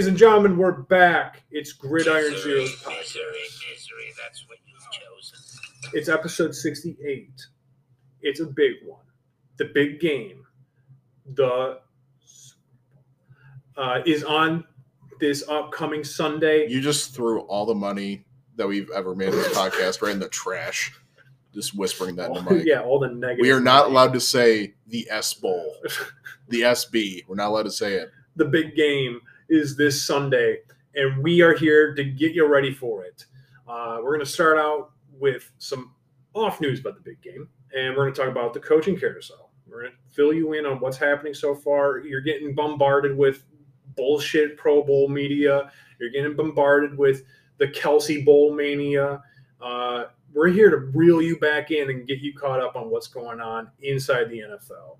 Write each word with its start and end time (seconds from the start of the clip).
Ladies 0.00 0.08
and 0.08 0.16
gentlemen, 0.16 0.56
we're 0.56 0.72
back. 0.72 1.42
It's 1.50 1.74
Gridiron 1.74 2.22
Zeros 2.22 2.46
Misery, 2.46 2.64
podcast. 2.82 3.14
misery, 3.70 4.12
that's 4.18 4.48
what 4.48 4.56
you've 4.66 4.90
chosen. 4.90 5.38
It's 5.92 6.08
episode 6.08 6.54
68. 6.54 7.28
It's 8.22 8.40
a 8.40 8.46
big 8.46 8.76
one. 8.86 9.04
The 9.58 9.66
big 9.66 10.00
game. 10.00 10.46
The 11.34 11.80
uh, 13.76 13.98
is 14.06 14.24
on 14.24 14.64
this 15.20 15.46
upcoming 15.46 16.02
Sunday. 16.02 16.66
You 16.66 16.80
just 16.80 17.14
threw 17.14 17.40
all 17.40 17.66
the 17.66 17.74
money 17.74 18.24
that 18.56 18.66
we've 18.66 18.88
ever 18.92 19.14
made 19.14 19.28
in 19.28 19.36
this 19.36 19.48
podcast 19.54 20.00
right 20.00 20.12
in 20.12 20.18
the 20.18 20.30
trash. 20.30 20.98
Just 21.52 21.76
whispering 21.76 22.16
that 22.16 22.30
in 22.30 22.42
the 22.42 22.50
mic. 22.50 22.64
yeah, 22.64 22.80
all 22.80 23.00
the 23.00 23.08
negative. 23.08 23.42
We 23.42 23.50
are 23.50 23.60
not 23.60 23.84
allowed 23.84 24.14
to 24.14 24.20
say 24.20 24.76
the 24.86 25.06
S 25.10 25.34
Bowl, 25.34 25.74
the 26.48 26.62
SB. 26.62 27.24
We're 27.28 27.34
not 27.36 27.48
allowed 27.48 27.64
to 27.64 27.70
say 27.70 27.96
it. 27.96 28.08
the 28.36 28.46
big 28.46 28.74
game 28.74 29.20
is 29.50 29.76
this 29.76 30.00
Sunday, 30.00 30.58
and 30.94 31.22
we 31.22 31.42
are 31.42 31.54
here 31.54 31.92
to 31.94 32.04
get 32.04 32.32
you 32.32 32.46
ready 32.46 32.72
for 32.72 33.04
it. 33.04 33.26
Uh, 33.68 33.98
we're 34.02 34.14
going 34.14 34.24
to 34.24 34.30
start 34.30 34.58
out 34.58 34.92
with 35.18 35.50
some 35.58 35.92
off 36.34 36.60
news 36.60 36.80
about 36.80 36.94
the 36.94 37.02
big 37.02 37.20
game, 37.20 37.48
and 37.76 37.94
we're 37.96 38.04
going 38.04 38.14
to 38.14 38.20
talk 38.20 38.30
about 38.30 38.54
the 38.54 38.60
coaching 38.60 38.96
carousel. 38.96 39.50
We're 39.68 39.82
going 39.82 39.92
to 39.92 40.14
fill 40.14 40.32
you 40.32 40.52
in 40.54 40.66
on 40.66 40.78
what's 40.80 40.96
happening 40.96 41.34
so 41.34 41.54
far. 41.54 41.98
You're 41.98 42.20
getting 42.20 42.54
bombarded 42.54 43.16
with 43.16 43.42
bullshit 43.96 44.56
Pro 44.56 44.82
Bowl 44.82 45.08
media. 45.08 45.70
You're 45.98 46.10
getting 46.10 46.36
bombarded 46.36 46.96
with 46.96 47.24
the 47.58 47.66
Kelce 47.66 48.24
Bowl 48.24 48.54
mania. 48.54 49.22
Uh, 49.60 50.04
we're 50.32 50.48
here 50.48 50.70
to 50.70 50.76
reel 50.76 51.20
you 51.20 51.38
back 51.38 51.72
in 51.72 51.90
and 51.90 52.06
get 52.06 52.20
you 52.20 52.32
caught 52.34 52.60
up 52.60 52.76
on 52.76 52.88
what's 52.88 53.08
going 53.08 53.40
on 53.40 53.68
inside 53.82 54.30
the 54.30 54.38
NFL. 54.38 54.98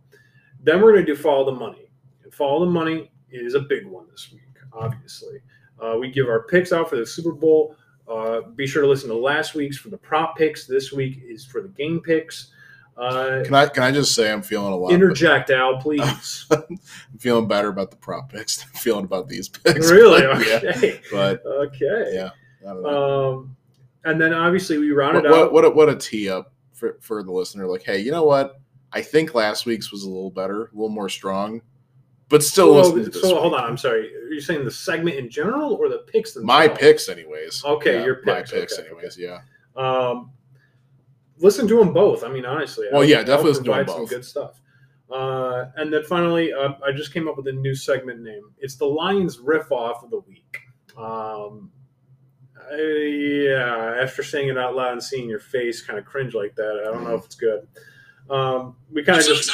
Then 0.62 0.83
we're 0.83 0.93
going 0.93 1.06
to 1.06 1.15
do 1.15 1.21
follow 1.21 1.45
the 1.45 1.56
money. 1.56 1.91
Follow 2.33 2.65
the 2.65 2.71
money 2.71 3.11
is 3.33 3.55
a 3.55 3.61
big 3.61 3.86
one 3.86 4.06
this 4.11 4.31
week, 4.33 4.42
obviously. 4.73 5.39
Uh, 5.81 5.97
we 5.98 6.11
give 6.11 6.28
our 6.28 6.42
picks 6.45 6.73
out 6.73 6.91
for 6.91 6.97
the 6.97 7.06
Super 7.06 7.33
Bowl. 7.33 7.77
Uh, 8.09 8.41
be 8.56 8.67
sure 8.67 8.83
to 8.83 8.89
listen 8.89 9.09
to 9.09 9.14
last 9.17 9.55
week's 9.55 9.77
for 9.77 9.89
the 9.89 9.97
prop 9.97 10.37
picks. 10.37 10.67
This 10.67 10.92
week 10.92 11.22
is 11.27 11.45
for 11.45 11.62
the 11.62 11.69
game 11.69 12.00
picks. 12.00 12.53
Uh, 12.97 13.42
Can 13.45 13.55
I 13.55 13.67
can 13.67 13.83
I 13.83 13.92
just 13.92 14.14
say 14.14 14.31
I'm 14.31 14.42
feeling 14.42 14.72
a 14.72 14.77
lot 14.77 14.92
interject, 14.92 15.48
Al, 15.48 15.78
please. 15.78 16.45
I'm 16.50 16.78
feeling 17.19 17.48
better 17.48 17.69
about 17.69 17.91
the 17.91 17.97
prop 17.97 18.31
picks 18.31 18.59
than 18.59 18.69
I'm 18.75 18.81
feeling 18.81 19.05
about 19.05 19.27
these 19.28 19.48
picks. 19.48 19.91
really? 19.92 20.20
But, 20.22 20.47
yeah. 20.47 20.70
Okay. 20.77 21.00
But 21.11 21.42
Okay. 21.47 22.11
yeah. 22.12 22.31
I 22.62 22.75
don't 22.75 22.83
know. 22.83 23.39
Um, 23.39 23.56
and 24.05 24.20
then 24.20 24.34
obviously 24.34 24.77
we 24.77 24.91
what, 24.92 24.98
rounded 24.98 25.25
what, 25.25 25.33
out. 25.33 25.53
what, 25.53 25.65
a, 25.65 25.70
what 25.70 25.89
a 25.89 25.97
tee 25.97 26.28
up 26.28 26.53
for, 26.75 26.98
for 27.00 27.22
the 27.22 27.33
listener. 27.33 27.67
Like, 27.67 27.83
hey, 27.83 28.00
you 28.00 28.11
know 28.11 28.25
what? 28.25 28.61
I 28.92 29.00
think 29.00 29.34
last 29.34 29.65
week's 29.67 29.92
was 29.92 30.03
a 30.03 30.09
little 30.09 30.31
better, 30.31 30.65
a 30.65 30.75
little 30.75 30.89
more 30.89 31.09
strong, 31.09 31.62
but 32.31 32.42
still 32.42 32.73
Well, 32.75 32.84
listen 32.91 33.05
to 33.05 33.11
this 33.11 33.20
so 33.23 33.39
hold 33.39 33.55
on, 33.55 33.64
I'm 33.64 33.77
sorry. 33.77 34.14
Are 34.17 34.33
you 34.33 34.41
saying 34.41 34.64
the 34.64 34.70
segment 34.70 35.17
in 35.17 35.28
general 35.28 35.75
or 35.75 35.89
the 35.91 35.98
picks 36.06 36.33
themselves? 36.33 36.47
My 36.47 36.69
picks, 36.69 37.09
anyways. 37.11 37.62
Okay, 37.64 38.03
your 38.03 38.17
picks. 38.17 38.53
My 38.53 38.59
picks, 38.61 38.78
okay, 38.78 38.89
anyways. 38.89 39.19
Yeah. 39.19 39.41
Um, 39.77 40.31
listen 41.39 41.69
to 41.69 41.77
them 41.78 41.92
both. 41.92 42.25
I 42.25 42.28
mean, 42.28 42.47
honestly. 42.47 42.87
Well, 42.91 43.03
I'll- 43.03 43.09
yeah, 43.09 43.19
definitely 43.19 43.50
listen 43.50 43.64
to 43.64 43.72
'em 43.75 43.84
provide 43.84 43.97
some 43.98 44.06
good 44.06 44.25
stuff. 44.25 44.62
Uh, 45.11 45.67
and 45.77 45.92
then 45.92 46.05
finally, 46.05 46.53
uh, 46.53 46.75
I 46.87 46.92
just 46.92 47.12
came 47.12 47.28
up 47.28 47.37
with 47.37 47.48
a 47.48 47.53
new 47.53 47.75
segment 47.75 48.20
name. 48.20 48.44
It's 48.59 48.77
the 48.77 48.87
Lions 48.87 49.41
riff 49.41 49.70
off 49.72 50.05
of 50.05 50.11
the 50.11 50.20
week. 50.20 50.59
Um, 50.97 51.72
I, 52.72 52.77
yeah, 52.77 53.97
after 54.00 54.22
saying 54.22 54.48
it 54.50 54.56
out 54.59 54.77
loud 54.77 54.92
and 54.92 55.03
seeing 55.03 55.28
your 55.28 55.41
face 55.41 55.82
kind 55.82 55.99
of 55.99 56.05
cringe 56.05 56.34
like 56.34 56.55
that, 56.55 56.84
I 56.87 56.93
don't 56.93 57.03
know 57.03 57.16
if 57.16 57.25
it's 57.25 57.34
good. 57.34 57.66
Um, 58.28 58.76
we 58.93 59.03
kind 59.03 59.19
of 59.19 59.26
just! 59.26 59.50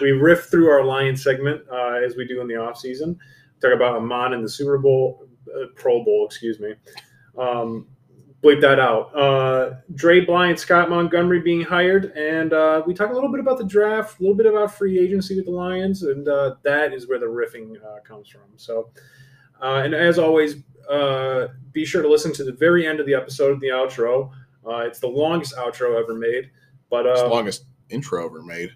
We 0.00 0.12
riff 0.12 0.46
through 0.46 0.68
our 0.68 0.84
Lion 0.84 1.16
segment 1.16 1.62
uh, 1.70 2.00
as 2.04 2.16
we 2.16 2.26
do 2.26 2.40
in 2.40 2.48
the 2.48 2.56
off 2.56 2.78
season. 2.78 3.18
Talk 3.60 3.72
about 3.74 3.96
Amon 3.96 4.32
in 4.32 4.42
the 4.42 4.48
Super 4.48 4.78
Bowl, 4.78 5.26
uh, 5.48 5.66
Pro 5.74 6.04
Bowl, 6.04 6.26
excuse 6.26 6.60
me. 6.60 6.74
Um, 7.38 7.86
bleep 8.44 8.60
that 8.60 8.78
out. 8.78 9.14
Uh, 9.16 9.76
Dre 9.94 10.24
Blyant, 10.24 10.58
Scott 10.58 10.90
Montgomery 10.90 11.40
being 11.40 11.62
hired, 11.62 12.12
and 12.12 12.52
uh, 12.52 12.82
we 12.86 12.92
talk 12.92 13.10
a 13.10 13.14
little 13.14 13.30
bit 13.30 13.40
about 13.40 13.56
the 13.56 13.64
draft, 13.64 14.20
a 14.20 14.22
little 14.22 14.36
bit 14.36 14.46
about 14.46 14.74
free 14.74 14.98
agency 14.98 15.34
with 15.34 15.46
the 15.46 15.50
Lions, 15.50 16.02
and 16.02 16.28
uh, 16.28 16.56
that 16.62 16.92
is 16.92 17.08
where 17.08 17.18
the 17.18 17.26
riffing 17.26 17.76
uh, 17.82 18.00
comes 18.00 18.28
from. 18.28 18.42
So, 18.56 18.90
uh, 19.62 19.82
and 19.84 19.94
as 19.94 20.18
always, 20.18 20.56
uh, 20.90 21.48
be 21.72 21.86
sure 21.86 22.02
to 22.02 22.08
listen 22.08 22.34
to 22.34 22.44
the 22.44 22.52
very 22.52 22.86
end 22.86 23.00
of 23.00 23.06
the 23.06 23.14
episode, 23.14 23.60
the 23.60 23.68
outro. 23.68 24.30
It's 24.66 24.98
the 24.98 25.08
longest 25.08 25.54
outro 25.56 25.98
ever 25.98 26.14
made, 26.14 26.50
but 26.90 27.04
the 27.04 27.26
longest 27.26 27.64
intro 27.88 28.26
ever 28.26 28.42
made. 28.42 28.70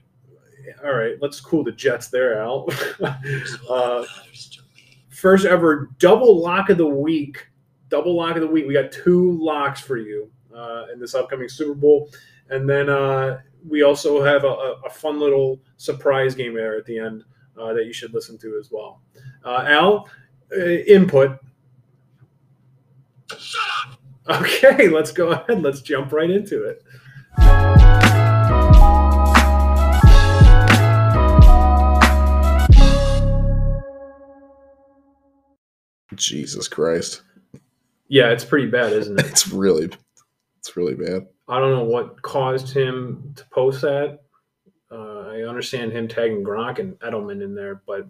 All 0.84 0.94
right, 0.94 1.16
let's 1.20 1.40
cool 1.40 1.64
the 1.64 1.72
Jets 1.72 2.08
there, 2.08 2.44
what 2.46 3.00
uh, 3.00 4.04
matters 4.16 4.48
to 4.50 4.62
me. 4.74 5.04
first 5.08 5.46
ever 5.46 5.90
double 5.98 6.40
lock 6.40 6.70
of 6.70 6.78
the 6.78 6.86
week. 6.86 7.48
Double 7.88 8.16
lock 8.16 8.36
of 8.36 8.42
the 8.42 8.48
week. 8.48 8.66
We 8.66 8.74
got 8.74 8.92
two 8.92 9.32
locks 9.40 9.80
for 9.80 9.96
you 9.96 10.30
uh, 10.54 10.86
in 10.92 11.00
this 11.00 11.14
upcoming 11.14 11.48
Super 11.48 11.74
Bowl, 11.74 12.10
and 12.50 12.68
then 12.68 12.88
uh, 12.88 13.40
we 13.66 13.82
also 13.82 14.22
have 14.22 14.44
a, 14.44 14.76
a, 14.84 14.90
fun 14.90 15.18
little 15.18 15.58
surprise 15.76 16.34
game 16.34 16.54
there 16.54 16.76
at 16.76 16.84
the 16.84 16.98
end 16.98 17.24
uh, 17.58 17.72
that 17.72 17.86
you 17.86 17.92
should 17.92 18.14
listen 18.14 18.38
to 18.38 18.58
as 18.58 18.70
well. 18.70 19.00
Uh, 19.44 19.64
Al, 19.66 20.08
uh, 20.56 20.60
input. 20.60 21.38
Shut 23.36 23.62
up! 23.86 24.42
Okay, 24.42 24.88
let's 24.90 25.12
go 25.12 25.30
ahead. 25.30 25.62
Let's 25.62 25.80
jump 25.80 26.12
right 26.12 26.30
into 26.30 26.64
it. 26.64 26.82
Jesus 36.18 36.68
Christ. 36.68 37.22
Yeah, 38.08 38.30
it's 38.30 38.44
pretty 38.44 38.66
bad, 38.68 38.92
isn't 38.92 39.18
it? 39.18 39.26
It's 39.30 39.48
really, 39.48 39.90
it's 40.58 40.76
really 40.76 40.94
bad. 40.94 41.26
I 41.48 41.58
don't 41.60 41.70
know 41.72 41.84
what 41.84 42.20
caused 42.22 42.72
him 42.74 43.32
to 43.36 43.44
post 43.46 43.80
that. 43.82 44.20
Uh, 44.90 45.20
I 45.28 45.42
understand 45.42 45.92
him 45.92 46.08
tagging 46.08 46.42
Gronk 46.44 46.78
and 46.78 46.98
Edelman 47.00 47.42
in 47.42 47.54
there, 47.54 47.82
but 47.86 48.06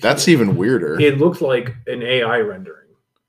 That's 0.00 0.28
even 0.28 0.56
weirder. 0.56 1.00
it 1.00 1.18
looked 1.18 1.42
like 1.42 1.74
an 1.86 2.02
AI 2.02 2.38
rendering 2.40 2.88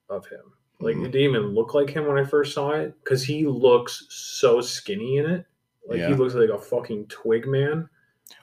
of 0.09 0.25
him. 0.27 0.41
Like 0.79 0.95
Mhm. 0.95 1.05
it 1.05 1.11
didn't 1.11 1.29
even 1.29 1.55
look 1.55 1.73
like 1.73 1.89
him 1.89 2.05
when 2.07 2.17
I 2.17 2.23
first 2.23 2.53
saw 2.53 2.71
it 2.71 2.93
because 3.03 3.23
he 3.23 3.45
looks 3.47 4.05
so 4.09 4.59
skinny 4.61 5.17
in 5.17 5.25
it. 5.29 5.45
Like 5.87 5.99
he 5.99 6.13
looks 6.13 6.33
like 6.35 6.49
a 6.49 6.57
fucking 6.57 7.07
twig 7.07 7.47
man. 7.47 7.89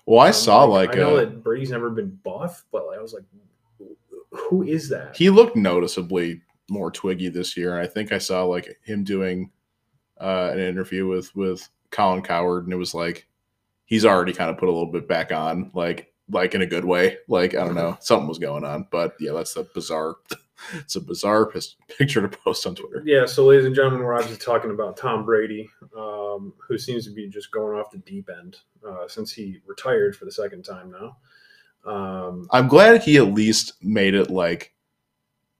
Well, 0.07 0.21
I 0.21 0.29
Um, 0.29 0.33
saw 0.33 0.65
like, 0.65 0.95
I 0.97 0.99
know 0.99 1.17
uh, 1.17 1.21
that 1.21 1.43
Brady's 1.43 1.71
never 1.71 1.91
been 1.91 2.19
buff, 2.25 2.65
but 2.73 2.85
I 2.95 3.01
was 3.01 3.13
like, 3.13 3.25
who 4.31 4.63
is 4.63 4.89
that? 4.89 5.17
he 5.17 5.31
looked 5.31 5.57
noticeably 5.57 6.41
more 6.71 6.91
twiggy 6.91 7.29
this 7.29 7.57
year. 7.57 7.77
And 7.77 7.83
I 7.83 7.87
think 7.91 8.13
I 8.13 8.19
saw 8.19 8.45
like 8.45 8.79
him 8.83 9.05
doing 9.05 9.51
uh, 10.21 10.51
an 10.53 10.61
interview 10.61 11.07
with 11.07 11.35
with 11.35 11.69
Colin 11.91 12.23
Cowherd, 12.23 12.65
and 12.65 12.73
it 12.73 12.77
was 12.77 12.95
like 12.95 13.27
he's 13.85 14.05
already 14.05 14.33
kind 14.33 14.51
of 14.51 14.57
put 14.59 14.69
a 14.69 14.73
little 14.73 14.91
bit 14.91 15.09
back 15.09 15.33
on, 15.33 15.71
like 15.75 16.13
like 16.31 16.55
in 16.55 16.63
a 16.63 16.67
good 16.67 16.85
way. 16.85 17.19
Like 17.29 17.55
I 17.55 17.65
don't 17.65 17.75
know, 17.75 17.97
something 18.01 18.29
was 18.29 18.39
going 18.39 18.65
on, 18.65 18.87
but 18.91 19.15
yeah, 19.21 19.33
that's 19.33 19.57
a 19.57 19.65
bizarre. 19.75 20.17
It's 20.75 20.95
a 20.95 21.01
bizarre 21.01 21.47
pis- 21.47 21.77
picture 21.89 22.21
to 22.21 22.29
post 22.29 22.67
on 22.67 22.75
Twitter. 22.75 23.03
Yeah, 23.07 23.25
so 23.25 23.47
ladies 23.47 23.65
and 23.65 23.75
gentlemen, 23.75 24.03
we're 24.03 24.13
obviously 24.13 24.37
talking 24.37 24.71
about 24.71 24.95
Tom 24.95 25.25
Brady, 25.25 25.71
um, 25.97 26.53
who 26.59 26.77
seems 26.77 27.07
to 27.07 27.13
be 27.15 27.29
just 27.31 27.51
going 27.51 27.79
off 27.81 27.91
the 27.91 27.97
deep 27.97 28.29
end 28.29 28.59
uh, 28.87 29.09
since 29.09 29.33
he 29.33 29.63
retired 29.67 30.15
for 30.15 30.27
the 30.27 30.31
second 30.33 30.63
time 30.63 30.91
now. 30.91 31.17
Um, 31.85 32.47
I'm 32.51 32.69
glad 32.69 33.03
he 33.03 33.17
at 33.17 33.33
least 33.33 33.72
made 33.83 34.15
it 34.15 34.31
like 34.31 34.75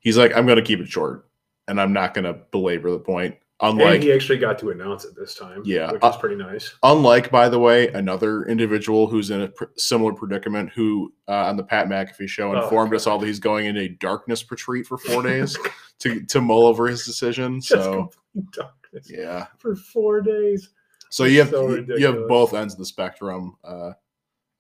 he's 0.01 0.17
like 0.19 0.37
I'm 0.37 0.47
going 0.47 0.57
to 0.59 0.63
keep 0.65 0.81
it 0.81 0.89
short, 0.89 1.29
and 1.69 1.81
I'm 1.81 1.93
not 1.93 2.15
going 2.15 2.25
to 2.25 2.35
belabor 2.53 2.91
the 2.91 2.99
point. 2.99 3.37
and 3.63 3.81
Unlike 3.81 4.03
he 4.03 4.13
actually 4.13 4.39
got 4.39 4.59
to 4.61 4.71
announce 4.71 5.05
it 5.05 5.15
this 5.17 5.35
time, 5.35 5.63
Yeah, 5.65 5.93
which 5.93 6.03
uh, 6.03 6.11
is 6.11 6.17
pretty 6.17 6.37
nice. 6.37 6.75
unlike 6.83 7.31
by 7.31 7.49
the 7.49 7.59
way 7.59 7.89
another 7.89 8.45
individual 8.45 9.07
who's 9.07 9.31
in 9.31 9.43
a 9.43 9.49
pr- 9.49 9.65
similar 9.77 10.13
predicament 10.13 10.71
who 10.71 11.13
uh, 11.29 11.47
on 11.49 11.57
the 11.57 11.65
pat 11.65 11.87
mcafee 11.89 12.29
show 12.29 12.55
Oh, 12.55 12.63
informed 12.65 12.95
us 12.95 13.07
all 13.07 13.19
that 13.19 13.27
he's 13.27 13.39
going 13.41 13.67
into 13.67 13.81
a 13.83 13.89
darkness 13.89 14.49
retreat 14.51 14.87
for 14.87 14.97
four 14.99 15.23
days 15.33 15.59
to, 16.01 16.23
to 16.25 16.41
mull 16.41 16.67
over 16.67 16.87
his 16.87 17.05
decision 17.05 17.61
so 17.61 18.11
darkness 18.53 19.11
yeah 19.11 19.47
for 19.59 19.77
four 19.77 20.21
days. 20.23 20.71
so 21.11 21.25
you 21.25 21.41
have 21.41 21.51
So 21.51 21.75
you 21.97 22.07
have 22.07 22.29
both 22.29 22.55
ends 22.55 22.73
of 22.75 22.79
the 22.79 22.87
spectrum 22.87 23.57
uh, 23.65 23.93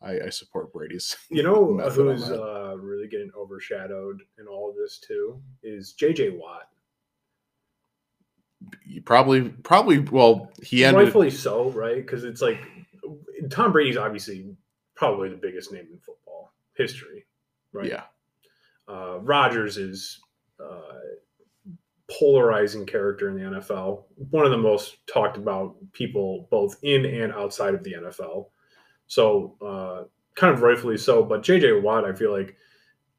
I, 0.02 0.20
I 0.26 0.28
support 0.30 0.72
brady's 0.72 1.16
You 1.30 1.42
know 1.42 1.78
who's 1.90 2.30
uh, 2.30 2.76
really 2.78 3.08
getting 3.08 3.30
overshadowed 3.36 4.22
in 4.38 4.46
all 4.46 4.70
of 4.70 4.76
this 4.76 4.98
too 4.98 5.40
is 5.62 5.92
J.J. 5.92 6.30
Watt. 6.30 6.68
you 8.84 9.02
probably 9.02 9.48
probably 9.48 9.98
well 9.98 10.50
he 10.62 10.84
ended 10.84 11.04
Rightfully 11.04 11.30
so, 11.30 11.70
right? 11.70 11.96
Because 11.96 12.24
it's 12.24 12.42
like 12.42 12.60
Tom 13.50 13.72
Brady's 13.72 13.96
obviously 13.96 14.54
probably 14.94 15.28
the 15.28 15.36
biggest 15.36 15.72
name 15.72 15.86
in 15.92 15.98
football 15.98 16.52
history, 16.74 17.26
right? 17.72 17.86
yeah 17.86 18.04
Uh, 18.88 19.18
Rodgers 19.20 19.76
is 19.76 20.20
uh, 20.62 20.98
polarizing 22.10 22.86
character 22.86 23.30
in 23.30 23.36
the 23.36 23.58
NFL. 23.58 24.04
One 24.30 24.44
of 24.44 24.50
the 24.50 24.58
most 24.58 24.96
talked 25.06 25.36
about 25.36 25.76
people 25.92 26.48
both 26.50 26.76
in 26.82 27.04
and 27.06 27.32
outside 27.32 27.74
of 27.74 27.84
the 27.84 27.94
NFL. 27.94 28.46
So, 29.10 29.56
uh, 29.60 30.04
kind 30.36 30.54
of 30.54 30.62
rightfully 30.62 30.96
so. 30.96 31.24
But 31.24 31.42
JJ 31.42 31.82
Watt, 31.82 32.04
I 32.04 32.12
feel 32.12 32.30
like 32.30 32.54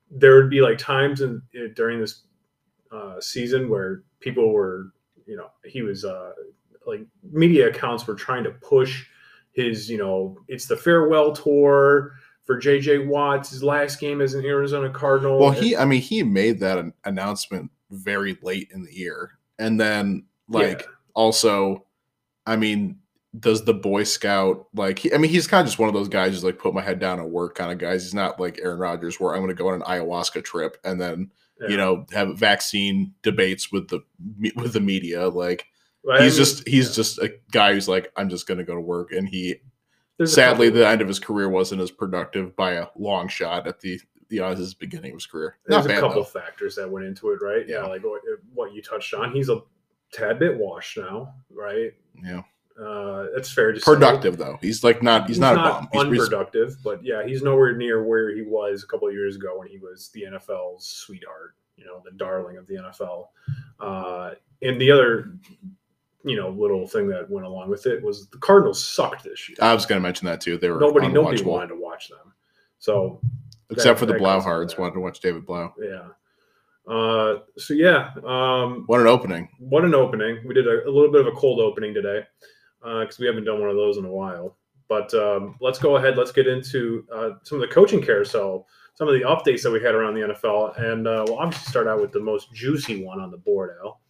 there 0.09 0.37
would 0.37 0.49
be 0.49 0.61
like 0.61 0.77
times 0.77 1.19
in 1.19 1.41
during 1.75 1.99
this 1.99 2.23
uh, 2.93 3.19
season 3.19 3.67
where 3.67 4.03
people 4.21 4.53
were, 4.53 4.93
you 5.25 5.35
know, 5.35 5.47
he 5.65 5.81
was 5.81 6.05
uh, 6.05 6.31
like 6.87 7.01
media 7.29 7.67
accounts 7.67 8.07
were 8.07 8.15
trying 8.15 8.45
to 8.45 8.51
push 8.51 9.05
his, 9.51 9.89
you 9.89 9.97
know, 9.97 10.37
it's 10.47 10.65
the 10.65 10.77
farewell 10.77 11.33
tour 11.33 12.13
for 12.45 12.57
JJ 12.57 13.05
Watts, 13.07 13.49
his 13.49 13.61
last 13.61 13.99
game 13.99 14.21
as 14.21 14.33
an 14.33 14.45
Arizona 14.45 14.89
Cardinal. 14.89 15.39
Well, 15.39 15.51
he, 15.51 15.75
I 15.75 15.83
mean, 15.83 16.01
he 16.01 16.23
made 16.23 16.61
that 16.61 16.77
an 16.77 16.93
announcement 17.03 17.69
very 17.89 18.37
late 18.41 18.69
in 18.73 18.85
the 18.85 18.95
year, 18.95 19.31
and 19.59 19.77
then 19.77 20.23
like 20.47 20.83
Yeah. 20.83 20.93
also, 21.15 21.85
I 22.45 22.55
mean, 22.55 23.00
does 23.39 23.63
the 23.63 23.73
Boy 23.73 24.03
Scout 24.03 24.67
like? 24.73 24.99
He, 24.99 25.13
I 25.13 25.17
mean, 25.17 25.31
he's 25.31 25.47
kind 25.47 25.61
of 25.61 25.67
just 25.67 25.79
one 25.79 25.87
of 25.87 25.93
those 25.95 26.09
guys 26.09 26.31
who's 26.33 26.43
like 26.43 26.59
put 26.59 26.73
my 26.73 26.81
head 26.81 26.99
down 26.99 27.19
and 27.19 27.31
work 27.31 27.55
kind 27.55 27.71
of 27.71 27.77
guys. 27.77 28.03
He's 28.03 28.13
not 28.13 28.39
like 28.39 28.59
Aaron 28.61 28.79
Rodgers, 28.79 29.19
where 29.19 29.33
I'm 29.33 29.39
going 29.41 29.49
to 29.49 29.53
go 29.55 29.69
on 29.69 29.75
an 29.75 29.81
ayahuasca 29.81 30.43
trip 30.43 30.77
and 30.83 30.99
then 30.99 31.31
Yeah. 31.61 31.69
you 31.69 31.77
know 31.77 32.05
have 32.11 32.37
vaccine 32.37 33.13
debates 33.23 33.71
with 33.71 33.87
the 33.89 34.01
with 34.55 34.73
the 34.73 34.81
media. 34.81 35.29
Like 35.29 35.65
I 36.11 36.23
he's 36.23 36.33
mean, 36.33 36.37
just 36.45 36.67
he's 36.67 36.89
yeah. 36.89 36.95
just 36.95 37.19
a 37.19 37.33
guy 37.51 37.73
who's 37.73 37.87
like 37.87 38.11
I'm 38.17 38.29
just 38.29 38.47
going 38.47 38.57
to 38.57 38.63
go 38.65 38.75
to 38.75 38.81
work, 38.81 39.11
and 39.11 39.29
he 39.29 39.55
There's 40.17 40.33
sadly 40.33 40.69
the 40.69 40.87
end 40.87 41.01
of 41.01 41.07
his 41.07 41.19
career 41.19 41.47
wasn't 41.49 41.81
as 41.81 41.91
productive 41.91 42.55
by 42.55 42.71
a 42.73 42.87
long 42.97 43.27
shot 43.29 43.65
at 43.67 43.79
the 43.79 43.99
the 44.29 44.39
odds 44.39 44.59
his 44.59 44.73
beginning 44.73 45.11
of 45.11 45.15
his 45.17 45.25
career. 45.25 45.57
there's 45.67 45.85
a 45.85 45.89
couple 45.99 46.23
though. 46.23 46.23
factors 46.23 46.75
that 46.75 46.89
went 46.89 47.05
into 47.05 47.29
it, 47.31 47.39
right? 47.41 47.67
Yeah, 47.67 47.81
Yeah. 47.81 47.87
like 47.87 48.03
what, 48.03 48.21
what 48.53 48.73
you 48.73 48.81
touched 48.81 49.13
on. 49.13 49.31
He's 49.33 49.49
a 49.49 49.59
tad 50.13 50.39
bit 50.39 50.57
washed 50.57 50.97
now, 50.97 51.33
right? 51.49 51.91
Yeah, 52.23 52.41
Uh, 52.79 53.27
that's 53.33 53.51
fair 53.51 53.71
to 53.71 53.79
say. 53.79 53.83
productive 53.83 54.37
though. 54.37 54.57
He's 54.61 54.83
like 54.83 55.03
not 55.03 55.27
he's, 55.27 55.39
not, 55.39 55.53
a 55.53 55.57
bomb. 55.57 55.89
He's, 55.91 56.01
he's- 56.01 56.21
unproductive, 56.21 56.77
but 56.83 57.03
yeah, 57.03 57.25
he's 57.25 57.41
nowhere 57.41 57.75
near 57.75 58.03
where 58.03 58.35
he 58.35 58.41
was 58.41 58.83
a 58.83 58.87
couple 58.87 59.07
of 59.07 59.13
years 59.13 59.35
ago 59.35 59.57
when 59.57 59.67
he 59.67 59.77
was 59.77 60.09
the 60.13 60.23
NFL's 60.23 60.87
sweetheart, 60.87 61.55
you 61.75 61.85
know, 61.85 62.01
the 62.03 62.11
darling 62.11 62.57
of 62.57 62.67
the 62.67 62.75
NFL. 62.75 63.27
Uh, 63.79 64.31
and 64.61 64.79
the 64.79 64.91
other, 64.91 65.33
you 66.23 66.35
know, 66.35 66.49
little 66.49 66.87
thing 66.87 67.07
that 67.07 67.29
went 67.29 67.45
along 67.45 67.69
with 67.69 67.85
it 67.85 68.01
was 68.03 68.27
the 68.27 68.37
Cardinals 68.37 68.83
sucked 68.83 69.23
this 69.23 69.49
year. 69.49 69.57
I 69.61 69.73
was 69.73 69.85
going 69.85 70.01
to 70.01 70.03
mention 70.03 70.25
that 70.27 70.41
too. 70.41 70.57
They 70.57 70.69
were 70.69 70.79
nobody, 70.79 71.07
nobody 71.07 71.41
wanted 71.43 71.67
to 71.69 71.75
watch 71.75 72.09
them. 72.09 72.33
So 72.79 73.21
except 73.69 73.99
for 73.99 74.05
the 74.05 74.13
that 74.13 74.19
goes 74.19 74.35
into 74.35 74.49
Blauhards. 74.49 74.77
Wanted 74.77 74.93
to 74.95 74.99
watch 75.01 75.19
David 75.19 75.45
Blough. 75.45 75.73
yeah. 75.79 76.07
Uh, 76.87 77.39
so 77.57 77.75
yeah, 77.75 78.11
um, 78.25 78.83
What 78.87 79.01
an 79.01 79.07
opening! 79.07 79.47
what 79.59 79.85
an 79.85 79.93
opening. 79.93 80.39
We 80.45 80.55
did 80.55 80.67
a, 80.67 80.83
a 80.87 80.89
little 80.89 81.11
bit 81.11 81.21
of 81.21 81.27
a 81.27 81.31
cold 81.31 81.59
opening 81.59 81.93
today 81.93 82.23
because 82.81 83.19
we 83.19 83.25
haven't 83.25 83.45
done 83.45 83.61
one 83.61 83.69
of 83.69 83.75
those 83.75 83.97
in 83.97 84.05
a 84.05 84.11
while. 84.11 84.57
But 84.87 85.13
um, 85.13 85.55
let's 85.61 85.79
go 85.79 85.95
ahead. 85.95 86.17
Let's 86.17 86.33
get 86.33 86.47
into 86.47 87.05
uh, 87.13 87.29
some 87.43 87.61
of 87.61 87.67
the 87.67 87.73
coaching 87.73 88.01
carousel, 88.01 88.67
some 88.95 89.07
of 89.07 89.13
the 89.13 89.21
updates 89.21 89.63
that 89.63 89.71
we 89.71 89.81
had 89.81 89.95
around 89.95 90.15
the 90.15 90.33
NFL. 90.33 90.77
And 90.81 91.07
uh, 91.07 91.23
we'll 91.27 91.39
obviously 91.39 91.69
start 91.69 91.87
out 91.87 92.01
with 92.01 92.11
the 92.11 92.19
most 92.19 92.51
juicy 92.53 93.05
one 93.05 93.21
on 93.21 93.31
the 93.31 93.37
board, 93.37 93.77
Al. 93.81 94.01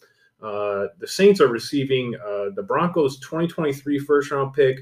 Uh, 0.41 0.87
the 0.97 1.07
Saints 1.07 1.39
are 1.39 1.49
receiving 1.49 2.15
uh, 2.15 2.49
the 2.55 2.63
Broncos 2.63 3.19
2023 3.19 3.99
first 3.99 4.31
round 4.31 4.53
pick, 4.53 4.79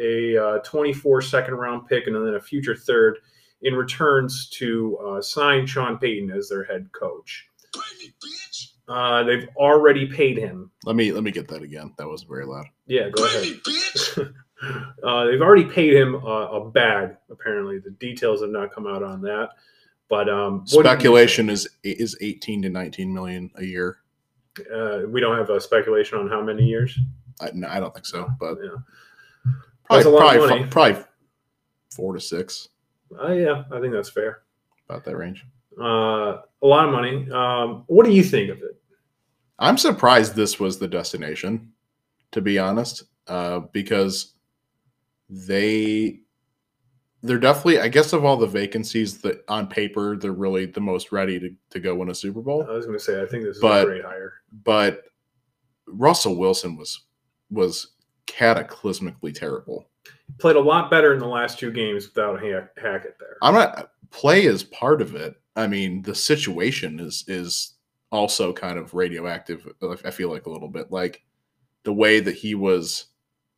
a 0.00 0.36
uh, 0.38 0.58
24 0.60 1.20
second 1.20 1.54
round 1.54 1.86
pick, 1.86 2.06
and 2.06 2.16
then 2.16 2.34
a 2.34 2.40
future 2.40 2.74
third 2.74 3.18
in 3.60 3.74
returns 3.74 4.48
to 4.48 4.96
uh, 4.98 5.20
sign 5.20 5.66
Sean 5.66 5.98
Payton 5.98 6.30
as 6.30 6.48
their 6.48 6.64
head 6.64 6.88
coach. 6.92 7.46
Uh, 8.92 9.22
they've 9.22 9.48
already 9.56 10.06
paid 10.06 10.36
him 10.36 10.70
Let 10.84 10.96
me 10.96 11.12
let 11.12 11.22
me 11.22 11.30
get 11.30 11.48
that 11.48 11.62
again. 11.62 11.94
That 11.96 12.06
was 12.08 12.24
very 12.24 12.44
loud. 12.44 12.66
yeah, 12.86 13.08
go 13.08 13.24
ahead. 13.24 13.46
uh, 15.02 15.24
they've 15.24 15.40
already 15.40 15.64
paid 15.64 15.94
him 15.94 16.16
uh, 16.16 16.48
a 16.50 16.70
bag. 16.70 17.16
Apparently, 17.30 17.78
the 17.78 17.90
details 17.92 18.42
have 18.42 18.50
not 18.50 18.74
come 18.74 18.86
out 18.86 19.02
on 19.02 19.22
that. 19.22 19.50
But 20.08 20.28
um, 20.28 20.58
what 20.58 20.68
do 20.70 20.76
you 20.76 20.84
Speculation 20.84 21.48
is 21.48 21.66
is 21.82 22.16
18 22.20 22.62
to 22.62 22.68
19 22.68 23.12
million 23.12 23.50
a 23.56 23.64
year. 23.64 23.96
Uh, 24.72 25.00
we 25.08 25.20
don't 25.20 25.38
have 25.38 25.48
a 25.48 25.58
speculation 25.58 26.18
on 26.18 26.28
how 26.28 26.42
many 26.42 26.64
years. 26.64 26.98
I, 27.40 27.50
no, 27.54 27.68
I 27.68 27.80
don't 27.80 27.94
think 27.94 28.04
so, 28.04 28.28
but 28.38 28.58
Yeah, 28.62 28.68
probably 29.84 30.04
That's 30.04 30.04
a 30.04 30.10
lot 30.10 30.36
of 30.36 30.42
probably, 30.42 30.48
money. 30.50 30.62
fi- 30.64 30.68
probably 30.68 31.04
four 31.90 32.12
to 32.12 32.20
six, 32.20 32.68
uh, 33.22 33.32
yeah, 33.32 33.64
I 33.72 33.80
think 33.80 33.94
that's 33.94 34.10
fair. 34.10 34.42
about 34.86 35.04
that 35.04 35.16
range. 35.16 35.46
Uh, 35.80 36.42
a 36.62 36.66
lot 36.66 36.84
of 36.86 36.92
money. 36.92 37.30
Um, 37.30 37.84
what 37.86 38.04
do 38.04 38.12
you 38.12 38.22
think 38.22 38.50
of 38.50 38.58
it? 38.58 38.81
I'm 39.58 39.78
surprised 39.78 40.34
this 40.34 40.58
was 40.58 40.78
the 40.78 40.88
destination, 40.88 41.72
to 42.32 42.40
be 42.40 42.58
honest, 42.58 43.04
uh, 43.28 43.60
because 43.72 44.34
they 45.28 46.20
they're 47.24 47.38
definitely, 47.38 47.78
I 47.78 47.86
guess, 47.86 48.12
of 48.12 48.24
all 48.24 48.36
the 48.36 48.46
vacancies 48.48 49.18
that 49.22 49.44
on 49.48 49.68
paper 49.68 50.16
they're 50.16 50.32
really 50.32 50.66
the 50.66 50.80
most 50.80 51.12
ready 51.12 51.38
to, 51.38 51.50
to 51.70 51.78
go 51.80 51.94
win 51.94 52.10
a 52.10 52.14
Super 52.14 52.40
Bowl. 52.40 52.66
I 52.68 52.72
was 52.72 52.84
going 52.86 52.98
to 52.98 53.04
say 53.04 53.22
I 53.22 53.26
think 53.26 53.44
this 53.44 53.56
is 53.56 53.62
But- 53.62 53.84
a 53.84 53.86
great 53.86 54.04
hire. 54.04 54.34
But 54.64 55.04
Russell 55.86 56.36
Wilson 56.36 56.76
was 56.76 57.02
was 57.50 57.92
cataclysmically 58.26 59.34
terrible. 59.34 59.86
Played 60.38 60.56
a 60.56 60.60
lot 60.60 60.90
better 60.90 61.12
in 61.12 61.18
the 61.20 61.26
last 61.26 61.58
two 61.58 61.70
games 61.70 62.06
without 62.08 62.40
Hackett 62.40 63.16
there. 63.20 63.36
I'm 63.42 63.54
not 63.54 63.90
play 64.10 64.44
is 64.44 64.64
part 64.64 65.00
of 65.02 65.14
it. 65.14 65.34
I 65.54 65.66
mean, 65.66 66.02
the 66.02 66.14
situation 66.14 66.98
is 66.98 67.24
is 67.28 67.74
also 68.12 68.52
kind 68.52 68.78
of 68.78 68.94
radioactive. 68.94 69.66
I 70.04 70.10
feel 70.10 70.30
like 70.30 70.46
a 70.46 70.50
little 70.50 70.68
bit 70.68 70.92
like 70.92 71.24
the 71.82 71.92
way 71.92 72.20
that 72.20 72.36
he 72.36 72.54
was, 72.54 73.06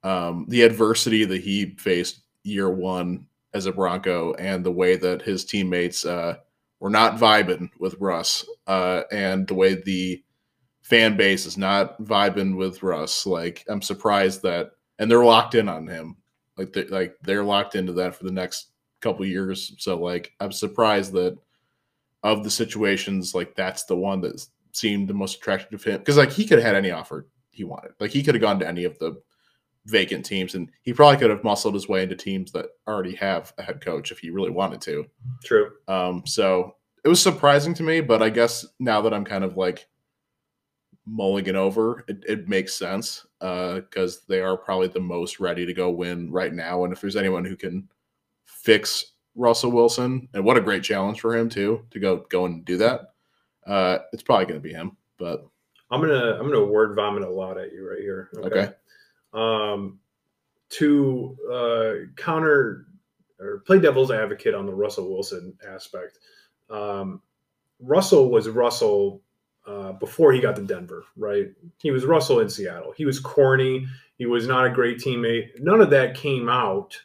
um, 0.03 0.47
the 0.49 0.62
adversity 0.62 1.25
that 1.27 1.43
he 1.43 1.75
faced 1.77 2.21
year 2.43 2.71
one 2.71 3.27
as 3.53 3.67
a 3.67 3.73
Bronco, 3.73 4.33
and 4.35 4.65
the 4.65 4.73
way 4.73 4.97
that 4.97 5.23
his 5.23 5.45
teammates 5.45 6.05
uh, 6.06 6.37
were 6.81 6.91
not 6.91 7.19
vibing 7.19 7.69
with 7.79 8.01
Russ, 8.01 8.47
uh, 8.67 9.03
and 9.12 9.47
the 9.47 9.55
way 9.55 9.75
the 9.75 10.23
fan 10.83 11.17
base 11.17 11.47
is 11.47 11.59
not 11.59 12.01
vibing 12.03 12.56
with 12.56 12.83
Russ. 12.83 13.27
Like, 13.27 13.65
I'm 13.69 13.83
surprised 13.83 14.43
that, 14.43 14.73
and 14.99 15.11
they're 15.11 15.25
locked 15.25 15.55
in 15.55 15.69
on 15.69 15.87
him. 15.87 16.17
Like, 16.56 16.73
they, 16.73 16.85
like 16.87 17.17
they're 17.23 17.45
locked 17.45 17.75
into 17.75 17.93
that 17.95 18.15
for 18.15 18.25
the 18.25 18.33
next 18.33 18.69
couple 19.05 19.25
years. 19.27 19.75
So 19.79 19.99
like 19.99 20.33
I'm 20.41 20.51
surprised 20.51 21.12
that 21.12 21.39
of 22.25 22.43
the 22.43 22.50
situations, 22.50 23.34
like 23.34 23.55
that's 23.55 23.84
the 23.84 23.96
one 23.96 24.20
that 24.22 24.44
seemed 24.72 25.06
the 25.06 25.15
most 25.15 25.37
attractive 25.37 25.81
to 25.81 25.91
him. 25.93 25.99
Because 25.99 26.17
like 26.17 26.32
he 26.32 26.44
could 26.44 26.58
have 26.58 26.67
had 26.67 26.75
any 26.75 26.91
offer 26.91 27.29
he 27.51 27.63
wanted. 27.63 27.93
Like 28.01 28.10
he 28.10 28.25
could 28.25 28.34
have 28.34 28.43
gone 28.43 28.58
to 28.58 28.67
any 28.67 28.82
of 28.82 28.99
the 28.99 29.22
vacant 29.87 30.25
teams 30.25 30.55
and 30.55 30.70
he 30.82 30.93
probably 30.93 31.19
could 31.19 31.31
have 31.31 31.44
muscled 31.44 31.75
his 31.75 31.89
way 31.89 32.03
into 32.03 32.17
teams 32.17 32.51
that 32.53 32.67
already 32.89 33.15
have 33.15 33.53
a 33.58 33.63
head 33.63 33.81
coach 33.81 34.10
if 34.10 34.19
he 34.19 34.31
really 34.31 34.51
wanted 34.51 34.81
to. 34.81 35.05
True. 35.44 35.70
Um, 35.87 36.22
so 36.27 36.75
it 37.05 37.08
was 37.08 37.22
surprising 37.22 37.75
to 37.75 37.82
me, 37.82 38.01
but 38.01 38.22
I 38.22 38.31
guess 38.31 38.67
now 38.81 39.03
that 39.03 39.15
I'm 39.15 39.27
kind 39.27 39.44
of 39.44 39.56
like 39.56 39.87
mulling 41.06 41.46
it 41.46 41.55
over, 41.55 42.05
it, 42.08 42.25
it 42.27 42.49
makes 42.49 42.75
sense 42.75 43.27
Uh, 43.43 43.75
because 43.75 44.25
they 44.25 44.41
are 44.41 44.56
probably 44.56 44.89
the 44.89 44.99
most 44.99 45.39
ready 45.39 45.67
to 45.67 45.75
go 45.75 45.91
win 45.91 46.32
right 46.32 46.55
now. 46.55 46.84
And 46.84 46.93
if 46.94 47.03
there's 47.03 47.15
anyone 47.15 47.44
who 47.44 47.56
can 47.56 47.87
fix 48.46 49.13
Russell 49.34 49.72
Wilson, 49.72 50.29
and 50.32 50.44
what 50.44 50.56
a 50.56 50.60
great 50.60 50.82
challenge 50.82 51.20
for 51.20 51.36
him 51.36 51.48
too 51.48 51.84
to 51.91 51.98
go 51.98 52.24
go 52.31 52.46
and 52.46 52.64
do 52.64 52.76
that, 52.79 53.12
uh, 53.67 53.98
it's 54.12 54.22
probably 54.22 54.46
going 54.46 54.60
to 54.60 54.69
be 54.69 54.72
him. 54.72 54.96
But 55.19 55.46
I'm 55.91 56.00
gonna 56.00 56.36
I'm 56.38 56.50
gonna 56.50 56.64
word 56.64 56.94
vomit 56.94 57.22
a 57.22 57.31
lot 57.31 57.58
at 57.58 57.72
you 57.72 57.88
right 57.88 58.00
here. 58.00 58.31
Okay. 58.36 58.70
Um, 59.32 59.98
to 60.70 61.36
uh, 61.53 61.93
counter 62.17 62.86
or 63.41 63.58
play 63.67 63.79
devil's 63.79 64.10
advocate 64.10 64.55
on 64.55 64.67
the 64.67 64.74
Russell 64.74 65.10
Wilson 65.10 65.56
aspect, 65.69 66.19
um, 66.70 67.20
Russell 67.81 68.31
was 68.31 68.48
Russell 68.48 69.22
uh, 69.67 69.93
before 69.93 70.32
he 70.32 70.41
got 70.41 70.56
to 70.56 70.62
Denver, 70.62 71.05
right? 71.17 71.48
He 71.79 71.91
was 71.91 72.05
Russell 72.05 72.41
in 72.41 72.48
Seattle. 72.48 72.93
He 72.96 73.05
was 73.05 73.19
corny. 73.19 73.86
He 74.19 74.26
was 74.26 74.46
not 74.46 74.67
a 74.67 74.70
great 74.70 74.98
teammate. 74.98 75.60
None 75.60 75.81
of 75.81 75.91
that 75.91 76.14
came 76.14 76.48
out 76.48 76.96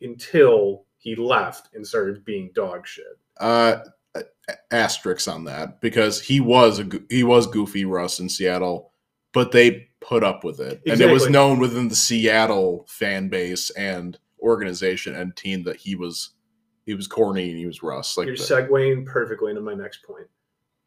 until 0.00 0.84
he 1.02 1.16
left 1.16 1.74
and 1.74 1.84
started 1.86 2.24
being 2.24 2.50
dog 2.54 2.86
shit. 2.86 3.18
uh, 3.38 3.78
asterisks 4.70 5.28
on 5.28 5.44
that 5.44 5.80
because 5.80 6.20
he 6.20 6.40
was 6.40 6.78
a 6.78 6.88
he 7.10 7.24
was 7.24 7.46
goofy 7.46 7.84
Russ 7.84 8.20
in 8.20 8.28
Seattle, 8.28 8.92
but 9.32 9.52
they 9.52 9.88
put 10.00 10.22
up 10.22 10.44
with 10.44 10.60
it, 10.60 10.80
and 10.86 11.00
it 11.00 11.12
was 11.12 11.28
known 11.28 11.58
within 11.58 11.88
the 11.88 11.96
Seattle 11.96 12.86
fan 12.88 13.28
base 13.28 13.70
and 13.70 14.18
organization 14.40 15.14
and 15.14 15.34
team 15.36 15.62
that 15.64 15.76
he 15.76 15.94
was 15.94 16.30
he 16.86 16.94
was 16.94 17.06
corny 17.06 17.50
and 17.50 17.58
he 17.58 17.66
was 17.66 17.82
Russ. 17.82 18.16
Like 18.16 18.26
You're 18.26 18.36
the- 18.36 18.42
segueing 18.42 19.06
perfectly 19.06 19.50
into 19.50 19.62
my 19.62 19.74
next 19.74 20.02
point. 20.04 20.26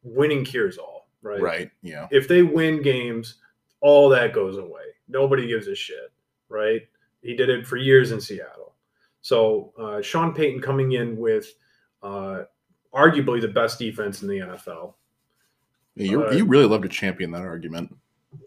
Winning 0.04 0.46
cures 0.46 0.78
all, 0.78 1.08
right? 1.24 1.42
right, 1.42 1.72
yeah, 1.82 2.08
if 2.12 2.28
they 2.28 2.44
win 2.44 2.82
games, 2.82 3.36
all 3.82 4.08
that 4.10 4.34
goes 4.34 4.58
away. 4.58 4.84
Nobody 5.08 5.48
gives 5.48 5.68
a 5.68 5.76
shit, 5.76 6.12
right? 6.48 6.82
He 7.22 7.36
did 7.36 7.50
it 7.50 7.66
for 7.66 7.78
years 7.78 8.12
in 8.12 8.22
Seattle. 8.22 8.75
So 9.26 9.74
uh, 9.76 10.04
Sean 10.04 10.36
Payton 10.36 10.62
coming 10.62 10.92
in 10.92 11.18
with 11.18 11.52
uh, 12.04 12.44
arguably 12.94 13.42
the 13.42 13.48
best 13.48 13.80
defense 13.80 14.22
in 14.22 14.28
the 14.28 14.38
NFL. 14.38 14.94
you 15.96 16.24
Uh, 16.28 16.32
you 16.32 16.46
really 16.46 16.68
love 16.68 16.84
to 16.84 16.90
champion 16.90 17.32
that 17.32 17.42
argument. 17.42 17.96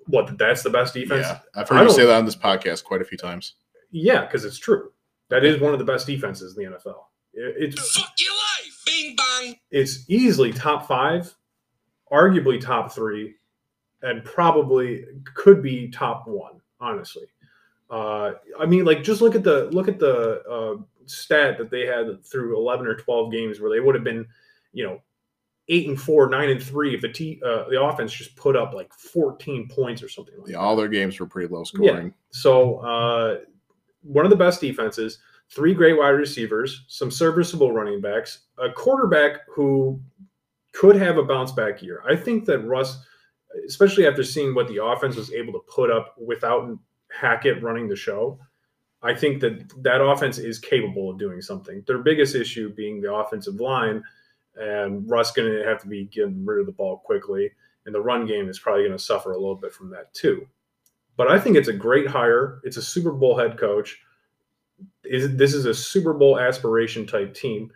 What? 0.07 0.39
That's 0.39 0.63
the 0.63 0.71
best 0.71 0.95
defense? 0.95 1.27
Yeah, 1.27 1.41
I've 1.57 1.69
I 1.73 1.79
heard 1.79 1.89
you 1.89 1.91
say 1.91 2.07
that 2.07 2.15
on 2.15 2.25
this 2.27 2.37
podcast 2.37 2.85
quite 2.85 3.03
a 3.03 3.05
few 3.05 3.19
times. 3.19 3.55
Yeah, 3.91 4.21
because 4.25 4.45
it's 4.45 4.57
true. 4.57 4.93
That 5.31 5.45
is 5.45 5.61
one 5.61 5.73
of 5.73 5.81
the 5.81 5.85
best 5.85 6.07
defenses 6.07 6.57
in 6.57 6.63
the 6.71 6.71
NFL. 6.79 7.07
It- 7.35 7.75
It's 7.75 7.99
Fuck 7.99 8.13
your 8.21 8.33
life! 8.35 8.83
Bing 8.87 9.17
bong! 9.17 9.57
it's 9.73 10.09
easily 10.09 10.53
top 10.53 10.87
five, 10.87 11.35
arguably 12.13 12.61
top 12.61 12.93
three, 12.93 13.35
and 14.03 14.23
probably 14.25 15.05
could 15.35 15.61
be 15.61 15.89
top 15.89 16.29
one. 16.29 16.61
Honestly, 16.81 17.27
uh, 17.91 18.33
I 18.59 18.67
mean, 18.67 18.85
like 18.85 19.03
just 19.03 19.21
look 19.21 19.35
at 19.35 19.45
the 19.45 19.69
look 19.71 19.89
at 19.89 19.99
the 19.99 20.43
uh, 20.49 20.77
stat 21.07 21.59
that 21.59 21.71
they 21.71 21.87
had 21.87 22.25
through 22.25 22.57
eleven 22.57 22.87
or 22.87 22.95
twelve 22.95 23.33
games 23.33 23.61
where 23.61 23.71
they 23.71 23.81
would 23.81 23.95
have 23.95 24.05
been, 24.05 24.27
you 24.73 24.85
know, 24.85 25.01
eight 25.69 25.89
and 25.89 26.01
four, 26.01 26.29
nine 26.29 26.51
and 26.51 26.63
three 26.63 26.95
if 26.95 27.01
the 27.01 27.09
t- 27.09 27.41
uh, 27.45 27.65
the 27.69 27.81
offense 27.83 28.13
just 28.13 28.37
put 28.37 28.57
up 28.57 28.75
like 28.75 28.93
fourteen 28.93 29.69
points 29.69 30.03
or 30.03 30.09
something 30.09 30.35
like 30.39 30.49
Yeah, 30.49 30.59
that. 30.59 30.63
all 30.63 30.77
their 30.77 30.89
games 30.89 31.19
were 31.19 31.27
pretty 31.27 31.53
low 31.53 31.65
scoring. 31.65 32.07
Yeah. 32.07 32.13
So 32.31 32.79
uh, 32.79 33.39
one 34.03 34.25
of 34.25 34.31
the 34.31 34.37
best 34.37 34.61
defenses, 34.61 35.19
three 35.51 35.75
great 35.75 35.99
wide 35.99 36.11
receivers, 36.11 36.85
some 36.89 37.11
serviceable 37.11 37.73
running 37.73 38.01
backs, 38.01 38.41
a 38.59 38.71
quarterback 38.71 39.41
who 39.49 40.01
could 40.73 40.97
have 40.97 41.17
a 41.17 41.23
bounce 41.25 41.53
back 41.53 41.83
year. 41.83 42.03
I 42.09 42.15
think 42.17 42.45
that 42.45 42.61
Russ, 42.61 42.99
especially 43.67 44.07
after 44.07 44.23
seeing 44.23 44.55
what 44.55 44.69
the 44.69 44.83
offense 44.85 45.17
was 45.17 45.33
able 45.33 45.53
to 45.55 45.61
put 45.75 45.91
up 45.91 46.15
without 46.19 46.79
Hackett 47.19 47.63
running 47.63 47.89
the 47.89 47.97
show, 47.97 48.39
I 49.03 49.15
think 49.15 49.41
that 49.41 49.83
that 49.83 50.03
offense 50.03 50.39
is 50.39 50.59
capable 50.59 51.11
of 51.11 51.19
doing 51.19 51.41
something. 51.41 51.83
Their 51.87 51.99
biggest 51.99 52.35
issue 52.35 52.75
being 52.75 53.01
the 53.01 53.13
offensive 53.13 53.61
line, 53.61 54.03
and 54.57 55.09
Russ 55.09 55.31
going 55.31 55.53
to 55.53 55.65
have 55.65 55.81
to 55.83 55.89
be 55.89 56.07
getting 56.07 56.45
rid 56.45 56.61
of 56.61 56.67
the 56.67 56.73
ball 56.73 56.99
quickly, 56.99 57.51
and 57.87 57.95
the 57.95 58.01
run 58.01 58.27
game 58.27 58.49
is 58.49 58.59
probably 58.59 58.83
going 58.83 58.97
to 58.97 59.03
suffer 59.03 59.33
a 59.33 59.39
little 59.39 59.55
bit 59.55 59.73
from 59.73 59.91
that 59.91 60.13
too. 60.15 60.47
But 61.17 61.31
I 61.31 61.39
think 61.39 61.57
it's 61.57 61.69
a 61.69 61.73
great 61.73 62.07
hire. 62.07 62.61
It's 62.65 62.77
a 62.77 62.83
Super 62.83 63.13
Bowl 63.13 63.37
head 63.39 63.59
coach. 63.59 63.99
Is 65.05 65.37
this 65.37 65.55
is 65.55 65.65
a 65.65 65.75
Super 65.75 66.13
Bowl 66.13 66.39
aspiration 66.39 67.07
type 67.07 67.35
team? 67.35 67.73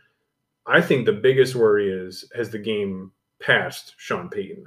I 0.66 0.80
think 0.80 1.06
the 1.06 1.12
biggest 1.12 1.56
worry 1.56 1.90
is 1.90 2.24
has 2.36 2.50
the 2.50 2.58
game 2.58 3.10
passed 3.40 3.94
Sean 3.96 4.28
Payton? 4.28 4.64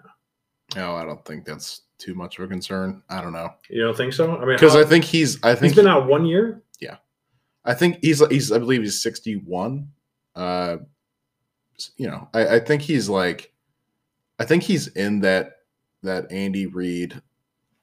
No, 0.76 0.96
I 0.96 1.06
don't 1.06 1.24
think 1.24 1.46
that's 1.46 1.82
too 1.98 2.14
much 2.16 2.38
of 2.38 2.46
a 2.46 2.48
concern. 2.48 3.02
I 3.10 3.22
don't 3.22 3.34
know 3.34 3.54
You 3.70 3.84
don't 3.84 3.96
think 3.96 4.14
so? 4.14 4.36
I 4.36 4.46
mean, 4.46 4.56
because 4.56 4.76
I 4.76 4.84
think 4.84 5.04
he's. 5.06 5.42
I 5.44 5.56
think 5.56 5.74
he's 5.74 5.76
been 5.76 5.88
out 5.88 6.08
one 6.08 6.26
year. 6.26 6.62
Yeah, 6.80 6.98
I 7.64 7.74
think 7.74 8.00
he's 8.02 8.26
he's 8.28 8.52
I 8.52 8.58
believe 8.58 8.82
he's 8.82 9.02
61. 9.02 9.90
Uh 10.36 10.78
you 11.98 12.08
know, 12.08 12.30
I, 12.34 12.56
I 12.56 12.60
think 12.60 12.82
he's 12.82 13.10
like 13.10 13.54
I 14.40 14.46
think 14.46 14.64
he's 14.64 14.88
in 14.88 15.22
that 15.22 15.52
that 16.04 16.32
Andy 16.32 16.66
Reid 16.68 17.22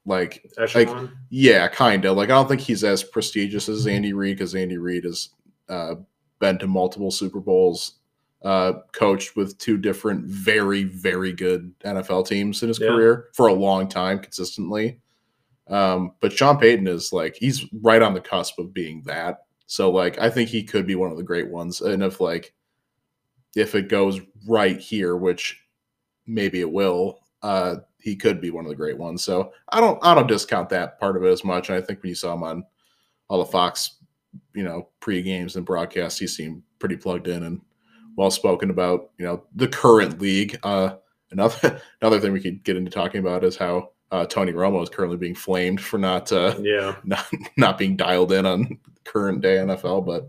like 0.05 0.45
Echelon. 0.59 1.17
yeah, 1.31 1.69
kind 1.69 2.05
of. 2.05 2.17
Like 2.17 2.29
I 2.31 2.33
don't 2.33 2.49
think 2.49 2.61
he's 2.61 2.85
as 2.85 3.03
prestigious 3.03 3.69
as 3.69 3.87
Andy 3.87 4.13
Reid 4.13 4.37
because 4.37 4.55
Andy 4.55 4.79
Reid 4.79 5.05
has 5.05 5.31
uh 5.69 5.95
been 6.41 6.59
to 6.59 6.67
multiple 6.67 7.11
Super 7.11 7.41
Bowls, 7.41 7.99
uh 8.45 8.73
coached 8.93 9.37
with 9.37 9.57
two 9.59 9.77
different 9.79 10.25
very 10.27 10.85
very 10.85 11.33
good 11.33 11.73
NFL 11.85 12.27
teams 12.27 12.63
in 12.63 12.69
his 12.69 12.81
Yeah. 12.81 12.89
career 12.89 13.29
for 13.35 13.47
a 13.49 13.53
long 13.55 13.89
time 13.89 14.19
consistently. 14.19 14.99
Um, 15.69 16.13
but 16.21 16.33
Sean 16.33 16.59
Payton 16.59 16.87
is 16.89 17.13
like 17.13 17.37
he's 17.37 17.65
right 17.83 18.03
on 18.03 18.15
the 18.15 18.21
cusp 18.21 18.59
of 18.59 18.75
being 18.75 19.03
that. 19.07 19.45
So 19.67 19.91
like 19.91 20.19
I 20.19 20.29
think 20.29 20.49
he 20.49 20.65
could 20.65 20.87
be 20.87 20.97
one 20.97 21.11
of 21.11 21.17
the 21.17 21.23
great 21.23 21.49
ones. 21.51 21.81
And 21.81 22.03
if 22.03 22.21
like 22.21 22.53
if 23.55 23.75
it 23.75 23.89
goes 23.89 24.21
right 24.49 24.79
here, 24.79 25.17
which 25.17 25.61
maybe 26.27 26.61
it 26.61 26.71
will, 26.71 27.21
uh, 27.43 27.77
he 27.99 28.17
could 28.17 28.41
be 28.41 28.51
one 28.51 28.65
of 28.65 28.71
the 28.71 28.77
great 28.77 28.99
ones. 28.99 29.23
So 29.23 29.53
I 29.69 29.81
don't 29.81 29.99
I 30.03 30.15
don't 30.15 30.27
discount 30.27 30.69
that 30.71 30.99
part 30.99 31.17
of 31.17 31.23
it 31.25 31.31
as 31.31 31.45
much. 31.45 31.69
And 31.69 31.79
I 31.79 31.81
think 31.81 32.03
when 32.03 32.09
you 32.09 32.15
saw 32.17 32.35
him 32.35 32.43
on 32.43 32.65
all 33.29 33.39
the 33.39 33.51
Fox, 33.51 33.99
you 34.55 34.65
know, 34.65 34.89
pre 35.01 35.23
games 35.23 35.55
and 35.57 35.65
broadcasts, 35.65 36.19
he 36.19 36.27
seemed 36.27 36.63
pretty 36.81 36.97
plugged 36.97 37.29
in 37.29 37.45
and 37.45 37.61
well 38.17 38.31
spoken 38.31 38.71
about, 38.71 39.11
you 39.19 39.25
know, 39.25 39.43
the 39.55 39.69
current 39.69 40.21
league. 40.21 40.59
Uh 40.63 40.97
another 41.31 41.81
another 42.01 42.21
thing 42.21 42.33
we 42.33 42.41
could 42.41 42.63
get 42.63 42.77
into 42.77 42.91
talking 42.91 43.21
about 43.21 43.45
is 43.45 43.57
how 43.57 43.91
uh, 44.13 44.27
Tony 44.27 44.53
Romo 44.53 44.83
is 44.83 44.91
currently 44.91 45.17
being 45.17 45.35
flamed 45.35 45.81
for 45.81 45.99
not 45.99 46.31
uh, 46.33 46.55
Yeah. 46.61 46.97
not 47.05 47.27
not 47.57 47.79
being 47.79 47.97
dialed 47.97 48.33
in 48.33 48.47
on 48.47 48.79
current 49.05 49.41
day 49.41 49.57
NFL. 49.57 50.07
But 50.07 50.29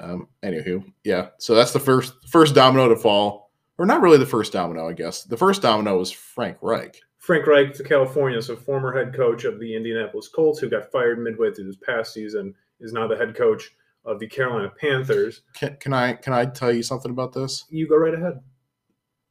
um, 0.00 0.28
anywho, 0.42 0.84
yeah. 1.04 1.28
So 1.38 1.54
that's 1.54 1.72
the 1.72 1.80
first 1.80 2.14
first 2.28 2.54
domino 2.54 2.88
to 2.88 2.96
fall, 2.96 3.52
or 3.78 3.86
not 3.86 4.02
really 4.02 4.18
the 4.18 4.26
first 4.26 4.52
domino, 4.52 4.88
I 4.88 4.92
guess. 4.92 5.22
The 5.22 5.36
first 5.36 5.62
domino 5.62 5.98
was 5.98 6.10
Frank 6.10 6.58
Reich. 6.60 7.00
Frank 7.18 7.46
Reich 7.46 7.72
to 7.74 7.84
California, 7.84 8.42
so 8.42 8.54
former 8.54 8.92
head 8.92 9.14
coach 9.14 9.44
of 9.44 9.58
the 9.58 9.74
Indianapolis 9.74 10.28
Colts, 10.28 10.58
who 10.58 10.68
got 10.68 10.90
fired 10.92 11.18
midway 11.18 11.50
through 11.52 11.64
this 11.64 11.76
past 11.76 12.12
season, 12.12 12.54
is 12.80 12.92
now 12.92 13.06
the 13.06 13.16
head 13.16 13.34
coach 13.34 13.70
of 14.04 14.18
the 14.18 14.26
Carolina 14.26 14.70
Panthers. 14.80 15.42
Can, 15.54 15.76
can 15.80 15.92
I 15.92 16.14
can 16.14 16.32
I 16.32 16.46
tell 16.46 16.72
you 16.72 16.82
something 16.82 17.10
about 17.10 17.32
this? 17.32 17.64
You 17.70 17.88
go 17.88 17.96
right 17.96 18.14
ahead. 18.14 18.40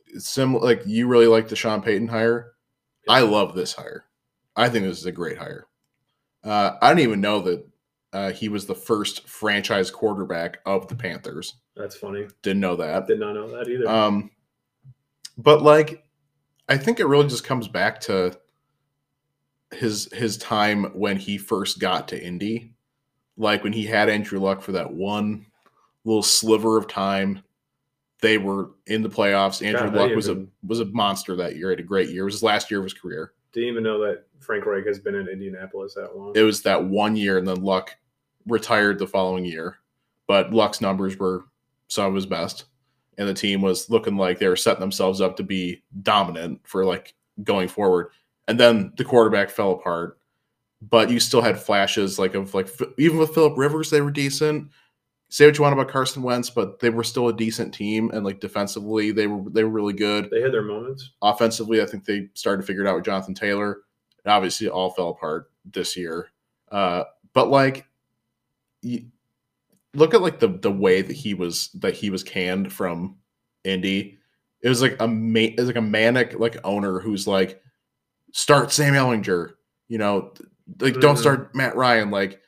It's 0.08 0.30
similar. 0.30 0.64
Like 0.64 0.84
you 0.86 1.08
really 1.08 1.28
like 1.28 1.48
the 1.48 1.56
Sean 1.56 1.82
Payton 1.82 2.08
hire. 2.08 2.54
I 3.08 3.22
love 3.22 3.56
this 3.56 3.74
hire. 3.74 4.06
I 4.56 4.70
think 4.70 4.86
this 4.86 5.00
is 5.00 5.06
a 5.06 5.12
great 5.12 5.38
hire. 5.38 5.68
Uh, 6.44 6.72
I 6.82 6.90
didn't 6.90 7.04
even 7.08 7.22
know 7.22 7.40
that 7.42 7.68
uh, 8.14 8.32
he 8.32 8.48
was 8.50 8.66
the 8.66 8.76
first 8.76 9.28
franchise 9.28 9.90
quarterback 9.90 10.60
of 10.66 10.88
the 10.88 10.96
Panthers. 10.96 11.56
That's 11.76 11.96
funny. 11.96 12.28
Didn't 12.44 12.60
know 12.60 12.76
that. 12.76 13.08
Did 13.08 13.20
not 13.20 13.34
know 13.34 13.50
that 13.50 13.68
either. 13.68 13.90
Um, 13.90 14.30
but 15.38 15.64
like, 15.64 16.04
I 16.70 16.78
think 16.78 17.00
it 17.00 17.08
really 17.08 17.28
just 17.28 17.44
comes 17.44 17.68
back 17.68 18.00
to 18.02 18.38
his 19.74 20.12
his 20.14 20.38
time 20.38 20.86
when 20.94 21.18
he 21.18 21.38
first 21.38 21.80
got 21.80 22.08
to 22.10 22.24
Indy, 22.24 22.73
like 23.38 23.64
when 23.64 23.74
he 23.74 23.86
had 23.86 24.10
Andrew 24.10 24.40
Luck 24.40 24.62
for 24.62 24.74
that 24.74 24.92
one 24.92 25.46
little 26.06 26.24
sliver 26.24 26.78
of 26.78 26.88
time. 26.88 27.42
They 28.22 28.38
were 28.38 28.72
in 28.88 29.02
the 29.02 29.10
playoffs. 29.10 29.66
Andrew 29.66 29.90
God, 29.92 29.96
Luck 29.96 30.16
was 30.16 30.30
a 30.30 30.46
was 30.66 30.80
a 30.80 30.86
monster 30.86 31.36
that 31.36 31.58
year. 31.58 31.70
He 31.70 31.74
Had 31.74 31.80
a 31.82 31.84
great 31.84 32.10
year. 32.10 32.22
It 32.22 32.26
was 32.26 32.36
his 32.36 32.44
last 32.44 32.72
year 32.72 32.80
of 32.80 32.86
his 32.86 32.94
career. 32.94 33.34
Didn't 33.52 33.70
even 33.70 33.84
know 33.84 34.00
that 34.00 34.24
Frank 34.40 34.66
Reich 34.66 34.86
has 34.86 35.00
been 35.00 35.16
in 35.16 35.28
Indianapolis 35.28 35.94
that 35.96 36.16
long. 36.16 36.32
It 36.36 36.42
was 36.42 36.62
that 36.62 36.84
one 36.84 37.16
year, 37.16 37.38
and 37.38 37.48
then 37.48 37.64
Luck 37.64 37.96
retired 38.48 38.98
the 38.98 39.08
following 39.08 39.46
year. 39.46 39.78
But 40.26 40.54
Luck's 40.54 40.80
numbers 40.80 41.18
were 41.18 41.46
some 41.90 42.06
of 42.06 42.16
his 42.16 42.26
best, 42.26 42.66
and 43.18 43.28
the 43.28 43.34
team 43.34 43.62
was 43.62 43.90
looking 43.90 44.16
like 44.16 44.40
they 44.40 44.48
were 44.48 44.56
setting 44.56 44.80
themselves 44.80 45.20
up 45.20 45.36
to 45.38 45.44
be 45.44 45.84
dominant 46.02 46.62
for 46.64 46.86
like 46.86 47.14
going 47.44 47.68
forward. 47.68 48.10
And 48.48 48.60
then 48.60 48.94
the 48.98 49.06
quarterback 49.06 49.50
fell 49.50 49.72
apart, 49.72 50.18
but 50.90 51.10
you 51.10 51.20
still 51.20 51.42
had 51.42 51.60
flashes 51.60 52.20
like 52.20 52.36
of 52.36 52.54
like 52.54 52.68
even 52.98 53.18
with 53.18 53.34
Philip 53.34 53.58
Rivers, 53.58 53.90
they 53.90 54.02
were 54.02 54.12
decent. 54.12 54.70
Say 55.30 55.48
what 55.48 55.58
you 55.58 55.64
want 55.64 55.74
about 55.74 55.90
Carson 55.90 56.22
Wentz, 56.22 56.50
but 56.50 56.80
they 56.80 56.92
were 56.92 57.04
still 57.04 57.28
a 57.28 57.34
decent 57.34 57.74
team, 57.74 58.12
and 58.12 58.24
like 58.24 58.40
defensively, 58.40 59.12
they 59.12 59.28
were 59.28 59.50
they 59.50 59.64
were 59.64 59.70
really 59.70 59.94
good 59.94 60.30
they 60.30 60.42
had 60.42 60.52
their 60.52 60.62
moments. 60.62 61.12
offensively, 61.22 61.82
I 61.82 61.86
think 61.86 62.06
they 62.06 62.30
started 62.34 62.62
to 62.62 62.68
figure 62.68 62.84
it 62.84 62.88
out 62.88 62.96
with 62.96 63.06
Jonathan 63.06 63.34
Taylor. 63.34 63.80
And 64.24 64.32
obviously, 64.32 64.68
it 64.68 64.72
all 64.72 64.92
fell 64.92 65.10
apart 65.10 65.52
this 65.66 65.98
year. 65.98 66.30
Uh, 66.72 67.04
but 67.34 67.50
like, 67.50 67.88
you, 68.82 69.06
look 69.94 70.14
at 70.14 70.22
like 70.22 70.40
the 70.40 70.48
the 70.48 70.72
way 70.72 71.02
that 71.02 71.14
he 71.14 71.34
was 71.34 71.70
that 71.76 71.96
he 71.96 72.10
was 72.10 72.24
canned 72.24 72.72
from 72.72 73.18
Indy. 73.64 74.20
It 74.62 74.70
was 74.70 74.82
like 74.82 74.98
a 75.00 75.08
ma- 75.08 75.40
it 75.40 75.58
was 75.58 75.68
like 75.68 75.76
a 75.76 75.82
manic 75.82 76.40
like 76.40 76.58
owner 76.64 77.00
who's 77.00 77.28
like, 77.28 77.62
start 78.34 78.72
Sam 78.72 78.94
Ehlinger, 78.94 79.54
you 79.88 79.98
know, 79.98 80.34
like 80.80 81.00
don't 81.00 81.18
start 81.18 81.54
Matt 81.56 81.76
Ryan, 81.76 82.12
like. 82.12 82.40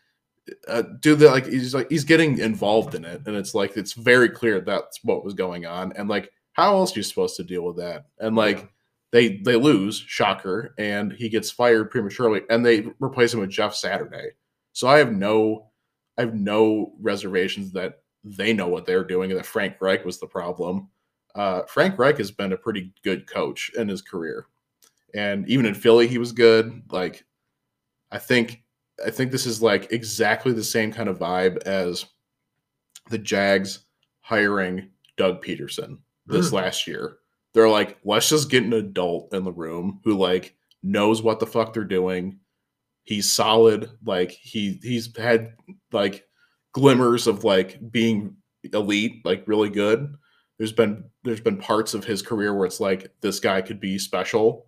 Uh, 0.67 0.83
do 0.99 1.15
the 1.15 1.25
like 1.27 1.47
he's 1.47 1.73
like 1.73 1.89
he's 1.89 2.03
getting 2.03 2.37
involved 2.37 2.93
in 2.93 3.03
it 3.03 3.19
and 3.25 3.35
it's 3.35 3.55
like 3.55 3.75
it's 3.75 3.93
very 3.93 4.29
clear 4.29 4.61
that's 4.61 5.03
what 5.03 5.25
was 5.25 5.33
going 5.33 5.65
on 5.65 5.91
and 5.93 6.07
like 6.07 6.31
how 6.53 6.75
else 6.75 6.95
are 6.95 6.99
you 6.99 7.03
supposed 7.03 7.35
to 7.35 7.43
deal 7.43 7.63
with 7.63 7.77
that 7.77 8.05
and 8.19 8.35
like 8.35 8.57
Yeah. 8.59 8.65
they 9.11 9.37
they 9.37 9.55
lose, 9.55 9.97
shocker, 9.97 10.75
and 10.77 11.11
he 11.13 11.29
gets 11.29 11.49
fired 11.49 11.89
prematurely, 11.89 12.41
and 12.51 12.63
they 12.63 12.85
replace 12.99 13.33
him 13.33 13.39
with 13.39 13.49
Jeff 13.49 13.73
Saturday. 13.73 14.33
So 14.71 14.87
I 14.87 14.99
have 14.99 15.11
no, 15.13 15.71
I 16.15 16.21
have 16.21 16.35
no 16.35 16.93
reservations 17.01 17.71
that 17.71 18.03
they 18.23 18.53
know 18.53 18.67
what 18.67 18.85
they're 18.85 19.03
doing 19.03 19.31
and 19.31 19.39
that 19.39 19.47
Frank 19.47 19.77
Reich 19.81 20.05
was 20.05 20.19
the 20.19 20.27
problem. 20.27 20.89
Uh, 21.33 21.63
Frank 21.63 21.97
Reich 21.97 22.19
has 22.19 22.29
been 22.29 22.53
a 22.53 22.57
pretty 22.57 22.93
good 23.03 23.25
coach 23.25 23.71
in 23.75 23.87
his 23.89 24.03
career, 24.03 24.45
and 25.15 25.49
even 25.49 25.65
in 25.65 25.73
Philly, 25.73 26.07
he 26.07 26.19
was 26.19 26.33
good. 26.33 26.83
Like, 26.91 27.25
I 28.15 28.19
think, 28.19 28.63
I 29.05 29.09
think 29.11 29.31
this 29.31 29.45
is 29.45 29.61
like 29.61 29.91
exactly 29.91 30.53
the 30.53 30.63
same 30.63 30.91
kind 30.91 31.09
of 31.09 31.19
vibe 31.19 31.61
as 31.63 32.05
the 33.09 33.17
Jags 33.17 33.85
hiring 34.21 34.89
Doug 35.17 35.43
Pederson 35.43 35.99
this 36.25 36.49
Mm. 36.49 36.53
last 36.53 36.87
year 36.87 37.17
they're 37.55 37.69
like, 37.69 37.97
let's 38.03 38.27
just 38.27 38.49
get 38.51 38.63
an 38.63 38.73
adult 38.73 39.33
in 39.33 39.45
the 39.45 39.51
room 39.51 40.01
who 40.03 40.17
like 40.17 40.55
knows 40.83 41.23
what 41.23 41.39
the 41.39 41.47
fuck 41.47 41.73
they're 41.73 41.85
doing. 41.85 42.37
He's 43.05 43.31
solid. 43.31 43.89
Like 44.03 44.31
he 44.31 44.77
he's 44.83 45.15
had 45.17 45.53
like 45.93 46.27
glimmers 46.73 47.27
of 47.27 47.45
like 47.45 47.79
being 47.91 48.35
elite, 48.73 49.21
like 49.23 49.47
really 49.47 49.69
good. 49.69 50.15
There's 50.57 50.73
been 50.73 51.05
there's 51.23 51.39
been 51.39 51.55
parts 51.57 51.93
of 51.93 52.03
his 52.03 52.21
career 52.21 52.53
where 52.53 52.65
it's 52.65 52.81
like 52.81 53.09
this 53.21 53.39
guy 53.39 53.61
could 53.61 53.79
be 53.79 53.97
special, 53.99 54.67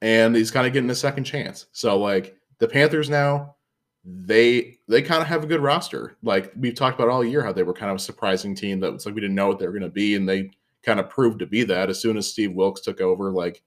and 0.00 0.34
he's 0.34 0.50
kind 0.50 0.66
of 0.66 0.72
getting 0.72 0.88
a 0.90 0.94
second 0.94 1.24
chance. 1.24 1.66
So 1.72 1.98
like 1.98 2.36
the 2.58 2.68
Panthers 2.68 3.08
now, 3.08 3.56
they 4.04 4.78
they 4.88 5.02
kind 5.02 5.22
of 5.22 5.28
have 5.28 5.44
a 5.44 5.46
good 5.46 5.60
roster. 5.60 6.16
Like 6.22 6.52
we've 6.56 6.74
talked 6.74 6.98
about 6.98 7.10
all 7.10 7.24
year 7.24 7.42
how 7.42 7.52
they 7.52 7.62
were 7.62 7.72
kind 7.72 7.90
of 7.90 7.96
a 7.96 8.00
surprising 8.00 8.54
team 8.54 8.80
that 8.80 8.92
was 8.92 9.06
like 9.06 9.14
we 9.14 9.20
didn't 9.20 9.36
know 9.36 9.48
what 9.48 9.58
they 9.58 9.66
were 9.66 9.72
going 9.72 9.82
to 9.82 9.88
be, 9.88 10.14
and 10.14 10.28
they 10.28 10.50
kind 10.82 11.00
of 11.00 11.10
proved 11.10 11.40
to 11.40 11.46
be 11.46 11.64
that. 11.64 11.90
As 11.90 12.00
soon 12.00 12.16
as 12.16 12.28
Steve 12.28 12.52
Wilks 12.52 12.80
took 12.80 13.00
over, 13.00 13.30
like 13.30 13.62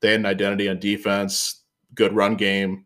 they 0.00 0.12
had 0.12 0.20
an 0.20 0.26
identity 0.26 0.68
on 0.68 0.78
defense, 0.78 1.62
good 1.94 2.14
run 2.14 2.36
game, 2.36 2.84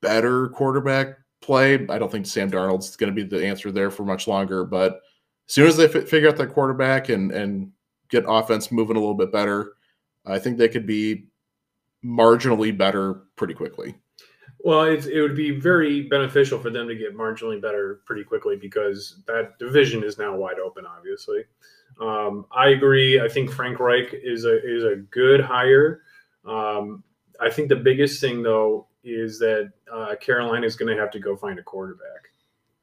better 0.00 0.48
quarterback 0.48 1.18
play. 1.40 1.74
I 1.88 1.98
don't 1.98 2.10
think 2.10 2.26
Sam 2.26 2.50
Darnold's 2.50 2.96
going 2.96 3.14
to 3.14 3.24
be 3.24 3.28
the 3.28 3.44
answer 3.44 3.72
there 3.72 3.90
for 3.90 4.04
much 4.04 4.28
longer, 4.28 4.64
but 4.64 5.00
as 5.48 5.54
soon 5.54 5.66
as 5.66 5.76
they 5.76 5.88
fi- 5.88 6.00
figure 6.04 6.28
out 6.28 6.36
their 6.36 6.46
quarterback 6.46 7.08
and 7.08 7.32
and 7.32 7.72
get 8.10 8.24
offense 8.26 8.70
moving 8.72 8.96
a 8.96 9.00
little 9.00 9.14
bit 9.14 9.32
better, 9.32 9.74
I 10.24 10.38
think 10.38 10.56
they 10.56 10.68
could 10.68 10.86
be 10.86 11.26
marginally 12.04 12.76
better 12.76 13.22
pretty 13.36 13.54
quickly. 13.54 13.96
Well, 14.60 14.84
it's, 14.84 15.06
it 15.06 15.20
would 15.20 15.36
be 15.36 15.52
very 15.52 16.02
beneficial 16.02 16.58
for 16.58 16.70
them 16.70 16.88
to 16.88 16.94
get 16.94 17.16
marginally 17.16 17.60
better 17.60 18.00
pretty 18.04 18.24
quickly 18.24 18.56
because 18.56 19.20
that 19.26 19.58
division 19.58 20.02
is 20.02 20.18
now 20.18 20.36
wide 20.36 20.58
open. 20.58 20.84
Obviously, 20.84 21.44
um, 22.00 22.44
I 22.50 22.70
agree. 22.70 23.20
I 23.20 23.28
think 23.28 23.50
Frank 23.52 23.78
Reich 23.78 24.12
is 24.12 24.44
a 24.44 24.58
is 24.64 24.84
a 24.84 24.96
good 25.10 25.40
hire. 25.40 26.02
Um, 26.44 27.04
I 27.40 27.50
think 27.50 27.68
the 27.68 27.76
biggest 27.76 28.20
thing 28.20 28.42
though 28.42 28.88
is 29.04 29.38
that 29.38 29.72
uh, 29.92 30.16
Carolina 30.16 30.66
is 30.66 30.76
going 30.76 30.94
to 30.94 31.00
have 31.00 31.10
to 31.12 31.20
go 31.20 31.36
find 31.36 31.58
a 31.58 31.62
quarterback. 31.62 32.28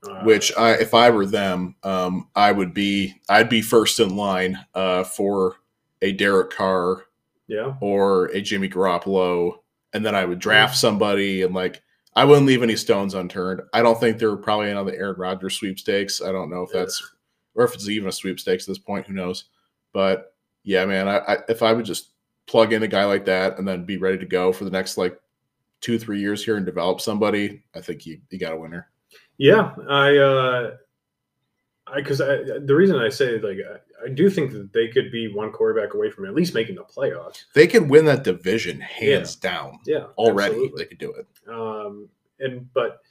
Uh, 0.07 0.23
which 0.23 0.55
I, 0.55 0.73
if 0.73 0.93
I 0.93 1.09
were 1.09 1.25
them, 1.25 1.75
um, 1.83 2.29
I 2.35 2.51
would 2.51 2.73
be 2.73 3.21
I'd 3.27 3.49
be 3.49 3.61
first 3.61 3.99
in 3.99 4.15
line 4.15 4.57
uh, 4.73 5.03
for 5.03 5.57
a 6.01 6.11
Derek 6.11 6.51
Carr 6.51 7.05
yeah, 7.47 7.75
or 7.81 8.25
a 8.27 8.41
Jimmy 8.41 8.69
Garoppolo, 8.69 9.57
and 9.95 10.05
then 10.05 10.13
I 10.13 10.25
would 10.25 10.39
draft 10.39 10.75
somebody 10.75 11.43
and 11.43 11.55
like 11.55 11.81
I 12.17 12.25
wouldn't 12.25 12.47
leave 12.47 12.61
any 12.61 12.75
stones 12.75 13.13
unturned. 13.13 13.61
I 13.73 13.81
don't 13.81 13.97
think 13.97 14.19
there 14.19 14.29
were 14.29 14.37
probably 14.37 14.69
another 14.69 14.93
Aaron 14.93 15.17
Rodgers 15.17 15.55
sweepstakes. 15.55 16.21
I 16.21 16.33
don't 16.33 16.49
know 16.49 16.63
if 16.63 16.71
that's 16.71 17.13
or 17.55 17.63
if 17.63 17.73
it's 17.73 17.87
even 17.87 18.09
a 18.09 18.11
sweepstakes 18.11 18.65
at 18.65 18.67
this 18.67 18.77
point. 18.77 19.07
Who 19.07 19.13
knows? 19.13 19.45
But 19.93 20.33
yeah, 20.63 20.85
man, 20.85 21.07
I, 21.07 21.19
I 21.19 21.37
if 21.47 21.63
I 21.63 21.71
would 21.71 21.85
just 21.85 22.09
plug 22.45 22.73
in 22.73 22.83
a 22.83 22.87
guy 22.87 23.05
like 23.05 23.23
that 23.25 23.57
and 23.57 23.65
then 23.65 23.85
be 23.85 23.95
ready 23.95 24.17
to 24.17 24.25
go 24.25 24.51
for 24.51 24.65
the 24.65 24.69
next 24.69 24.97
like 24.97 25.17
two 25.79 25.97
three 25.97 26.19
years 26.19 26.43
here 26.43 26.57
and 26.57 26.65
develop 26.65 26.99
somebody, 26.99 27.63
I 27.73 27.79
think 27.79 28.05
you 28.05 28.19
you 28.29 28.37
got 28.37 28.53
a 28.53 28.57
winner. 28.57 28.89
Yeah, 29.37 29.73
I, 29.89 30.17
uh, 30.17 30.71
I, 31.87 31.97
because 31.97 32.19
I, 32.21 32.37
the 32.63 32.75
reason 32.75 32.95
I 32.97 33.09
say 33.09 33.39
like 33.39 33.57
I, 33.59 34.05
I 34.05 34.09
do 34.09 34.29
think 34.29 34.51
that 34.53 34.73
they 34.73 34.87
could 34.87 35.11
be 35.11 35.31
one 35.31 35.51
quarterback 35.51 35.93
away 35.93 36.09
from 36.09 36.25
at 36.25 36.33
least 36.33 36.53
making 36.55 36.75
the 36.75 36.83
playoffs. 36.83 37.45
They 37.53 37.67
could 37.67 37.89
win 37.89 38.05
that 38.05 38.23
division 38.23 38.79
hands 38.81 39.35
down 39.35 39.79
Yeah, 39.85 40.05
already. 40.17 40.53
absolutely. 40.55 40.83
They 40.83 40.87
could 40.89 40.97
do 40.97 41.13
it. 41.13 41.27
Um, 41.47 42.09
and 42.39 42.71
but 42.73 43.01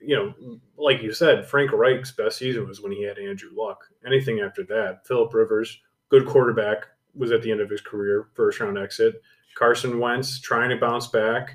you 0.00 0.14
know, 0.16 0.58
like 0.76 1.02
you 1.02 1.12
said, 1.12 1.46
Frank 1.46 1.72
Reich's 1.72 2.12
best 2.12 2.38
season 2.38 2.66
was 2.66 2.80
when 2.80 2.92
he 2.92 3.02
had 3.04 3.18
Andrew 3.18 3.50
Luck. 3.56 3.84
Anything 4.06 4.40
after 4.40 4.62
that, 4.64 5.06
Philip 5.06 5.32
Rivers, 5.32 5.80
good 6.10 6.26
quarterback, 6.26 6.86
was 7.14 7.32
at 7.32 7.42
the 7.42 7.50
end 7.50 7.60
of 7.60 7.70
his 7.70 7.80
career, 7.80 8.28
first 8.34 8.60
round 8.60 8.76
exit. 8.76 9.22
Carson 9.56 9.98
Wentz 9.98 10.38
trying 10.40 10.68
to 10.70 10.76
bounce 10.76 11.06
back, 11.06 11.54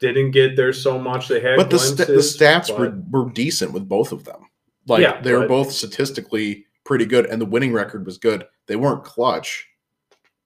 didn't 0.00 0.32
get 0.32 0.56
there 0.56 0.72
so 0.72 0.98
much. 0.98 1.28
They 1.28 1.40
had 1.40 1.56
But 1.56 1.70
the, 1.70 1.78
st- 1.78 2.08
the 2.08 2.14
stats 2.14 2.68
but- 2.68 2.78
were, 3.12 3.22
were 3.24 3.30
decent 3.30 3.72
with 3.72 3.88
both 3.88 4.10
of 4.12 4.24
them. 4.24 4.46
Like 4.86 5.02
Yeah, 5.02 5.20
they 5.20 5.32
were 5.32 5.48
both 5.48 5.72
statistically 5.72 6.66
pretty 6.84 7.06
good, 7.06 7.26
and 7.26 7.40
the 7.40 7.46
winning 7.46 7.72
record 7.72 8.06
was 8.06 8.18
good. 8.18 8.46
They 8.66 8.76
weren't 8.76 9.04
clutch 9.04 9.66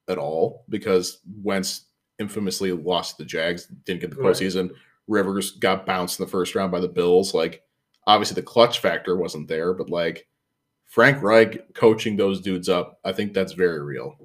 at 0.09 0.19
all 0.19 0.65
because 0.69 1.19
Wentz 1.43 1.87
infamously 2.19 2.73
lost 2.73 3.19
the 3.19 3.25
Jags, 3.25 3.67
didn't 3.85 4.01
get 4.01 4.11
the 4.11 4.17
Right. 4.17 4.33
postseason. 4.35 4.71
Rivers 5.07 5.53
got 5.53 5.87
bounced 5.87 6.19
in 6.21 6.25
the 6.27 6.31
first 6.31 6.55
round 6.55 6.71
by 6.73 6.81
the 6.81 6.89
Bills. 6.89 7.35
Like 7.35 7.63
obviously 8.07 8.35
the 8.35 8.43
clutch 8.43 8.81
factor 8.81 9.17
wasn't 9.17 9.49
there, 9.49 9.73
but 9.75 9.91
like 9.91 10.27
Frank 10.87 11.23
Reich 11.23 11.73
coaching 11.75 12.17
those 12.17 12.41
dudes 12.41 12.69
up, 12.69 12.99
I 13.05 13.13
think 13.13 13.33
that's 13.33 13.53
very 13.53 13.81
real. 13.83 14.17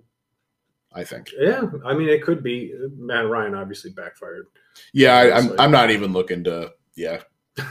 I 0.93 1.03
think. 1.03 1.29
Yeah, 1.37 1.63
I 1.83 1.93
mean, 1.93 2.07
it 2.07 2.23
could 2.23 2.41
be. 2.41 2.73
Matt 2.97 3.27
Ryan 3.27 3.53
obviously 3.53 3.91
backfired. 3.91 4.47
Yeah, 4.93 5.15
I, 5.17 5.37
I'm 5.37 5.59
I'm 5.59 5.71
not 5.71 5.91
even 5.91 6.13
looking 6.13 6.43
to 6.45 6.71
yeah 6.95 7.21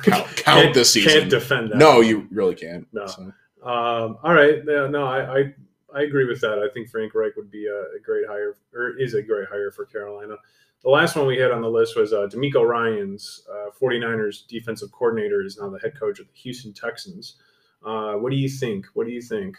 count 0.03 0.27
count 0.37 0.75
this 0.75 0.92
season. 0.92 1.12
Can't 1.12 1.31
defend 1.31 1.70
that. 1.70 1.79
No, 1.79 2.01
you 2.01 2.27
really 2.31 2.55
can't. 2.55 2.87
No. 2.92 3.07
So, 3.07 3.23
Um, 3.62 4.18
all 4.23 4.35
right. 4.35 4.62
Yeah, 4.66 4.87
no, 4.87 5.07
I, 5.07 5.38
I 5.38 5.55
I 5.94 6.03
agree 6.03 6.27
with 6.27 6.40
that. 6.40 6.59
I 6.59 6.68
think 6.73 6.90
Frank 6.90 7.14
Reich 7.14 7.37
would 7.37 7.51
be 7.51 7.66
a, 7.66 7.81
a 7.97 8.01
great 8.03 8.27
hire, 8.27 8.57
or 8.75 8.99
is 8.99 9.14
a 9.14 9.23
great 9.23 9.49
hire 9.49 9.70
for 9.70 9.85
Carolina. 9.85 10.37
The 10.83 10.90
last 10.90 11.16
one 11.16 11.27
we 11.27 11.38
had 11.38 11.51
on 11.51 11.62
the 11.62 11.70
list 11.70 11.97
was 11.97 12.12
uh, 12.12 12.27
DeMeco 12.31 12.66
Ryans, 12.66 13.47
uh, 13.51 13.70
49ers 13.81 14.47
defensive 14.47 14.92
coordinator, 14.92 15.42
is 15.42 15.59
now 15.59 15.70
the 15.70 15.79
head 15.79 15.99
coach 15.99 16.18
of 16.20 16.27
the 16.27 16.35
Houston 16.35 16.75
Texans. 16.75 17.37
Uh, 17.83 18.14
what 18.14 18.31
do 18.31 18.37
you 18.37 18.49
think? 18.49 18.87
What 18.94 19.07
do 19.07 19.12
you 19.12 19.23
think? 19.23 19.57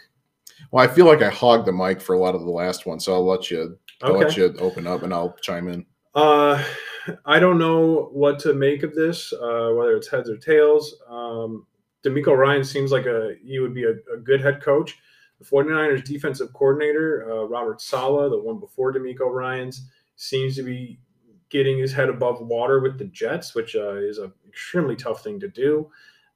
well, 0.70 0.84
I 0.84 0.92
feel 0.92 1.06
like 1.06 1.22
I 1.22 1.30
hogged 1.30 1.66
the 1.66 1.72
mic 1.72 2.00
for 2.00 2.14
a 2.14 2.18
lot 2.18 2.34
of 2.34 2.42
the 2.42 2.50
last 2.50 2.86
one, 2.86 3.00
so 3.00 3.14
I'll 3.14 3.26
let 3.26 3.50
you 3.50 3.78
I'll 4.02 4.16
let 4.16 4.36
you 4.36 4.54
open 4.58 4.86
up 4.86 5.02
and 5.02 5.12
I'll 5.12 5.34
chime 5.40 5.68
in. 5.68 5.86
Uh, 6.14 6.62
I 7.24 7.38
don't 7.38 7.58
know 7.58 8.10
what 8.12 8.38
to 8.40 8.54
make 8.54 8.82
of 8.82 8.94
this, 8.94 9.32
uh, 9.32 9.70
whether 9.74 9.96
it's 9.96 10.08
heads 10.08 10.30
or 10.30 10.36
tails. 10.36 10.96
Um, 11.08 11.66
DeMeco 12.04 12.36
Ryan 12.36 12.64
seems 12.64 12.92
like 12.92 13.06
a 13.06 13.36
he 13.42 13.58
would 13.58 13.74
be 13.74 13.84
a, 13.84 13.94
a 14.12 14.18
good 14.22 14.40
head 14.40 14.62
coach. 14.62 14.98
The 15.38 15.44
49ers 15.44 16.04
defensive 16.04 16.52
coordinator, 16.54 17.30
uh, 17.30 17.44
Robert 17.44 17.80
Saleh, 17.80 18.30
the 18.30 18.40
one 18.40 18.58
before 18.58 18.92
DeMeco 18.92 19.30
Ryan's, 19.30 19.88
seems 20.16 20.56
to 20.56 20.62
be 20.62 20.98
getting 21.50 21.78
his 21.78 21.92
head 21.92 22.08
above 22.08 22.40
water 22.40 22.80
with 22.80 22.98
the 22.98 23.04
Jets, 23.06 23.54
which 23.54 23.76
uh, 23.76 23.96
is 23.96 24.18
an 24.18 24.32
extremely 24.48 24.96
tough 24.96 25.22
thing 25.22 25.38
to 25.40 25.48
do. 25.48 25.90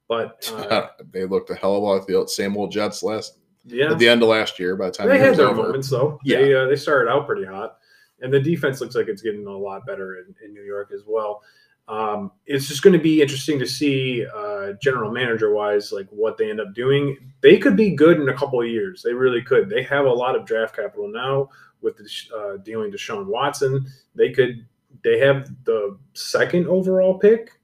But 0.07 0.51
uh, 0.55 0.89
they 1.11 1.25
looked 1.25 1.49
a 1.49 1.55
hell 1.55 1.75
of 1.75 1.83
a 1.83 1.85
lot 1.85 2.07
the 2.07 2.27
same 2.27 2.57
old 2.57 2.71
Jets 2.71 3.01
last 3.01 3.37
yeah, 3.65 3.91
at 3.91 3.99
the 3.99 4.09
end 4.09 4.21
of 4.23 4.29
last 4.29 4.59
year. 4.59 4.75
By 4.75 4.87
the 4.87 4.91
time 4.91 5.09
they 5.09 5.19
had 5.19 5.35
their 5.35 5.47
over. 5.47 5.63
moments 5.63 5.89
though. 5.89 6.19
Yeah. 6.23 6.41
They 6.41 6.55
uh, 6.55 6.65
they 6.65 6.75
started 6.75 7.09
out 7.09 7.25
pretty 7.25 7.45
hot, 7.45 7.77
and 8.21 8.33
the 8.33 8.39
defense 8.39 8.81
looks 8.81 8.95
like 8.95 9.07
it's 9.07 9.21
getting 9.21 9.45
a 9.45 9.51
lot 9.51 9.85
better 9.85 10.17
in, 10.17 10.35
in 10.43 10.53
New 10.53 10.63
York 10.63 10.91
as 10.93 11.03
well. 11.07 11.43
Um, 11.87 12.31
it's 12.45 12.67
just 12.67 12.83
going 12.83 12.93
to 12.93 13.03
be 13.03 13.21
interesting 13.21 13.59
to 13.59 13.67
see 13.67 14.25
uh, 14.25 14.73
general 14.81 15.11
manager 15.11 15.53
wise, 15.53 15.91
like 15.91 16.07
what 16.09 16.37
they 16.37 16.49
end 16.49 16.61
up 16.61 16.73
doing. 16.73 17.17
They 17.41 17.57
could 17.57 17.75
be 17.75 17.91
good 17.91 18.19
in 18.19 18.29
a 18.29 18.33
couple 18.33 18.61
of 18.61 18.67
years. 18.67 19.03
They 19.03 19.13
really 19.13 19.41
could. 19.41 19.69
They 19.69 19.83
have 19.83 20.05
a 20.05 20.11
lot 20.11 20.35
of 20.35 20.45
draft 20.45 20.75
capital 20.75 21.09
now 21.09 21.49
with 21.81 21.97
the, 21.97 22.09
uh, 22.35 22.57
dealing 22.63 22.91
Deshaun 22.91 23.25
Watson. 23.25 23.85
They 24.15 24.31
could. 24.31 24.65
They 25.03 25.19
have 25.19 25.49
the 25.65 25.97
second 26.13 26.67
overall 26.67 27.17
pick. 27.17 27.59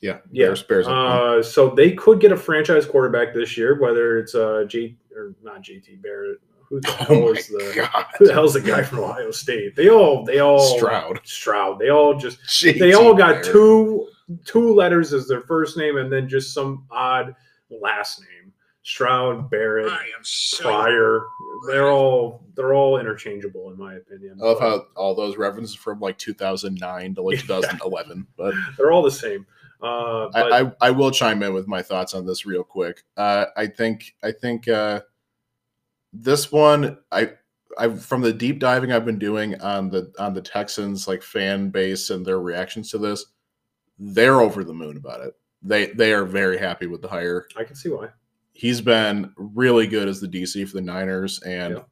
Yeah, 0.00 0.18
Yeah. 0.32 0.46
Bears, 0.46 0.62
Bears. 0.64 0.86
Uh, 0.88 1.42
so 1.42 1.70
they 1.70 1.92
could 1.92 2.20
get 2.20 2.32
a 2.32 2.36
franchise 2.36 2.84
quarterback 2.84 3.32
this 3.32 3.56
year, 3.56 3.80
whether 3.80 4.18
it's 4.18 4.34
uh, 4.34 4.64
J 4.66 4.96
or 5.14 5.34
not 5.42 5.62
JT 5.62 6.02
Barrett. 6.02 6.40
Who 6.72 6.80
the 6.80 7.06
oh 7.10 7.20
my 7.20 7.38
is 7.38 7.48
the 7.48 7.72
god, 7.76 8.06
who 8.18 8.26
the 8.28 8.32
hell's 8.32 8.54
the 8.54 8.60
guy 8.62 8.82
from 8.82 9.00
Ohio 9.00 9.30
State? 9.30 9.76
They 9.76 9.90
all 9.90 10.24
they 10.24 10.38
all 10.38 10.78
Stroud. 10.78 11.20
Stroud. 11.22 11.78
They 11.78 11.90
all 11.90 12.14
just 12.14 12.38
they 12.62 12.94
all 12.94 13.12
got 13.12 13.44
two 13.44 14.08
two 14.46 14.72
letters 14.72 15.12
as 15.12 15.28
their 15.28 15.42
first 15.42 15.76
name 15.76 15.98
and 15.98 16.10
then 16.10 16.30
just 16.30 16.54
some 16.54 16.86
odd 16.90 17.34
last 17.68 18.20
name. 18.20 18.54
Stroud, 18.84 19.50
Barrett, 19.50 19.92
I 19.92 19.96
am 19.96 20.22
so 20.22 20.64
Pryor. 20.64 21.26
They're 21.68 21.90
all 21.90 22.42
they're 22.54 22.72
all 22.72 22.98
interchangeable 22.98 23.70
in 23.70 23.76
my 23.76 23.96
opinion. 23.96 24.38
I 24.40 24.46
love 24.46 24.60
how 24.60 24.86
all 24.96 25.14
those 25.14 25.36
references 25.36 25.74
from 25.74 26.00
like 26.00 26.16
2009 26.16 27.16
to 27.16 27.22
like 27.22 27.38
2011. 27.40 28.26
But 28.38 28.54
they're 28.78 28.92
all 28.92 29.02
the 29.02 29.10
same. 29.10 29.46
Uh, 29.82 30.30
but 30.32 30.52
I, 30.52 30.60
I, 30.60 30.72
I 30.80 30.90
will 30.90 31.10
chime 31.10 31.42
in 31.42 31.52
with 31.52 31.68
my 31.68 31.82
thoughts 31.82 32.14
on 32.14 32.24
this 32.24 32.46
real 32.46 32.64
quick. 32.64 33.02
Uh, 33.18 33.46
I 33.58 33.66
think 33.66 34.14
I 34.22 34.32
think 34.32 34.68
uh, 34.68 35.02
this 36.12 36.52
one 36.52 36.98
I 37.10 37.32
I 37.78 37.88
from 37.88 38.20
the 38.20 38.32
deep 38.32 38.58
diving 38.58 38.92
I've 38.92 39.04
been 39.06 39.18
doing 39.18 39.60
on 39.60 39.88
the 39.90 40.12
on 40.18 40.34
the 40.34 40.42
Texans 40.42 41.08
like 41.08 41.22
fan 41.22 41.70
base 41.70 42.10
and 42.10 42.24
their 42.24 42.40
reactions 42.40 42.90
to 42.90 42.98
this, 42.98 43.24
they're 43.98 44.40
over 44.40 44.62
the 44.64 44.74
moon 44.74 44.96
about 44.96 45.20
it. 45.20 45.34
They 45.62 45.86
they 45.86 46.12
are 46.12 46.24
very 46.24 46.58
happy 46.58 46.86
with 46.86 47.02
the 47.02 47.08
hire. 47.08 47.46
I 47.56 47.64
can 47.64 47.76
see 47.76 47.88
why. 47.88 48.08
He's 48.52 48.80
been 48.82 49.32
really 49.36 49.86
good 49.86 50.08
as 50.08 50.20
the 50.20 50.28
DC 50.28 50.68
for 50.68 50.74
the 50.74 50.80
Niners, 50.82 51.40
and 51.42 51.76
Yeah. 51.76 51.82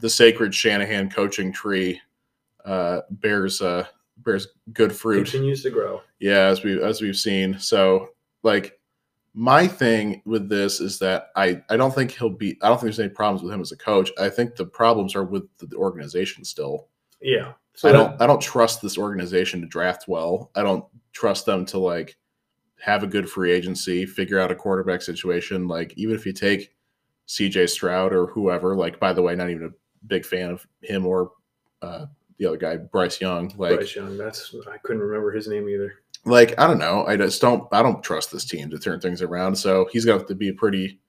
the 0.00 0.08
sacred 0.10 0.54
Shanahan 0.54 1.10
coaching 1.10 1.52
tree 1.52 2.00
uh, 2.64 3.00
bears 3.10 3.60
uh, 3.60 3.86
bears 4.18 4.46
good 4.72 4.92
fruit. 4.94 5.24
Continues 5.24 5.62
to 5.64 5.70
grow. 5.70 6.02
Yeah, 6.20 6.46
as 6.46 6.62
we 6.62 6.80
as 6.80 7.00
we've 7.00 7.16
seen. 7.16 7.58
So 7.58 8.10
like 8.44 8.77
my 9.38 9.68
thing 9.68 10.20
with 10.24 10.48
this 10.48 10.80
is 10.80 10.98
that 10.98 11.28
I 11.36 11.62
I 11.70 11.76
don't 11.76 11.94
think 11.94 12.10
he'll 12.10 12.28
be 12.28 12.58
I 12.60 12.68
don't 12.68 12.78
think 12.78 12.86
there's 12.86 12.98
any 12.98 13.08
problems 13.10 13.40
with 13.40 13.52
him 13.52 13.60
as 13.60 13.70
a 13.70 13.76
coach. 13.76 14.10
I 14.18 14.28
think 14.30 14.56
the 14.56 14.66
problems 14.66 15.14
are 15.14 15.22
with 15.22 15.44
the 15.58 15.76
organization 15.76 16.44
still. 16.44 16.88
Yeah. 17.22 17.52
So 17.74 17.88
I 17.88 17.92
don't 17.92 18.20
I 18.20 18.26
don't 18.26 18.42
trust 18.42 18.82
this 18.82 18.98
organization 18.98 19.60
to 19.60 19.68
draft 19.68 20.06
well. 20.08 20.50
I 20.56 20.64
don't 20.64 20.84
trust 21.12 21.46
them 21.46 21.64
to 21.66 21.78
like 21.78 22.16
have 22.80 23.04
a 23.04 23.06
good 23.06 23.30
free 23.30 23.52
agency, 23.52 24.06
figure 24.06 24.40
out 24.40 24.50
a 24.50 24.56
quarterback 24.56 25.02
situation. 25.02 25.68
Like 25.68 25.94
even 25.96 26.16
if 26.16 26.26
you 26.26 26.32
take 26.32 26.74
CJ 27.28 27.68
Stroud 27.68 28.12
or 28.12 28.26
whoever, 28.26 28.74
like 28.74 28.98
by 28.98 29.12
the 29.12 29.22
way, 29.22 29.36
not 29.36 29.50
even 29.50 29.66
a 29.66 30.04
big 30.08 30.26
fan 30.26 30.50
of 30.50 30.66
him 30.82 31.06
or 31.06 31.30
uh, 31.80 32.06
the 32.38 32.46
other 32.46 32.56
guy, 32.56 32.76
Bryce 32.76 33.20
Young. 33.20 33.54
Like 33.56 33.76
Bryce 33.76 33.94
Young. 33.94 34.18
That's 34.18 34.52
I 34.68 34.78
couldn't 34.78 35.02
remember 35.02 35.30
his 35.30 35.46
name 35.46 35.68
either. 35.68 35.94
Like 36.24 36.58
I 36.58 36.66
don't 36.66 36.78
know. 36.78 37.04
I 37.06 37.16
just 37.16 37.40
don't 37.40 37.66
I 37.72 37.82
don't 37.82 38.02
trust 38.02 38.30
this 38.32 38.44
team 38.44 38.70
to 38.70 38.78
turn 38.78 39.00
things 39.00 39.22
around. 39.22 39.56
So 39.56 39.88
he's 39.92 40.04
gonna 40.04 40.18
have 40.18 40.28
to 40.28 40.34
be 40.34 40.48
a 40.48 40.54
pretty 40.54 41.00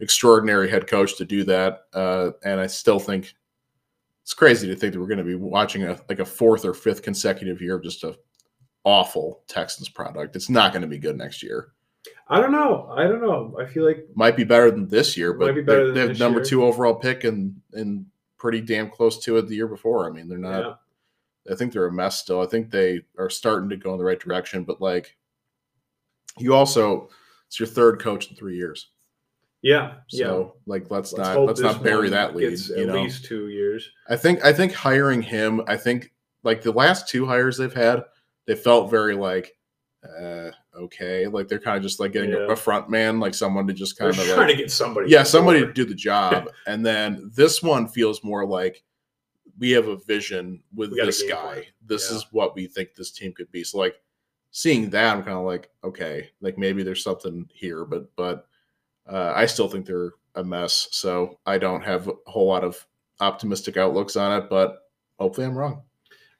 extraordinary 0.00 0.68
head 0.70 0.86
coach 0.86 1.16
to 1.16 1.24
do 1.24 1.44
that. 1.44 1.84
Uh, 1.94 2.30
and 2.44 2.60
I 2.60 2.66
still 2.66 2.98
think 2.98 3.34
it's 4.22 4.34
crazy 4.34 4.66
to 4.68 4.74
think 4.76 4.92
that 4.92 5.00
we're 5.00 5.06
going 5.06 5.18
to 5.18 5.24
be 5.24 5.36
watching 5.36 5.84
a 5.84 5.98
like 6.08 6.18
a 6.18 6.24
fourth 6.24 6.64
or 6.64 6.74
fifth 6.74 7.02
consecutive 7.02 7.62
year 7.62 7.76
of 7.76 7.82
just 7.82 8.02
a 8.04 8.16
awful 8.84 9.42
Texans 9.48 9.88
product. 9.88 10.36
It's 10.36 10.50
not 10.50 10.72
going 10.72 10.82
to 10.82 10.88
be 10.88 10.98
good 10.98 11.16
next 11.16 11.42
year. 11.42 11.68
I 12.28 12.40
don't 12.40 12.52
know. 12.52 12.88
I 12.96 13.04
don't 13.04 13.20
know. 13.20 13.56
I 13.60 13.66
feel 13.66 13.84
like 13.84 14.06
Might 14.14 14.36
be 14.36 14.44
better 14.44 14.70
than 14.70 14.88
this 14.88 15.16
year, 15.16 15.32
but 15.32 15.54
be 15.54 15.60
better 15.62 15.78
they're- 15.78 15.86
than 15.86 15.94
they 15.94 16.08
have 16.08 16.18
number 16.18 16.40
year. 16.40 16.44
two 16.44 16.64
overall 16.64 16.94
pick 16.96 17.24
and 17.24 17.60
and 17.72 18.06
pretty 18.36 18.60
damn 18.60 18.90
close 18.90 19.18
to 19.24 19.38
it 19.38 19.48
the 19.48 19.54
year 19.54 19.66
before. 19.68 20.08
I 20.08 20.12
mean, 20.12 20.28
they're 20.28 20.38
not. 20.38 20.58
yeah. 20.64 20.74
I 21.50 21.54
think 21.54 21.72
they're 21.72 21.86
a 21.86 21.92
mess 21.92 22.18
still. 22.18 22.42
I 22.42 22.46
think 22.46 22.70
they 22.70 23.02
are 23.18 23.30
starting 23.30 23.68
to 23.70 23.76
go 23.76 23.92
in 23.92 23.98
the 23.98 24.04
right 24.04 24.20
direction, 24.20 24.64
but 24.64 24.80
like 24.80 25.16
you 26.38 26.54
also 26.54 27.08
it's 27.46 27.58
your 27.58 27.66
third 27.66 28.00
coach 28.00 28.30
in 28.30 28.36
three 28.36 28.56
years. 28.56 28.90
Yeah. 29.62 29.94
So 30.08 30.54
yeah. 30.56 30.60
like 30.72 30.90
let's, 30.90 31.12
Let's 31.12 31.28
not 31.28 31.40
let's 31.44 31.60
not 31.60 31.82
bury 31.82 32.08
that 32.10 32.36
lead. 32.36 32.52
at 32.76 32.86
know, 32.86 33.02
least 33.02 33.24
two 33.24 33.48
years. 33.48 33.88
I 34.08 34.16
think 34.16 34.44
I 34.44 34.52
think 34.52 34.72
hiring 34.72 35.22
him, 35.22 35.62
I 35.66 35.76
think 35.76 36.12
like 36.42 36.62
the 36.62 36.72
last 36.72 37.08
two 37.08 37.26
hires 37.26 37.56
they've 37.56 37.72
had, 37.72 38.04
they 38.46 38.54
felt 38.54 38.90
very 38.90 39.14
like 39.14 39.52
uh 40.04 40.50
okay. 40.78 41.26
Like 41.26 41.48
they're 41.48 41.58
kind 41.58 41.76
of 41.76 41.82
just 41.82 41.98
like 41.98 42.12
getting 42.12 42.32
a- 42.34 42.46
Yeah. 42.46 42.52
a 42.52 42.56
front 42.56 42.90
man, 42.90 43.18
like 43.18 43.34
someone 43.34 43.66
to 43.66 43.72
just 43.72 43.98
kind 43.98 44.10
of 44.10 44.16
trying 44.16 44.36
like 44.38 44.48
to 44.50 44.56
get 44.56 44.70
somebody. 44.70 45.10
yeah, 45.10 45.22
somebody 45.22 45.60
to 45.60 45.72
do 45.72 45.84
the 45.84 45.94
job. 45.94 46.48
and 46.66 46.84
then 46.84 47.30
this 47.34 47.62
one 47.62 47.88
feels 47.88 48.22
more 48.22 48.46
like 48.46 48.84
we 49.58 49.70
have 49.70 49.88
a 49.88 49.96
vision 49.96 50.62
with 50.74 50.90
We 50.90 50.98
got 50.98 51.04
a 51.04 51.06
this 51.06 51.22
guy. 51.22 51.66
This 51.86 52.10
Yeah. 52.10 52.16
is 52.18 52.26
what 52.30 52.54
we 52.54 52.66
think 52.66 52.94
this 52.94 53.10
team 53.10 53.32
could 53.32 53.50
be. 53.50 53.64
So 53.64 53.78
like 53.78 54.00
seeing 54.50 54.90
that, 54.90 55.16
I'm 55.16 55.22
kind 55.22 55.36
of 55.38 55.44
like, 55.44 55.70
okay, 55.84 56.30
like 56.40 56.58
maybe 56.58 56.82
there's 56.82 57.02
something 57.02 57.48
here, 57.52 57.84
but 57.84 58.14
but 58.16 58.46
uh, 59.10 59.32
I 59.34 59.46
still 59.46 59.68
think 59.68 59.86
they're 59.86 60.12
a 60.34 60.44
mess. 60.44 60.88
So 60.90 61.38
I 61.46 61.58
don't 61.58 61.82
have 61.82 62.08
a 62.08 62.14
whole 62.26 62.46
lot 62.46 62.64
of 62.64 62.84
optimistic 63.20 63.76
outlooks 63.76 64.16
on 64.16 64.42
it, 64.42 64.50
but 64.50 64.90
hopefully 65.18 65.46
I'm 65.46 65.56
wrong. 65.56 65.82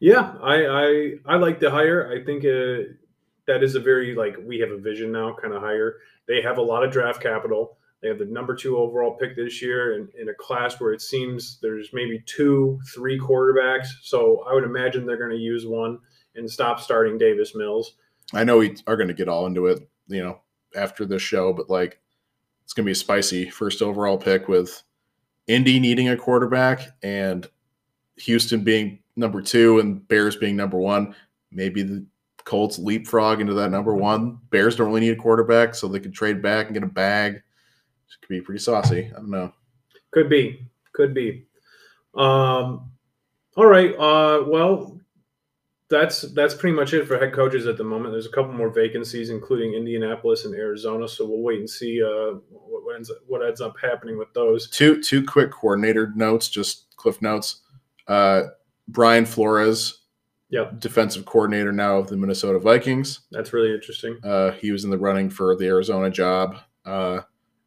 Yeah, 0.00 0.34
I 0.42 0.66
I 0.66 1.12
I 1.24 1.36
like 1.36 1.58
the 1.60 1.70
hire. 1.70 2.10
I 2.12 2.22
think 2.24 2.44
uh, 2.44 2.92
that 3.46 3.62
is 3.62 3.76
a 3.76 3.80
very 3.80 4.14
like 4.14 4.36
we 4.44 4.58
have 4.58 4.70
a 4.70 4.78
vision 4.78 5.10
now 5.12 5.34
kind 5.40 5.54
of 5.54 5.62
hire. 5.62 5.96
They 6.28 6.42
have 6.42 6.58
a 6.58 6.62
lot 6.62 6.84
of 6.84 6.92
draft 6.92 7.22
capital. 7.22 7.78
They 8.02 8.08
have 8.08 8.18
the 8.18 8.26
number 8.26 8.54
two 8.54 8.76
overall 8.76 9.16
pick 9.16 9.36
this 9.36 9.62
year 9.62 9.94
in, 9.94 10.08
in 10.20 10.28
a 10.28 10.34
class 10.34 10.78
where 10.80 10.92
it 10.92 11.00
seems 11.00 11.58
there's 11.62 11.90
maybe 11.92 12.22
two, 12.26 12.78
three 12.94 13.18
quarterbacks. 13.18 13.86
So 14.02 14.44
I 14.48 14.54
would 14.54 14.64
imagine 14.64 15.06
they're 15.06 15.16
going 15.16 15.30
to 15.30 15.36
use 15.36 15.66
one 15.66 15.98
and 16.34 16.50
stop 16.50 16.80
starting 16.80 17.16
Davis 17.16 17.54
Mills. 17.54 17.94
I 18.34 18.44
know 18.44 18.58
we 18.58 18.76
are 18.86 18.96
going 18.96 19.08
to 19.08 19.14
get 19.14 19.28
all 19.28 19.46
into 19.46 19.66
it, 19.66 19.88
you 20.08 20.22
know, 20.22 20.40
after 20.74 21.06
this 21.06 21.22
show, 21.22 21.52
but 21.52 21.70
like 21.70 22.00
it's 22.64 22.72
going 22.72 22.84
to 22.84 22.88
be 22.88 22.92
a 22.92 22.96
spicy 22.96 23.48
first 23.48 23.80
overall 23.80 24.18
pick 24.18 24.48
with 24.48 24.82
Indy 25.46 25.80
needing 25.80 26.08
a 26.08 26.16
quarterback 26.16 26.88
and 27.02 27.48
Houston 28.16 28.62
being 28.62 28.98
number 29.14 29.40
two 29.40 29.78
and 29.78 30.06
Bears 30.06 30.36
being 30.36 30.56
number 30.56 30.78
one. 30.78 31.14
Maybe 31.50 31.82
the 31.82 32.04
Colts 32.44 32.78
leapfrog 32.78 33.40
into 33.40 33.54
that 33.54 33.70
number 33.70 33.94
one. 33.94 34.38
Bears 34.50 34.76
don't 34.76 34.88
really 34.88 35.00
need 35.00 35.10
a 35.10 35.16
quarterback, 35.16 35.74
so 35.74 35.88
they 35.88 36.00
could 36.00 36.14
trade 36.14 36.42
back 36.42 36.66
and 36.66 36.74
get 36.74 36.82
a 36.82 36.86
bag. 36.86 37.42
It 38.08 38.20
could 38.26 38.34
be 38.34 38.40
pretty 38.40 38.60
saucy. 38.60 39.10
I 39.14 39.18
don't 39.18 39.30
know. 39.30 39.52
Could 40.12 40.28
be, 40.28 40.68
could 40.92 41.14
be. 41.14 41.46
Um, 42.14 42.90
all 43.56 43.66
right. 43.66 43.92
Uh, 43.94 44.44
well, 44.46 44.98
that's 45.88 46.22
that's 46.32 46.54
pretty 46.54 46.74
much 46.74 46.92
it 46.94 47.06
for 47.06 47.18
head 47.18 47.32
coaches 47.32 47.66
at 47.66 47.76
the 47.76 47.84
moment. 47.84 48.12
There's 48.12 48.26
a 48.26 48.30
couple 48.30 48.52
more 48.52 48.70
vacancies, 48.70 49.30
including 49.30 49.74
Indianapolis 49.74 50.44
and 50.44 50.54
Arizona. 50.54 51.06
So 51.06 51.26
we'll 51.26 51.42
wait 51.42 51.60
and 51.60 51.70
see 51.70 52.02
uh, 52.02 52.38
what, 52.50 52.94
ends 52.94 53.10
what 53.26 53.46
ends 53.46 53.60
up 53.60 53.76
happening 53.80 54.18
with 54.18 54.32
those. 54.34 54.68
Two 54.70 55.00
two 55.02 55.24
quick 55.24 55.50
coordinator 55.50 56.12
notes, 56.16 56.48
just 56.48 56.96
cliff 56.96 57.22
notes. 57.22 57.62
Uh, 58.08 58.42
Brian 58.88 59.26
Flores, 59.26 60.02
Yep, 60.50 60.80
defensive 60.80 61.24
coordinator 61.24 61.72
now 61.72 61.98
of 61.98 62.06
the 62.08 62.16
Minnesota 62.16 62.58
Vikings. 62.58 63.20
that's 63.32 63.52
really 63.52 63.74
interesting. 63.74 64.16
Uh, 64.24 64.52
he 64.52 64.70
was 64.72 64.84
in 64.84 64.90
the 64.90 64.98
running 64.98 65.28
for 65.28 65.56
the 65.56 65.66
Arizona 65.66 66.08
job, 66.10 66.56
uh, 66.84 67.20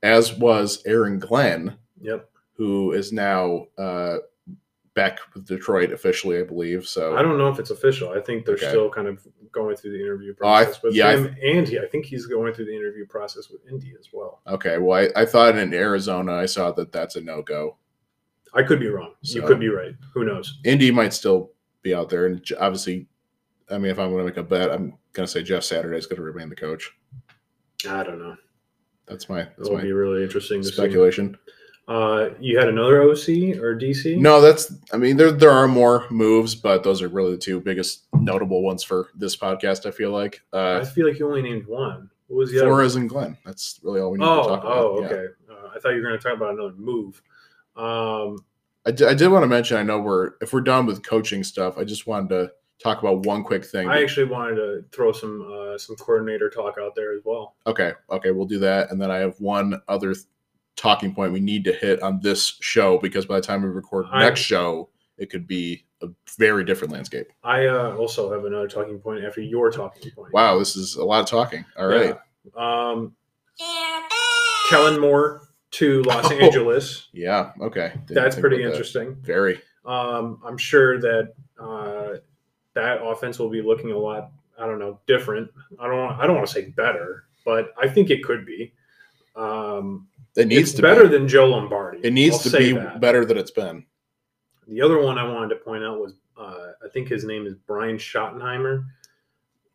as 0.04 0.34
was 0.38 0.82
Aaron 0.86 1.20
Glenn, 1.20 1.78
Yep. 2.02 2.30
who 2.54 2.92
is 2.94 3.12
now 3.12 3.66
uh, 3.78 4.18
back 4.94 5.20
with 5.34 5.46
Detroit 5.48 5.92
officially, 5.92 6.40
I 6.40 6.44
believe. 6.44 6.86
So 6.88 7.16
I 7.16 7.22
don't 7.22 7.38
know 7.38 7.48
if 7.50 7.60
it's 7.60 7.70
official. 7.70 8.10
I 8.10 8.20
think 8.20 8.46
they're 8.46 8.56
Okay. 8.56 8.70
still 8.70 8.90
kind 8.90 9.08
of 9.08 9.26
going 9.52 9.76
through 9.76 9.92
the 9.92 10.02
interview 10.02 10.34
Oh, 10.42 10.48
I- 10.48 10.64
process 10.66 10.84
with 10.84 10.94
yeah, 10.96 11.08
I- 11.10 11.18
him, 11.18 11.36
and 11.44 11.68
he, 11.68 11.80
I 11.80 11.86
think 11.88 12.06
he's 12.06 12.26
going 12.26 12.54
through 12.54 12.66
the 12.66 12.76
interview 12.76 13.06
process 13.06 13.50
with 13.50 13.62
Indy 13.70 13.94
as 14.00 14.08
well. 14.12 14.42
okay, 14.48 14.78
well, 14.78 15.10
I, 15.16 15.22
I 15.22 15.26
thought 15.26 15.58
in 15.58 15.74
Arizona, 15.74 16.34
I 16.34 16.46
saw 16.46 16.72
that 16.74 16.92
that's 16.92 17.16
a 17.16 17.22
no 17.22 17.42
go. 17.42 17.78
I 18.54 18.64
could 18.64 18.80
be 18.80 18.88
wrong. 18.88 19.14
You 19.22 19.44
could 19.44 19.60
be 19.60 19.70
right. 19.70 19.94
Who 20.16 20.26
knows? 20.26 20.60
Indy 20.66 20.90
might 20.92 21.14
still 21.14 21.52
be 21.84 21.94
out 21.94 22.10
there, 22.10 22.26
and 22.26 22.44
obviously, 22.60 23.08
I 23.70 23.78
mean, 23.78 23.92
if 23.92 24.00
I'm 24.00 24.10
going 24.10 24.20
to 24.26 24.26
make 24.26 24.38
a 24.38 24.44
bet, 24.44 24.72
I'm 24.72 24.98
going 25.14 25.28
to 25.28 25.32
say 25.32 25.44
Jeff 25.44 25.64
Saturday 25.64 25.98
is 25.98 26.08
going 26.08 26.18
to 26.18 26.24
remain 26.24 26.50
the 26.50 26.56
coach. 26.56 26.92
I 27.88 28.04
don't 28.04 28.18
know. 28.20 28.36
That's 29.10 29.28
my 29.30 29.40
that's 29.44 29.62
It'll 29.62 29.76
my 29.76 29.82
be 29.82 29.92
really 29.92 30.24
interesting 30.24 30.62
to 30.62 30.68
see. 30.68 30.74
speculation. 30.74 31.38
Uh, 31.88 32.30
you 32.40 32.56
had 32.60 32.68
another 32.70 33.02
OC 33.02 33.58
or 33.58 33.76
DC? 33.76 34.16
No, 34.20 34.40
that's. 34.42 34.72
I 34.94 34.98
mean, 34.98 35.18
there 35.18 35.32
there 35.32 35.50
are 35.50 35.68
more 35.68 36.06
moves, 36.12 36.54
but 36.54 36.84
those 36.84 37.02
are 37.02 37.08
really 37.08 37.32
the 37.32 37.38
two 37.38 37.60
biggest 37.60 38.04
notable 38.14 38.62
ones 38.62 38.84
for 38.84 39.10
this 39.16 39.36
podcast. 39.36 39.88
I 39.88 39.92
feel 39.92 40.12
like 40.12 40.42
Uh, 40.54 40.80
I 40.82 40.86
feel 40.86 41.08
like 41.08 41.18
you 41.18 41.28
only 41.28 41.42
named 41.42 41.66
one. 41.66 42.10
What 42.28 42.38
was 42.38 42.52
the 42.52 42.60
other? 42.60 42.68
Flores 42.68 42.96
and 42.96 43.10
Glenn. 43.10 43.36
That's 43.44 43.80
really 43.82 44.02
all 44.02 44.12
we 44.12 44.20
need 44.20 44.26
to 44.26 44.30
Oh, 44.32 44.48
talk 44.48 44.62
about. 44.64 44.78
oh, 44.78 45.00
Yeah. 45.02 45.06
okay. 45.08 45.26
Uh, 45.50 45.70
I 45.76 45.80
thought 45.80 45.90
you 45.90 45.96
were 45.96 46.08
going 46.10 46.20
to 46.20 46.24
talk 46.24 46.38
about 46.38 46.54
another 46.54 46.74
move. 46.78 47.20
Um, 47.76 48.46
I 48.86 48.92
did, 48.92 49.08
I 49.08 49.16
did 49.16 49.30
want 49.30 49.42
to 49.44 49.48
mention. 49.48 49.78
I 49.78 49.84
know 49.84 50.00
we're 50.00 50.34
if 50.42 50.54
we're 50.54 50.62
done 50.62 50.86
with 50.86 51.02
coaching 51.04 51.44
stuff. 51.44 51.78
I 51.80 51.84
just 51.86 52.06
wanted 52.06 52.30
to 52.30 52.52
talk 52.82 53.00
about 53.02 53.26
one 53.26 53.44
quick 53.44 53.66
thing. 53.66 53.90
I 53.90 54.02
actually 54.02 54.28
wanted 54.28 54.56
to 54.56 54.86
throw 54.92 55.12
some 55.12 55.42
uh, 55.52 55.78
some 55.78 55.96
coordinator 55.98 56.50
talk 56.50 56.78
out 56.82 56.96
there 56.96 57.14
as 57.14 57.22
well. 57.26 57.56
okay, 57.68 57.94
okay, 58.10 58.32
we'll 58.32 58.46
do 58.48 58.60
that, 58.60 58.92
and 58.92 59.02
then 59.02 59.12
I 59.12 59.18
have 59.18 59.40
one 59.40 59.82
other 59.88 60.14
th- 60.14 60.26
talking 60.76 61.14
point 61.14 61.34
we 61.34 61.40
need 61.42 61.64
to 61.66 61.74
hit 61.74 62.02
on 62.02 62.20
this 62.22 62.58
show 62.62 62.98
because 63.00 63.26
by 63.26 63.36
the 63.36 63.46
time 63.46 63.62
we 63.62 63.70
record 63.70 64.06
I- 64.10 64.24
next 64.24 64.40
show, 64.42 64.90
it 65.18 65.30
could 65.30 65.46
be 65.48 65.86
a 66.02 66.08
very 66.38 66.64
different 66.64 66.94
landscape. 66.94 67.28
I 67.44 67.66
uh, 67.68 67.94
also 67.98 68.32
have 68.32 68.46
another 68.46 68.70
talking 68.70 69.00
point 69.00 69.26
after 69.26 69.42
your 69.42 69.70
talking 69.72 70.10
point. 70.12 70.34
Wow, 70.34 70.58
this 70.58 70.78
is 70.78 70.96
a 70.96 71.04
lot 71.04 71.20
of 71.20 71.26
talking. 71.26 71.66
All 71.78 71.88
right. 71.88 72.16
Yeah. 72.56 72.90
Um, 72.92 73.16
Kellen 74.70 75.00
Moore 75.02 75.42
to 75.72 76.02
Los 76.04 76.26
Oh. 76.32 76.36
Angeles. 76.38 77.10
Yeah. 77.12 77.52
Okay. 77.62 77.92
Didn't 78.08 78.16
That's 78.24 78.36
pretty 78.40 78.58
about 78.58 78.68
that. 78.68 78.72
interesting. 78.76 79.18
Very. 79.22 79.62
Um, 79.86 80.40
I'm 80.46 80.58
sure 80.58 81.00
that 81.02 81.34
uh, 81.60 81.89
that 82.82 83.06
offense 83.06 83.40
will 83.40 83.50
be 83.50 83.62
looking 83.62 83.92
a 83.92 83.98
lot. 83.98 84.32
I 84.58 84.66
don't 84.66 84.80
know, 84.80 85.00
different. 85.08 85.50
I 85.80 85.88
don't. 85.88 86.12
I 86.20 86.28
don't 86.28 86.36
want 86.36 86.48
to 86.48 86.54
say 86.54 86.70
better, 86.72 87.26
but 87.46 87.74
I 87.82 87.88
think 87.88 88.10
it 88.10 88.24
could 88.24 88.46
be. 88.46 88.74
Um, 89.36 90.08
It 90.36 90.48
needs 90.48 90.70
it's 90.70 90.74
to 90.74 90.82
better 90.82 91.04
be. 91.08 91.18
than 91.18 91.28
Joe 91.28 91.46
Lombardi. 91.48 92.00
It 92.04 92.12
needs 92.14 92.36
I'll 92.46 92.52
to 92.52 92.58
be 92.58 92.72
that. 92.74 93.00
better 93.00 93.24
than 93.26 93.38
it's 93.38 93.52
been. 93.52 93.86
The 94.68 94.82
other 94.82 95.02
one 95.02 95.18
I 95.18 95.24
wanted 95.24 95.50
to 95.50 95.56
point 95.56 95.84
out 95.84 96.00
was 96.00 96.14
uh, 96.38 96.72
I 96.84 96.90
think 96.94 97.08
his 97.08 97.24
name 97.24 97.46
is 97.48 97.56
Brian 97.68 97.98
Schottenheimer, 97.98 98.86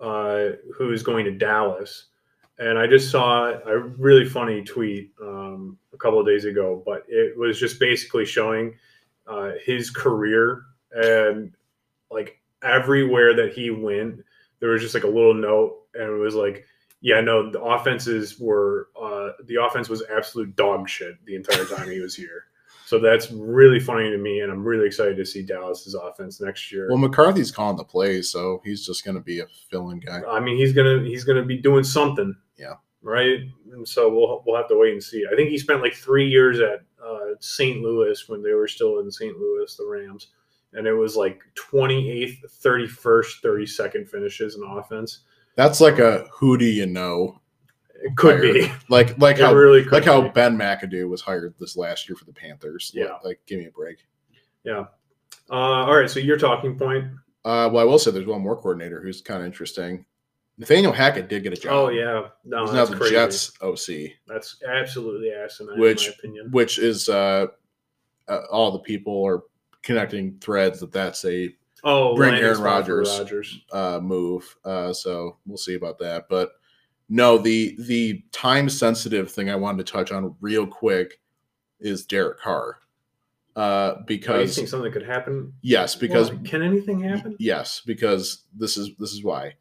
uh, 0.00 0.50
who 0.76 0.92
is 0.92 1.02
going 1.02 1.24
to 1.24 1.32
Dallas. 1.32 2.06
And 2.58 2.78
I 2.78 2.86
just 2.86 3.10
saw 3.10 3.46
a 3.66 3.78
really 3.80 4.24
funny 4.28 4.62
tweet 4.62 5.10
um, 5.20 5.76
a 5.92 5.96
couple 5.96 6.20
of 6.20 6.26
days 6.26 6.44
ago, 6.44 6.82
but 6.86 7.04
it 7.08 7.36
was 7.36 7.58
just 7.58 7.80
basically 7.80 8.24
showing 8.24 8.74
uh, 9.26 9.52
his 9.64 9.90
career 9.90 10.62
and 10.92 11.52
like 12.12 12.38
everywhere 12.64 13.34
that 13.36 13.52
he 13.52 13.70
went, 13.70 14.24
there 14.60 14.70
was 14.70 14.82
just 14.82 14.94
like 14.94 15.04
a 15.04 15.08
little 15.08 15.34
note, 15.34 15.82
and 15.94 16.04
it 16.04 16.20
was 16.20 16.34
like, 16.34 16.64
yeah, 17.00 17.20
no, 17.20 17.50
the 17.50 17.60
offenses 17.60 18.40
were 18.40 18.88
uh, 19.00 19.30
the 19.44 19.62
offense 19.62 19.88
was 19.88 20.02
absolute 20.14 20.56
dog 20.56 20.88
shit 20.88 21.14
the 21.26 21.36
entire 21.36 21.64
time 21.66 21.90
he 21.90 22.00
was 22.00 22.14
here. 22.14 22.44
So 22.86 22.98
that's 22.98 23.30
really 23.30 23.80
funny 23.80 24.10
to 24.10 24.18
me, 24.18 24.40
and 24.40 24.52
I'm 24.52 24.62
really 24.62 24.86
excited 24.86 25.16
to 25.16 25.24
see 25.24 25.42
Dallas's 25.42 25.94
offense 25.94 26.40
next 26.40 26.70
year. 26.70 26.88
Well, 26.88 26.98
McCarthy's 26.98 27.50
calling 27.50 27.76
the 27.76 27.84
plays, 27.84 28.30
so 28.30 28.60
he's 28.64 28.86
just 28.86 29.04
going 29.04 29.16
to 29.16 29.22
be 29.22 29.40
a 29.40 29.46
fill-in 29.70 30.00
guy. 30.00 30.20
I 30.28 30.40
mean, 30.40 30.56
he's 30.56 30.72
gonna 30.72 31.02
he's 31.02 31.24
gonna 31.24 31.44
be 31.44 31.56
doing 31.56 31.84
something. 31.84 32.36
Yeah. 32.56 32.74
Right. 33.02 33.40
And 33.72 33.86
so 33.86 34.08
we'll 34.08 34.42
we'll 34.46 34.56
have 34.56 34.68
to 34.68 34.78
wait 34.78 34.92
and 34.92 35.02
see. 35.02 35.24
I 35.30 35.34
think 35.34 35.50
he 35.50 35.58
spent 35.58 35.82
like 35.82 35.94
three 35.94 36.28
years 36.28 36.60
at 36.60 36.80
uh, 37.04 37.34
St. 37.40 37.80
Louis 37.80 38.28
when 38.28 38.42
they 38.42 38.52
were 38.52 38.68
still 38.68 39.00
in 39.00 39.10
St. 39.10 39.36
Louis, 39.38 39.76
the 39.76 39.86
Rams, 39.86 40.28
and 40.74 40.86
it 40.86 40.92
was 40.92 41.16
like 41.16 41.40
28th, 41.56 42.38
31st, 42.62 43.42
32nd 43.42 44.08
finishes 44.08 44.56
in 44.56 44.62
offense. 44.64 45.20
That's 45.56 45.80
like 45.80 45.98
a 45.98 46.26
who 46.32 46.58
do 46.58 46.64
you 46.66 46.86
know? 46.86 47.40
It 48.02 48.16
could 48.16 48.40
hired. 48.40 48.54
be. 48.54 48.72
Like 48.88 49.16
like 49.18 49.36
It 49.38 49.42
how 49.44 49.54
really 49.54 49.82
could 49.84 49.92
like 49.92 50.04
how. 50.04 50.28
Ben 50.28 50.58
McAdoo 50.58 51.08
was 51.08 51.20
hired 51.22 51.54
this 51.58 51.76
last 51.76 52.08
year 52.08 52.16
for 52.16 52.24
the 52.26 52.32
Panthers. 52.32 52.90
Yeah. 52.94 53.16
Like, 53.24 53.40
give 53.46 53.58
me 53.60 53.66
a 53.66 53.70
break. 53.70 53.98
Yeah. 54.64 54.84
Uh, 55.50 55.54
all 55.54 55.96
right. 55.96 56.10
So 56.10 56.20
your 56.20 56.36
talking 56.38 56.76
point. 56.76 57.04
Uh, 57.44 57.68
well, 57.72 57.78
I 57.78 57.84
will 57.84 57.98
say 57.98 58.10
there's 58.10 58.26
one 58.26 58.40
more 58.42 58.56
coordinator 58.56 59.00
who's 59.00 59.20
kind 59.20 59.40
of 59.40 59.46
interesting. 59.46 60.04
Nathaniel 60.58 60.92
Hackett 60.92 61.28
did 61.28 61.42
get 61.42 61.52
a 61.52 61.56
job. 61.56 61.72
Oh 61.72 61.88
yeah. 61.88 62.28
No, 62.44 62.64
He's 62.64 62.72
now 62.72 62.78
that's 62.84 62.90
the 62.90 62.96
crazy. 62.96 63.14
Jets 63.14 63.52
OC, 63.60 64.12
That's 64.26 64.56
absolutely 64.68 65.30
asinine, 65.32 65.78
Which- 65.78 66.06
in 66.06 66.10
my 66.12 66.14
opinion. 66.18 66.50
which 66.52 66.78
is 66.78 67.08
uh, 67.08 67.46
uh, 68.28 68.40
all 68.50 68.70
the 68.72 68.78
people 68.80 69.24
are 69.26 69.42
connecting 69.84 70.38
threads 70.40 70.80
that 70.80 70.90
that's 70.92 71.24
a 71.24 71.54
Oh, 71.86 72.16
Bring 72.16 72.34
Aaron 72.34 72.60
Rodgers. 72.62 73.10
Rodgers. 73.18 73.60
uh, 73.70 74.00
move. 74.02 74.56
Uh, 74.64 74.90
so 74.94 75.36
we'll 75.44 75.58
see 75.58 75.74
about 75.74 75.98
that. 75.98 76.24
But 76.30 76.52
no, 77.10 77.36
the 77.36 77.76
the 77.80 78.24
time 78.32 78.70
sensitive 78.70 79.30
thing 79.30 79.50
I 79.50 79.56
wanted 79.56 79.86
to 79.86 79.92
touch 79.92 80.10
on 80.10 80.34
real 80.40 80.66
quick 80.66 81.20
is 81.80 82.06
Derek 82.06 82.40
Carr. 82.40 82.78
Uh, 83.54 83.60
Oh, 83.60 83.98
you 83.98 84.04
because 84.06 84.56
think 84.56 84.68
something 84.68 84.90
could 84.90 85.04
happen? 85.04 85.52
yes, 85.60 85.94
because 85.94 86.32
Why? 86.32 86.38
can 86.44 86.62
anything 86.62 87.00
happen? 87.00 87.36
yes, 87.38 87.82
because 87.84 88.44
this 88.56 88.78
is 88.78 88.96
this 88.98 89.12
is 89.12 89.22
why. 89.22 89.52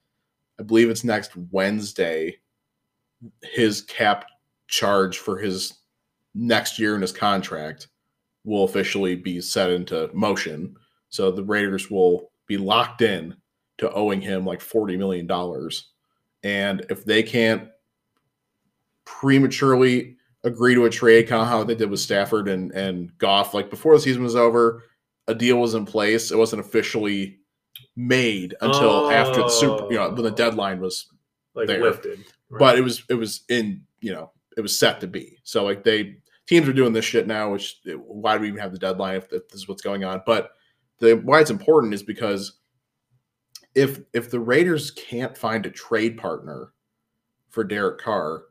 I 0.59 0.63
believe 0.63 0.89
it's 0.89 1.03
next 1.03 1.31
Wednesday. 1.51 2.38
His 3.41 3.81
cap 3.81 4.25
charge 4.67 5.17
for 5.17 5.38
his 5.38 5.73
next 6.33 6.79
year 6.79 6.95
in 6.95 7.01
his 7.01 7.12
contract 7.12 7.88
will 8.43 8.63
officially 8.65 9.15
be 9.15 9.39
set 9.41 9.69
into 9.69 10.10
motion. 10.13 10.75
So 11.10 11.32
the 11.32 11.43
Raiders 11.43 11.89
will 11.89 12.32
be 12.47 12.58
locked 12.58 13.01
in 13.01 13.36
to 13.77 13.91
owing 13.91 14.21
him 14.21 14.45
like 14.45 14.60
$40 14.60 14.97
million. 14.97 15.29
And 16.43 16.86
if 16.89 17.06
they 17.06 17.23
can't 17.23 17.69
prematurely 19.06 20.17
agree 20.43 20.75
to 20.75 20.86
a 20.86 20.89
trade, 20.89 21.27
kind 21.27 21.41
of 21.41 21.47
how 21.47 21.63
they 21.63 21.75
did 21.75 21.89
with 21.89 21.99
Stafford 21.99 22.47
and, 22.47 22.71
and 22.71 23.17
Goff, 23.17 23.53
like 23.53 23.69
before 23.69 23.95
the 23.95 24.01
season 24.01 24.23
was 24.23 24.36
over, 24.36 24.84
a 25.27 25.36
deal 25.36 25.58
was 25.58 25.73
in 25.73 25.86
place. 25.86 26.32
It 26.32 26.38
wasn't 26.38 26.60
officially 26.65 27.39
made 27.95 28.56
until 28.62 29.10
after 29.12 29.41
the 29.41 29.49
super, 29.49 29.86
you 29.89 29.97
know, 29.97 30.10
when 30.12 30.23
the 30.23 30.32
deadline 30.32 30.79
was 30.82 31.08
Like 31.56 31.67
there. 31.67 31.82
lifted. 31.82 32.19
right? 32.49 32.60
but 32.60 32.77
it 32.77 32.82
was 32.82 33.03
it 33.10 33.13
was 33.15 33.41
in 33.49 33.84
you 34.01 34.12
know 34.12 34.32
it 34.58 34.62
was 34.62 34.77
set 34.77 34.99
to 35.01 35.08
be 35.08 35.38
so 35.43 35.63
like 35.63 35.84
they 35.84 36.17
teams 36.47 36.67
are 36.67 36.73
doing 36.73 36.93
this 36.93 37.06
shit 37.06 37.27
now 37.27 37.51
which 37.51 37.77
eh, 37.88 37.93
why 37.93 38.36
do 38.36 38.41
we 38.41 38.47
even 38.47 38.60
have 38.60 38.71
the 38.71 38.77
deadline 38.79 39.15
if, 39.17 39.32
if 39.32 39.47
this 39.49 39.62
is 39.62 39.67
what's 39.67 39.82
going 39.82 40.03
on 40.03 40.21
but 40.25 40.51
the 40.99 41.13
why 41.17 41.39
it's 41.39 41.49
important 41.51 41.93
is 41.93 42.03
because 42.03 42.60
if 43.75 43.99
if 44.13 44.29
the 44.29 44.39
raiders 44.39 44.91
can't 44.91 45.38
find 45.38 45.65
a 45.65 45.71
trade 45.71 46.17
partner 46.17 46.73
for 47.49 47.63
derek 47.63 47.99
carr 47.99 48.43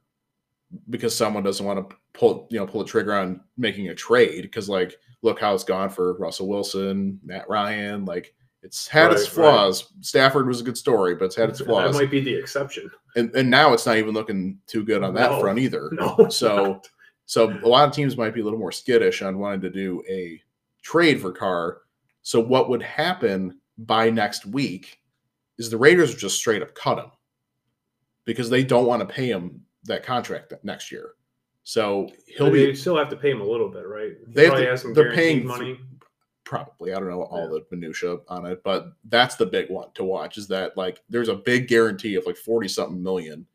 because 0.91 1.15
someone 1.15 1.43
doesn't 1.43 1.67
want 1.67 1.89
to 1.91 1.97
pull 2.15 2.47
you 2.51 2.59
know 2.59 2.67
pull 2.67 2.83
the 2.83 2.89
trigger 2.89 3.15
on 3.15 3.41
making 3.57 3.89
a 3.89 3.95
trade 3.95 4.43
because 4.43 4.69
like 4.69 4.97
look 5.23 5.39
how 5.41 5.55
it's 5.55 5.65
gone 5.65 5.89
for 5.91 6.15
russell 6.15 6.49
wilson 6.49 7.21
matt 7.25 7.49
ryan 7.49 8.05
like 8.05 8.35
it's 8.63 8.87
had 8.87 9.11
its 9.13 9.23
Right, 9.37 9.45
right. 9.45 9.53
flaws 9.53 9.93
stafford 10.01 10.47
was 10.47 10.61
a 10.61 10.65
good 10.65 10.79
story 10.79 11.15
but 11.15 11.27
it's 11.27 11.37
had 11.37 11.51
its 11.51 11.61
flaws. 11.61 11.93
that 11.95 12.01
might 12.01 12.11
be 12.11 12.21
the 12.21 12.35
exception. 12.35 12.91
and, 13.17 13.35
and 13.35 13.51
now 13.51 13.73
it's 13.73 13.87
not 13.87 13.97
even 13.97 14.15
looking 14.15 14.59
too 14.67 14.85
good 14.85 15.03
on 15.03 15.15
that 15.15 15.33
No. 15.33 15.41
front 15.41 15.59
either. 15.59 15.91
No, 15.95 16.29
So. 16.31 16.81
So 17.27 17.51
a 17.51 17.69
lot 17.69 17.89
of 17.89 17.95
teams 17.95 18.17
might 18.17 18.35
be 18.35 18.41
a 18.41 18.45
little 18.45 18.59
more 18.59 18.73
skittish 18.73 19.23
on 19.23 19.39
wanting 19.39 19.61
to 19.63 19.71
do 19.71 20.03
a 20.09 20.41
trade 20.83 21.21
for 21.21 21.33
Carr. 21.33 21.79
So 22.23 22.41
what 22.41 22.69
would 22.69 22.83
happen 22.83 23.59
by 23.79 24.11
next 24.11 24.45
week 24.47 24.99
is 25.59 25.71
the 25.71 25.77
Raiders 25.77 26.11
would 26.11 26.19
just 26.19 26.37
straight 26.37 26.63
up 26.63 26.75
cut 26.75 26.99
him 26.99 27.11
because 28.25 28.51
they 28.51 28.63
don't 28.63 28.87
want 28.87 29.01
to 29.07 29.13
pay 29.15 29.29
him 29.31 29.63
that 29.85 30.05
contract 30.05 30.53
next 30.63 30.93
year. 30.93 31.15
So 31.65 32.09
he'll 32.27 32.47
But 32.49 32.53
be 32.55 32.61
you 32.63 32.75
still 32.75 32.97
have 32.97 33.09
to 33.11 33.17
pay 33.17 33.31
him 33.31 33.41
a 33.41 33.45
little 33.47 33.69
bit, 33.69 33.87
right? 33.87 34.13
They 34.29 34.43
have 34.45 34.51
probably 34.51 34.65
to- 34.65 34.71
have 34.71 34.81
some 34.81 34.95
they're 34.95 35.13
paying 35.13 35.47
money. 35.47 35.79
probably 36.45 36.93
I 36.93 36.99
don't 36.99 37.09
know 37.09 37.23
all 37.23 37.43
Yeah. 37.53 37.61
the 37.71 37.77
minutia 37.77 38.19
on 38.29 38.47
it, 38.47 38.63
but 38.65 38.93
that's 39.05 39.37
the 39.37 39.47
big 39.47 39.71
one 39.71 39.89
to 39.95 40.05
watch 40.05 40.37
is 40.39 40.49
that 40.49 40.77
like 40.77 41.03
there's 41.09 41.29
a 41.29 41.37
big 41.37 41.69
guarantee 41.69 42.17
of 42.17 42.27
like 42.27 42.37
40 42.37 42.69
something 42.69 43.03
million 43.03 43.47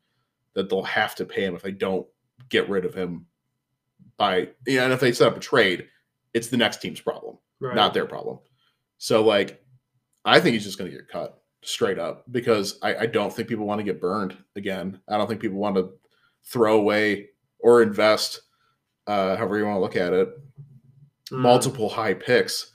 that 0.54 0.68
they'll 0.68 0.82
have 0.82 1.14
to 1.16 1.24
pay 1.24 1.44
him 1.44 1.54
if 1.54 1.62
they 1.62 1.70
don't 1.70 2.06
get 2.48 2.68
rid 2.68 2.84
of 2.84 2.94
him 2.94 3.26
by 4.18 4.48
yeah, 4.66 4.84
and 4.84 4.92
if 4.92 5.00
they 5.00 5.12
set 5.12 5.28
up 5.28 5.36
a 5.36 5.40
trade, 5.40 5.86
it's 6.34 6.48
the 6.48 6.56
next 6.56 6.82
team's 6.82 7.00
problem, 7.00 7.38
Right. 7.60 7.74
not 7.74 7.94
their 7.94 8.06
problem. 8.06 8.38
So 8.98 9.24
like 9.24 9.64
I 10.24 10.40
think 10.40 10.54
he's 10.54 10.64
just 10.64 10.76
gonna 10.78 10.90
get 10.90 11.08
cut 11.08 11.40
straight 11.62 11.98
up 11.98 12.24
because 12.30 12.78
I, 12.82 12.96
I 12.96 13.06
don't 13.06 13.32
think 13.32 13.48
people 13.48 13.66
want 13.66 13.78
to 13.78 13.84
get 13.84 14.00
burned 14.00 14.36
again. 14.56 15.00
I 15.08 15.16
don't 15.16 15.26
think 15.28 15.40
people 15.40 15.58
want 15.58 15.76
to 15.76 15.90
throw 16.44 16.78
away 16.78 17.30
or 17.58 17.82
invest, 17.82 18.42
uh, 19.06 19.36
however 19.36 19.58
you 19.58 19.64
want 19.64 19.76
to 19.76 19.80
look 19.80 19.96
at 19.96 20.12
it, 20.12 20.28
Mm. 21.30 21.40
multiple 21.40 21.88
high 21.90 22.14
picks 22.14 22.72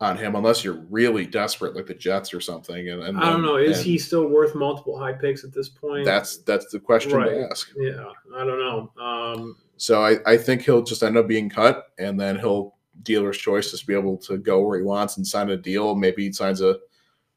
on 0.00 0.16
him 0.16 0.34
unless 0.34 0.64
you're 0.64 0.82
really 0.88 1.26
desperate 1.26 1.76
like 1.76 1.86
the 1.86 1.94
Jets 1.94 2.32
or 2.32 2.40
something. 2.40 2.88
And, 2.88 3.02
and 3.02 3.18
I 3.18 3.30
don't 3.30 3.42
know. 3.42 3.56
Is 3.56 3.82
he 3.82 3.98
still 3.98 4.26
worth 4.28 4.54
multiple 4.54 4.98
high 4.98 5.12
picks 5.12 5.44
at 5.44 5.52
this 5.52 5.68
point? 5.68 6.06
That's 6.06 6.38
that's 6.38 6.70
the 6.72 6.80
question 6.80 7.12
Right. 7.12 7.28
to 7.30 7.48
ask. 7.50 7.70
yeah. 7.76 8.06
I 8.34 8.44
don't 8.44 8.58
know. 8.58 8.92
Um, 9.02 9.56
So 9.76 10.02
I, 10.02 10.16
I 10.26 10.36
think 10.38 10.62
he'll 10.62 10.82
just 10.82 11.02
end 11.02 11.16
up 11.18 11.28
being 11.28 11.50
cut, 11.50 11.88
and 11.98 12.18
then 12.18 12.38
he'll 12.38 12.74
dealer's 13.02 13.38
choice 13.38 13.70
just 13.70 13.86
be 13.86 13.94
able 13.94 14.16
to 14.18 14.36
go 14.38 14.60
where 14.62 14.78
he 14.78 14.84
wants 14.84 15.16
and 15.16 15.26
sign 15.26 15.50
a 15.50 15.56
deal. 15.56 15.94
Maybe 15.94 16.24
he 16.26 16.32
signs 16.32 16.60
a 16.62 16.78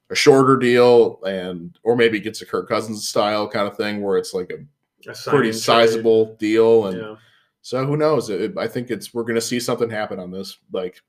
a 0.10 0.15
shorter 0.15 0.58
deal, 0.58 1.21
and 1.26 1.78
or 1.84 1.95
maybe 1.95 2.17
he 2.17 2.23
gets 2.23 2.41
a 2.41 2.45
Kirk 2.45 2.67
Cousins 2.69 3.08
style 3.08 3.47
kind 3.49 3.67
of 3.67 3.76
thing 3.78 4.02
where 4.02 4.17
it's 4.17 4.34
like 4.34 4.52
a 4.52 5.10
a 5.10 5.13
pretty 5.30 5.52
trade. 5.52 5.56
sizable 5.60 6.36
deal. 6.36 6.88
And 6.88 6.97
Yeah. 6.97 7.15
so 7.62 7.86
who 7.86 7.97
knows? 7.97 8.30
It, 8.30 8.58
I 8.58 8.67
think 8.67 8.89
it's 8.89 9.13
we're 9.13 9.23
going 9.23 9.36
to 9.36 9.41
see 9.41 9.60
something 9.60 9.89
happen 9.89 10.17
on 10.19 10.32
this 10.32 10.58
like 10.71 11.02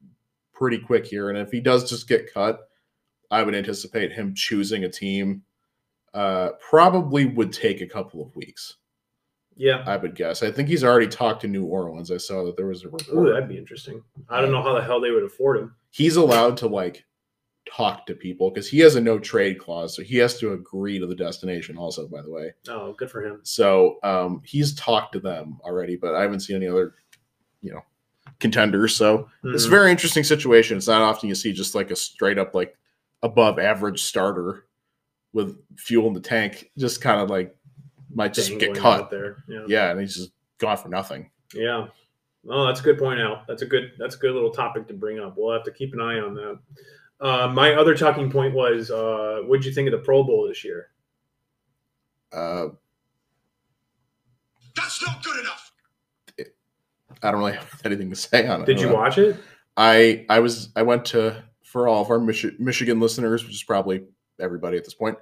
pretty 0.54 0.78
quick 0.78 1.04
here. 1.06 1.28
And 1.30 1.38
if 1.38 1.50
he 1.50 1.60
does 1.60 1.88
just 1.88 2.08
get 2.08 2.32
cut, 2.32 2.60
I 3.30 3.42
would 3.42 3.54
anticipate 3.54 4.12
him 4.12 4.34
choosing 4.34 4.84
a 4.84 4.88
team. 4.90 5.42
Uh, 6.12 6.50
probably 6.70 7.26
would 7.26 7.52
take 7.52 7.80
a 7.80 7.86
couple 7.86 8.22
of 8.22 8.34
weeks. 8.36 8.76
Yeah. 9.56 9.82
I 9.86 9.96
would 9.96 10.14
guess. 10.14 10.42
I 10.42 10.50
think 10.50 10.68
he's 10.68 10.84
already 10.84 11.08
talked 11.08 11.40
to 11.42 11.48
New 11.48 11.64
Orleans. 11.64 12.10
I 12.10 12.16
saw 12.16 12.44
that 12.44 12.56
there 12.56 12.66
was 12.66 12.84
a 12.84 12.88
report. 12.88 13.08
Ooh, 13.28 13.32
that'd 13.32 13.48
be 13.48 13.58
interesting. 13.58 14.02
I 14.28 14.40
don't 14.40 14.52
know 14.52 14.62
how 14.62 14.74
the 14.74 14.82
hell 14.82 15.00
they 15.00 15.10
would 15.10 15.24
afford 15.24 15.58
him. 15.58 15.74
He's 15.90 16.16
allowed 16.16 16.56
to 16.58 16.66
like 16.68 17.04
talk 17.68 18.04
to 18.06 18.14
people 18.14 18.50
because 18.50 18.68
he 18.68 18.78
has 18.80 18.94
a 18.96 19.00
no 19.00 19.18
trade 19.18 19.58
clause, 19.58 19.94
so 19.96 20.02
he 20.02 20.16
has 20.18 20.38
to 20.38 20.52
agree 20.52 20.98
to 20.98 21.06
the 21.06 21.14
destination. 21.14 21.76
Also, 21.78 22.06
by 22.08 22.20
the 22.22 22.30
way, 22.30 22.52
Oh, 22.68 22.92
good 22.92 23.10
for 23.10 23.24
him. 23.24 23.40
so 23.42 23.98
um, 24.02 24.42
he's 24.44 24.74
talked 24.74 25.12
to 25.14 25.20
them 25.20 25.58
already, 25.62 25.96
but 25.96 26.14
I 26.14 26.22
haven't 26.22 26.40
seen 26.40 26.56
any 26.56 26.66
other, 26.68 26.94
you 27.60 27.72
know, 27.72 27.80
contenders. 28.40 28.94
So 28.96 29.28
it's 29.44 29.64
a 29.64 29.66
Mhm. 29.66 29.70
very 29.70 29.90
interesting 29.90 30.24
situation. 30.24 30.76
It's 30.76 30.88
not 30.88 31.02
often 31.02 31.28
you 31.28 31.34
see 31.34 31.52
just 31.52 31.74
like 31.74 31.90
a 31.90 31.96
straight 31.96 32.38
up 32.38 32.54
like 32.54 32.76
above 33.22 33.58
average 33.58 34.02
starter 34.02 34.66
with 35.32 35.58
fuel 35.76 36.06
in 36.08 36.12
the 36.12 36.20
tank, 36.20 36.70
just 36.78 37.00
kind 37.00 37.20
of 37.20 37.30
like 37.30 37.56
might 38.14 38.32
just 38.34 38.50
Dangling 38.50 38.74
get 38.74 38.80
cut. 38.82 39.00
out 39.00 39.10
there. 39.10 39.44
Yeah. 39.48 39.64
Yeah, 39.66 39.90
and 39.90 40.00
he's 40.00 40.14
just 40.16 40.32
gone 40.58 40.76
for 40.76 40.88
nothing. 40.88 41.30
Yeah. 41.52 41.88
Oh, 42.48 42.66
that's 42.66 42.80
a 42.80 42.82
good 42.82 42.98
point, 42.98 43.18
Al. 43.20 43.42
That's 43.48 43.62
a 43.62 43.66
good 43.66 43.92
that's 43.98 44.14
a 44.16 44.18
good 44.18 44.34
little 44.34 44.50
topic 44.52 44.86
to 44.88 44.94
bring 44.94 45.18
up. 45.18 45.34
We'll 45.36 45.52
have 45.52 45.64
to 45.64 45.72
keep 45.72 45.92
an 45.94 46.00
eye 46.00 46.18
on 46.20 46.34
that. 46.34 46.58
Uh, 47.20 47.48
my 47.48 47.72
other 47.74 47.96
talking 47.96 48.30
point 48.30 48.52
was, 48.54 48.90
uh, 48.90 49.40
what'd 49.46 49.64
you 49.64 49.72
think 49.72 49.86
of 49.88 49.92
the 49.92 50.04
Pro 50.04 50.22
Bowl 50.24 50.46
this 50.46 50.62
year? 50.64 50.90
Uh, 52.32 52.66
That's 54.76 55.00
not 55.06 55.22
good 55.24 55.38
enough. 55.40 55.72
I 57.24 57.30
don't 57.30 57.40
really 57.40 57.52
have 57.56 57.80
anything 57.84 58.10
to 58.10 58.16
say 58.16 58.46
on 58.46 58.62
it. 58.62 58.66
Did 58.66 58.80
you 58.80 58.90
Uh, 58.90 58.94
watch 58.94 59.18
it? 59.18 59.36
I 59.76 60.24
I 60.28 60.38
was 60.40 60.68
I 60.76 60.82
went 60.82 61.04
to 61.06 61.42
for 61.64 61.88
all 61.88 62.02
of 62.02 62.10
our 62.10 62.18
Michi- 62.18 62.58
Michigan 62.60 63.00
listeners, 63.00 63.44
which 63.44 63.54
is 63.54 63.62
probably 63.64 64.04
everybody 64.38 64.76
at 64.76 64.84
this 64.84 64.94
point. 64.94 65.18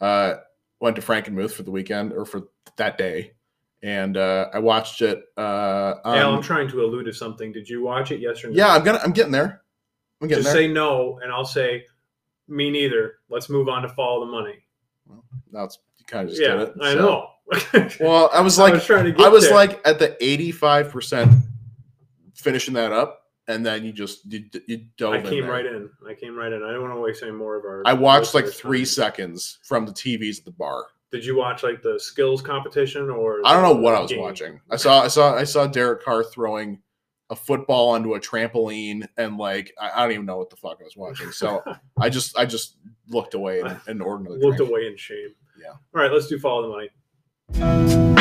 Uh, 0.00 0.34
went 0.80 0.96
to 0.96 1.02
Frankenmuth 1.02 1.52
for 1.52 1.62
the 1.62 1.70
weekend 1.70 2.12
or 2.12 2.24
for 2.24 2.48
that 2.76 2.98
day, 2.98 3.34
and 3.84 4.16
uh, 4.16 4.48
I 4.52 4.58
watched 4.58 5.00
it. 5.02 5.22
Uh, 5.36 5.94
Al, 6.04 6.34
I'm 6.34 6.42
trying 6.42 6.66
to 6.70 6.82
allude 6.82 7.04
to 7.06 7.12
something. 7.12 7.52
Did 7.52 7.68
you 7.68 7.82
watch 7.82 8.10
it? 8.10 8.18
Yes 8.20 8.42
or 8.42 8.48
no? 8.48 8.54
yeah, 8.56 8.74
I'm 8.74 8.82
gonna 8.82 8.98
I'm 9.04 9.12
getting 9.12 9.30
there. 9.30 9.62
I'm 10.20 10.26
getting 10.28 10.42
Just 10.42 10.54
there. 10.54 10.62
say 10.64 10.72
no, 10.72 11.20
and 11.22 11.30
I'll 11.30 11.44
say 11.44 11.84
me 12.48 12.70
neither. 12.70 13.14
Let's 13.30 13.48
move 13.48 13.68
on 13.68 13.82
to 13.82 13.88
follow 13.90 14.24
the 14.26 14.32
money. 14.32 14.54
Now 15.52 15.64
it's 15.64 15.78
you 15.98 16.04
kind 16.06 16.24
of 16.24 16.30
just 16.30 16.42
yeah, 16.42 16.54
did 16.56 16.68
it. 16.70 16.74
I 16.82 16.94
know. 16.94 17.28
Well, 18.00 18.30
I 18.32 18.40
was 18.40 18.58
I 18.58 18.62
like 18.64 18.74
was 18.74 18.84
trying 18.86 19.04
to 19.04 19.12
get 19.12 19.20
I 19.26 19.28
was 19.28 19.50
like 19.50 19.80
at 19.86 19.98
the 19.98 20.16
85 20.24 20.90
percent 20.90 21.32
finishing 22.34 22.74
that 22.74 22.92
up, 22.92 23.22
and 23.48 23.64
then 23.64 23.84
you 23.84 23.92
just 23.92 24.30
you, 24.30 24.44
you 24.66 24.86
dove. 24.96 25.14
I 25.14 25.18
in 25.18 25.24
came 25.24 25.42
there. 25.42 25.52
right 25.52 25.66
in. 25.66 25.90
I 26.08 26.14
came 26.14 26.34
right 26.36 26.52
in. 26.52 26.62
I 26.62 26.72
don't 26.72 26.82
want 26.82 26.94
to 26.94 27.00
waste 27.00 27.22
any 27.22 27.32
more 27.32 27.56
of 27.56 27.64
our. 27.64 27.82
I 27.86 27.92
watched 27.92 28.34
like 28.34 28.46
three 28.46 28.80
time. 28.80 28.86
seconds 28.86 29.58
from 29.64 29.86
the 29.86 29.92
TVs 29.92 30.38
at 30.38 30.44
the 30.44 30.52
bar. 30.52 30.86
Did 31.10 31.24
you 31.26 31.36
watch 31.36 31.62
like 31.62 31.82
the 31.82 32.00
skills 32.00 32.40
competition 32.40 33.10
or? 33.10 33.40
I 33.44 33.52
don't 33.52 33.62
know 33.62 33.80
what 33.80 33.94
I 33.94 34.00
was 34.00 34.10
game? 34.10 34.20
watching. 34.20 34.60
I 34.70 34.76
saw 34.76 35.02
I 35.02 35.08
saw 35.08 35.34
I 35.36 35.44
saw 35.44 35.66
Derek 35.66 36.02
Carr 36.04 36.24
throwing 36.24 36.78
a 37.30 37.36
football 37.36 37.90
onto 37.90 38.14
a 38.14 38.20
trampoline 38.20 39.06
and 39.16 39.38
like 39.38 39.72
I, 39.80 39.90
I 39.90 40.02
don't 40.02 40.12
even 40.12 40.26
know 40.26 40.36
what 40.38 40.50
the 40.50 40.56
fuck 40.56 40.78
I 40.80 40.84
was 40.84 40.96
watching. 40.96 41.30
So 41.32 41.62
I 42.00 42.08
just 42.08 42.36
I 42.38 42.46
just 42.46 42.76
looked 43.08 43.34
away 43.34 43.60
and, 43.60 43.78
and 43.86 44.02
ordered 44.02 44.28
Looked 44.30 44.56
drink. 44.58 44.70
away 44.70 44.86
in 44.86 44.96
shame. 44.96 45.34
Yeah. 45.60 45.70
All 45.70 45.78
right, 46.02 46.10
let's 46.12 46.28
do 46.28 46.38
follow 46.38 46.62
the 46.62 46.90
money. 47.58 48.11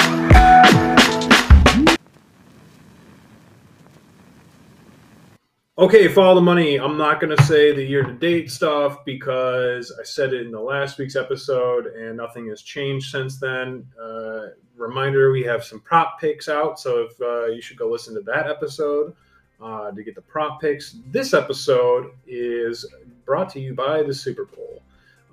Okay, 5.81 6.07
follow 6.07 6.35
the 6.35 6.41
money. 6.41 6.79
I'm 6.79 6.95
not 6.95 7.19
going 7.19 7.35
to 7.35 7.43
say 7.43 7.71
the 7.71 7.83
year 7.83 8.03
to 8.03 8.13
date 8.13 8.51
stuff 8.51 9.03
because 9.03 9.91
I 9.99 10.03
said 10.03 10.31
it 10.31 10.45
in 10.45 10.51
the 10.51 10.59
last 10.59 10.99
week's 10.99 11.15
episode 11.15 11.87
and 11.87 12.15
nothing 12.15 12.47
has 12.49 12.61
changed 12.61 13.09
since 13.09 13.39
then. 13.39 13.87
Uh, 13.99 14.49
reminder 14.77 15.31
we 15.31 15.41
have 15.41 15.63
some 15.63 15.79
prop 15.79 16.19
picks 16.21 16.47
out, 16.47 16.79
so 16.79 17.07
if 17.09 17.19
uh, 17.19 17.47
you 17.47 17.63
should 17.63 17.77
go 17.77 17.89
listen 17.89 18.13
to 18.13 18.21
that 18.21 18.47
episode. 18.47 19.15
uh, 19.59 19.89
to 19.89 20.03
get 20.03 20.13
the 20.13 20.21
prop 20.21 20.61
picks. 20.61 20.97
This 21.07 21.33
episode 21.33 22.11
is 22.27 22.85
brought 23.25 23.49
to 23.49 23.59
you 23.59 23.73
by 23.73 24.03
the 24.03 24.13
Super 24.13 24.45
Bowl, 24.45 24.83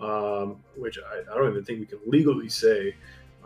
um, 0.00 0.56
which 0.76 0.98
I, 0.98 1.30
I 1.30 1.36
don't 1.36 1.50
even 1.50 1.62
think 1.62 1.80
we 1.80 1.86
can 1.86 1.98
legally 2.06 2.48
say 2.48 2.94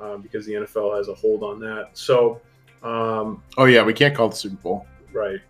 uh, 0.00 0.18
because 0.18 0.46
the 0.46 0.52
NFL 0.52 0.96
has 0.96 1.08
a 1.08 1.14
hold 1.14 1.42
on 1.42 1.58
that. 1.60 1.90
So, 1.94 2.40
um, 2.84 3.42
Oh 3.58 3.64
yeah, 3.64 3.82
we 3.82 3.92
can't 3.92 4.14
call 4.14 4.28
it 4.28 4.30
the 4.30 4.36
Super 4.36 4.62
Bowl. 4.62 4.86
right. 5.12 5.40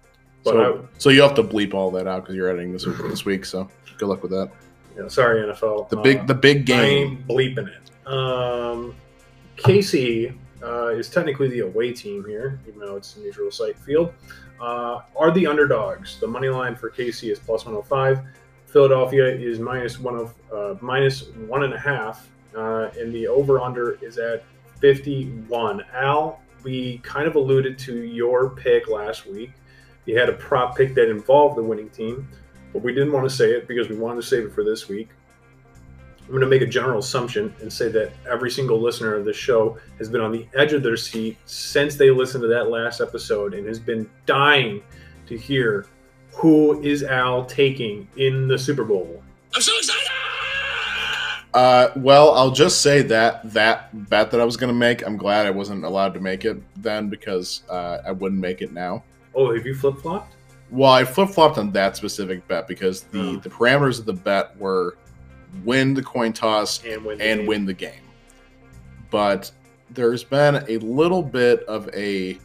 But 0.45 0.53
So, 0.53 0.89
so 0.99 1.11
you 1.11 1.23
have 1.23 1.35
to 1.35 1.43
bleep 1.43 1.75
all 1.75 1.91
that 1.93 2.07
out 2.07 2.23
because 2.23 2.35
you're 2.35 2.49
editing 2.49 2.79
Super 2.79 3.09
this 3.09 3.25
week. 3.25 3.45
So 3.45 3.69
good 3.99 4.09
luck 4.09 4.23
with 4.23 4.33
that. 4.33 4.51
I, 4.97 5.01
know, 5.01 5.09
sorry, 5.09 5.41
NFL. 5.43 5.89
The 5.89 5.97
big 5.97 6.19
Uh, 6.19 6.25
the 6.25 6.35
big 6.35 6.59
I 6.59 6.63
game. 6.63 7.09
ain't 7.09 7.29
bleeping 7.29 7.69
it. 7.69 8.07
Um, 8.07 8.95
KC 9.57 10.35
uh, 10.63 10.89
is 10.89 11.09
technically 11.09 11.49
the 11.49 11.61
away 11.61 11.93
team 11.93 12.25
here, 12.27 12.61
even 12.67 12.81
though 12.81 12.97
it's 12.97 13.17
a 13.17 13.21
neutral 13.21 13.51
site 13.51 13.79
field. 13.79 14.13
Uh, 14.61 15.01
are 15.17 15.31
the 15.31 15.47
underdogs. 15.47 16.21
The 16.21 16.27
money 16.27 16.49
line 16.49 16.77
for 16.77 16.91
KC 16.91 17.31
is 17.33 17.39
plus 17.39 17.65
105. 17.65 18.21
Philadelphia 18.67 19.27
is 19.27 19.59
minus 19.59 19.99
one 19.99 20.17
of 20.17 20.35
uh, 20.53 20.75
minus 20.81 21.29
one 21.47 21.65
and 21.65 21.75
a 21.75 21.79
half, 21.79 22.29
uh, 22.57 22.89
and 22.99 23.15
the 23.15 23.27
over 23.27 23.61
under 23.61 23.99
is 24.05 24.19
at 24.19 24.45
51. 24.81 25.85
Al, 25.95 26.41
we 26.63 26.99
kind 26.99 27.27
of 27.27 27.35
alluded 27.37 27.79
to 27.81 28.03
your 28.03 28.51
pick 28.51 28.89
last 28.89 29.27
week. 29.27 29.53
You 30.05 30.19
had 30.19 30.29
a 30.29 30.35
prop 30.35 30.77
pick 30.77 30.95
that 30.95 31.11
involved 31.11 31.57
the 31.57 31.63
winning 31.63 31.91
team, 31.91 32.29
but 32.73 32.83
we 32.83 32.93
didn't 32.93 33.13
want 33.13 33.29
to 33.29 33.35
say 33.35 33.51
it 33.53 33.69
because 33.69 33.89
we 33.89 33.97
wanted 33.97 34.23
to 34.23 34.27
save 34.27 34.47
it 34.47 34.53
for 34.53 34.65
this 34.65 34.89
week. 34.89 35.09
I'm 36.23 36.29
going 36.29 36.41
to 36.41 36.47
make 36.47 36.63
a 36.63 36.67
general 36.67 37.01
assumption 37.01 37.55
and 37.61 37.73
say 37.73 37.89
that 37.89 38.13
every 38.31 38.51
single 38.51 38.81
listener 38.81 39.15
of 39.15 39.25
this 39.25 39.37
show 39.37 39.77
has 39.99 40.09
been 40.09 40.21
on 40.21 40.33
the 40.33 40.47
edge 40.55 40.73
of 40.73 40.83
their 40.83 40.97
seat 40.97 41.37
since 41.45 41.97
they 41.97 42.11
listened 42.11 42.43
to 42.43 42.49
that 42.49 42.71
last 42.71 43.01
episode 43.01 43.55
and 43.55 43.67
has 43.67 43.79
been 43.79 44.09
dying 44.25 44.83
to 45.27 45.37
hear 45.37 45.87
who 46.33 46.81
is 46.83 47.03
Al 47.03 47.45
taking 47.45 48.09
in 48.17 48.49
the 48.49 48.59
Super 48.59 48.85
Bowl. 48.85 49.23
I'm 49.55 49.61
so 49.61 49.77
excited! 49.77 50.09
Uh, 51.55 51.91
well, 51.97 52.33
I'll 52.33 52.51
just 52.51 52.81
say 52.81 53.03
that 53.03 53.53
that 53.53 54.09
bet 54.09 54.31
that 54.31 54.41
I 54.41 54.45
was 54.45 54.57
going 54.57 54.69
to 54.73 54.79
make, 54.79 55.07
I'm 55.07 55.19
glad 55.19 55.47
I 55.47 55.51
wasn't 55.51 55.85
allowed 55.85 56.15
to 56.15 56.21
make 56.21 56.47
it 56.47 56.63
then 56.83 57.11
because 57.11 57.63
uh, 57.69 57.99
I 58.07 58.13
wouldn't 58.13 58.41
make 58.41 58.63
it 58.63 58.73
now. 58.73 59.05
Oh, 59.35 59.55
have 59.55 59.67
you 59.67 59.75
flip 59.75 59.99
flopped? 59.99 60.35
Well, 60.71 60.91
I 60.93 61.05
flip 61.05 61.29
flopped 61.31 61.59
on 61.59 61.71
that 61.73 61.97
specific 61.97 62.47
bet 62.49 62.67
because 62.69 63.03
the 63.03 63.21
Oh. 63.21 63.37
the 63.37 63.51
parameters 63.51 63.99
of 63.99 64.07
the 64.07 64.13
bet 64.15 64.57
were 64.59 64.97
win 65.65 65.93
the 65.95 66.03
coin 66.03 66.33
toss 66.33 66.83
And 66.85 67.05
win. 67.05 67.19
the 67.19 67.25
and 67.25 67.41
game? 67.41 67.47
win 67.47 67.67
the 67.67 67.75
game. 67.75 68.01
But 69.11 69.51
there's 69.91 70.25
been 70.25 70.65
a 70.69 70.79
little 70.79 71.23
bit 71.23 71.63
of 71.65 71.89
a 71.95 72.39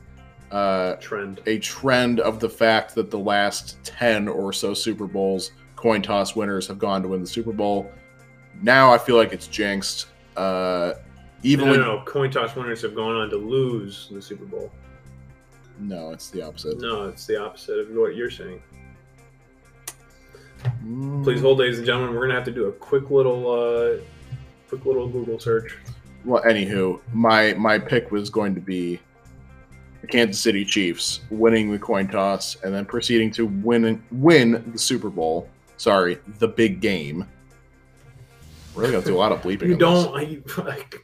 uh, 0.52 0.96
trend. 0.96 1.42
a 1.46 1.60
trend 1.60 2.20
of 2.22 2.40
the 2.40 2.50
fact 2.50 2.96
that 2.96 3.10
the 3.12 3.20
last 3.20 3.78
10 3.84 4.28
or 4.28 4.52
so 4.54 4.74
Super 4.74 5.06
Bowls, 5.08 5.52
coin 5.76 6.02
toss 6.02 6.36
winners 6.36 6.68
have 6.68 6.80
gone 6.80 7.02
to 7.04 7.08
win 7.10 7.22
the 7.22 7.28
Super 7.28 7.52
Bowl. 7.54 7.92
Now 8.62 8.94
I 8.94 8.98
feel 8.98 9.16
like 9.18 9.34
it's 9.34 9.48
jinxed. 9.48 10.08
Uh, 10.36 10.94
even 11.44 11.66
no, 11.66 11.72
when, 11.72 11.80
no, 11.82 11.96
no, 11.98 12.04
coin 12.06 12.32
toss 12.32 12.56
winners 12.56 12.82
have 12.82 12.96
gone 12.96 13.16
on 13.16 13.30
to 13.30 13.38
lose 13.38 14.08
the 14.12 14.22
Super 14.22 14.46
Bowl. 14.46 14.72
No, 15.80 16.12
it's 16.12 16.30
the 16.30 16.42
opposite. 16.42 16.80
No, 16.80 17.08
it's 17.08 17.26
the 17.26 17.42
opposite 17.42 17.80
of 17.80 17.90
what 17.90 18.16
you're 18.16 18.32
saying. 18.32 18.62
Mm. 20.84 21.24
Please 21.24 21.42
hold, 21.42 21.60
ladies 21.60 21.78
and 21.78 21.86
gentlemen. 21.86 22.16
We're 22.16 22.22
gonna 22.22 22.36
have 22.36 22.46
to 22.46 22.52
do 22.52 22.66
a 22.66 22.72
quick 22.72 23.10
little, 23.10 23.52
uh, 23.52 24.02
quick 24.68 24.86
little 24.86 25.08
Google 25.08 25.40
search. 25.40 25.78
Well, 26.26 26.44
anywho, 26.44 27.00
my 27.14 27.54
my 27.54 27.80
pick 27.80 28.12
was 28.12 28.30
going 28.30 28.56
to 28.56 28.62
be 28.62 29.00
the 30.02 30.08
Kansas 30.08 30.42
City 30.42 30.66
Chiefs 30.66 31.22
winning 31.30 31.72
the 31.72 31.80
coin 31.80 32.08
toss 32.08 32.58
and 32.64 32.74
then 32.74 32.86
proceeding 32.86 33.32
to 33.32 33.46
win 33.46 34.04
win 34.12 34.72
the 34.72 34.80
Super 34.80 35.10
Bowl. 35.10 35.50
Sorry, 35.78 36.18
the 36.40 36.48
big 36.48 36.82
game. 36.82 37.26
We're 38.74 38.84
really 38.84 38.94
gonna 38.94 39.06
do 39.06 39.16
a 39.16 39.18
lot 39.18 39.32
of 39.32 39.42
bleeping. 39.42 39.68
You 39.68 39.78
don't. 39.78 40.16
I, 40.16 40.42
like, 40.64 41.04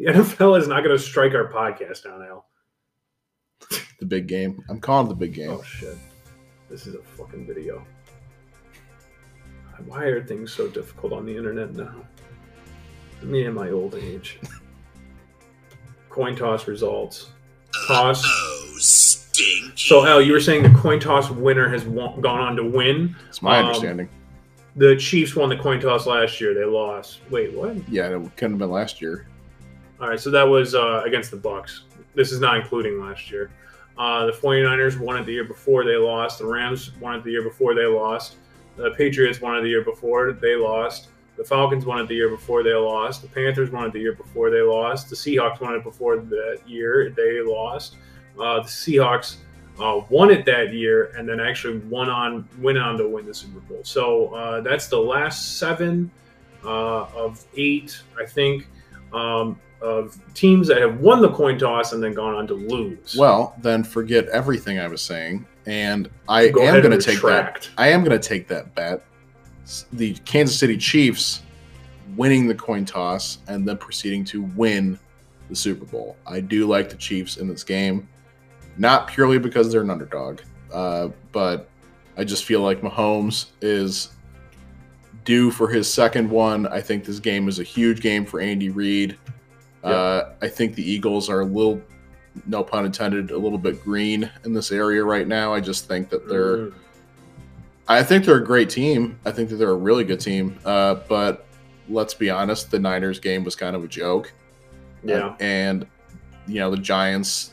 the 0.00 0.06
NFL 0.06 0.58
is 0.58 0.66
not 0.66 0.82
going 0.82 0.96
to 0.96 1.02
strike 1.02 1.34
our 1.34 1.52
podcast 1.52 2.04
down, 2.04 2.22
Al. 2.22 2.46
This. 4.00 4.08
the 4.08 4.16
big 4.16 4.26
game. 4.26 4.64
I'm 4.68 4.80
calling 4.80 5.06
it 5.06 5.10
the 5.10 5.14
big 5.14 5.34
game. 5.34 5.50
Oh 5.50 5.62
shit! 5.62 5.96
This 6.68 6.86
is 6.86 6.94
a 6.94 7.02
fucking 7.02 7.46
video. 7.46 7.84
Why 9.86 10.04
are 10.04 10.22
things 10.22 10.52
so 10.52 10.68
difficult 10.68 11.12
on 11.12 11.24
the 11.24 11.34
internet 11.36 11.74
now? 11.74 11.94
Me 13.22 13.44
and 13.46 13.54
my 13.54 13.70
old 13.70 13.94
age. 13.94 14.38
Coin 16.10 16.36
toss 16.36 16.66
results. 16.68 17.30
Toss. 17.86 18.22
Oh, 18.26 18.74
stinky. 18.78 19.72
So, 19.76 20.04
Al, 20.04 20.20
you 20.20 20.32
were 20.32 20.40
saying 20.40 20.64
the 20.64 20.78
coin 20.78 20.98
toss 21.00 21.30
winner 21.30 21.68
has 21.68 21.84
won- 21.84 22.20
gone 22.20 22.40
on 22.40 22.56
to 22.56 22.64
win. 22.64 23.14
It's 23.28 23.40
my 23.42 23.58
Um, 23.60 23.66
understanding. 23.66 24.08
The 24.76 24.96
Chiefs 24.96 25.34
won 25.36 25.48
the 25.48 25.56
coin 25.56 25.80
toss 25.80 26.06
last 26.06 26.40
year. 26.40 26.52
They 26.52 26.64
lost. 26.64 27.20
Wait, 27.30 27.52
what? 27.54 27.76
Yeah, 27.88 28.08
it 28.08 28.36
couldn't 28.36 28.52
have 28.54 28.58
been 28.58 28.70
last 28.70 29.00
year. 29.00 29.26
All 30.00 30.08
right, 30.08 30.18
so 30.20 30.30
that 30.30 30.42
was 30.42 30.74
uh, 30.74 31.02
against 31.06 31.30
the 31.30 31.36
Bucks. 31.36 31.84
This 32.14 32.32
is 32.32 32.40
not 32.40 32.56
including 32.56 33.00
last 33.00 33.30
year. 33.30 33.50
Uh, 34.00 34.24
the 34.24 34.32
49ers 34.32 34.98
won 34.98 35.18
it 35.18 35.26
the 35.26 35.32
year 35.32 35.44
before 35.44 35.84
they 35.84 35.96
lost. 35.96 36.38
The 36.38 36.46
Rams 36.46 36.96
won 37.00 37.16
it 37.16 37.22
the 37.22 37.32
year 37.32 37.42
before 37.42 37.74
they 37.74 37.84
lost. 37.84 38.36
The 38.76 38.92
Patriots 38.92 39.42
won 39.42 39.58
it 39.58 39.60
the 39.60 39.68
year 39.68 39.84
before 39.84 40.32
they 40.32 40.56
lost. 40.56 41.08
The 41.36 41.44
Falcons 41.44 41.84
won 41.84 42.00
it 42.00 42.08
the 42.08 42.14
year 42.14 42.30
before 42.30 42.62
they 42.62 42.72
lost. 42.72 43.20
The 43.20 43.28
Panthers 43.28 43.70
won 43.70 43.84
it 43.84 43.92
the 43.92 44.00
year 44.00 44.14
before 44.14 44.48
they 44.48 44.62
lost. 44.62 45.10
The 45.10 45.16
Seahawks 45.16 45.60
won 45.60 45.74
it 45.74 45.84
before 45.84 46.16
that 46.16 46.60
year 46.66 47.10
they 47.10 47.42
lost. 47.42 47.96
Uh, 48.38 48.60
the 48.60 48.68
Seahawks 48.68 49.36
uh, 49.78 50.00
won 50.08 50.30
it 50.30 50.46
that 50.46 50.72
year 50.72 51.12
and 51.18 51.28
then 51.28 51.38
actually 51.38 51.80
won 51.80 52.08
on 52.08 52.48
went 52.58 52.78
on 52.78 52.96
to 52.96 53.06
win 53.06 53.26
the 53.26 53.34
Super 53.34 53.60
Bowl. 53.60 53.80
So 53.82 54.34
uh, 54.34 54.62
that's 54.62 54.88
the 54.88 54.98
last 54.98 55.58
seven 55.58 56.10
uh, 56.64 57.02
of 57.04 57.44
eight, 57.54 58.00
I 58.18 58.24
think. 58.24 58.66
Um, 59.12 59.60
of 59.82 60.18
teams 60.34 60.68
that 60.68 60.78
have 60.78 61.00
won 61.00 61.22
the 61.22 61.30
coin 61.30 61.58
toss 61.58 61.92
and 61.92 62.02
then 62.02 62.12
gone 62.12 62.34
on 62.34 62.46
to 62.46 62.54
lose. 62.54 63.16
Well, 63.18 63.54
then 63.62 63.82
forget 63.82 64.26
everything 64.28 64.78
I 64.78 64.88
was 64.88 65.02
saying, 65.02 65.46
and 65.66 66.10
I 66.28 66.48
Go 66.48 66.62
am 66.62 66.82
going 66.82 66.98
to 66.98 67.04
take 67.04 67.22
that. 67.22 67.68
I 67.78 67.88
am 67.88 68.04
going 68.04 68.18
to 68.18 68.28
take 68.28 68.48
that 68.48 68.74
bet. 68.74 69.02
The 69.92 70.14
Kansas 70.24 70.58
City 70.58 70.76
Chiefs 70.76 71.42
winning 72.16 72.46
the 72.46 72.54
coin 72.54 72.84
toss 72.84 73.38
and 73.48 73.66
then 73.66 73.78
proceeding 73.78 74.24
to 74.26 74.42
win 74.42 74.98
the 75.48 75.56
Super 75.56 75.84
Bowl. 75.84 76.16
I 76.26 76.40
do 76.40 76.66
like 76.66 76.90
the 76.90 76.96
Chiefs 76.96 77.36
in 77.36 77.48
this 77.48 77.64
game, 77.64 78.08
not 78.76 79.08
purely 79.08 79.38
because 79.38 79.70
they're 79.70 79.82
an 79.82 79.90
underdog, 79.90 80.40
uh, 80.72 81.08
but 81.32 81.68
I 82.16 82.24
just 82.24 82.44
feel 82.44 82.60
like 82.60 82.80
Mahomes 82.80 83.46
is 83.60 84.10
due 85.24 85.50
for 85.50 85.68
his 85.68 85.92
second 85.92 86.28
one. 86.28 86.66
I 86.66 86.80
think 86.80 87.04
this 87.04 87.20
game 87.20 87.48
is 87.48 87.58
a 87.58 87.62
huge 87.62 88.00
game 88.00 88.24
for 88.24 88.40
Andy 88.40 88.68
Reid. 88.68 89.16
Uh, 89.82 90.32
I 90.42 90.48
think 90.48 90.74
the 90.74 90.88
Eagles 90.88 91.28
are 91.30 91.40
a 91.40 91.44
little, 91.44 91.80
no 92.46 92.62
pun 92.62 92.84
intended, 92.84 93.30
a 93.30 93.38
little 93.38 93.58
bit 93.58 93.82
green 93.82 94.30
in 94.44 94.52
this 94.52 94.70
area 94.72 95.02
right 95.04 95.26
now. 95.26 95.54
I 95.54 95.60
just 95.60 95.86
think 95.88 96.10
that 96.10 96.28
they're. 96.28 96.56
Mm. 96.56 96.74
I 97.88 98.04
think 98.04 98.24
they're 98.24 98.36
a 98.36 98.44
great 98.44 98.70
team. 98.70 99.18
I 99.24 99.32
think 99.32 99.48
that 99.48 99.56
they're 99.56 99.70
a 99.70 99.74
really 99.74 100.04
good 100.04 100.20
team. 100.20 100.58
Uh, 100.64 100.96
but 101.08 101.46
let's 101.88 102.14
be 102.14 102.30
honest, 102.30 102.70
the 102.70 102.78
Niners 102.78 103.18
game 103.18 103.42
was 103.42 103.56
kind 103.56 103.74
of 103.74 103.82
a 103.82 103.88
joke. 103.88 104.32
yeah, 105.02 105.34
And, 105.40 105.86
you 106.46 106.60
know, 106.60 106.70
the 106.70 106.76
Giants, 106.76 107.52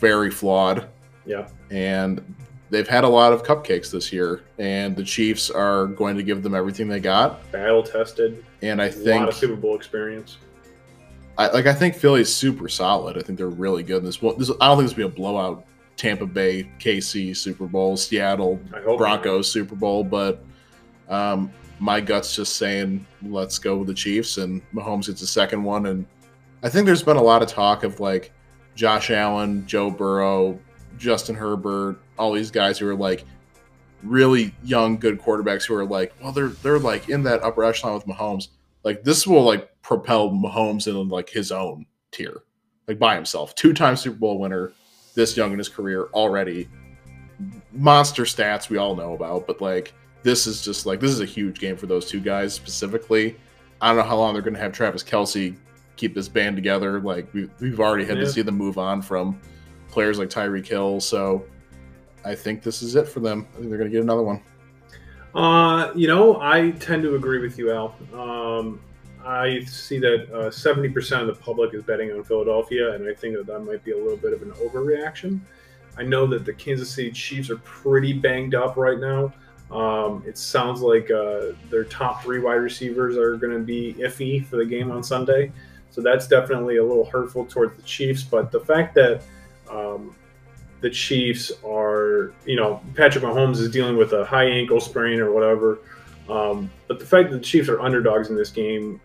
very 0.00 0.32
flawed. 0.32 0.88
yeah. 1.24 1.46
And 1.70 2.34
they've 2.70 2.88
had 2.88 3.04
a 3.04 3.08
lot 3.08 3.32
of 3.32 3.44
cupcakes 3.44 3.92
this 3.92 4.12
year. 4.12 4.42
And 4.58 4.96
the 4.96 5.04
Chiefs 5.04 5.48
are 5.48 5.86
going 5.86 6.16
to 6.16 6.24
give 6.24 6.42
them 6.42 6.56
everything 6.56 6.88
they 6.88 6.98
got. 6.98 7.48
Battle 7.52 7.84
tested. 7.84 8.44
And 8.62 8.82
I 8.82 8.86
A 8.86 8.88
lot 8.88 8.96
think, 8.96 9.28
of 9.28 9.34
Super 9.34 9.54
Bowl 9.54 9.76
experience. 9.76 10.38
I, 11.38 11.48
like, 11.48 11.66
I 11.66 11.72
think 11.72 11.94
Philly's 11.94 12.32
super 12.32 12.68
solid. 12.68 13.16
I 13.16 13.22
think 13.22 13.38
they're 13.38 13.48
really 13.48 13.82
good. 13.82 13.98
In 13.98 14.04
this, 14.04 14.20
will- 14.20 14.36
this 14.36 14.50
I 14.60 14.66
don't 14.66 14.78
think 14.78 14.88
this 14.90 14.96
will 14.96 15.08
be 15.08 15.14
a 15.14 15.16
blowout. 15.16 15.64
Tampa 15.96 16.26
Bay, 16.26 16.68
KC 16.80 17.36
Super 17.36 17.66
Bowl, 17.66 17.96
Seattle 17.96 18.58
Broncos 18.96 19.50
Super 19.50 19.74
Bowl, 19.76 20.02
but 20.02 20.42
um, 21.08 21.52
my 21.78 22.00
gut's 22.00 22.34
just 22.34 22.56
saying 22.56 23.06
let's 23.22 23.58
go 23.58 23.76
with 23.76 23.88
the 23.88 23.94
Chiefs, 23.94 24.38
and 24.38 24.62
Mahomes 24.72 25.06
gets 25.06 25.22
a 25.22 25.26
second 25.26 25.62
one. 25.62 25.86
And 25.86 26.06
I 26.62 26.68
think 26.68 26.86
there's 26.86 27.02
been 27.02 27.18
a 27.18 27.22
lot 27.22 27.42
of 27.42 27.48
talk 27.48 27.84
of 27.84 28.00
like 28.00 28.32
Josh 28.74 29.10
Allen, 29.10 29.66
Joe 29.66 29.90
Burrow, 29.90 30.58
Justin 30.98 31.34
Herbert, 31.34 31.98
all 32.18 32.32
these 32.32 32.50
guys 32.50 32.78
who 32.78 32.88
are 32.88 32.94
like 32.96 33.24
really 34.02 34.54
young, 34.64 34.96
good 34.96 35.20
quarterbacks 35.20 35.66
who 35.66 35.74
are 35.74 35.84
like, 35.84 36.12
well, 36.22 36.32
they're 36.32 36.48
they're 36.48 36.78
like 36.78 37.08
in 37.10 37.22
that 37.24 37.42
upper 37.42 37.64
echelon 37.64 37.94
with 37.94 38.06
Mahomes. 38.06 38.48
Like 38.82 39.04
this 39.04 39.26
will 39.26 39.44
like 39.44 39.71
propel 39.82 40.30
Mahomes 40.30 40.86
in 40.86 41.08
like 41.08 41.28
his 41.28 41.52
own 41.52 41.86
tier, 42.12 42.42
like 42.88 42.98
by 42.98 43.14
himself. 43.14 43.54
Two 43.54 43.72
time 43.72 43.96
Super 43.96 44.16
Bowl 44.16 44.38
winner, 44.38 44.72
this 45.14 45.36
young 45.36 45.52
in 45.52 45.58
his 45.58 45.68
career 45.68 46.04
already 46.14 46.68
monster 47.72 48.22
stats 48.24 48.68
we 48.68 48.76
all 48.78 48.94
know 48.94 49.14
about, 49.14 49.46
but 49.46 49.60
like 49.60 49.92
this 50.22 50.46
is 50.46 50.64
just 50.64 50.86
like 50.86 51.00
this 51.00 51.10
is 51.10 51.20
a 51.20 51.24
huge 51.26 51.58
game 51.58 51.76
for 51.76 51.86
those 51.86 52.06
two 52.08 52.20
guys 52.20 52.54
specifically. 52.54 53.36
I 53.80 53.88
don't 53.88 53.96
know 53.96 54.02
how 54.04 54.16
long 54.16 54.32
they're 54.32 54.42
going 54.42 54.54
to 54.54 54.60
have 54.60 54.72
Travis 54.72 55.02
Kelce 55.02 55.56
keep 55.96 56.14
this 56.14 56.28
band 56.28 56.54
together. 56.56 57.00
Like 57.00 57.32
we, 57.34 57.50
we've 57.60 57.80
already 57.80 58.04
had 58.04 58.16
Yeah. 58.18 58.24
to 58.24 58.30
see 58.30 58.42
them 58.42 58.54
move 58.56 58.78
on 58.78 59.02
from 59.02 59.40
players 59.88 60.18
like 60.18 60.28
Tyreek 60.30 60.66
Hill. 60.66 61.00
So 61.00 61.44
I 62.24 62.34
think 62.36 62.62
this 62.62 62.82
is 62.82 62.94
it 62.94 63.08
for 63.08 63.18
them. 63.20 63.46
I 63.52 63.56
think 63.56 63.68
they're 63.68 63.78
going 63.78 63.90
to 63.90 63.94
get 63.96 64.02
another 64.02 64.22
one. 64.22 64.40
Uh, 65.34 65.90
you 65.96 66.06
know, 66.06 66.40
I 66.40 66.70
tend 66.72 67.02
to 67.02 67.16
agree 67.16 67.40
with 67.40 67.58
you, 67.58 67.72
Al. 67.72 67.94
Um, 68.14 68.80
I 69.24 69.64
see 69.64 69.98
that 69.98 70.32
uh, 70.32 70.50
seventy 70.50 70.88
percent 70.88 71.28
of 71.28 71.36
the 71.36 71.42
public 71.42 71.74
is 71.74 71.82
betting 71.82 72.10
on 72.12 72.24
Philadelphia, 72.24 72.94
and 72.94 73.08
I 73.08 73.14
think 73.14 73.36
that 73.36 73.46
that 73.46 73.60
might 73.60 73.84
be 73.84 73.92
a 73.92 73.96
little 73.96 74.16
bit 74.16 74.32
of 74.32 74.42
an 74.42 74.50
overreaction. 74.52 75.40
I 75.96 76.02
know 76.02 76.26
that 76.26 76.44
the 76.44 76.52
Kansas 76.52 76.90
City 76.90 77.10
Chiefs 77.10 77.50
are 77.50 77.58
pretty 77.58 78.12
banged 78.12 78.54
up 78.54 78.76
right 78.76 78.98
now. 78.98 79.32
Um, 79.70 80.22
it 80.26 80.36
sounds 80.38 80.80
like 80.80 81.10
uh, 81.10 81.52
their 81.70 81.84
top 81.84 82.22
three 82.22 82.40
wide 82.40 82.54
receivers 82.54 83.16
are 83.16 83.36
going 83.36 83.52
to 83.52 83.64
be 83.64 83.94
iffy 83.98 84.44
for 84.44 84.56
the 84.56 84.66
game 84.66 84.90
on 84.90 85.02
Sunday, 85.02 85.52
so 85.90 86.00
that's 86.00 86.26
definitely 86.26 86.78
a 86.78 86.84
little 86.84 87.04
hurtful 87.04 87.46
towards 87.46 87.76
the 87.76 87.82
Chiefs. 87.82 88.22
But 88.22 88.50
the 88.50 88.60
fact 88.60 88.94
that 88.94 89.22
um, 89.70 90.14
the 90.80 90.90
Chiefs 90.90 91.52
are, 91.64 92.32
you 92.44 92.56
know, 92.56 92.82
Patrick 92.94 93.24
Mahomes 93.24 93.58
is 93.58 93.70
dealing 93.70 93.96
with 93.96 94.12
a 94.12 94.24
high 94.24 94.46
ankle 94.46 94.80
sprain 94.80 95.20
or 95.20 95.32
whatever. 95.32 95.78
Um, 96.28 96.70
but 96.88 96.98
the 96.98 97.06
fact 97.06 97.30
that 97.30 97.36
the 97.36 97.44
Chiefs 97.44 97.68
are 97.68 97.80
underdogs 97.80 98.28
in 98.30 98.36
this 98.36 98.50
game, 98.50 99.00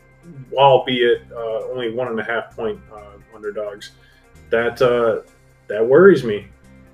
albeit 0.55 1.23
uh, 1.31 1.63
only 1.69 1.93
one 1.93 2.07
and 2.07 2.19
a 2.19 2.23
half 2.23 2.55
point 2.55 2.79
uh, 2.91 3.17
underdogs, 3.35 3.91
that 4.49 4.81
uh, 4.81 5.21
that 5.67 5.85
worries 5.85 6.23
me. 6.23 6.47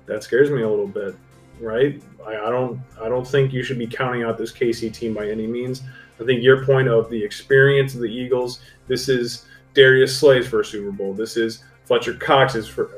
That 0.06 0.22
scares 0.22 0.50
me 0.50 0.62
a 0.62 0.68
little 0.68 0.86
bit, 0.86 1.16
right? 1.60 2.02
I, 2.26 2.36
I 2.36 2.50
don't 2.50 2.80
I 3.00 3.08
don't 3.08 3.26
think 3.26 3.52
you 3.52 3.62
should 3.62 3.78
be 3.78 3.86
counting 3.86 4.22
out 4.22 4.38
this 4.38 4.52
KC 4.52 4.92
team 4.92 5.14
by 5.14 5.28
any 5.28 5.46
means. 5.46 5.82
I 6.20 6.24
think 6.24 6.42
your 6.42 6.64
point 6.64 6.88
of 6.88 7.10
the 7.10 7.22
experience 7.22 7.94
of 7.94 8.00
the 8.00 8.06
Eagles. 8.06 8.60
This 8.86 9.08
is 9.08 9.46
Darius 9.72 10.16
Slay's 10.16 10.46
first 10.46 10.70
Super 10.70 10.92
Bowl. 10.92 11.14
This 11.14 11.36
is 11.36 11.64
Fletcher 11.84 12.14
Cox's 12.14 12.68
for, 12.68 12.90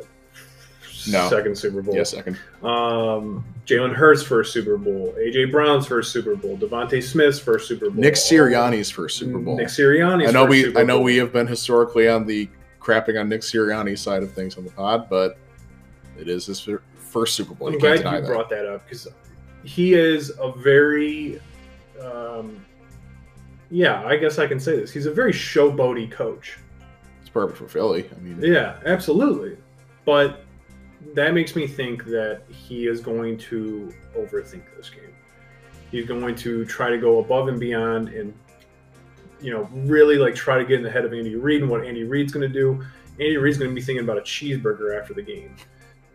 No. 1.08 1.28
second 1.28 1.56
Super 1.56 1.82
Bowl. 1.82 1.94
Yeah, 1.94 2.02
second. 2.04 2.38
Um, 2.62 3.44
Jalen 3.66 3.94
Hurts 3.94 4.22
first 4.22 4.52
Super 4.52 4.76
Bowl, 4.76 5.14
AJ 5.18 5.50
Brown's 5.50 5.86
first 5.86 6.12
Super 6.12 6.36
Bowl, 6.36 6.56
DeVonta 6.56 7.02
Smith's 7.02 7.38
first 7.38 7.68
Super 7.68 7.90
Bowl, 7.90 8.00
Nick 8.00 8.14
Sirianni's 8.14 8.90
first 8.90 9.18
Super 9.18 9.38
Bowl. 9.38 9.56
Nick 9.56 9.68
Sirianni's 9.68 10.28
I 10.28 10.32
know 10.32 10.46
first 10.46 10.74
we 10.74 10.76
I 10.80 10.82
know 10.84 11.00
we 11.00 11.16
have 11.16 11.32
been 11.32 11.46
historically 11.46 12.08
on 12.08 12.26
the 12.26 12.48
crapping 12.80 13.20
on 13.20 13.28
Nick 13.28 13.40
Sirianni 13.40 13.98
side 13.98 14.22
of 14.22 14.32
things 14.32 14.56
on 14.56 14.64
the 14.64 14.70
pod, 14.70 15.08
but 15.10 15.38
it 16.18 16.28
is 16.28 16.46
his 16.46 16.60
first 16.98 17.34
Super 17.34 17.54
Bowl. 17.54 17.68
I'm 17.68 17.74
You 17.74 17.80
glad 17.80 17.98
you 17.98 18.04
that. 18.04 18.24
brought 18.26 18.48
that 18.50 18.66
up 18.66 18.84
because 18.84 19.08
he 19.64 19.94
is 19.94 20.32
a 20.40 20.52
very, 20.52 21.40
um, 22.00 22.64
yeah, 23.70 24.04
I 24.04 24.16
guess 24.16 24.38
I 24.38 24.46
can 24.46 24.60
say 24.60 24.76
this. 24.76 24.92
He's 24.92 25.06
a 25.06 25.12
very 25.12 25.32
showboaty 25.32 26.10
coach. 26.10 26.58
It's 27.20 27.28
perfect 27.30 27.58
for 27.58 27.66
Philly. 27.68 28.08
I 28.14 28.20
mean, 28.20 28.40
Yeah, 28.40 28.76
absolutely. 28.86 29.56
But 30.04 30.44
that 31.14 31.34
makes 31.34 31.56
me 31.56 31.66
think 31.66 32.04
that 32.06 32.42
he 32.48 32.86
is 32.86 33.00
going 33.00 33.38
to 33.38 33.92
overthink 34.16 34.62
this 34.76 34.90
game. 34.90 35.14
He's 35.90 36.06
going 36.06 36.34
to 36.36 36.64
try 36.64 36.90
to 36.90 36.98
go 36.98 37.18
above 37.20 37.48
and 37.48 37.60
beyond 37.60 38.08
and 38.08 38.34
you 39.40 39.52
know, 39.52 39.68
really 39.72 40.16
like 40.16 40.34
try 40.34 40.58
to 40.58 40.64
get 40.64 40.78
in 40.78 40.82
the 40.82 40.90
head 40.90 41.04
of 41.04 41.12
Andy 41.12 41.36
Reid 41.36 41.62
and 41.62 41.70
what 41.70 41.84
Andy 41.84 42.04
Reid's 42.04 42.32
going 42.32 42.50
to 42.50 42.52
do. 42.52 42.82
Andy 43.20 43.36
Reid's 43.36 43.58
going 43.58 43.70
to 43.70 43.74
be 43.74 43.80
thinking 43.80 44.04
about 44.04 44.18
a 44.18 44.22
cheeseburger 44.22 44.98
after 44.98 45.14
the 45.14 45.22
game. 45.22 45.56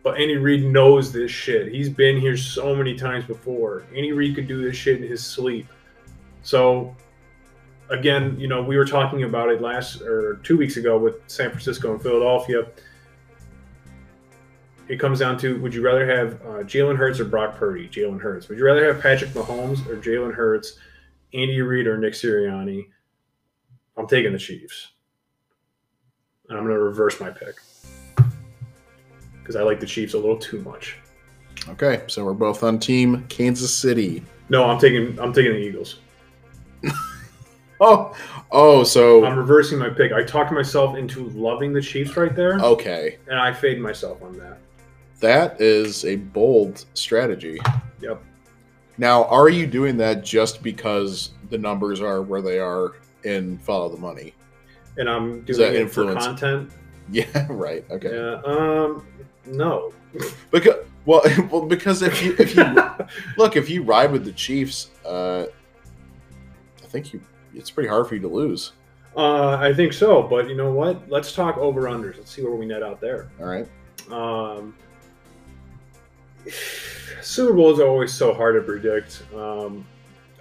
But 0.03 0.19
Andy 0.19 0.37
Reid 0.37 0.65
knows 0.65 1.11
this 1.11 1.29
shit. 1.29 1.71
He's 1.71 1.89
been 1.89 2.19
here 2.19 2.35
so 2.35 2.75
many 2.75 2.95
times 2.95 3.25
before. 3.25 3.83
Andy 3.89 4.11
Reid 4.11 4.35
could 4.35 4.47
do 4.47 4.63
this 4.63 4.75
shit 4.75 5.01
in 5.01 5.07
his 5.07 5.23
sleep. 5.23 5.67
So 6.41 6.95
again, 7.89 8.39
you 8.39 8.47
know, 8.47 8.63
we 8.63 8.77
were 8.77 8.85
talking 8.85 9.23
about 9.23 9.49
it 9.49 9.61
last 9.61 10.01
or 10.01 10.37
two 10.43 10.57
weeks 10.57 10.77
ago 10.77 10.97
with 10.97 11.15
San 11.27 11.49
Francisco 11.49 11.91
and 11.91 12.01
Philadelphia. 12.01 12.67
It 14.87 14.99
comes 14.99 15.19
down 15.19 15.37
to 15.39 15.59
would 15.61 15.73
you 15.73 15.81
rather 15.81 16.05
have 16.05 16.33
uh, 16.41 16.63
Jalen 16.63 16.97
Hurts 16.97 17.19
or 17.19 17.25
Brock 17.25 17.55
Purdy? 17.55 17.87
Jalen 17.87 18.19
Hurts. 18.19 18.49
Would 18.49 18.57
you 18.57 18.65
rather 18.65 18.85
have 18.91 19.01
Patrick 19.01 19.31
Mahomes 19.31 19.85
or 19.87 19.95
Jalen 19.95 20.33
Hurts, 20.33 20.77
Andy 21.33 21.61
Reid 21.61 21.87
or 21.87 21.97
Nick 21.97 22.13
Sirianni? 22.13 22.87
I'm 23.97 24.07
taking 24.07 24.33
the 24.33 24.39
Chiefs. 24.39 24.89
And 26.49 26.57
I'm 26.57 26.65
going 26.65 26.75
to 26.75 26.83
reverse 26.83 27.19
my 27.21 27.29
pick 27.29 27.55
because 29.39 29.55
I 29.55 29.61
like 29.63 29.79
the 29.79 29.85
Chiefs 29.85 30.13
a 30.13 30.17
little 30.17 30.37
too 30.37 30.61
much. 30.61 30.97
okay, 31.69 32.03
so 32.07 32.25
we're 32.25 32.33
both 32.33 32.63
on 32.63 32.77
team 32.79 33.25
Kansas 33.29 33.73
City. 33.73 34.23
No, 34.49 34.65
I'm 34.65 34.77
taking 34.79 35.17
I'm 35.19 35.31
taking 35.31 35.53
the 35.53 35.59
Eagles. 35.59 35.99
Oh, 37.83 38.15
oh, 38.51 38.83
so 38.83 39.25
I'm 39.25 39.35
reversing 39.35 39.79
my 39.79 39.89
pick. 39.89 40.11
I 40.11 40.21
talked 40.21 40.51
myself 40.51 40.95
into 40.95 41.29
loving 41.29 41.73
the 41.73 41.81
Chiefs 41.81 42.15
right 42.15 42.35
there, 42.35 42.59
okay, 42.59 43.17
and 43.27 43.39
I 43.39 43.51
fade 43.51 43.79
myself 43.79 44.21
on 44.21 44.37
that. 44.37 44.59
That 45.21 45.59
is 45.61 46.05
a 46.05 46.17
bold 46.17 46.85
strategy. 46.93 47.59
Yep. 48.01 48.21
Now, 48.97 49.25
are 49.25 49.49
you 49.49 49.65
doing 49.65 49.97
that 49.97 50.23
just 50.23 50.61
because 50.61 51.31
the 51.49 51.57
numbers 51.57 52.01
are 52.01 52.21
where 52.21 52.41
they 52.41 52.59
are 52.59 52.93
in 53.23 53.57
follow 53.59 53.89
the 53.89 53.97
money? 53.97 54.33
And 54.97 55.09
I'm 55.09 55.41
doing 55.41 55.59
that 55.59 55.75
it 55.75 55.89
for 55.91 56.01
influence- 56.03 56.25
content. 56.25 56.71
Yeah, 57.13 57.45
right. 57.49 57.83
Okay. 57.91 58.13
Yeah. 58.13 58.41
Um. 58.45 59.05
No. 59.45 59.91
Because 60.51 60.75
well, 61.05 61.21
well, 61.51 61.65
because 61.65 62.01
if 62.01 62.21
you 62.23 62.35
if 62.37 62.55
you 62.55 62.63
look 63.37 63.55
if 63.55 63.69
you 63.69 63.83
ride 63.83 64.11
with 64.11 64.23
the 64.23 64.31
Chiefs, 64.31 64.91
uh, 65.05 65.45
I 66.83 66.85
think 66.87 67.11
you 67.11 67.21
it's 67.53 67.71
pretty 67.71 67.89
hard 67.89 68.07
for 68.07 68.15
you 68.15 68.21
to 68.21 68.27
lose. 68.27 68.73
Uh, 69.15 69.57
I 69.57 69.73
think 69.73 69.91
so, 69.91 70.23
but 70.23 70.47
you 70.47 70.55
know 70.55 70.71
what? 70.71 71.09
Let's 71.09 71.33
talk 71.33 71.57
over 71.57 71.81
unders. 71.81 72.17
Let's 72.17 72.31
see 72.31 72.43
where 72.43 72.55
we 72.55 72.65
net 72.65 72.81
out 72.83 73.01
there. 73.01 73.29
All 73.39 73.45
right. 73.47 73.67
Um, 74.09 74.73
Super 77.21 77.53
Bowls 77.53 77.79
are 77.79 77.87
always 77.87 78.11
so 78.13 78.33
hard 78.33 78.55
to 78.55 78.61
predict. 78.61 79.23
Um, 79.35 79.85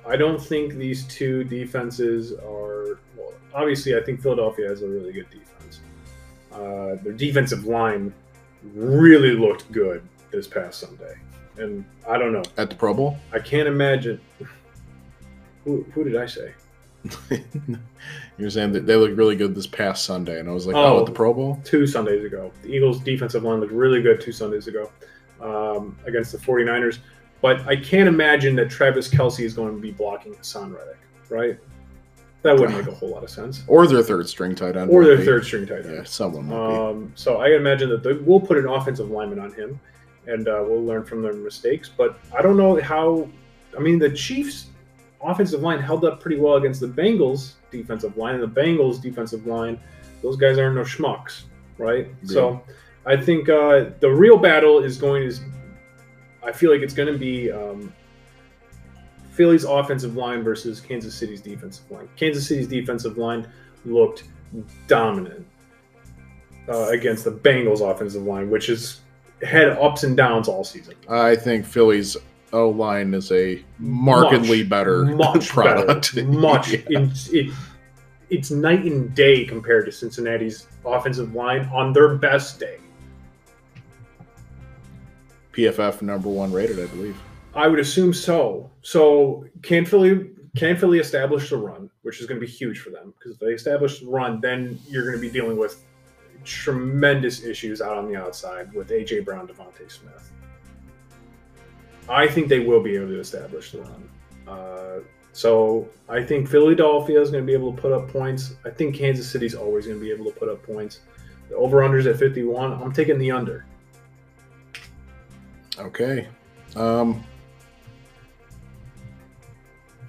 I 0.06 0.16
don't 0.16 0.40
think 0.40 0.74
these 0.74 1.04
two 1.06 1.44
defenses 1.44 2.32
are. 2.32 2.98
Well, 3.16 3.32
obviously, 3.54 3.96
I 3.96 4.00
think 4.02 4.20
Philadelphia 4.22 4.68
has 4.68 4.82
a 4.82 4.88
really 4.88 5.12
good 5.12 5.26
defense. 5.30 5.80
Uh, 6.52 6.96
their 7.02 7.12
defensive 7.12 7.64
line 7.66 8.12
really 8.74 9.32
looked 9.32 9.70
good 9.72 10.02
this 10.30 10.46
past 10.46 10.80
Sunday, 10.80 11.14
and 11.58 11.84
I 12.08 12.18
don't 12.18 12.32
know. 12.32 12.42
At 12.56 12.70
the 12.70 12.76
Pro 12.76 12.94
Bowl. 12.94 13.18
I 13.32 13.38
can't 13.40 13.68
imagine. 13.68 14.20
Who, 15.64 15.84
who 15.92 16.04
did 16.04 16.16
I 16.16 16.24
say? 16.26 16.54
You're 18.38 18.50
saying 18.50 18.72
that 18.72 18.86
they 18.86 18.96
looked 18.96 19.16
really 19.16 19.36
good 19.36 19.54
this 19.54 19.66
past 19.66 20.04
Sunday, 20.04 20.40
and 20.40 20.48
I 20.48 20.52
was 20.52 20.66
like, 20.66 20.76
oh, 20.76 20.96
Oh. 20.96 21.00
at 21.00 21.06
the 21.06 21.12
Pro 21.12 21.34
Bowl. 21.34 21.60
two 21.64 21.86
Sundays 21.86 22.24
ago. 22.24 22.50
The 22.62 22.68
Eagles' 22.68 23.00
defensive 23.00 23.42
line 23.42 23.60
looked 23.60 23.72
really 23.72 24.00
good 24.02 24.20
two 24.20 24.32
Sundays 24.32 24.66
ago 24.66 24.90
um, 25.40 25.96
against 26.06 26.32
the 26.32 26.38
49ers. 26.38 26.98
But 27.40 27.66
I 27.66 27.76
can't 27.76 28.08
imagine 28.08 28.54
that 28.56 28.70
Travis 28.70 29.08
Kelce 29.08 29.44
is 29.44 29.54
going 29.54 29.74
to 29.74 29.80
be 29.80 29.92
blocking 29.92 30.34
Haason 30.34 30.76
Reddick, 30.76 30.98
right? 31.30 31.58
That 32.42 32.58
wouldn't 32.58 32.78
make 32.78 32.86
a 32.86 32.96
whole 32.96 33.10
lot 33.10 33.22
of 33.22 33.30
sense. 33.30 33.62
Or 33.66 33.86
their 33.86 34.02
third 34.02 34.28
string 34.28 34.54
tight 34.54 34.76
end. 34.76 34.90
Or 34.90 35.04
their 35.04 35.18
be. 35.18 35.24
third 35.24 35.44
string 35.44 35.66
tight 35.66 35.84
end. 35.84 35.94
Yeah, 35.94 36.04
someone. 36.04 36.50
Um, 36.52 37.12
so 37.14 37.36
I 37.36 37.50
imagine 37.50 37.90
that 37.90 38.02
they, 38.02 38.14
we'll 38.14 38.40
put 38.40 38.56
an 38.56 38.66
offensive 38.66 39.10
lineman 39.10 39.38
on 39.38 39.52
him, 39.52 39.78
and 40.26 40.48
uh, 40.48 40.62
we'll 40.66 40.84
learn 40.84 41.04
from 41.04 41.22
their 41.22 41.34
mistakes. 41.34 41.90
But 41.94 42.18
I 42.36 42.40
don't 42.40 42.56
know 42.56 42.80
how. 42.80 43.28
I 43.76 43.80
mean, 43.80 43.98
the 43.98 44.10
Chiefs' 44.10 44.66
offensive 45.22 45.60
line 45.60 45.80
held 45.80 46.04
up 46.04 46.20
pretty 46.20 46.38
well 46.38 46.56
against 46.56 46.80
the 46.80 46.88
Bengals' 46.88 47.54
defensive 47.70 48.16
line, 48.16 48.34
and 48.36 48.42
the 48.42 48.60
Bengals' 48.60 49.00
defensive 49.00 49.46
line. 49.46 49.78
Those 50.22 50.36
guys 50.36 50.58
aren't 50.58 50.76
no 50.76 50.82
schmucks, 50.82 51.42
right? 51.78 52.08
So 52.24 52.62
I 53.06 53.16
think 53.16 53.48
uh, 53.48 53.86
the 54.00 54.10
real 54.10 54.36
battle 54.36 54.80
is 54.80 54.98
going 54.98 55.28
to. 55.30 55.36
I 56.42 56.52
feel 56.52 56.70
like 56.72 56.80
it's 56.80 56.94
going 56.94 57.12
to 57.12 57.18
be 57.18 57.50
um, 57.50 57.92
Philly's 59.32 59.64
offensive 59.64 60.16
line 60.16 60.42
versus 60.42 60.80
Kansas 60.80 61.14
City's 61.14 61.40
defensive 61.40 61.90
line. 61.90 62.08
Kansas 62.16 62.46
City's 62.46 62.66
defensive 62.66 63.18
line 63.18 63.46
looked 63.84 64.24
dominant 64.86 65.46
uh, 66.68 66.88
against 66.88 67.24
the 67.24 67.32
Bengals 67.32 67.80
offensive 67.80 68.22
line, 68.22 68.50
which 68.50 68.66
has 68.66 69.00
had 69.42 69.68
ups 69.68 70.02
and 70.02 70.16
downs 70.16 70.48
all 70.48 70.64
season. 70.64 70.94
I 71.08 71.36
think 71.36 71.64
Philly's 71.64 72.16
O 72.52 72.68
line 72.68 73.14
is 73.14 73.30
a 73.32 73.62
markedly 73.78 74.60
Much, 74.62 74.68
better 74.68 75.04
much 75.04 75.48
product. 75.50 76.14
better, 76.14 76.28
much. 76.28 76.70
Yeah. 76.88 77.06
It, 77.30 77.54
it's 78.28 78.50
night 78.50 78.84
and 78.84 79.12
day 79.14 79.44
compared 79.44 79.86
to 79.86 79.92
Cincinnati's 79.92 80.66
offensive 80.84 81.34
line 81.34 81.68
on 81.72 81.92
their 81.92 82.14
best 82.14 82.60
day. 82.60 82.78
PFF 85.52 86.02
number 86.02 86.28
one 86.28 86.52
rated, 86.52 86.78
I 86.78 86.86
believe. 86.86 87.20
I 87.54 87.66
would 87.66 87.80
assume 87.80 88.12
so. 88.12 88.70
So 88.82 89.44
can 89.62 89.84
Philly 89.84 90.30
can 90.56 90.76
Philly 90.76 90.98
establish 90.98 91.50
the 91.50 91.56
run, 91.56 91.90
which 92.02 92.20
is 92.20 92.26
going 92.26 92.40
to 92.40 92.46
be 92.46 92.50
huge 92.50 92.80
for 92.80 92.90
them 92.90 93.14
because 93.18 93.32
if 93.32 93.38
they 93.40 93.52
establish 93.52 94.00
the 94.00 94.08
run, 94.08 94.40
then 94.40 94.78
you're 94.88 95.04
going 95.04 95.14
to 95.14 95.20
be 95.20 95.30
dealing 95.30 95.56
with 95.56 95.84
tremendous 96.44 97.44
issues 97.44 97.80
out 97.80 97.96
on 97.96 98.10
the 98.10 98.16
outside 98.16 98.72
with 98.72 98.88
AJ 98.88 99.24
Brown, 99.24 99.46
DeVonta 99.46 99.90
Smith. 99.90 100.32
I 102.08 102.26
think 102.26 102.48
they 102.48 102.60
will 102.60 102.82
be 102.82 102.96
able 102.96 103.08
to 103.08 103.20
establish 103.20 103.72
the 103.72 103.82
run. 103.82 104.10
Uh, 104.48 104.98
so 105.32 105.88
I 106.08 106.22
think 106.22 106.48
Philadelphia 106.48 107.20
is 107.20 107.30
going 107.30 107.44
to 107.44 107.46
be 107.46 107.52
able 107.52 107.72
to 107.72 107.80
put 107.80 107.92
up 107.92 108.08
points. 108.08 108.54
I 108.64 108.70
think 108.70 108.96
Kansas 108.96 109.30
City's 109.30 109.54
always 109.54 109.86
going 109.86 109.98
to 109.98 110.04
be 110.04 110.10
able 110.10 110.24
to 110.24 110.32
put 110.32 110.48
up 110.48 110.62
points. 110.64 111.00
The 111.48 111.56
over 111.56 111.78
unders 111.78 112.10
at 112.10 112.18
51. 112.18 112.82
I'm 112.82 112.92
taking 112.92 113.18
the 113.18 113.30
under. 113.30 113.64
Okay. 115.80 116.28
Um, 116.76 117.24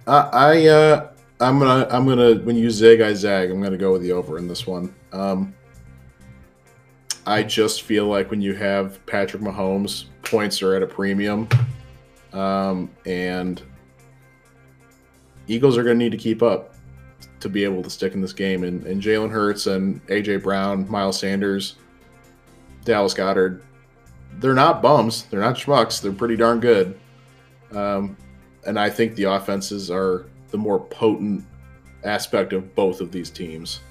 I, 0.06 0.18
I 0.34 0.68
uh, 0.68 1.12
I'm 1.40 1.60
gonna 1.60 1.88
I'm 1.90 2.06
gonna 2.06 2.36
when 2.36 2.56
you 2.56 2.70
zig 2.70 3.02
I 3.02 3.14
zag 3.14 3.50
I'm 3.50 3.62
gonna 3.62 3.78
go 3.78 3.94
with 3.94 4.02
the 4.02 4.12
over 4.12 4.38
in 4.38 4.48
this 4.48 4.68
one. 4.68 4.94
Um, 5.12 5.56
I 7.26 7.44
just 7.44 7.84
feel 7.84 8.06
like 8.06 8.30
when 8.30 8.42
you 8.42 8.54
have 8.56 9.04
Patrick 9.06 9.42
Mahomes, 9.42 10.06
points 10.24 10.62
are 10.62 10.76
at 10.76 10.84
a 10.84 10.88
premium, 10.88 11.48
um, 12.34 12.90
and 13.06 13.62
Eagles 15.48 15.78
are 15.78 15.84
going 15.84 16.00
to 16.00 16.04
need 16.04 16.12
to 16.12 16.18
keep 16.18 16.42
up 16.42 16.76
to 17.40 17.50
be 17.50 17.64
able 17.64 17.84
to 17.84 17.90
stick 17.90 18.14
in 18.14 18.22
this 18.22 18.34
game. 18.34 18.64
And, 18.64 18.86
and 18.86 19.02
Jalen 19.02 19.32
Hurts 19.32 19.68
and 19.68 20.06
AJ 20.08 20.44
Brown, 20.44 20.90
Miles 20.90 21.20
Sanders, 21.20 21.76
Dallas 22.86 23.14
Goedert, 23.14 23.62
they're 24.40 24.54
not 24.54 24.82
bums. 24.82 25.24
They're 25.24 25.40
not 25.40 25.56
schmucks. 25.56 26.02
They're 26.02 26.12
pretty 26.12 26.36
darn 26.36 26.60
good. 26.60 27.00
Um, 27.72 28.18
and 28.66 28.80
I 28.80 28.90
think 28.90 29.16
the 29.16 29.24
offenses 29.24 29.90
are 29.90 30.26
the 30.50 30.58
more 30.58 30.80
potent 30.80 31.46
aspect 32.04 32.54
of 32.54 32.76
both 32.76 33.02
of 33.02 33.12
these 33.12 33.30
teams. 33.30 33.82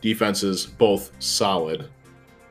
Defenses 0.00 0.66
both 0.66 1.12
solid, 1.20 1.88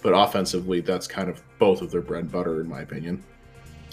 but 0.02 0.12
offensively, 0.12 0.82
that's 0.82 1.08
kind 1.08 1.30
of 1.30 1.42
both 1.60 1.82
of 1.82 1.92
their 1.92 2.02
bread 2.02 2.24
and 2.24 2.32
butter, 2.32 2.62
in 2.62 2.70
my 2.70 2.82
opinion. 2.82 3.24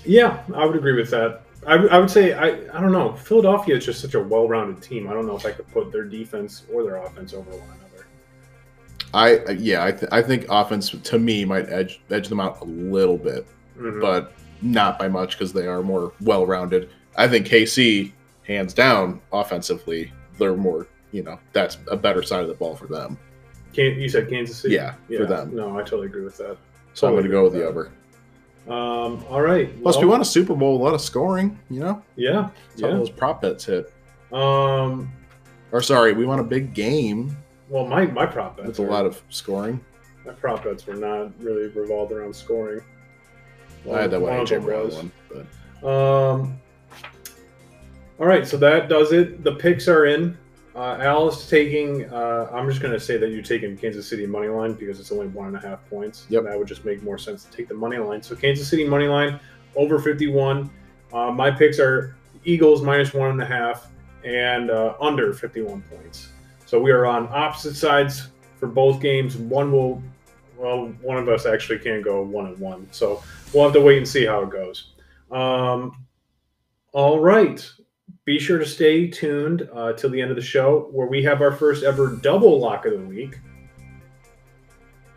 Yeah, 0.05 0.43
I 0.55 0.65
would 0.65 0.77
agree 0.77 0.95
with 0.95 1.11
that. 1.11 1.43
I, 1.67 1.99
would 1.99 2.11
say 2.11 2.33
I, 2.33 2.47
I 2.47 2.81
don't 2.81 2.93
know. 2.93 3.15
Philadelphia 3.15 3.77
is 3.77 3.85
just 3.85 4.01
such 4.01 4.15
a 4.15 4.21
well-rounded 4.21 4.81
team. 4.81 5.09
I 5.09 5.13
don't 5.13 5.27
know 5.27 5.37
if 5.37 5.45
I 5.45 5.51
could 5.51 5.69
put 5.73 5.93
their 5.93 6.05
defense 6.05 6.63
or 6.73 6.85
their 6.85 6.97
offense 6.97 7.35
over 7.35 7.51
one 7.51 7.61
another. 7.61 7.88
I 9.15 9.41
yeah, 9.53 9.85
I, 9.85 9.93
th- 9.93 10.11
I 10.13 10.23
think 10.23 10.47
offense 10.51 10.91
to 10.91 11.19
me 11.19 11.45
might 11.45 11.69
edge 11.71 12.01
edge 12.11 12.29
them 12.29 12.41
out 12.41 12.61
a 12.61 12.65
little 12.65 13.17
bit, 13.19 13.47
Mhm. 13.79 14.01
but 14.01 14.33
not 14.61 14.99
by 14.99 15.09
much 15.09 15.39
because 15.39 15.53
they 15.53 15.67
are 15.67 15.83
more 15.83 16.13
well 16.21 16.45
rounded. 16.47 16.91
I 17.17 17.27
think 17.29 17.47
KC, 17.47 18.13
hands 18.47 18.75
down, 18.75 19.21
offensively, 19.33 20.13
they're 20.39 20.57
more 20.57 20.87
you 21.13 21.23
know 21.23 21.39
that's 21.53 21.79
a 21.91 21.97
better 21.97 22.23
side 22.23 22.43
of 22.43 22.49
the 22.49 22.55
ball 22.55 22.77
for 22.77 22.87
them. 22.87 23.17
Can, 23.73 23.99
you 24.01 24.09
said 24.09 24.29
Kansas 24.29 24.57
City. 24.59 24.75
Yeah, 24.75 24.95
for 25.09 25.25
them. 25.27 25.55
No, 25.55 25.75
I 25.79 25.83
totally 25.83 26.07
agree 26.09 26.23
with 26.25 26.37
that. 26.39 26.57
So 26.95 27.07
I'm 27.07 27.15
going 27.15 27.25
to 27.25 27.31
go 27.31 27.45
with 27.45 27.53
the 27.53 27.61
that. 27.61 27.67
over. 27.67 27.91
Um, 28.67 29.25
all 29.31 29.41
right. 29.41 29.71
Plus, 29.83 29.97
we 29.97 30.03
well, 30.03 30.11
won 30.13 30.21
a 30.21 30.25
Super 30.25 30.55
Bowl, 30.55 30.77
a 30.77 30.83
lot 30.83 30.93
of 30.95 31.01
scoring. 31.01 31.59
You 31.71 31.81
know, 31.81 32.03
Yeah, 32.17 32.51
yeah. 32.77 32.89
those 32.89 33.09
prop 33.09 33.41
bets 33.43 33.65
hit. 33.65 33.93
Um, 34.33 35.11
Or 35.73 35.81
sorry, 35.81 36.13
we 36.13 36.27
won 36.27 36.39
a 36.39 36.45
big 36.45 36.75
game 36.75 37.35
well, 37.69 37.87
my 37.87 38.07
my 38.07 38.27
prop 38.27 38.57
bets 38.57 38.79
with 38.79 38.79
a 38.81 38.83
lot 38.91 39.07
of 39.07 39.23
scoring. 39.29 39.81
my 40.27 40.33
prop 40.33 40.65
bets 40.65 40.87
were 40.87 40.95
not 40.95 41.31
really 41.41 41.69
revolved 41.69 42.13
around 42.13 42.35
scoring. 42.35 42.81
I 43.91 44.03
had 44.03 44.11
that 44.11 44.21
one 44.21 44.37
One 44.37 44.47
AJ 44.47 44.65
Brown 44.65 44.91
one, 44.91 45.13
but 45.29 45.89
Um, 45.89 46.59
all 48.19 48.27
right, 48.27 48.47
so 48.47 48.57
that 48.59 48.89
does 48.89 49.13
it. 49.13 49.45
The 49.45 49.53
picks 49.53 49.87
are 49.89 50.07
in. 50.07 50.37
Uh, 50.75 50.97
Al 51.01 51.29
is 51.29 51.49
taking. 51.49 52.05
Uh, 52.13 52.49
I'm 52.53 52.69
just 52.69 52.81
going 52.81 52.93
to 52.93 53.01
say 53.01 53.17
that 53.17 53.31
you're 53.31 53.43
taking 53.43 53.77
Kansas 53.77 54.09
City 54.09 54.27
money 54.27 54.49
line 54.49 54.75
because 54.75 55.01
it's 55.01 55.11
only 55.13 55.29
one 55.29 55.49
and 55.49 55.57
a 55.57 55.61
half 55.61 55.89
points. 55.89 56.27
Yep. 56.29 56.45
that 56.45 56.59
would 56.59 56.69
just 56.69 56.85
make 56.85 57.03
more 57.03 57.19
sense 57.19 57.45
to 57.45 57.51
take 57.51 57.69
the 57.69 57.75
money 57.75 57.97
line. 57.99 58.23
So 58.23 58.37
Kansas 58.37 58.69
City 58.69 58.87
money 58.87 59.07
line 59.09 59.41
over 59.77 59.99
51. 59.99 60.71
Uh, 61.13 61.31
my 61.31 61.51
picks 61.51 61.79
are 61.79 62.17
Eagles 62.45 62.83
minus 62.83 63.15
one 63.15 63.31
and 63.31 63.43
a 63.43 63.47
half 63.47 63.89
and 64.25 64.71
uh, 64.71 64.95
under 65.01 65.33
51 65.33 65.83
points. 65.83 66.29
So 66.69 66.79
we 66.79 66.91
are 66.91 67.07
on 67.07 67.31
opposite 67.33 67.77
sides 67.77 68.29
for 68.61 68.67
both 68.67 69.01
games. 69.01 69.39
One 69.39 69.73
will, 69.73 70.03
well, 70.59 70.89
one 71.01 71.17
of 71.17 71.27
us 71.27 71.47
actually 71.47 71.79
can 71.79 72.03
go 72.03 72.21
one 72.21 72.45
and 72.45 72.59
one. 72.59 72.87
So 72.91 73.23
we'll 73.55 73.65
have 73.65 73.73
to 73.73 73.81
wait 73.81 73.97
and 73.97 74.07
see 74.07 74.27
how 74.27 74.43
it 74.43 74.51
goes. 74.51 74.91
Um, 75.31 76.05
all 76.93 77.21
right. 77.21 77.67
Be 78.27 78.39
sure 78.39 78.59
to 78.59 78.67
stay 78.67 79.09
tuned 79.09 79.67
uh, 79.73 79.95
till 79.95 80.11
the 80.11 80.21
end 80.21 80.29
of 80.31 80.37
the 80.37 80.43
show 80.43 80.91
where 80.93 81.07
we 81.07 81.23
have 81.23 81.41
our 81.41 81.53
first 81.53 81.85
ever 81.85 82.09
double 82.17 82.61
lock 82.61 82.85
of 82.85 82.93
the 82.93 82.99
week. 82.99 83.39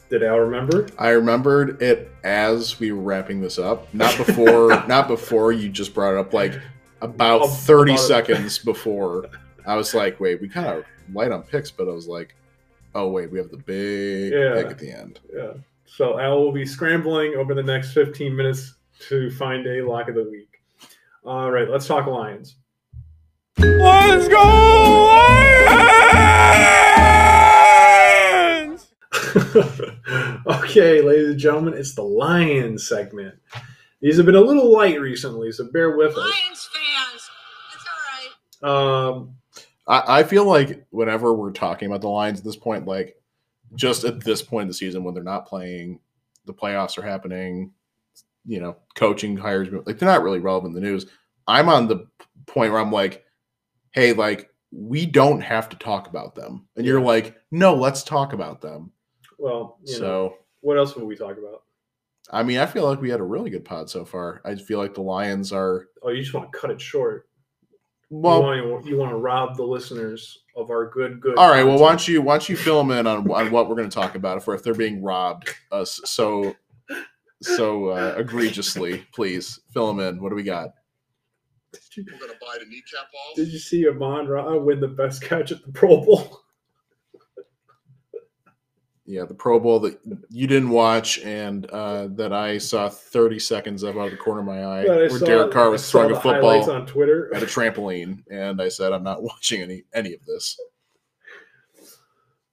Did 0.09 0.23
Al 0.23 0.37
remember? 0.39 0.87
I 0.97 1.09
remembered 1.09 1.81
it 1.81 2.13
as 2.23 2.79
we 2.79 2.93
were 2.93 3.01
wrapping 3.01 3.41
this 3.41 3.59
up, 3.59 3.93
not 3.93 4.15
before, 4.15 4.69
not 4.87 5.09
before 5.09 5.51
you 5.51 5.67
just 5.67 5.93
brought 5.93 6.13
it 6.13 6.17
up. 6.17 6.33
Like 6.33 6.61
about 7.01 7.45
thirty 7.47 7.91
about- 7.91 8.03
seconds 8.03 8.57
before, 8.57 9.25
I 9.65 9.75
was 9.75 9.93
like, 9.93 10.19
"Wait, 10.19 10.41
we 10.41 10.47
kind 10.49 10.67
of 10.67 10.85
light 11.13 11.31
on 11.31 11.43
picks," 11.43 11.71
but 11.71 11.87
I 11.87 11.91
was 11.91 12.07
like, 12.07 12.35
"Oh 12.95 13.09
wait, 13.09 13.31
we 13.31 13.37
have 13.37 13.49
the 13.51 13.57
big 13.57 14.31
Yeah. 14.33 14.53
pick 14.55 14.67
at 14.67 14.79
the 14.79 14.91
end." 14.91 15.19
Yeah. 15.33 15.53
So 15.85 16.13
I 16.13 16.27
will 16.29 16.51
be 16.51 16.65
scrambling 16.65 17.35
over 17.35 17.53
the 17.53 17.63
next 17.63 17.93
15 17.93 18.35
minutes 18.35 18.75
to 19.09 19.29
find 19.31 19.65
a 19.67 19.81
lock 19.81 20.07
of 20.09 20.15
the 20.15 20.23
week. 20.23 20.61
All 21.25 21.51
right, 21.51 21.69
let's 21.69 21.85
talk 21.85 22.07
Lions. 22.07 22.55
Let's 23.57 24.27
go 24.29 24.41
Lions! 27.51 28.87
okay, 30.47 31.01
ladies 31.01 31.29
and 31.29 31.39
gentlemen, 31.39 31.73
it's 31.73 31.93
the 31.93 32.03
Lions 32.03 32.87
segment. 32.87 33.35
These 34.01 34.17
have 34.17 34.25
been 34.25 34.35
a 34.35 34.41
little 34.41 34.71
light 34.71 34.99
recently, 34.99 35.51
so 35.51 35.65
bear 35.71 35.95
with 35.95 36.11
us. 36.11 36.17
Lions 36.17 36.69
fans, 36.73 37.29
it's 37.75 37.85
all 38.63 38.69
right. 38.69 39.09
Um, 39.17 39.35
I, 39.91 40.19
I 40.19 40.23
feel 40.23 40.45
like 40.45 40.85
whenever 40.89 41.33
we're 41.33 41.51
talking 41.51 41.87
about 41.87 42.01
the 42.01 42.07
Lions 42.07 42.39
at 42.39 42.45
this 42.45 42.55
point, 42.55 42.87
like 42.87 43.17
just 43.75 44.05
at 44.05 44.23
this 44.23 44.41
point 44.41 44.63
in 44.63 44.67
the 44.69 44.73
season 44.73 45.03
when 45.03 45.13
they're 45.13 45.23
not 45.23 45.45
playing, 45.45 45.99
the 46.45 46.53
playoffs 46.53 46.97
are 46.97 47.03
happening, 47.03 47.71
you 48.45 48.61
know, 48.61 48.77
coaching 48.95 49.35
hires, 49.35 49.67
like 49.85 49.99
they're 49.99 50.09
not 50.09 50.23
really 50.23 50.39
relevant 50.39 50.75
in 50.75 50.81
the 50.81 50.89
news. 50.89 51.07
I'm 51.45 51.67
on 51.67 51.87
the 51.87 52.07
point 52.47 52.71
where 52.71 52.81
I'm 52.81 52.91
like, 52.91 53.25
hey, 53.91 54.13
like 54.13 54.49
we 54.71 55.05
don't 55.05 55.41
have 55.41 55.67
to 55.69 55.75
talk 55.75 56.07
about 56.07 56.33
them, 56.33 56.65
and 56.77 56.85
you're 56.85 57.01
like, 57.01 57.35
no, 57.51 57.75
let's 57.75 58.03
talk 58.03 58.31
about 58.31 58.61
them. 58.61 58.91
well, 59.37 59.77
you 59.83 59.93
know, 59.93 59.99
so. 59.99 60.37
what 60.61 60.77
else 60.77 60.95
will 60.95 61.05
we 61.05 61.17
talk 61.17 61.37
about? 61.37 61.63
I 62.31 62.43
mean, 62.43 62.59
I 62.59 62.65
feel 62.65 62.87
like 62.87 63.01
we 63.01 63.09
had 63.09 63.19
a 63.19 63.23
really 63.23 63.49
good 63.49 63.65
pod 63.65 63.89
so 63.89 64.05
far. 64.05 64.41
I 64.45 64.55
feel 64.55 64.79
like 64.79 64.93
the 64.93 65.01
Lions 65.01 65.51
are 65.51 65.89
Oh, 66.01 66.09
you 66.09 66.21
just 66.21 66.33
want 66.33 66.49
to 66.49 66.57
cut 66.57 66.71
it 66.71 66.79
short. 66.79 67.27
Well. 68.11 68.55
you, 68.55 68.67
want 68.67 68.83
to, 68.83 68.89
you 68.89 68.97
want 68.97 69.11
to 69.11 69.15
rob 69.15 69.55
the 69.55 69.63
listeners 69.63 70.39
of 70.55 70.69
our 70.69 70.89
good, 70.89 71.21
good. 71.21 71.37
All 71.37 71.49
right. 71.49 71.63
Well, 71.63 71.79
why 71.79 71.89
don't 71.89 72.07
you 72.07 72.21
why 72.21 72.33
don't 72.33 72.49
you 72.49 72.57
fill 72.57 72.77
them 72.83 72.91
in 72.91 73.07
on, 73.07 73.29
on 73.31 73.51
what 73.51 73.69
we're 73.69 73.75
going 73.75 73.89
to 73.89 73.93
talk 73.93 74.15
about 74.15 74.37
if, 74.37 74.47
if 74.47 74.63
they're 74.63 74.73
being 74.73 75.01
robbed 75.01 75.49
us 75.71 75.99
so 76.05 76.55
so 77.41 77.89
uh, 77.89 78.15
egregiously? 78.17 79.05
Please 79.13 79.59
fill 79.73 79.87
them 79.87 79.99
in. 79.99 80.21
What 80.21 80.29
do 80.29 80.35
we 80.35 80.43
got? 80.43 80.71
Did 81.71 81.81
you, 81.95 82.05
We're 82.11 82.27
gonna 82.27 82.39
buy 82.39 82.57
the 82.59 82.65
kneecap 82.65 83.11
balls. 83.13 83.35
did 83.35 83.47
you 83.47 83.59
see 83.59 83.87
Amon 83.87 84.27
Ra 84.27 84.57
win 84.57 84.81
the 84.81 84.89
best 84.89 85.21
catch 85.21 85.53
at 85.53 85.65
the 85.65 85.71
Pro 85.71 86.01
Bowl? 86.01 86.41
Yeah, 89.11 89.25
the 89.25 89.33
Pro 89.33 89.59
Bowl 89.59 89.81
that 89.81 89.99
you 90.29 90.47
didn't 90.47 90.69
watch 90.69 91.19
and 91.19 91.65
uh, 91.65 92.07
that 92.11 92.31
I 92.31 92.57
saw 92.57 92.87
30 92.87 93.39
seconds 93.39 93.83
of 93.83 93.97
out 93.97 94.05
of 94.05 94.11
the 94.11 94.17
corner 94.17 94.39
of 94.39 94.45
my 94.45 94.63
eye, 94.63 94.85
where 94.85 95.09
saw- 95.09 95.25
Derek 95.25 95.51
Carr 95.51 95.69
was 95.69 95.91
throwing 95.91 96.15
a 96.15 96.19
football 96.19 96.71
on 96.71 96.85
Twitter. 96.85 97.29
at 97.35 97.43
a 97.43 97.45
trampoline, 97.45 98.23
and 98.31 98.61
I 98.61 98.69
said 98.69 98.93
I'm 98.93 99.03
not 99.03 99.21
watching 99.31 99.61
any 99.61 99.83
any 99.93 100.13
of 100.13 100.25
this. 100.25 100.57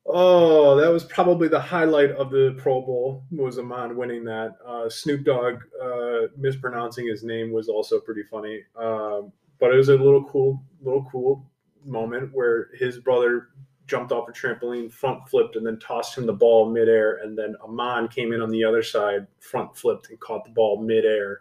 Oh, 0.04 0.74
that 0.80 0.90
was 0.90 1.04
probably 1.04 1.46
the 1.46 1.61
highlight 1.61 2.11
of 2.11 2.30
the 2.30 2.56
Pro 2.59 2.80
Bowl 2.80 3.24
was 3.30 3.61
Amon 3.61 3.96
winning 3.96 4.24
that. 4.24 4.56
Uh, 4.66 4.90
Snoop 4.90 5.22
Dogg 5.22 5.62
uh, 5.80 6.26
mispronouncing 6.36 7.06
his 7.06 7.22
name 7.22 7.52
was 7.52 7.68
also 7.68 8.00
pretty 8.00 8.24
funny. 8.24 8.64
Um, 8.74 9.30
but 9.61 9.72
it 9.72 9.76
was 9.76 9.90
a 9.90 9.96
little 9.96 10.24
cool, 10.24 10.61
little 10.82 11.06
cool 11.12 11.48
moment 11.84 12.30
where 12.32 12.70
his 12.76 12.98
brother 12.98 13.50
jumped 13.89 14.12
off 14.12 14.28
a 14.28 14.32
trampoline, 14.32 14.93
front 14.93 15.28
flipped, 15.28 15.57
and 15.57 15.66
then 15.66 15.78
tossed 15.80 16.16
him 16.16 16.26
the 16.26 16.32
ball 16.32 16.70
midair, 16.70 17.16
and 17.24 17.36
then 17.36 17.57
Amon 17.64 18.07
came 18.09 18.32
in 18.32 18.41
on 18.41 18.51
the 18.51 18.62
other 18.62 18.82
side, 18.82 19.26
front 19.41 19.76
flipped, 19.76 20.11
and 20.11 20.20
caught 20.20 20.45
the 20.45 20.51
ball 20.51 20.80
midair. 20.80 21.41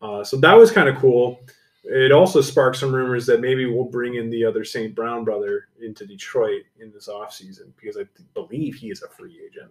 Uh, 0.00 0.24
so 0.24 0.36
that 0.38 0.54
was 0.54 0.72
kind 0.72 0.88
of 0.88 0.96
cool. 0.96 1.38
It 1.84 2.10
also 2.12 2.40
sparked 2.40 2.76
some 2.76 2.94
rumors 2.94 3.26
that 3.26 3.40
maybe 3.40 3.66
we'll 3.66 3.84
bring 3.84 4.14
in 4.14 4.30
the 4.30 4.44
other 4.44 4.64
St. 4.64 4.94
Brown 4.94 5.24
brother 5.24 5.68
into 5.80 6.06
Detroit 6.06 6.62
in 6.80 6.90
this 6.92 7.08
offseason 7.08 7.72
because 7.76 7.96
I 7.96 8.04
believe 8.34 8.74
he 8.76 8.90
is 8.90 9.02
a 9.02 9.08
free 9.08 9.40
agent 9.44 9.70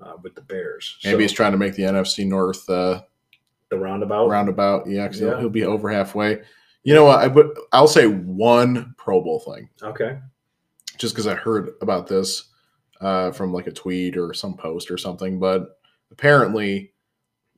uh, 0.00 0.14
with 0.22 0.34
the 0.34 0.40
Bears. 0.42 0.98
Maybe 1.04 1.14
So, 1.14 1.18
he's 1.18 1.32
trying 1.32 1.52
to 1.52 1.58
make 1.58 1.74
the 1.74 1.84
NFC 1.84 2.26
North 2.26 2.68
uh, 2.68 3.02
the 3.70 3.78
roundabout. 3.78 4.28
roundabout. 4.28 4.88
Yeah, 4.88 5.06
'cause 5.06 5.18
he'll- 5.20 5.30
Yeah. 5.30 5.40
he'll 5.40 5.48
be 5.48 5.64
over 5.64 5.88
halfway. 5.90 6.42
You 6.82 6.92
know 6.94 7.04
what? 7.04 7.20
I 7.20 7.28
would. 7.28 7.56
I'll 7.72 7.88
say 7.88 8.06
one 8.08 8.94
Pro 8.98 9.22
Bowl 9.22 9.40
thing. 9.40 9.70
Okay. 9.82 10.18
Just 10.98 11.14
because 11.14 11.26
I 11.26 11.34
heard 11.34 11.70
about 11.80 12.06
this 12.06 12.44
uh, 13.00 13.30
from 13.32 13.52
like 13.52 13.66
a 13.66 13.72
tweet 13.72 14.16
or 14.16 14.32
some 14.34 14.56
post 14.56 14.90
or 14.90 14.98
something. 14.98 15.38
But 15.38 15.78
apparently, 16.10 16.92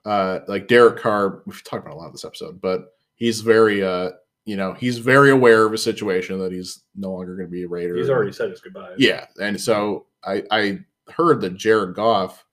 uh, 0.05 0.41
like 0.49 0.68
Derek 0.68 0.99
Carr, 0.99 1.43
we've 1.47 1.62
talked 1.64 1.84
about 1.84 1.97
a 1.97 1.99
lot 1.99 2.07
of 2.07 2.12
this 2.12 2.24
episode, 2.24 2.61
but 2.61 2.97
he's 3.16 3.41
very, 3.41 3.82
uh, 3.82 4.11
you 4.45 4.57
know, 4.57 4.72
he's 4.74 4.99
very 4.99 5.30
aware 5.30 5.66
of 5.66 5.72
a 5.72 5.78
situation 5.78 6.39
that 6.39 6.53
he's 6.53 6.82
no 6.95 7.12
longer 7.12 7.34
going 7.37 7.49
to 7.49 7.53
be 7.53 7.64
a 7.64 7.68
Raider. 7.68 7.97
He's 7.97 8.11
already 8.11 8.32
said 8.32 8.51
his 8.51 8.61
goodbyes. 8.61 8.97
yeah, 8.99 9.26
and 9.41 9.61
so 9.61 10.07
I 10.24 10.45
I 10.51 10.78
heard 11.11 11.41
that 11.41 11.57
Jared 11.57 11.95
Goff 11.95 12.45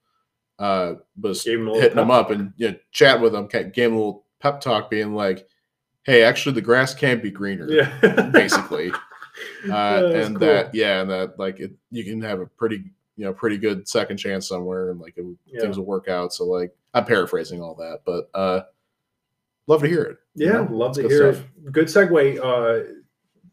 uh, 0.58 0.94
was 1.20 1.44
him 1.44 1.68
hitting 1.68 1.98
him 1.98 2.10
up 2.10 2.30
and 2.30 2.52
you 2.56 2.70
know, 2.70 2.76
chat 2.92 3.20
with 3.20 3.34
him, 3.34 3.46
gave 3.46 3.74
him 3.74 3.94
a 3.94 3.96
little 3.96 4.26
pep 4.40 4.60
talk, 4.60 4.90
being 4.90 5.14
like, 5.14 5.46
hey, 6.04 6.22
actually, 6.22 6.54
the 6.54 6.60
grass 6.60 6.94
can't 6.94 7.22
be 7.22 7.30
greener. 7.30 7.68
Yeah, 7.68 8.28
basically. 8.32 8.92
Uh, 9.70 10.10
and 10.14 10.36
cool. 10.36 10.46
that, 10.46 10.74
yeah, 10.74 11.00
and 11.00 11.10
that, 11.10 11.38
like, 11.38 11.60
it, 11.60 11.72
you 11.90 12.04
can 12.04 12.20
have 12.22 12.40
a 12.40 12.46
pretty, 12.46 12.84
you 13.16 13.24
know, 13.24 13.32
pretty 13.32 13.56
good 13.58 13.86
second 13.88 14.16
chance 14.16 14.48
somewhere, 14.48 14.90
and 14.90 15.00
like 15.00 15.16
it, 15.16 15.24
Yeah. 15.46 15.60
things 15.60 15.78
will 15.78 15.86
work 15.86 16.08
out. 16.08 16.32
So, 16.32 16.44
like, 16.44 16.74
I'm 16.94 17.04
paraphrasing 17.04 17.60
all 17.62 17.74
that, 17.76 18.00
but 18.04 18.28
uh, 18.34 18.62
love 19.66 19.82
to 19.82 19.88
hear 19.88 20.02
it. 20.02 20.18
you 20.34 20.46
Yeah, 20.46 20.52
know? 20.62 20.68
love 20.70 20.90
It's 20.90 20.98
to 20.98 21.08
hear 21.08 21.32
stuff. 21.34 21.44
it. 21.66 21.72
Good 21.72 21.86
segue. 21.86 22.38
Uh, 22.42 22.94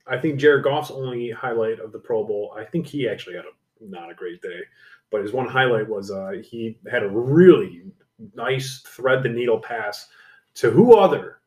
I 0.07 0.17
think 0.17 0.39
Jared 0.39 0.63
Goff's 0.63 0.91
only 0.91 1.29
highlight 1.31 1.79
of 1.79 1.91
the 1.91 1.99
Pro 1.99 2.23
Bowl. 2.23 2.53
I 2.57 2.63
think 2.65 2.85
he 2.87 3.07
actually 3.07 3.35
had 3.35 3.45
a 3.45 3.85
not 3.89 4.11
a 4.11 4.13
great 4.13 4.41
day, 4.41 4.59
but 5.09 5.21
his 5.21 5.31
one 5.33 5.47
highlight 5.47 5.87
was 5.89 6.11
uh, 6.11 6.33
he 6.43 6.77
had 6.91 7.03
a 7.03 7.09
really 7.09 7.83
nice 8.35 8.81
thread 8.87 9.23
the 9.23 9.29
needle 9.29 9.59
pass 9.59 10.07
to 10.55 10.69
who 10.69 10.93
other 10.95 11.39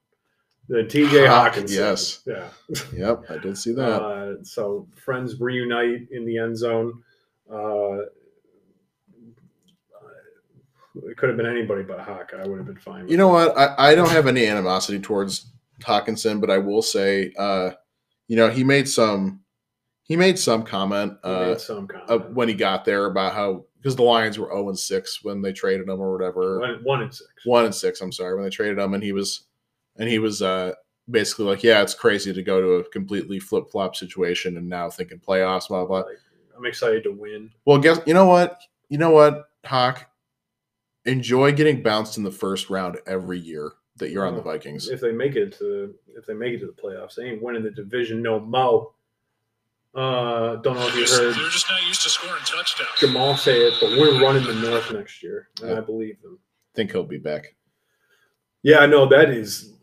than 0.69 0.89
T.J. 0.89 1.27
Hawk, 1.27 1.55
Hawkins. 1.55 1.75
yes. 1.75 2.21
yeah. 2.27 2.49
Yep, 2.95 3.25
I 3.31 3.39
did 3.39 3.59
see 3.59 3.73
that. 3.75 4.03
Uh, 4.03 4.43
so 4.43 4.89
friends 4.97 5.41
reunite 5.41 6.09
in 6.11 6.25
the 6.25 6.39
end 6.39 6.57
zone. 6.57 7.03
Uh, 7.53 7.99
it 11.03 11.17
could 11.17 11.29
have 11.29 11.37
been 11.37 11.47
anybody 11.47 11.83
but 11.83 12.01
Hawk. 12.01 12.33
I 12.39 12.47
would 12.47 12.59
have 12.59 12.67
been 12.67 12.77
fine. 12.77 13.09
You 13.09 13.17
know 13.17 13.29
what? 13.29 13.57
I, 13.59 13.91
I 13.91 13.95
don't 13.95 14.11
have 14.11 14.27
any 14.27 14.47
animosity 14.47 15.01
towards 15.01 15.51
Hockenson, 15.83 16.41
but 16.41 16.51
I 16.51 16.59
will 16.59 16.83
say, 16.83 17.33
uh, 17.39 17.71
you 18.29 18.37
know, 18.37 18.49
he 18.49 18.65
made 18.65 18.89
some 18.89 19.41
he 20.05 20.17
made 20.17 20.39
some 20.39 20.63
comment 20.63 21.15
uh, 21.25 21.47
made 21.49 21.61
some 21.61 21.89
comment. 21.89 22.11
uh, 22.11 22.19
when 22.33 22.49
he 22.49 22.55
got 22.55 22.85
there 22.85 23.07
about 23.07 23.35
how 23.35 23.65
because 23.81 23.97
the 23.97 24.03
Lions 24.03 24.39
were 24.39 24.47
zero 24.47 24.69
and 24.69 24.79
six 24.79 25.23
when 25.23 25.43
they 25.43 25.53
traded 25.53 25.89
him 25.89 26.01
or 26.01 26.13
whatever. 26.13 26.61
one, 26.61 26.81
one 26.85 27.03
and 27.03 27.15
six. 27.15 27.29
one 27.45 27.65
and 27.67 27.75
six. 27.75 28.01
I'm 28.01 28.13
sorry 28.13 28.35
when 28.35 28.45
they 28.45 28.51
traded 28.51 28.79
him, 28.79 28.95
and 28.95 29.03
he 29.03 29.13
was, 29.13 29.45
and 29.97 30.09
he 30.09 30.19
was 30.19 30.43
uh, 30.43 30.73
basically 31.11 31.47
like, 31.47 31.63
yeah, 31.63 31.83
it's 31.83 31.95
crazy 31.95 32.33
to 32.33 32.43
go 32.43 32.61
to 32.61 32.69
a 32.75 32.85
completely 32.91 33.39
flip 33.39 33.71
flop 33.71 33.97
situation, 33.97 34.57
and 34.57 34.69
now 34.69 34.91
thinking 34.91 35.19
playoffs, 35.19 35.69
blah 35.69 35.85
blah. 35.85 36.03
blah. 36.03 36.11
I'm 36.57 36.67
excited 36.67 37.03
to 37.05 37.13
win. 37.13 37.51
Well, 37.65 37.79
guess 37.79 38.01
you 38.07 38.15
know 38.15 38.27
what? 38.27 38.61
You 38.89 38.99
know 38.99 39.11
what, 39.11 39.49
Hawk, 39.65 40.07
enjoy 41.05 41.53
getting 41.53 41.83
bounced 41.83 42.17
in 42.19 42.23
the 42.23 42.31
first 42.31 42.71
round 42.71 42.99
every 43.07 43.39
year 43.39 43.73
that 43.97 44.11
you're 44.11 44.27
on 44.27 44.37
the 44.37 44.43
Vikings. 44.43 44.89
If 44.89 45.01
they 45.01 45.13
make 45.13 45.37
it 45.37 45.57
to 45.59 45.95
if 46.17 46.27
they 46.27 46.35
make 46.35 46.55
it 46.55 46.61
to 46.61 46.67
the 46.67 46.73
playoffs, 46.73 47.15
they 47.17 47.25
ain't 47.25 47.43
winning 47.43 47.63
the 47.63 47.71
division 47.71 48.23
no 48.23 48.39
mo. 48.41 48.93
Uh, 49.95 50.57
don't 50.57 50.75
know 50.75 50.89
if 50.89 50.97
you 50.97 51.07
heard 51.07 51.35
They're 51.37 51.49
just 51.51 51.71
not 51.71 51.81
used 51.87 52.03
to 52.03 52.09
scoring 52.09 52.43
touchdowns. 52.45 52.89
Jamaal 52.99 53.39
say 53.39 53.61
it, 53.61 53.75
but 53.81 53.91
we're 53.91 54.21
running 54.21 54.43
the 54.45 54.55
North 54.55 54.93
next 54.93 55.23
year, 55.23 55.49
and 55.61 55.71
Yeah. 55.71 55.79
I 55.79 55.81
believe 55.83 56.21
them. 56.21 56.39
think 56.75 56.91
he'll 56.91 57.05
be 57.05 57.19
back. 57.19 57.55
Yeah, 58.65 58.79
I 58.79 58.87
know 58.87 59.07
that 59.07 59.31
is 59.31 59.74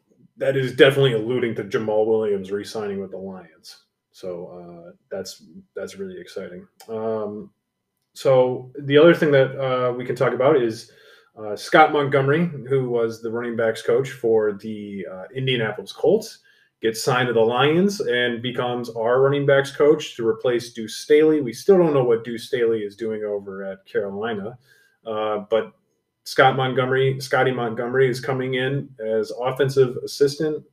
that 0.41 0.57
is 0.57 0.75
definitely 0.75 1.13
alluding 1.13 1.53
to 1.53 1.63
Jamaal 1.63 2.07
Williams 2.07 2.51
re-signing 2.51 2.99
with 2.99 3.11
the 3.11 3.17
Lions. 3.17 3.85
So 4.11 4.47
uh, 4.87 4.91
that's 5.11 5.43
that's 5.75 5.97
really 5.97 6.19
exciting. 6.19 6.67
Um, 6.89 7.51
so 8.13 8.71
the 8.77 8.97
other 8.97 9.13
thing 9.13 9.31
that 9.31 9.55
uh, 9.57 9.93
we 9.93 10.03
can 10.03 10.15
talk 10.15 10.33
about 10.33 10.57
is 10.57 10.91
uh, 11.37 11.55
Scott 11.55 11.93
Montgomery, 11.93 12.47
who 12.67 12.89
was 12.89 13.21
the 13.21 13.31
running 13.31 13.55
backs 13.55 13.83
coach 13.83 14.09
for 14.09 14.53
the 14.53 15.05
uh, 15.09 15.23
Indianapolis 15.33 15.93
Colts, 15.93 16.39
gets 16.81 17.03
signed 17.03 17.27
to 17.27 17.33
the 17.33 17.39
Lions 17.39 18.01
and 18.01 18.41
becomes 18.41 18.89
our 18.89 19.21
running 19.21 19.45
backs 19.45 19.71
coach 19.71 20.15
to 20.15 20.27
replace 20.27 20.73
Deuce 20.73 20.97
Staley. 20.97 21.39
We 21.39 21.53
still 21.53 21.77
don't 21.77 21.93
know 21.93 22.03
what 22.03 22.23
Deuce 22.23 22.47
Staley 22.47 22.79
is 22.79 22.95
doing 22.95 23.23
over 23.23 23.63
at 23.63 23.85
Carolina, 23.85 24.57
uh, 25.05 25.45
but 25.51 25.71
Scott 26.23 26.55
Montgomery, 26.55 27.19
Scottie 27.19 27.51
Montgomery 27.51 28.09
is 28.09 28.19
coming 28.19 28.55
in 28.55 28.89
as 28.99 29.31
offensive 29.39 29.97
assistant. 29.97 30.63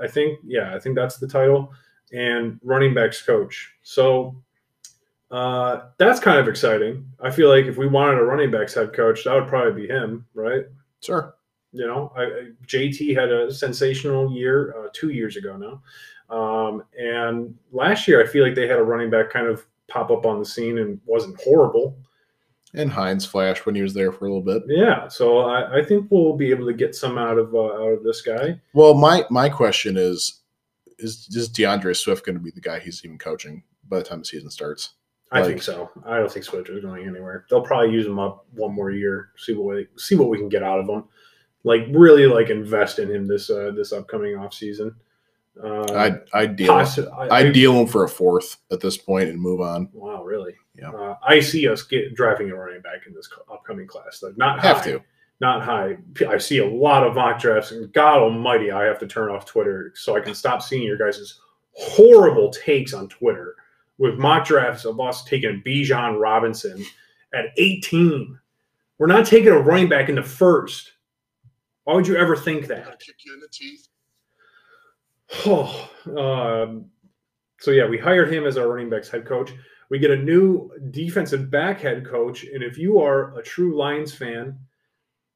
I 0.00 0.06
think, 0.08 0.38
yeah, 0.44 0.74
I 0.74 0.78
think 0.78 0.94
that's 0.96 1.18
the 1.18 1.26
title, 1.28 1.72
and 2.12 2.58
running 2.62 2.94
backs 2.94 3.20
coach. 3.22 3.72
So 3.82 4.40
uh, 5.30 5.82
that's 5.98 6.20
kind 6.20 6.38
of 6.38 6.48
exciting. 6.48 7.06
I 7.20 7.30
feel 7.30 7.48
like 7.48 7.66
if 7.66 7.76
we 7.76 7.86
wanted 7.86 8.18
a 8.18 8.24
running 8.24 8.50
backs 8.50 8.74
head 8.74 8.92
coach, 8.92 9.24
that 9.24 9.34
would 9.34 9.48
probably 9.48 9.82
be 9.82 9.88
him, 9.88 10.26
right? 10.34 10.64
Sure. 11.02 11.34
You 11.72 11.86
know, 11.86 12.12
I, 12.16 12.22
I- 12.22 12.48
JT 12.66 13.16
had 13.16 13.30
a 13.30 13.52
sensational 13.52 14.32
year 14.32 14.74
uh, 14.78 14.88
two 14.92 15.10
years 15.10 15.36
ago 15.36 15.56
now, 15.56 15.82
um, 16.34 16.84
and 16.98 17.54
last 17.72 18.08
year 18.08 18.22
I 18.22 18.26
feel 18.26 18.44
like 18.44 18.54
they 18.54 18.68
had 18.68 18.78
a 18.78 18.82
running 18.82 19.10
back 19.10 19.30
kind 19.30 19.46
of 19.46 19.66
pop 19.88 20.10
up 20.10 20.24
on 20.24 20.38
the 20.38 20.44
scene 20.44 20.78
and 20.78 21.00
wasn't 21.04 21.38
horrible. 21.40 21.96
And 22.72 22.90
Heinz 22.90 23.26
flashed 23.26 23.66
when 23.66 23.74
he 23.74 23.82
was 23.82 23.94
there 23.94 24.12
for 24.12 24.26
a 24.26 24.28
little 24.32 24.44
bit. 24.44 24.62
Yeah, 24.68 25.08
so 25.08 25.40
I, 25.40 25.78
I 25.78 25.84
think 25.84 26.06
we'll 26.08 26.36
be 26.36 26.50
able 26.50 26.66
to 26.66 26.72
get 26.72 26.94
some 26.94 27.18
out 27.18 27.36
of 27.36 27.52
uh, 27.54 27.58
out 27.74 27.88
of 27.92 28.04
this 28.04 28.22
guy. 28.22 28.60
Well, 28.74 28.94
my 28.94 29.24
my 29.28 29.48
question 29.48 29.96
is, 29.96 30.42
is 30.98 31.26
is 31.34 31.48
DeAndre 31.48 31.96
Swift 31.96 32.24
going 32.24 32.36
to 32.36 32.42
be 32.42 32.52
the 32.52 32.60
guy 32.60 32.78
he's 32.78 33.04
even 33.04 33.18
coaching 33.18 33.64
by 33.88 33.98
the 33.98 34.04
time 34.04 34.20
the 34.20 34.24
season 34.24 34.50
starts? 34.50 34.90
I 35.32 35.40
Like- 35.40 35.48
think 35.48 35.62
so. 35.62 35.90
I 36.04 36.18
don't 36.18 36.30
think 36.30 36.44
Swift 36.44 36.68
is 36.70 36.82
going 36.82 37.08
anywhere. 37.08 37.44
They'll 37.50 37.60
probably 37.62 37.92
use 37.92 38.06
him 38.06 38.18
up 38.20 38.46
one 38.52 38.72
more 38.74 38.90
year, 38.92 39.30
see 39.36 39.52
what 39.54 39.74
we, 39.76 39.86
see 39.96 40.14
what 40.16 40.28
we 40.28 40.38
can 40.38 40.48
get 40.48 40.62
out 40.62 40.78
of 40.80 40.88
him. 40.88 41.04
Like 41.64 41.82
really, 41.90 42.26
like 42.26 42.50
invest 42.50 42.98
in 43.00 43.10
him 43.10 43.26
this 43.26 43.50
uh, 43.50 43.72
this 43.74 43.92
upcoming 43.92 44.34
offseason. 44.36 44.94
Uh, 45.62 45.92
I'd 45.92 46.20
I'd 46.32 46.56
deal 46.56 46.72
possi- 46.72 47.12
I, 47.12 47.24
I'd 47.36 47.46
I- 47.46 47.50
deal 47.50 47.74
him 47.80 47.86
for 47.88 48.04
a 48.04 48.08
fourth 48.08 48.58
at 48.70 48.80
this 48.80 48.96
point 48.96 49.28
and 49.28 49.40
move 49.40 49.60
on. 49.60 49.88
Wow, 49.92 50.22
really? 50.24 50.54
Yeah. 50.80 50.90
Uh, 50.90 51.16
I 51.22 51.40
see 51.40 51.68
us 51.68 51.82
get 51.82 52.14
drafting 52.14 52.50
a 52.50 52.54
running 52.56 52.80
back 52.80 53.06
in 53.06 53.14
this 53.14 53.28
upcoming 53.52 53.86
class. 53.86 54.22
Like 54.22 54.36
not 54.38 54.60
Have 54.60 54.78
high, 54.78 54.84
to. 54.92 55.02
not 55.40 55.62
high. 55.62 55.98
I 56.28 56.38
see 56.38 56.58
a 56.58 56.66
lot 56.68 57.06
of 57.06 57.14
mock 57.14 57.38
drafts, 57.40 57.72
and 57.72 57.92
God 57.92 58.18
Almighty, 58.20 58.70
I 58.70 58.84
have 58.84 58.98
to 59.00 59.06
turn 59.06 59.30
off 59.30 59.44
Twitter 59.46 59.92
so 59.94 60.16
I 60.16 60.20
can 60.20 60.34
stop 60.34 60.62
seeing 60.62 60.82
your 60.82 60.96
guys' 60.96 61.40
horrible 61.72 62.50
takes 62.50 62.94
on 62.94 63.08
Twitter 63.08 63.54
with 63.98 64.18
mock 64.18 64.46
drafts 64.46 64.84
of 64.86 64.98
us 65.00 65.22
taking 65.24 65.62
Bijan 65.64 66.18
Robinson 66.18 66.82
at 67.34 67.46
18. 67.58 68.38
We're 68.98 69.06
not 69.06 69.26
taking 69.26 69.48
a 69.48 69.58
running 69.58 69.88
back 69.88 70.08
in 70.08 70.14
the 70.14 70.22
first. 70.22 70.92
Why 71.84 71.94
would 71.94 72.06
you 72.06 72.16
ever 72.16 72.36
think 72.36 72.66
that? 72.68 72.84
gonna 72.84 72.96
kick 72.96 73.16
you 73.24 73.34
in 73.34 73.40
the 73.40 73.48
teeth. 73.48 73.88
Oh, 75.46 75.90
um, 76.66 76.86
so 77.58 77.70
yeah, 77.70 77.86
we 77.88 77.98
hired 77.98 78.32
him 78.32 78.46
as 78.46 78.56
our 78.56 78.68
running 78.68 78.90
backs 78.90 79.08
head 79.10 79.26
coach. 79.26 79.52
We 79.90 79.98
get 79.98 80.10
a 80.12 80.16
new 80.16 80.70
defensive 80.92 81.50
back 81.50 81.80
head 81.80 82.06
coach, 82.06 82.44
and 82.44 82.62
if 82.62 82.78
you 82.78 83.00
are 83.00 83.36
a 83.38 83.42
true 83.42 83.76
Lions 83.76 84.14
fan, 84.14 84.56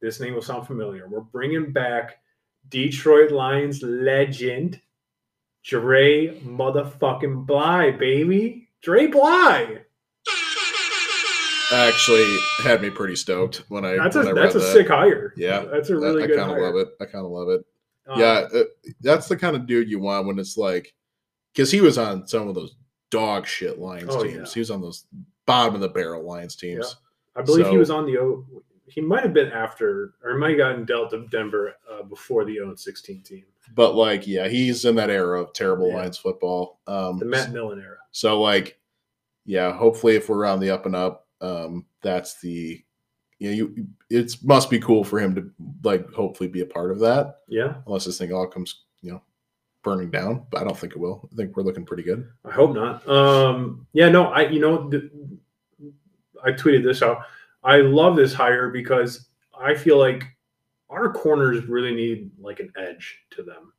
this 0.01 0.21
name 0.21 0.35
will 0.35 0.43
sound 0.43 0.67
familiar. 0.67 1.09
We're 1.09 1.21
bringing 1.21 1.73
back 1.73 2.19
Detroit 2.69 3.31
Lions 3.33 3.83
legend 3.83 4.81
Dre 5.65 6.39
motherfucking 6.41 7.47
Bly, 7.47 7.91
baby, 7.93 8.69
Dre 8.83 9.07
Bly. 9.09 9.79
Actually, 11.73 12.37
had 12.63 12.81
me 12.83 12.91
pretty 12.91 13.17
stoked 13.17 13.65
when 13.69 13.85
I 13.85 13.97
That's 13.97 14.15
a 14.15 14.19
when 14.21 14.29
I 14.39 14.43
that's 14.43 14.55
a 14.55 14.59
that. 14.59 14.73
sick 14.73 14.89
hire. 14.89 15.33
Yeah, 15.37 15.65
that's 15.65 15.89
a 15.91 15.95
That- 15.95 16.01
really 16.01 16.25
I 16.25 16.27
good 16.29 16.39
kind 16.39 16.53
of 16.53 16.59
love 16.59 16.77
it. 16.77 16.89
I 17.01 17.07
kind 17.07 17.25
of 17.25 17.33
love 17.33 17.49
it. 17.49 17.65
Um, 18.07 18.21
yeah, 18.21 18.47
uh, 18.55 18.65
that's 19.01 19.27
the 19.29 19.37
kind 19.37 19.57
of 19.57 19.67
dude 19.67 19.89
you 19.89 19.99
want 19.99 20.27
when 20.27 20.39
it's 20.39 20.57
like, 20.59 20.95
because 21.53 21.71
he 21.73 21.81
was 21.81 21.97
on 21.99 22.27
some 22.29 22.47
of 22.49 22.55
those 22.55 22.77
dog 23.15 23.47
shit 23.47 23.79
Lions 23.79 24.11
Oh, 24.15 24.23
teams. 24.23 24.35
yeah. 24.51 24.55
He 24.55 24.61
was 24.61 24.71
on 24.71 24.81
those 24.81 25.07
bottom 25.47 25.75
of 25.75 25.81
the 25.81 25.89
barrel 25.89 26.23
Lions 26.25 26.57
teams. 26.57 26.97
I 27.37 27.43
believe 27.43 27.69
he 27.69 27.77
was 27.79 27.91
on 27.91 28.07
the 28.07 28.19
O. 28.19 28.45
He 28.87 29.01
might 29.01 29.23
have 29.23 29.33
been 29.33 29.51
after, 29.51 30.15
or 30.23 30.37
might 30.39 30.51
have 30.51 30.59
gotten 30.59 30.85
dealt 30.85 31.11
to 31.11 31.27
Denver 31.31 31.75
uh, 31.91 32.03
before 32.03 32.45
the 32.45 32.55
0 32.55 32.75
16 32.77 33.23
team, 33.23 33.45
But 33.75 33.95
like, 33.95 34.27
yeah, 34.27 34.47
he's 34.49 34.85
in 34.85 34.95
that 34.97 35.11
era 35.11 35.41
of 35.43 35.53
terrible 35.53 35.89
Yeah. 35.89 35.97
Lions 35.97 36.19
football. 36.19 36.81
Um, 36.87 37.19
the 37.19 37.25
Matt 37.25 37.51
Millen 37.53 37.81
era. 37.81 37.97
so 38.13 38.41
like, 38.41 38.79
yeah, 39.47 39.73
hopefully 39.77 40.17
if 40.17 40.29
we're 40.29 40.45
on 40.47 40.61
the 40.61 40.71
up 40.71 40.87
and 40.87 40.95
up, 40.95 41.27
um, 41.41 41.87
that's 42.03 42.41
the, 42.41 42.83
you 43.39 43.49
know, 43.51 43.55
you 43.57 43.87
it 44.11 44.37
must 44.45 44.71
be 44.71 44.79
cool 44.79 45.03
for 45.03 45.19
him 45.19 45.35
to 45.35 45.51
like 45.83 46.09
hopefully 46.13 46.49
be 46.49 46.61
a 46.61 46.67
part 46.67 46.91
of 46.93 47.01
that. 47.01 47.39
Yeah, 47.49 47.75
Unless 47.87 48.05
this 48.05 48.19
thing 48.19 48.33
all 48.33 48.47
comes, 48.47 48.84
burning 49.85 50.11
down. 50.11 50.47
But 50.51 50.61
I 50.61 50.65
don't 50.65 50.77
think 50.77 50.95
it 50.95 50.99
will. 50.99 51.29
I 51.33 51.37
think 51.37 51.57
we're 51.57 51.63
looking 51.63 51.85
pretty 51.85 52.03
good. 52.03 52.29
I 52.45 52.51
hope 52.51 52.75
not. 52.75 53.07
Um, 53.09 53.87
yeah, 53.93 54.09
no, 54.09 54.27
I 54.27 54.49
you 54.49 54.59
know, 54.59 54.91
th- 54.91 55.13
I 56.43 56.51
tweeted 56.51 56.83
this 56.83 57.03
out. 57.03 57.23
I 57.63 57.77
love 57.79 58.17
this 58.17 58.35
hire 58.35 58.71
because 58.71 59.29
I 59.59 59.75
feel 59.75 59.99
like 59.99 60.25
our 60.91 61.13
corners 61.13 61.65
really 61.67 61.95
need 61.95 62.31
like 62.39 62.61
an 62.61 62.73
edge 62.77 63.21
to 63.31 63.43
them. 63.43 63.73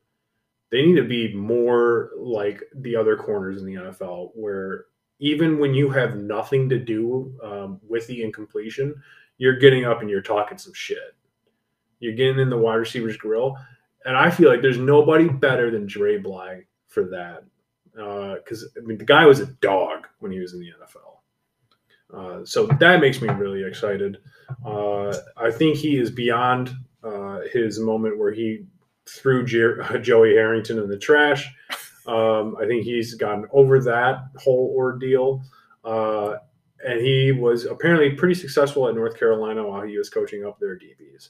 They 0.71 0.85
need 0.85 0.95
to 0.95 1.03
be 1.03 1.33
more 1.33 2.11
like 2.17 2.63
the 2.75 2.95
other 2.95 3.15
corners 3.15 3.61
in 3.61 3.65
the 3.65 3.75
NFL, 3.75 4.31
where 4.33 4.85
even 5.19 5.59
when 5.59 5.73
you 5.73 5.89
have 5.89 6.17
nothing 6.17 6.67
to 6.69 6.79
do 6.79 7.33
um, 7.43 7.79
with 7.87 8.07
the 8.07 8.23
incompletion, 8.23 8.95
you're 9.37 9.57
getting 9.57 9.85
up 9.85 10.01
and 10.01 10.09
you're 10.09 10.21
talking 10.21 10.57
some 10.57 10.73
shit. 10.73 11.15
You're 11.99 12.13
getting 12.13 12.39
in 12.39 12.49
the 12.49 12.57
wide 12.57 12.75
receiver's 12.75 13.17
grill, 13.17 13.57
and 14.05 14.15
I 14.15 14.29
feel 14.29 14.49
like 14.49 14.61
there's 14.61 14.77
nobody 14.77 15.27
better 15.27 15.71
than 15.71 15.87
Dre 15.87 16.17
Bly 16.17 16.63
for 16.87 17.05
that 17.09 17.43
because 17.93 18.67
I 18.77 18.81
mean 18.85 18.97
the 18.97 19.05
guy 19.05 19.25
was 19.25 19.39
a 19.39 19.45
dog 19.45 20.07
when 20.19 20.31
he 20.31 20.39
was 20.39 20.53
in 20.53 20.59
the 20.59 20.67
NFL. 20.67 21.15
Uh, 22.13 22.45
so 22.45 22.67
that 22.67 23.01
makes 23.01 23.21
me 23.21 23.29
really 23.29 23.63
excited. 23.63 24.17
Uh, 24.65 25.15
I 25.35 25.51
think 25.51 25.77
he 25.77 25.97
is 25.97 26.11
beyond 26.11 26.71
uh, 27.03 27.39
his 27.51 27.79
moment 27.79 28.17
where 28.17 28.31
he 28.31 28.65
threw 29.07 29.45
Jer- 29.45 29.99
Joey 30.01 30.33
Harrington 30.33 30.79
in 30.79 30.87
the 30.87 30.97
trash. 30.97 31.51
Um, 32.07 32.55
I 32.61 32.67
think 32.67 32.83
he's 32.83 33.15
gotten 33.15 33.45
over 33.51 33.81
that 33.83 34.19
whole 34.37 34.73
ordeal. 34.75 35.43
Uh, 35.83 36.35
and 36.85 37.01
he 37.01 37.31
was 37.31 37.65
apparently 37.65 38.11
pretty 38.11 38.35
successful 38.35 38.87
at 38.87 38.95
North 38.95 39.17
Carolina 39.17 39.67
while 39.67 39.81
he 39.81 39.97
was 39.97 40.09
coaching 40.09 40.45
up 40.45 40.59
their 40.59 40.75
DBs. 40.75 41.29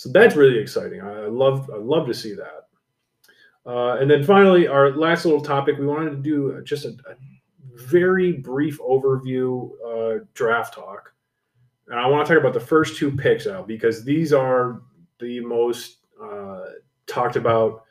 So 0.00 0.08
that's 0.08 0.34
really 0.34 0.58
exciting. 0.58 1.02
I 1.02 1.26
love 1.26 1.70
I 1.70 1.76
love 1.76 2.06
to 2.06 2.14
see 2.14 2.32
that. 2.32 2.68
Uh, 3.66 3.98
and 4.00 4.10
then 4.10 4.24
finally, 4.24 4.66
our 4.66 4.96
last 4.96 5.26
little 5.26 5.42
topic, 5.42 5.76
we 5.78 5.84
wanted 5.84 6.12
to 6.12 6.16
do 6.16 6.62
just 6.64 6.86
a, 6.86 6.96
a 7.06 7.14
very 7.74 8.32
brief 8.32 8.78
overview 8.78 9.68
uh, 9.86 10.24
draft 10.32 10.72
talk. 10.72 11.12
And 11.88 12.00
I 12.00 12.06
want 12.06 12.26
to 12.26 12.32
talk 12.32 12.40
about 12.40 12.54
the 12.54 12.66
first 12.66 12.96
two 12.96 13.14
picks 13.14 13.46
out 13.46 13.68
because 13.68 14.02
these 14.02 14.32
are 14.32 14.80
the 15.18 15.40
most 15.40 15.98
uh, 16.18 16.62
talked 17.06 17.36
about 17.36 17.84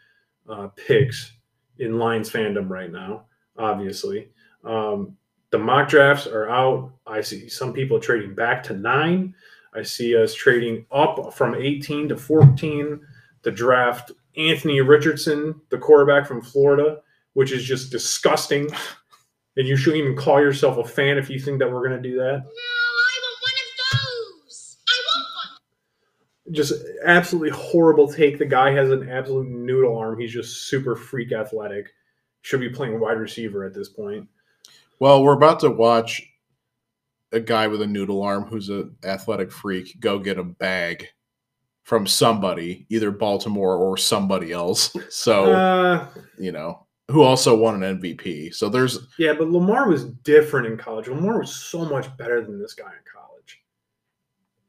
uh, 0.49 0.69
picks 0.69 1.33
in 1.77 1.99
Lions 1.99 2.31
fandom 2.31 2.71
right 2.71 2.91
now, 2.91 3.25
obviously. 3.55 4.31
Um, 4.63 5.15
the 5.51 5.59
mock 5.59 5.89
drafts 5.89 6.25
are 6.25 6.49
out. 6.49 6.91
I 7.05 7.21
see 7.21 7.49
some 7.49 7.71
people 7.71 7.99
trading 7.99 8.33
back 8.33 8.63
to 8.63 8.73
nine. 8.73 9.35
I 9.75 9.83
see 9.83 10.15
us 10.15 10.33
trading 10.33 10.85
up 10.91 11.33
from 11.33 11.55
18 11.55 12.09
to 12.09 12.17
14 12.17 12.99
to 13.43 13.51
draft 13.51 14.11
Anthony 14.37 14.81
Richardson, 14.81 15.61
the 15.69 15.77
quarterback 15.77 16.27
from 16.27 16.41
Florida, 16.41 17.01
which 17.33 17.51
is 17.51 17.63
just 17.63 17.91
disgusting. 17.91 18.69
And 19.57 19.67
you 19.67 19.75
shouldn't 19.75 20.01
even 20.03 20.15
call 20.15 20.39
yourself 20.39 20.77
a 20.77 20.83
fan 20.83 21.17
if 21.17 21.29
you 21.29 21.39
think 21.39 21.59
that 21.59 21.71
we're 21.71 21.87
going 21.87 22.01
to 22.01 22.09
do 22.09 22.15
that. 22.17 22.23
No, 22.23 22.29
I 22.29 23.19
want 23.21 23.37
one 23.41 23.51
of 23.61 24.45
those. 24.45 24.77
I 24.87 25.01
want 25.05 25.25
one. 26.45 26.53
Just 26.53 26.73
absolutely 27.05 27.49
horrible 27.49 28.11
take. 28.11 28.37
The 28.37 28.45
guy 28.45 28.71
has 28.71 28.89
an 28.89 29.09
absolute 29.09 29.49
noodle 29.49 29.97
arm. 29.97 30.19
He's 30.19 30.31
just 30.31 30.67
super 30.67 30.95
freak 30.95 31.31
athletic. 31.31 31.91
Should 32.41 32.61
be 32.61 32.69
playing 32.69 32.99
wide 32.99 33.19
receiver 33.19 33.65
at 33.65 33.73
this 33.73 33.89
point. 33.89 34.29
Well, 34.99 35.23
we're 35.23 35.33
about 35.33 35.59
to 35.61 35.69
watch 35.69 36.28
a 37.31 37.39
guy 37.39 37.67
with 37.67 37.81
a 37.81 37.87
noodle 37.87 38.21
arm 38.23 38.43
who's 38.43 38.69
an 38.69 38.95
athletic 39.03 39.51
freak 39.51 39.99
go 39.99 40.17
get 40.19 40.39
a 40.39 40.43
bag 40.43 41.07
from 41.83 42.05
somebody, 42.05 42.85
either 42.89 43.09
Baltimore 43.11 43.75
or 43.75 43.97
somebody 43.97 44.51
else. 44.51 44.95
So, 45.09 45.51
Uh, 45.53 46.07
you 46.37 46.51
know, 46.51 46.85
who 47.09 47.23
also 47.23 47.55
won 47.57 47.81
an 47.83 47.99
MVP. 47.99 48.53
So 48.53 48.69
there's 48.69 48.99
yeah, 49.17 49.33
but 49.33 49.49
Lamar 49.49 49.89
was 49.89 50.05
different 50.05 50.67
in 50.67 50.77
college. 50.77 51.07
Lamar 51.07 51.39
was 51.39 51.53
so 51.55 51.85
much 51.85 52.15
better 52.17 52.41
than 52.45 52.59
this 52.59 52.73
guy 52.75 52.85
in 52.85 53.03
college. 53.11 53.61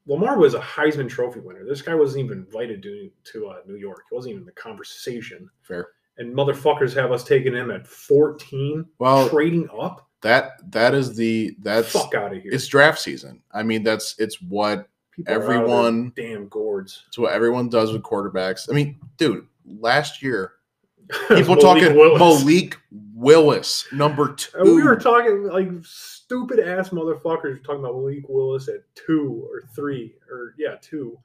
Lamar 0.07 0.39
was 0.39 0.55
a 0.55 0.61
Heisman 0.61 1.09
Trophy 1.09 1.41
winner. 1.41 1.65
This 1.67 1.83
guy 1.83 1.95
wasn't 1.95 2.25
even 2.25 2.39
invited 2.39 2.83
to 2.83 3.11
to 3.33 3.49
uh, 3.49 3.57
New 3.67 3.77
York. 3.77 4.05
He 4.11 4.15
wasn't 4.17 4.31
even 4.33 4.43
in 4.43 4.47
the 4.47 4.53
conversation. 4.53 5.49
fair. 5.63 5.89
And 6.17 6.35
motherfuckers 6.35 6.95
have 6.95 7.13
us 7.13 7.25
taking 7.25 7.55
him 7.55 7.71
at 7.71 7.87
fourteen, 7.87 8.87
Well, 8.99 9.29
trading 9.29 9.69
up. 9.79 10.09
That 10.23 10.71
that 10.73 10.95
is 10.95 11.17
the 11.17 11.57
that's 11.61 11.93
Fuck 11.93 12.15
out 12.15 12.35
of 12.35 12.43
here. 12.43 12.53
it's 12.53 12.67
draft 12.67 12.99
season. 13.01 13.41
I 13.53 13.63
mean, 13.63 13.83
that's 13.83 14.15
it's 14.19 14.41
what 14.43 14.89
People 15.13 15.33
are 15.33 15.37
out 15.37 15.43
of 15.43 15.49
their 15.49 15.57
everyone- 15.63 16.13
damn 16.17 16.49
gourds. 16.49 17.05
it's 17.09 17.19
what 17.19 17.33
everyone 17.33 17.69
does 17.69 17.93
with 17.93 18.03
quarterbacks. 18.03 18.69
I 18.71 18.75
mean, 18.75 18.99
dude, 19.17 19.47
last 19.67 20.23
year 20.23 20.53
people 21.29 21.57
Malik 21.57 21.61
talking 21.61 21.97
Willis. 21.97 22.45
Malik 22.45 22.77
Willis, 23.15 23.87
number 23.93 24.35
two. 24.35 24.51
And 24.59 24.75
we 24.77 24.83
were 24.83 24.97
talking 24.97 25.45
like 25.45 25.69
stupid 25.83 26.61
ass 26.61 26.91
motherfuckers 26.91 27.63
talking 27.65 27.81
about 27.81 27.97
Malik 27.97 28.29
Willis 28.29 28.69
at 28.69 28.83
two 28.95 29.47
or 29.51 29.63
three 29.75 30.15
or 30.31 30.55
yeah 30.59 30.77
two. 30.81 31.19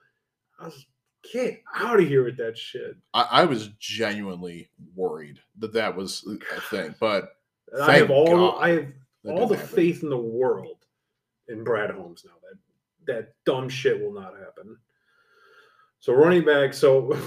I 0.59 0.65
was 0.65 0.85
get 1.31 1.61
out 1.75 1.99
of 1.99 2.07
here 2.07 2.23
with 2.23 2.37
that 2.37 2.57
shit. 2.57 2.95
I, 3.13 3.27
I 3.31 3.45
was 3.45 3.69
genuinely 3.79 4.69
worried 4.95 5.39
that 5.59 5.73
that 5.73 5.95
was 5.95 6.25
a 6.57 6.61
thing, 6.61 6.95
but 6.99 7.34
And 7.71 7.83
I 7.83 7.97
have 7.97 8.11
all 8.11 8.27
God 8.27 8.57
I 8.59 8.69
have 8.69 8.87
that 9.23 9.33
all 9.33 9.47
the 9.47 9.55
happen. 9.55 9.75
faith 9.75 10.03
in 10.03 10.09
the 10.09 10.17
world 10.17 10.77
in 11.47 11.63
Brad 11.63 11.91
Holmes 11.91 12.23
now 12.25 12.33
that 12.43 12.57
that 13.07 13.33
dumb 13.45 13.69
shit 13.69 13.99
will 14.01 14.13
not 14.13 14.33
happen. 14.39 14.77
So 15.99 16.13
running 16.13 16.45
back. 16.45 16.73
So 16.73 17.17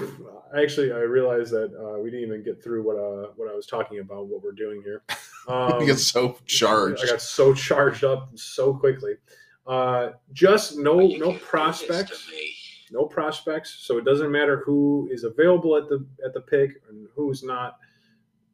actually, 0.57 0.93
I 0.93 0.99
realized 0.99 1.51
that 1.53 1.75
uh, 1.75 1.99
we 2.01 2.11
didn't 2.11 2.27
even 2.27 2.45
get 2.45 2.63
through 2.63 2.85
what 2.85 2.97
uh, 2.97 3.33
what 3.37 3.51
I 3.51 3.55
was 3.55 3.67
talking 3.67 3.99
about. 3.99 4.29
What 4.29 4.43
we're 4.43 4.53
doing 4.53 4.83
here. 4.83 5.03
Um, 5.47 5.79
we 5.79 5.87
get 5.87 5.99
so 5.99 6.37
charged. 6.45 7.03
I 7.03 7.07
got 7.07 7.23
so 7.23 7.55
charged 7.55 8.05
up 8.05 8.29
so 8.35 8.75
quickly. 8.75 9.15
Uh, 9.67 10.11
just 10.35 10.77
no 10.77 10.97
no 10.97 11.07
can't 11.07 11.21
do 11.21 11.33
this 11.33 11.43
prospects, 11.43 12.31
no 12.91 13.07
prospects. 13.07 13.79
So 13.81 13.97
it 13.97 14.05
doesn't 14.05 14.31
matter 14.31 14.63
who 14.67 15.09
is 15.11 15.25
available 15.25 15.75
at 15.77 15.89
the 15.89 16.05
at 16.23 16.35
the 16.35 16.43
pick 16.43 16.73
and 16.91 17.09
who's 17.15 17.43
not. 17.43 17.79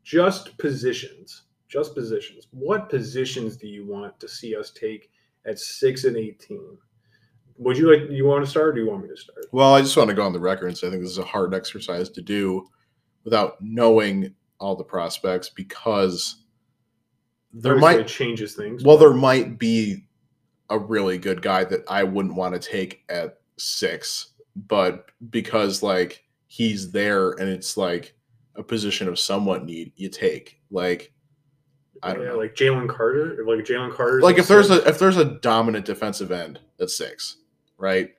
Just 0.05 0.57
positions. 0.57 1.43
Just 1.75 1.93
positions. 1.93 2.47
What 2.53 2.89
positions 2.89 3.57
do 3.57 3.67
you 3.67 3.85
want 3.85 4.21
to 4.21 4.29
see 4.29 4.55
us 4.55 4.71
take 4.71 5.11
at 5.45 5.59
six 5.59 6.05
and 6.05 6.17
eighteen? 6.17 6.79
Would 7.59 7.77
you 7.77 7.93
like? 7.93 8.09
You 8.13 8.27
want 8.27 8.45
to 8.45 8.51
start? 8.51 8.69
or 8.69 8.73
Do 8.75 8.81
you 8.85 8.89
want 8.89 9.03
me 9.03 9.09
to 9.09 9.17
start? 9.17 9.47
Well, 9.51 9.75
I 9.75 9.81
just 9.81 9.97
want 9.97 10.09
to 10.09 10.15
go 10.15 10.23
on 10.23 10.33
the 10.33 10.39
record 10.39 10.69
and 10.69 10.79
say 10.79 10.87
I 10.87 10.91
think 10.91 11.03
this 11.03 11.11
is 11.11 11.19
a 11.19 11.25
hard 11.25 11.53
exercise 11.53 12.11
to 12.11 12.23
do 12.23 12.69
without 13.25 13.57
knowing 13.61 14.33
all 14.61 14.77
the 14.77 14.85
prospects 14.85 15.49
because 15.49 16.45
there 17.53 17.75
might 17.75 17.99
it 17.99 18.07
changes 18.07 18.55
things. 18.55 18.85
well 18.85 18.97
there 18.97 19.13
might 19.13 19.59
be 19.59 20.07
a 20.71 20.79
really 20.79 21.19
good 21.19 21.43
guy 21.43 21.65
that 21.65 21.81
I 21.89 22.05
wouldn't 22.05 22.37
want 22.37 22.55
to 22.55 22.61
take 22.71 23.03
at 23.09 23.41
six, 23.59 24.29
but 24.55 25.11
because 25.29 25.83
like 25.83 26.25
he's 26.47 26.93
there 26.93 27.33
and 27.33 27.49
it's 27.49 27.77
like 27.77 28.15
a 28.55 28.63
position 28.63 29.09
of 29.09 29.19
somewhat 29.19 29.65
need, 29.65 29.93
you 29.97 30.09
take 30.09 30.61
like 30.71 31.13
I 32.05 32.13
don't 32.13 32.23
yeah, 32.23 32.29
know. 32.31 32.37
like 32.37 32.55
Jalen 32.55 32.89
Carter. 32.89 33.43
Like 33.47 33.65
Jalen 33.65 33.95
Carter. 33.95 34.21
like 34.21 34.39
if 34.39 34.47
there's 34.47 34.71
a 34.71 34.87
if 34.87 34.99
there's 34.99 35.17
a 35.17 35.25
dominant 35.25 35.87
defensive 35.87 36.31
end 36.31 36.61
at 36.79 36.91
six, 36.91 37.39
right? 37.79 38.15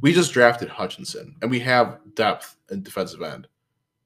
We 0.00 0.12
just 0.12 0.32
drafted 0.32 0.68
Hutchinson 0.68 1.36
and 1.42 1.50
we 1.50 1.60
have 1.60 1.98
depth 2.14 2.56
in 2.70 2.82
defensive 2.82 3.22
end. 3.22 3.46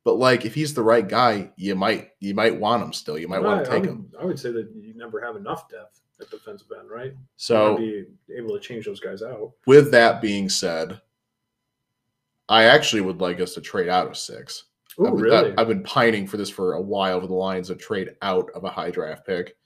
But 0.02 0.14
like 0.14 0.44
if 0.44 0.54
he's 0.54 0.74
the 0.74 0.82
right 0.82 1.06
guy, 1.06 1.50
you 1.56 1.76
might 1.76 2.10
you 2.18 2.34
might 2.34 2.58
want 2.58 2.82
him 2.82 2.92
still. 2.92 3.16
You 3.16 3.28
might 3.28 3.42
want 3.42 3.64
to 3.64 3.70
take 3.70 3.84
I 3.84 3.86
him. 3.86 4.10
I 4.20 4.24
would 4.24 4.38
say 4.38 4.50
that 4.50 4.68
you 4.74 4.94
never 4.96 5.20
have 5.20 5.36
enough 5.36 5.68
depth 5.68 6.00
at 6.20 6.28
defensive 6.30 6.68
end, 6.78 6.90
right? 6.90 7.14
So 7.36 7.76
be 7.76 8.06
able 8.36 8.50
to 8.50 8.60
change 8.60 8.86
those 8.86 9.00
guys 9.00 9.22
out. 9.22 9.52
with 9.66 9.92
that 9.92 10.20
being 10.20 10.48
said, 10.48 11.00
I 12.48 12.64
actually 12.64 13.02
would 13.02 13.20
like 13.20 13.40
us 13.40 13.54
to 13.54 13.60
trade 13.60 13.88
out 13.88 14.08
of 14.08 14.16
six. 14.16 14.64
Ooh, 15.00 15.06
I've, 15.06 15.14
been, 15.14 15.22
really? 15.22 15.54
I've 15.56 15.68
been 15.68 15.82
pining 15.82 16.26
for 16.26 16.36
this 16.36 16.50
for 16.50 16.74
a 16.74 16.80
while 16.80 17.20
for 17.20 17.26
the 17.26 17.34
Lions 17.34 17.68
to 17.68 17.74
trade 17.74 18.10
out 18.22 18.50
of 18.54 18.64
a 18.64 18.70
high 18.70 18.90
draft 18.90 19.26
pick. 19.26 19.56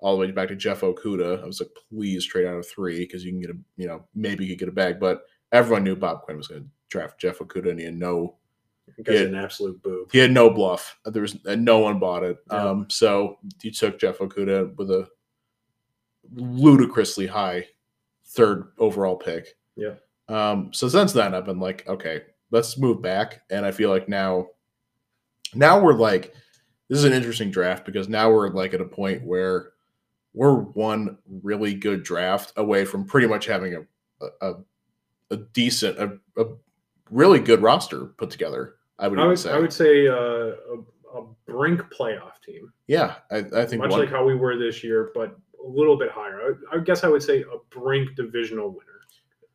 All 0.00 0.14
the 0.14 0.20
way 0.20 0.30
back 0.30 0.48
to 0.48 0.56
Jeff 0.56 0.82
Okudah. 0.82 1.42
I 1.42 1.46
was 1.46 1.60
like, 1.60 1.70
please 1.90 2.24
trade 2.24 2.46
out 2.46 2.56
of 2.56 2.68
three 2.68 3.00
because 3.00 3.24
you 3.24 3.32
can 3.32 3.40
get 3.40 3.50
a, 3.50 3.58
you 3.76 3.88
know, 3.88 4.04
maybe 4.14 4.44
you 4.44 4.50
could 4.52 4.60
get 4.60 4.68
a 4.68 4.72
bag. 4.72 5.00
But 5.00 5.22
everyone 5.50 5.82
knew 5.82 5.96
Bob 5.96 6.22
Quinn 6.22 6.36
was 6.36 6.46
going 6.46 6.62
to 6.62 6.68
draft 6.88 7.18
Jeff 7.18 7.38
Okudah 7.38 7.70
and 7.70 7.80
he 7.80 7.84
had 7.86 7.98
no, 7.98 8.36
He 8.96 9.02
yeah. 9.12 9.22
an 9.22 9.34
absolute 9.34 9.82
boob. 9.82 10.12
he 10.12 10.18
had 10.18 10.30
no 10.30 10.50
bluff. 10.50 10.96
There 11.04 11.22
was, 11.22 11.36
and 11.46 11.64
no 11.64 11.80
one 11.80 11.98
bought 11.98 12.22
it. 12.22 12.36
Yeah. 12.52 12.62
Um, 12.62 12.86
so 12.88 13.38
you 13.62 13.72
took 13.72 13.98
Jeff 13.98 14.18
Okudah 14.18 14.76
with 14.76 14.90
a 14.92 15.08
ludicrously 16.32 17.26
high 17.26 17.66
third 18.26 18.70
overall 18.78 19.16
pick. 19.16 19.56
Yeah. 19.74 19.94
Um, 20.28 20.72
so 20.72 20.88
since 20.88 21.12
then, 21.12 21.34
I've 21.34 21.46
been 21.46 21.58
like, 21.58 21.88
okay, 21.88 22.22
let's 22.50 22.78
move 22.78 23.02
back. 23.02 23.42
And 23.50 23.66
I 23.66 23.70
feel 23.72 23.90
like 23.90 24.08
now, 24.08 24.46
now 25.54 25.80
we're 25.80 25.94
like, 25.94 26.34
this 26.88 26.98
is 26.98 27.04
an 27.04 27.12
interesting 27.12 27.50
draft 27.50 27.84
because 27.84 28.08
now 28.08 28.30
we're 28.30 28.50
like 28.50 28.74
at 28.74 28.80
a 28.80 28.84
point 28.84 29.22
where 29.24 29.72
we're 30.34 30.54
one 30.54 31.18
really 31.42 31.74
good 31.74 32.02
draft 32.02 32.52
away 32.56 32.84
from 32.84 33.04
pretty 33.04 33.26
much 33.26 33.46
having 33.46 33.74
a 33.74 33.80
a, 34.40 34.54
a 35.30 35.36
decent, 35.36 35.98
a, 35.98 36.18
a 36.40 36.46
really 37.10 37.38
good 37.38 37.62
roster 37.62 38.06
put 38.06 38.30
together. 38.30 38.74
I 38.98 39.06
would 39.06 39.18
I 39.18 39.26
would, 39.26 39.38
say, 39.38 39.52
I 39.52 39.58
would 39.58 39.72
say 39.72 40.08
uh, 40.08 40.14
a, 40.14 40.78
a 41.14 41.26
brink 41.46 41.80
playoff 41.96 42.42
team, 42.44 42.72
yeah, 42.88 43.16
I, 43.30 43.44
I 43.54 43.64
think 43.64 43.82
much 43.82 43.92
one, 43.92 44.00
like 44.00 44.10
how 44.10 44.24
we 44.24 44.34
were 44.34 44.56
this 44.56 44.82
year, 44.82 45.10
but 45.14 45.36
a 45.64 45.68
little 45.68 45.96
bit 45.96 46.10
higher. 46.10 46.56
I, 46.72 46.76
I 46.76 46.80
guess 46.80 47.04
I 47.04 47.08
would 47.08 47.22
say 47.22 47.42
a 47.42 47.58
brink 47.70 48.16
divisional 48.16 48.70
winner. 48.70 48.97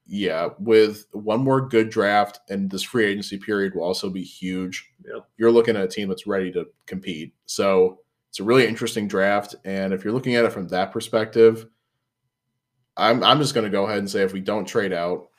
Yeah, 0.05 0.49
with 0.59 1.05
one 1.11 1.41
more 1.43 1.67
good 1.67 1.89
draft 1.89 2.39
and 2.49 2.69
this 2.69 2.83
free 2.83 3.05
agency 3.05 3.37
period 3.37 3.73
will 3.73 3.83
also 3.83 4.09
be 4.09 4.23
huge. 4.23 4.91
You're 5.37 5.51
looking 5.51 5.75
at 5.75 5.83
a 5.83 5.87
team 5.87 6.09
that's 6.09 6.27
ready 6.27 6.51
to 6.53 6.65
compete. 6.85 7.33
So 7.45 7.99
it's 8.29 8.39
a 8.39 8.43
really 8.43 8.67
interesting 8.67 9.07
draft. 9.07 9.55
And 9.63 9.93
if 9.93 10.03
you're 10.03 10.13
looking 10.13 10.35
at 10.35 10.45
it 10.45 10.51
from 10.51 10.67
that 10.69 10.91
perspective, 10.91 11.67
I'm 12.97 13.23
I'm 13.23 13.39
just 13.39 13.55
gonna 13.55 13.69
go 13.69 13.85
ahead 13.85 13.99
and 13.99 14.09
say 14.09 14.21
if 14.23 14.33
we 14.33 14.41
don't 14.41 14.65
trade 14.67 14.93
out, 14.93 15.29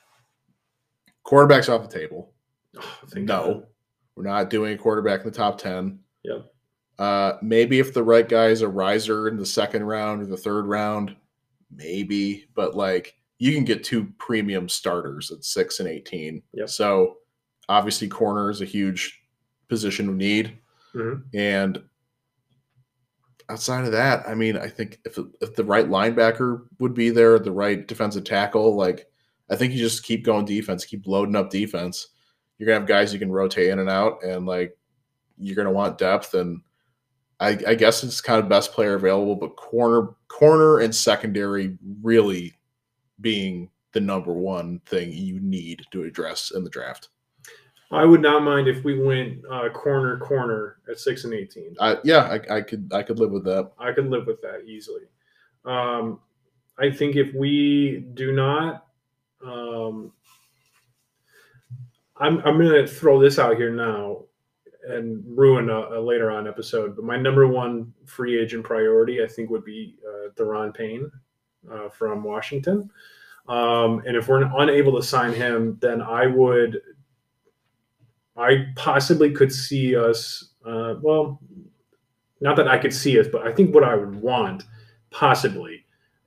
quarterbacks 1.27 1.69
off 1.69 1.89
the 1.89 1.99
table. 1.99 2.33
Oh, 2.77 2.99
No. 3.17 3.23
God. 3.55 3.67
We're 4.17 4.25
not 4.25 4.51
doing 4.51 4.75
a 4.75 4.79
quarterback 4.79 5.21
in 5.21 5.27
the 5.27 5.37
top 5.37 5.59
10. 5.59 5.99
Yep. 6.23 6.47
Uh, 6.99 7.33
maybe 7.43 7.81
if 7.81 7.93
the 7.93 8.03
right 8.03 8.29
guy 8.29 8.47
is 8.47 8.63
a 8.63 8.69
riser 8.69 9.27
in 9.29 9.37
the 9.37 9.47
second 9.47 9.83
round 9.85 10.23
or 10.23 10.27
the 10.27 10.37
third 10.37 10.67
round, 10.67 11.17
maybe. 11.71 12.47
But 12.55 12.77
like 12.77 13.17
you 13.39 13.53
can 13.53 13.65
get 13.65 13.85
two 13.85 14.09
premium 14.19 14.69
starters 14.69 15.31
at 15.31 15.45
six 15.45 15.81
and 15.81 15.89
18. 15.89 16.43
Yep. 16.53 16.69
So 16.69 17.17
obviously, 17.69 18.09
corner 18.09 18.51
is 18.51 18.61
a 18.61 18.67
huge 18.67 19.21
position 19.69 20.09
of 20.09 20.15
need. 20.15 20.59
Mhm. 20.95 21.25
And 21.35 21.83
outside 23.49 23.85
of 23.85 23.93
that, 23.93 24.27
I 24.29 24.35
mean, 24.35 24.57
I 24.57 24.69
think 24.69 25.01
if 25.05 25.19
if 25.41 25.55
the 25.57 25.65
right 25.65 25.89
linebacker 25.89 26.67
would 26.79 26.95
be 26.95 27.11
there, 27.11 27.39
the 27.39 27.53
right 27.53 27.87
defensive 27.87 28.25
tackle, 28.25 28.77
like 28.77 29.11
I 29.51 29.57
think 29.57 29.73
you 29.73 29.79
just 29.79 30.05
keep 30.05 30.25
going 30.25 30.45
defense, 30.47 30.85
keep 30.85 31.07
loading 31.07 31.37
up 31.37 31.51
defense. 31.51 32.09
You're 32.59 32.67
gonna 32.69 32.81
have 32.81 32.89
guys 32.89 33.13
you 33.13 33.19
can 33.19 33.33
rotate 33.33 33.69
in 33.69 33.79
and 33.79 33.91
out, 33.91 34.23
and 34.23 34.47
like 34.47 34.77
you're 35.37 35.57
gonna 35.57 35.73
want 35.73 35.99
depth. 35.99 36.35
And 36.35 36.63
I, 37.41 37.59
I 37.67 37.75
guess 37.75 38.05
it's 38.05 38.21
kind 38.21 38.41
of 38.41 38.49
best 38.49 38.73
player 38.73 38.95
available, 38.95 39.35
but 39.35 39.57
corner, 39.57 40.11
corner, 40.29 40.79
and 40.79 40.95
secondary 40.95 41.77
really 42.03 42.55
being 43.21 43.71
the 43.93 44.01
number 44.01 44.33
one 44.33 44.81
thing 44.87 45.13
you 45.13 45.41
need 45.41 45.85
to 45.93 46.05
address 46.05 46.51
in 46.55 46.65
the 46.65 46.71
draft. 46.71 47.09
I 47.91 48.05
would 48.05 48.23
not 48.23 48.43
mind 48.43 48.67
if 48.67 48.83
we 48.83 49.01
went 49.01 49.45
uh, 49.51 49.69
corner 49.69 50.19
corner 50.19 50.79
at 50.91 50.99
six 50.99 51.25
and 51.25 51.33
eighteen. 51.33 51.77
I, 51.81 51.99
yeah, 52.03 52.39
I, 52.51 52.57
I 52.57 52.61
could 52.61 52.91
I 52.93 53.03
could 53.03 53.21
live 53.21 53.31
with 53.31 53.45
that. 53.45 53.71
I 53.79 53.93
could 53.93 54.11
live 54.11 54.27
with 54.27 54.41
that 54.43 54.65
easily. 54.67 55.03
Um, 55.65 56.21
I 56.79 56.91
think 56.91 57.15
if 57.15 57.33
we 57.35 58.05
do 58.15 58.33
not, 58.33 58.87
um, 59.47 60.13
I'm 62.17 62.39
I'm 62.39 62.59
going 62.59 62.85
to 62.85 62.87
throw 62.87 63.21
this 63.21 63.39
out 63.39 63.57
here 63.57 63.71
now 63.71 64.25
and 64.89 65.23
ruin 65.27 65.71
a, 65.71 65.99
a 65.99 66.01
later 66.01 66.31
on 66.31 66.49
episode. 66.49 66.97
But 66.97 67.05
my 67.05 67.17
number 67.17 67.47
one 67.47 67.93
free 68.07 68.41
agent 68.41 68.65
priority, 68.65 69.23
I 69.23 69.29
think, 69.29 69.51
would 69.51 69.65
be 69.65 69.97
uh, 70.07 70.31
Daron 70.35 70.75
Payne 70.75 71.11
uh, 71.71 71.89
from 71.89 72.23
Washington. 72.23 72.91
Um, 73.49 74.03
and 74.07 74.17
if 74.17 74.29
we're 74.29 74.43
unable 74.59 74.97
to 74.97 75.03
sign 75.03 75.33
him, 75.33 75.77
then 75.81 76.01
I 76.01 76.27
would, 76.27 76.81
I 78.37 78.67
possibly 78.77 79.31
could 79.33 79.53
see 79.53 79.97
us. 79.97 80.53
Uh, 80.65 80.95
well, 81.03 81.41
not 82.41 82.57
that 82.57 82.69
I 82.69 82.79
could 82.79 82.93
see 82.93 83.19
us, 83.21 83.27
but 83.31 83.47
I 83.47 83.53
think 83.53 83.75
what 83.75 83.85
I 83.85 83.95
would 83.95 84.15
want 84.15 84.65
possibly 85.11 85.85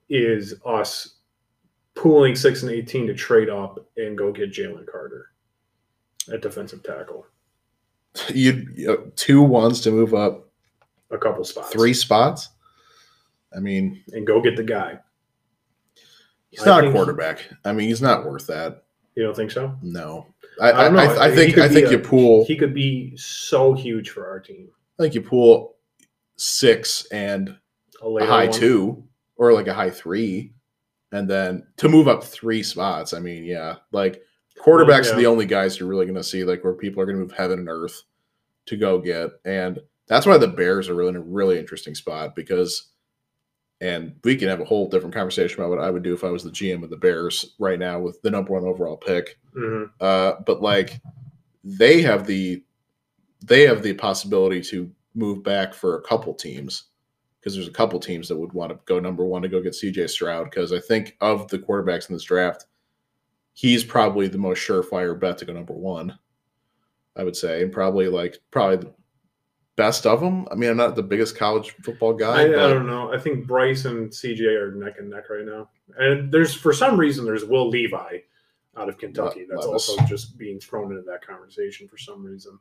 is 0.10 0.54
us 0.66 1.16
pooling 1.96 2.36
six 2.36 2.64
and 2.64 2.72
eighteen 2.72 3.08
to 3.08 3.14
trade 3.14 3.50
up 3.50 3.86
and 3.98 4.18
go 4.18 4.32
get 4.32 4.52
Jalen 4.52 4.86
Carter 4.88 5.32
at 6.32 6.42
defensive 6.42 6.84
tackle. 6.84 7.26
You 8.30 8.68
you- 8.76 9.12
two 9.16 9.42
ones 9.42 9.82
to 9.82 9.92
move 9.92 10.14
up 10.14 10.48
A 11.12 11.18
couple 11.18 11.44
spots, 11.44 11.70
three 11.72 11.94
spots. 11.94 12.50
I 13.56 13.60
mean, 13.60 14.04
and 14.14 14.26
go 14.26 14.42
get 14.42 14.56
the 14.56 14.64
guy. 14.64 15.00
He's 16.58 16.66
not 16.66 16.84
a 16.86 16.92
quarterback. 16.92 17.48
I 17.64 17.72
mean, 17.74 17.88
he's 17.88 18.02
not 18.02 18.26
worth 18.26 18.48
that. 18.48 18.84
You 19.16 19.24
don't 19.24 19.36
think 19.36 19.52
so? 19.52 19.76
No, 19.82 20.28
I 20.62 20.72
I 20.72 20.80
I, 20.80 20.84
don't 20.86 20.94
know. 20.94 21.00
I, 21.00 21.26
I 21.28 21.36
think 21.36 21.58
I 21.58 21.68
think 21.70 21.88
a- 21.88 21.92
you 21.92 22.00
pull. 22.00 22.46
He 22.46 22.56
could 22.58 22.74
be 22.74 23.16
so 23.18 23.74
huge 23.74 24.10
for 24.10 24.28
our 24.28 24.40
team. 24.40 24.70
I 25.00 25.04
think 25.04 25.16
you 25.16 25.22
pull 25.22 25.76
six 26.36 27.06
and 27.12 27.56
A 28.02 28.06
a 28.08 28.26
high 28.26 28.46
one. 28.46 28.54
two 28.54 29.04
or 29.38 29.54
like 29.54 29.68
a 29.68 29.74
high 29.74 29.90
three, 29.90 30.54
and 31.12 31.30
then 31.30 31.66
to 31.78 31.90
move 31.90 32.08
up 32.08 32.24
three 32.24 32.64
spots. 32.64 33.14
I 33.14 33.20
mean, 33.20 33.44
yeah, 33.44 33.76
like 33.92 34.22
quarterbacks 34.60 35.06
Yeah. 35.06 35.14
are 35.14 35.16
the 35.18 35.26
only 35.28 35.46
guys 35.46 35.80
you're 35.80 35.90
really 35.90 36.06
going 36.06 36.16
to 36.16 36.24
see 36.24 36.44
like 36.44 36.64
where 36.64 36.74
people 36.74 37.02
are 37.02 37.06
going 37.06 37.18
to 37.18 37.22
move 37.22 37.32
heaven 37.32 37.60
and 37.60 37.70
earth 37.70 38.04
to 38.68 38.78
go 38.78 39.00
get, 39.00 39.30
and 39.46 39.80
that's 40.08 40.26
why 40.26 40.38
the 40.38 40.48
Bears 40.48 40.90
are 40.90 40.96
really 40.96 41.10
in 41.10 41.16
a 41.16 41.22
really 41.22 41.58
interesting 41.60 41.96
spot 41.96 42.36
because. 42.36 42.90
And 43.80 44.16
we 44.24 44.36
can 44.36 44.48
have 44.48 44.60
a 44.60 44.66
whole 44.66 44.90
different 44.90 45.14
conversation 45.14 45.60
about 45.60 45.70
what 45.70 45.80
I 45.80 45.92
would 45.92 46.04
do 46.04 46.14
if 46.14 46.24
I 46.24 46.32
was 46.32 46.44
the 46.44 46.50
GM 46.50 46.84
of 46.84 46.90
the 46.90 46.98
Bears 46.98 47.56
right 47.60 47.78
now 47.78 48.00
with 48.00 48.20
the 48.24 48.32
number 48.32 48.54
one 48.54 48.64
overall 48.64 48.98
pick. 48.98 49.38
Mhm. 49.56 49.92
Uh, 50.02 50.34
but 50.46 50.62
like 50.62 51.00
they 51.64 52.02
have 52.02 52.26
the 52.26 52.64
they 53.46 53.68
have 53.68 53.84
the 53.84 53.94
possibility 53.94 54.62
to 54.62 54.92
move 55.14 55.44
back 55.44 55.74
for 55.74 55.96
a 55.98 56.02
couple 56.02 56.34
teams 56.34 56.86
because 57.40 57.54
there's 57.54 57.68
a 57.68 57.72
couple 57.72 58.00
teams 58.00 58.28
that 58.28 58.36
would 58.36 58.52
want 58.52 58.72
to 58.72 58.80
go 58.86 59.00
number 59.00 59.24
one 59.26 59.44
to 59.44 59.48
go 59.48 59.62
get 59.62 59.74
CJ 59.74 60.10
Stroud 60.10 60.46
because 60.46 60.74
I 60.74 60.80
think 60.80 61.16
of 61.22 61.48
the 61.48 61.60
quarterbacks 61.60 62.10
in 62.10 62.16
this 62.16 62.24
draft, 62.24 62.66
he's 63.54 63.84
probably 63.84 64.28
the 64.28 64.40
most 64.40 64.68
surefire 64.68 65.18
bet 65.20 65.38
to 65.38 65.46
go 65.46 65.54
number 65.54 65.74
one. 65.74 66.18
I 67.16 67.24
would 67.24 67.36
say, 67.36 67.64
and 67.64 67.72
probably 67.72 68.08
like 68.08 68.40
probably 68.52 68.78
the 68.78 68.94
best 69.78 70.06
of 70.06 70.20
them. 70.20 70.46
I 70.52 70.56
mean, 70.56 70.70
I'm 70.70 70.78
not 70.78 70.96
the 70.96 71.04
biggest 71.04 71.38
college 71.38 71.72
football 71.84 72.14
guy. 72.14 72.42
I, 72.42 72.44
I 72.44 72.68
don't 72.68 72.88
know. 72.88 73.14
I 73.14 73.18
think 73.18 73.48
Bryce 73.48 73.86
and 73.86 74.10
CJ 74.10 74.42
are 74.60 74.72
neck 74.74 74.96
and 75.00 75.10
neck 75.10 75.30
right 75.30 75.46
now. 75.46 75.70
And 75.98 76.30
there's 76.32 76.54
for 76.54 76.74
some 76.74 77.00
reason 77.00 77.24
there's 77.24 77.46
Will 77.46 77.70
Levi 77.70 78.18
out 78.76 78.90
of 78.90 78.98
Kentucky. 78.98 79.46
That's 79.50 79.66
Levis. 79.66 79.90
also 79.90 80.06
just 80.06 80.38
being 80.38 80.60
thrown 80.60 80.92
into 80.92 81.04
that 81.04 81.26
conversation 81.26 81.88
for 81.88 81.98
some 81.98 82.26
reason. 82.26 82.60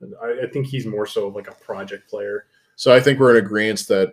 And 0.00 0.14
I, 0.22 0.44
I 0.44 0.50
think 0.50 0.66
he's 0.66 0.86
more 0.86 1.06
so 1.06 1.26
of 1.26 1.34
like 1.34 1.48
a 1.48 1.54
project 1.54 2.08
player. 2.08 2.44
So 2.76 2.94
I 2.94 3.00
think 3.00 3.18
we're 3.18 3.36
in 3.36 3.44
agreement 3.44 3.88
that 3.88 4.12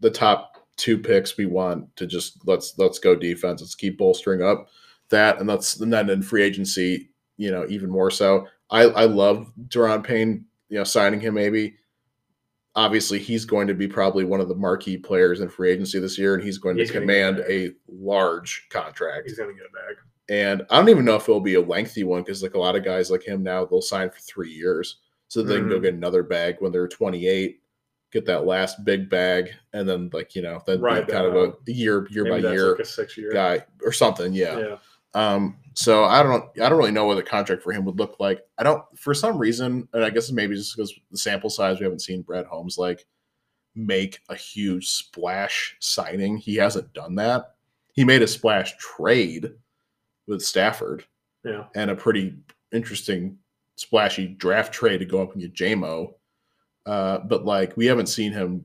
the 0.00 0.10
top 0.10 0.66
two 0.76 0.98
picks 0.98 1.36
we 1.36 1.46
want 1.46 1.94
to 1.96 2.06
just 2.06 2.46
let's 2.46 2.74
let's 2.78 2.98
go 2.98 3.14
defense. 3.14 3.62
Let's 3.62 3.74
keep 3.74 3.96
bolstering 3.96 4.42
up 4.42 4.68
that, 5.10 5.38
and 5.38 5.48
let's 5.48 5.80
and 5.80 5.92
then 5.92 6.10
in 6.10 6.22
free 6.22 6.42
agency, 6.42 7.10
you 7.36 7.50
know, 7.50 7.64
even 7.68 7.88
more 7.88 8.10
so. 8.10 8.48
I 8.70 8.82
I 8.82 9.04
love 9.04 9.52
Daron 9.68 10.04
Payne. 10.04 10.44
You 10.68 10.78
know, 10.78 10.84
signing 10.84 11.20
him 11.20 11.34
maybe. 11.34 11.76
Obviously, 12.74 13.18
he's 13.18 13.44
going 13.44 13.66
to 13.66 13.74
be 13.74 13.86
probably 13.86 14.24
one 14.24 14.40
of 14.40 14.48
the 14.48 14.54
marquee 14.54 14.96
players 14.96 15.40
in 15.40 15.48
free 15.48 15.70
agency 15.70 15.98
this 15.98 16.16
year, 16.18 16.34
and 16.34 16.42
he's 16.42 16.56
going 16.58 16.76
He's 16.78 16.90
to 16.90 17.00
command 17.00 17.36
get 17.38 17.50
a 17.50 17.70
large 17.88 18.66
contract. 18.70 19.28
He's 19.28 19.38
gonna 19.38 19.52
get 19.52 19.64
it 19.64 19.72
back. 19.72 19.96
And 20.28 20.62
I 20.70 20.76
don't 20.78 20.88
even 20.88 21.04
know 21.04 21.16
if 21.16 21.24
it'll 21.28 21.40
be 21.40 21.54
a 21.54 21.60
lengthy 21.60 22.04
one 22.04 22.22
because 22.22 22.42
like 22.42 22.54
a 22.54 22.58
lot 22.58 22.76
of 22.76 22.84
guys 22.84 23.10
like 23.10 23.22
him 23.26 23.42
now, 23.42 23.64
they'll 23.66 23.82
sign 23.82 24.08
for 24.08 24.20
three 24.20 24.50
years. 24.50 25.00
So 25.28 25.42
they 25.42 25.56
can 25.56 25.68
go 25.68 25.78
Mhm. 25.78 25.82
get 25.82 25.94
another 25.94 26.22
bag 26.22 26.56
when 26.60 26.72
they're 26.72 26.88
28, 26.88 27.60
get 28.10 28.24
that 28.26 28.46
last 28.46 28.84
big 28.84 29.10
bag, 29.10 29.50
and 29.72 29.86
then 29.88 30.08
like, 30.12 30.34
you 30.34 30.42
know, 30.42 30.62
then 30.66 30.78
be 30.78 30.84
kind 31.12 31.26
of 31.26 31.34
out. 31.34 31.58
a 31.66 31.72
year 31.72 32.06
year 32.10 32.24
Maybe 32.24 32.36
by 32.36 32.40
that's 32.40 32.54
year 32.54 32.70
like 32.70 32.80
a 32.80 32.84
six 32.84 33.16
year 33.18 33.32
guy 33.32 33.64
or 33.82 33.92
something. 33.92 34.32
Yeah. 34.32 34.58
Yeah. 34.58 34.76
Um, 35.14 35.58
so 35.74 36.04
I 36.04 36.22
don't 36.22 36.44
I 36.60 36.68
don't 36.68 36.78
really 36.78 36.90
know 36.90 37.06
what 37.06 37.14
the 37.16 37.22
contract 37.22 37.62
for 37.62 37.72
him 37.72 37.84
would 37.84 37.98
look 37.98 38.16
like. 38.20 38.40
I 38.58 38.62
don't 38.62 38.82
for 38.98 39.14
some 39.14 39.38
reason, 39.38 39.88
and 39.92 40.04
I 40.04 40.10
guess 40.10 40.30
maybe 40.30 40.54
just 40.54 40.76
because 40.76 40.92
the 41.10 41.18
sample 41.18 41.50
size 41.50 41.78
we 41.78 41.84
haven't 41.84 42.00
seen 42.02 42.22
Brad 42.22 42.46
Holmes 42.46 42.78
like 42.78 43.06
make 43.74 44.20
a 44.28 44.34
huge 44.34 44.88
splash 44.88 45.76
signing. 45.80 46.36
He 46.36 46.56
hasn't 46.56 46.92
done 46.92 47.14
that. 47.16 47.54
He 47.94 48.04
made 48.04 48.22
a 48.22 48.26
splash 48.26 48.76
trade 48.76 49.50
with 50.26 50.42
Stafford 50.42 51.04
Yeah. 51.44 51.64
and 51.74 51.90
a 51.90 51.96
pretty 51.96 52.34
interesting 52.72 53.38
splashy 53.76 54.28
draft 54.28 54.72
trade 54.72 54.98
to 54.98 55.04
go 55.06 55.22
up 55.22 55.32
and 55.32 55.40
get 55.42 55.54
Jamo. 55.54 56.12
Uh, 56.84 57.18
but 57.18 57.44
like 57.44 57.76
we 57.76 57.86
haven't 57.86 58.06
seen 58.08 58.32
him 58.32 58.64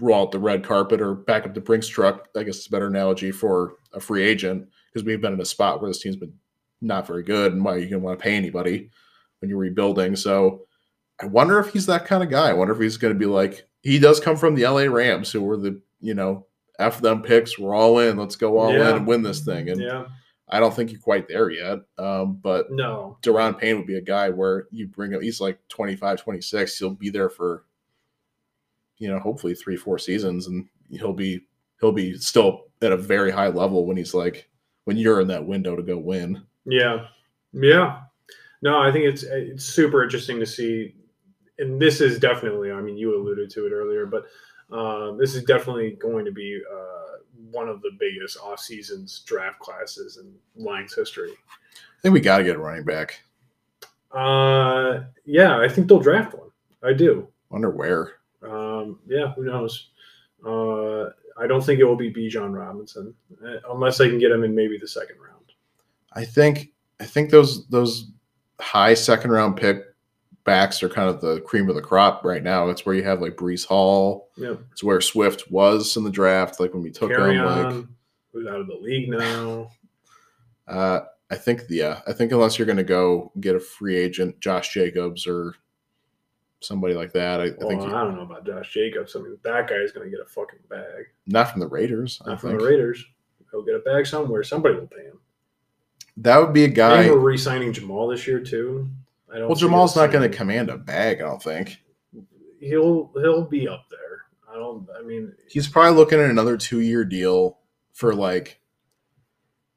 roll 0.00 0.22
out 0.22 0.32
the 0.32 0.38
red 0.38 0.64
carpet 0.64 1.00
or 1.00 1.14
back 1.14 1.44
up 1.46 1.54
the 1.54 1.60
Brinks 1.60 1.88
truck. 1.88 2.28
I 2.36 2.42
guess 2.44 2.56
it's 2.58 2.66
a 2.66 2.70
better 2.70 2.86
analogy 2.88 3.30
for 3.32 3.74
a 3.92 4.00
free 4.00 4.22
agent 4.22 4.68
because 4.96 5.04
we've 5.04 5.20
been 5.20 5.34
in 5.34 5.40
a 5.42 5.44
spot 5.44 5.82
where 5.82 5.90
this 5.90 6.00
team's 6.00 6.16
been 6.16 6.32
not 6.80 7.06
very 7.06 7.22
good 7.22 7.52
and 7.52 7.62
why 7.62 7.76
you 7.76 7.86
can 7.86 8.00
want 8.00 8.18
to 8.18 8.22
pay 8.22 8.34
anybody 8.34 8.88
when 9.40 9.50
you're 9.50 9.58
rebuilding. 9.58 10.16
So 10.16 10.62
I 11.20 11.26
wonder 11.26 11.58
if 11.58 11.70
he's 11.70 11.84
that 11.86 12.06
kind 12.06 12.22
of 12.22 12.30
guy. 12.30 12.48
I 12.48 12.54
wonder 12.54 12.72
if 12.72 12.80
he's 12.80 12.96
going 12.96 13.12
to 13.12 13.18
be 13.18 13.26
like 13.26 13.68
he 13.82 13.98
does 13.98 14.20
come 14.20 14.36
from 14.38 14.54
the 14.54 14.66
LA 14.66 14.84
Rams, 14.84 15.30
who 15.30 15.42
were 15.42 15.58
the 15.58 15.78
you 16.00 16.14
know 16.14 16.46
f 16.78 17.00
them 17.02 17.20
picks. 17.20 17.58
We're 17.58 17.74
all 17.74 17.98
in. 17.98 18.16
Let's 18.16 18.36
go 18.36 18.56
all 18.58 18.72
Yeah. 18.72 18.88
in 18.90 18.96
and 18.96 19.06
win 19.06 19.22
this 19.22 19.40
thing. 19.40 19.68
And 19.68 19.82
Yeah. 19.82 20.06
I 20.48 20.60
don't 20.60 20.72
think 20.74 20.92
you're 20.92 21.00
quite 21.00 21.28
there 21.28 21.50
yet. 21.50 21.80
Um, 21.98 22.36
but 22.36 22.70
No. 22.70 23.18
Daron 23.22 23.58
Payne 23.58 23.76
would 23.76 23.86
be 23.86 23.96
a 23.98 24.00
guy 24.02 24.30
where 24.30 24.66
you 24.70 24.86
bring 24.86 25.12
him, 25.12 25.20
he's 25.20 25.40
like 25.42 25.58
25, 25.68 26.22
26. 26.22 26.78
He'll 26.78 26.90
be 26.90 27.10
there 27.10 27.28
for, 27.28 27.64
you 28.98 29.08
know, 29.08 29.18
hopefully 29.18 29.54
three, 29.54 29.76
four 29.76 29.98
seasons 29.98 30.46
and 30.46 30.66
he'll 30.90 31.12
be, 31.12 31.40
he'll 31.80 31.92
be 31.92 32.16
still 32.16 32.66
at 32.80 32.92
a 32.92 32.96
very 32.96 33.30
high 33.32 33.48
level 33.48 33.86
when 33.86 33.96
he's 33.96 34.14
like, 34.14 34.48
when 34.86 34.96
you're 34.96 35.20
in 35.20 35.28
that 35.28 35.46
window 35.46 35.76
to 35.76 35.82
go 35.82 35.98
win. 35.98 36.42
Yeah, 36.64 37.06
yeah. 37.52 38.00
No, 38.62 38.80
I 38.80 38.90
think 38.90 39.04
it's 39.04 39.22
it's 39.24 39.64
super 39.64 40.02
interesting 40.02 40.40
to 40.40 40.46
see, 40.46 40.94
and 41.58 41.80
this 41.80 42.00
is 42.00 42.18
definitely. 42.18 42.72
I 42.72 42.80
mean, 42.80 42.96
you 42.96 43.14
alluded 43.14 43.50
to 43.50 43.66
it 43.66 43.72
earlier, 43.72 44.06
but 44.06 44.26
uh, 44.74 45.12
this 45.16 45.34
is 45.34 45.44
definitely 45.44 45.92
going 46.00 46.24
to 46.24 46.32
be 46.32 46.60
uh, 46.72 47.18
one 47.50 47.68
of 47.68 47.82
the 47.82 47.90
biggest 47.98 48.38
off 48.38 48.60
seasons 48.60 49.22
draft 49.26 49.58
classes 49.58 50.18
in 50.18 50.32
Lions 50.64 50.94
history. 50.94 51.30
I 51.30 52.00
think 52.02 52.14
we 52.14 52.20
got 52.20 52.38
to 52.38 52.44
get 52.44 52.56
a 52.56 52.60
running 52.60 52.84
back. 52.84 53.20
Uh, 54.12 55.00
yeah, 55.24 55.58
I 55.58 55.68
think 55.68 55.88
they'll 55.88 56.00
draft 56.00 56.34
one. 56.34 56.50
I 56.82 56.92
do. 56.92 57.28
Wonder 57.50 57.70
where. 57.70 58.12
Um, 58.42 59.00
yeah, 59.06 59.32
who 59.34 59.44
knows? 59.44 59.90
Uh, 60.44 61.10
I 61.38 61.46
don't 61.46 61.62
think 61.62 61.80
it 61.80 61.84
will 61.84 61.96
be 61.96 62.12
Bijan 62.12 62.56
Robinson 62.56 63.14
uh, 63.44 63.56
unless 63.70 64.00
I 64.00 64.08
can 64.08 64.18
get 64.18 64.30
him 64.30 64.44
in 64.44 64.54
maybe 64.54 64.78
the 64.78 64.88
second 64.88 65.16
round. 65.20 65.52
I 66.12 66.24
think, 66.24 66.72
I 66.98 67.04
think 67.04 67.30
those, 67.30 67.66
those 67.68 68.10
high 68.60 68.94
second 68.94 69.30
round 69.30 69.56
pick 69.56 69.82
backs 70.44 70.82
are 70.82 70.88
kind 70.88 71.10
of 71.10 71.20
the 71.20 71.40
cream 71.42 71.68
of 71.68 71.74
the 71.74 71.82
crop 71.82 72.24
right 72.24 72.42
now. 72.42 72.68
It's 72.68 72.86
where 72.86 72.94
you 72.94 73.02
have 73.02 73.20
like 73.20 73.36
Breece 73.36 73.66
Hall. 73.66 74.30
Yeah, 74.36 74.54
It's 74.72 74.82
where 74.82 75.00
Swift 75.00 75.50
was 75.50 75.96
in 75.96 76.04
the 76.04 76.10
draft. 76.10 76.58
Like 76.58 76.72
when 76.72 76.82
we 76.82 76.90
took 76.90 77.10
carry 77.10 77.36
him, 77.36 77.44
like, 77.44 77.66
on. 77.66 77.88
Who's 78.32 78.46
out 78.46 78.60
of 78.60 78.66
the 78.66 78.78
league 78.80 79.10
now? 79.10 79.70
Uh, 80.66 81.00
I 81.30 81.36
think 81.36 81.62
yeah. 81.68 82.00
I 82.06 82.12
think 82.12 82.32
unless 82.32 82.58
you're 82.58 82.66
going 82.66 82.76
to 82.76 82.84
go 82.84 83.32
get 83.40 83.56
a 83.56 83.60
free 83.60 83.96
agent, 83.96 84.40
Josh 84.40 84.72
Jacobs 84.72 85.26
or 85.26 85.54
somebody 86.60 86.94
like 86.94 87.12
that. 87.12 87.40
I, 87.40 87.44
I 87.44 87.50
Well, 87.58 87.68
think 87.68 87.82
I 87.82 88.02
don't 88.04 88.16
know 88.16 88.22
about 88.22 88.46
Josh 88.46 88.72
Jacobs. 88.72 89.14
I 89.16 89.20
mean, 89.20 89.38
that 89.42 89.68
guy 89.68 89.76
is 89.76 89.92
going 89.92 90.10
to 90.10 90.10
get 90.16 90.24
a 90.24 90.28
fucking 90.28 90.60
bag. 90.68 91.06
not 91.26 91.50
from 91.50 91.60
the 91.60 91.68
Raiders. 91.68 92.20
I 92.24 92.30
Not 92.30 92.40
from 92.40 92.50
think 92.50 92.60
the 92.62 92.66
Raiders. 92.66 93.04
He'll 93.50 93.62
get 93.62 93.74
a 93.76 93.80
bag 93.80 94.06
somewhere. 94.06 94.42
Somebody 94.42 94.74
will 94.74 94.86
pay 94.88 95.04
him. 95.04 95.20
that 96.18 96.38
would 96.38 96.52
be 96.52 96.64
a 96.64 96.68
guy. 96.68 97.04
think 97.04 97.14
we're 97.14 97.20
re-signing 97.20 97.72
Jamaal 97.72 98.12
this 98.12 98.26
year 98.26 98.40
too. 98.40 98.88
I 99.32 99.38
don't. 99.38 99.48
Well, 99.48 99.56
Jamaal's 99.56 99.96
not 99.96 100.10
going 100.12 100.28
to 100.28 100.36
command 100.36 100.70
a 100.70 100.76
bag. 100.78 101.20
I 101.20 101.24
don't 101.24 101.42
think 101.42 101.78
He'll 102.60 103.12
he'll 103.14 103.44
be 103.44 103.68
up 103.68 103.84
there. 103.90 104.22
I 104.50 104.54
don't. 104.54 104.88
I 104.98 105.02
mean, 105.02 105.32
he's 105.48 105.68
probably 105.68 105.92
looking 105.96 106.18
at 106.18 106.30
another 106.30 106.56
two 106.56 106.80
year 106.80 107.04
deal 107.04 107.58
for 107.92 108.14
like 108.14 108.60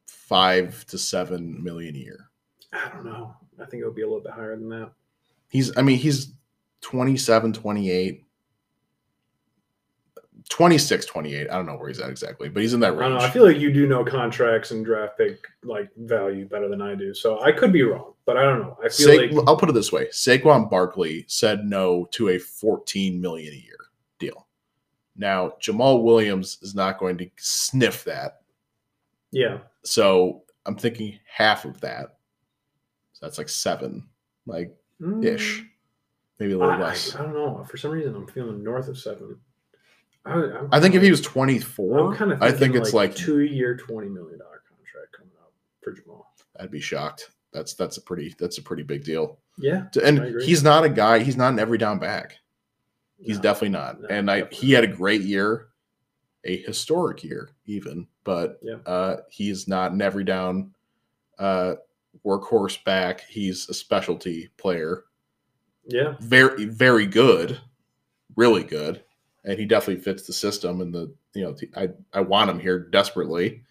five 0.07 0.85
to 0.87 0.97
seven 0.97 1.61
million 1.63 1.95
a 1.95 1.99
year. 1.99 2.29
I 2.73 2.89
don't 2.89 3.05
know. 3.05 3.35
I 3.61 3.65
think 3.65 3.81
it 3.81 3.85
would 3.85 3.95
be 3.95 4.03
a 4.03 4.07
little 4.07 4.23
bit 4.23 4.31
higher 4.33 4.55
than 4.55 4.69
that. 4.69 4.91
He's, 5.49 5.75
I 5.77 5.81
mean, 5.81 5.97
he's 5.97 6.33
27, 6.81 7.53
28, 7.53 8.25
26, 10.49 11.05
28. 11.05 11.49
I 11.49 11.53
don't 11.53 11.65
know 11.65 11.75
where 11.75 11.89
he's 11.89 11.99
at 11.99 12.09
exactly, 12.09 12.49
but 12.49 12.61
he's 12.61 12.73
in 12.73 12.79
that 12.79 12.87
I 12.87 12.89
don't 12.91 12.99
range. 13.11 13.21
know. 13.21 13.27
I 13.27 13.29
feel 13.29 13.45
like 13.45 13.57
you 13.59 13.71
do 13.71 13.87
know 13.87 14.03
contracts 14.03 14.71
and 14.71 14.83
draft 14.85 15.17
pick 15.17 15.45
like 15.63 15.89
value 15.97 16.45
better 16.47 16.67
than 16.69 16.81
I 16.81 16.95
do. 16.95 17.13
So 17.13 17.41
I 17.41 17.51
could 17.51 17.71
be 17.71 17.83
wrong, 17.83 18.13
but 18.25 18.37
I 18.37 18.43
don't 18.43 18.59
know. 18.61 18.77
I 18.83 18.89
feel 18.89 19.07
Sa- 19.07 19.15
like 19.37 19.47
I'll 19.47 19.57
put 19.57 19.69
it 19.69 19.73
this 19.73 19.91
way: 19.91 20.07
Saquon 20.07 20.69
Barkley 20.69 21.25
said 21.27 21.65
no 21.65 22.07
to 22.11 22.29
a 22.29 22.39
14 22.39 23.19
million 23.21 23.53
a 23.53 23.57
year 23.57 23.77
deal. 24.17 24.47
Now 25.15 25.53
Jamaal 25.61 26.03
Williams 26.03 26.57
is 26.61 26.73
not 26.73 26.97
going 26.99 27.17
to 27.19 27.29
sniff 27.37 28.03
that, 28.05 28.41
yeah, 29.31 29.59
so 29.83 30.43
I'm 30.65 30.75
thinking 30.77 31.19
half 31.31 31.65
of 31.65 31.79
that. 31.81 32.17
So 33.13 33.25
that's 33.25 33.37
like 33.37 33.49
seven, 33.49 34.07
like 34.45 34.73
Mm, 35.01 35.23
ish, 35.23 35.63
maybe 36.39 36.53
a 36.53 36.57
little 36.57 36.73
I- 36.73 36.79
less. 36.79 37.15
I 37.15 37.23
don't 37.23 37.33
know. 37.33 37.65
For 37.69 37.77
some 37.77 37.91
reason, 37.91 38.15
I'm 38.15 38.27
feeling 38.27 38.63
north 38.63 38.87
of 38.87 38.97
seven. 38.97 39.37
I, 40.25 40.33
I'm 40.33 40.69
I 40.71 40.79
think 40.79 40.95
if 40.95 41.01
he 41.01 41.11
was 41.11 41.21
24, 41.21 41.99
I'm 42.11 42.15
kind 42.15 42.31
of. 42.31 42.41
I 42.41 42.51
think 42.51 42.75
it's 42.75 42.93
like 42.93 43.15
two 43.15 43.39
year, 43.41 43.75
twenty 43.77 44.09
million 44.09 44.39
dollar 44.39 44.61
contract 44.67 45.15
coming 45.17 45.31
up 45.39 45.53
for 45.81 45.93
Jamaal. 45.93 46.25
I'd 46.59 46.71
be 46.71 46.81
shocked. 46.81 47.31
That's 47.53 47.73
that's 47.73 47.97
a 47.97 48.01
pretty 48.01 48.35
that's 48.37 48.57
a 48.57 48.61
pretty 48.61 48.83
big 48.83 49.03
deal. 49.03 49.39
Yeah, 49.57 49.85
And 50.03 50.41
he's 50.41 50.63
not 50.63 50.83
a 50.85 50.89
guy. 50.89 51.19
He's 51.19 51.35
not 51.35 51.51
an 51.53 51.59
every 51.59 51.77
down 51.77 51.99
back. 51.99 52.37
He's 53.17 53.37
No. 53.37 53.41
definitely 53.43 53.69
not. 53.69 54.01
No, 54.01 54.07
and 54.09 54.29
I 54.31 54.45
he 54.51 54.71
had 54.71 54.83
a 54.83 54.87
great 54.87 55.21
year, 55.21 55.67
a 56.45 56.57
historic 56.63 57.23
year 57.23 57.49
even, 57.65 58.07
but 58.23 58.59
Yeah. 58.61 58.75
uh 58.85 59.17
he's 59.29 59.67
not 59.67 59.91
an 59.93 60.01
every 60.01 60.23
down 60.23 60.73
uh 61.39 61.75
workhorse 62.25 62.81
back. 62.83 63.21
He's 63.21 63.67
a 63.69 63.73
specialty 63.73 64.49
player. 64.57 65.05
Yeah, 65.89 66.15
Very 66.19 66.65
very 66.65 67.05
good. 67.05 67.59
Really 68.35 68.63
good. 68.63 69.03
And 69.43 69.57
he 69.59 69.65
definitely 69.65 70.03
fits 70.03 70.27
the 70.27 70.33
system 70.33 70.81
and 70.81 70.93
the 70.93 71.13
you 71.33 71.43
know 71.43 71.55
I 71.75 71.89
I 72.13 72.21
want 72.21 72.49
him 72.49 72.59
here 72.59 72.79
desperately. 72.79 73.63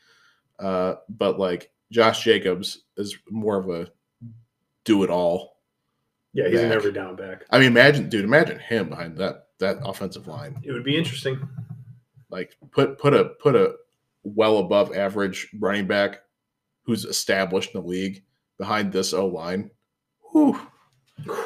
Uh 0.58 0.96
but 1.08 1.38
like 1.38 1.70
Josh 1.90 2.22
Jacobs 2.24 2.82
is 2.96 3.16
more 3.30 3.56
of 3.58 3.68
a 3.70 3.90
do 4.84 5.04
it 5.04 5.10
all. 5.10 5.58
yeah, 6.32 6.48
he's 6.48 6.60
an 6.60 6.72
every 6.72 6.92
down 6.92 7.16
back. 7.16 7.44
I 7.50 7.58
mean 7.58 7.68
imagine 7.68 8.08
dude, 8.08 8.24
imagine 8.24 8.58
him 8.58 8.88
behind 8.88 9.16
that 9.18 9.48
that 9.58 9.78
offensive 9.84 10.26
line. 10.26 10.60
It 10.64 10.72
would 10.72 10.84
be 10.84 10.96
interesting. 10.96 11.40
like 12.30 12.56
put 12.72 12.98
put 12.98 13.14
a 13.14 13.24
put 13.40 13.54
a 13.54 13.74
well 14.24 14.58
above 14.58 14.94
average 14.94 15.48
running 15.58 15.86
back 15.86 16.20
who's 16.82 17.04
established 17.04 17.74
in 17.74 17.80
the 17.80 17.86
league 17.86 18.24
behind 18.58 18.92
this 18.92 19.12
O 19.14 19.26
line. 19.26 19.70
Whew. 20.32 20.58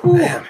Man. 0.04 0.46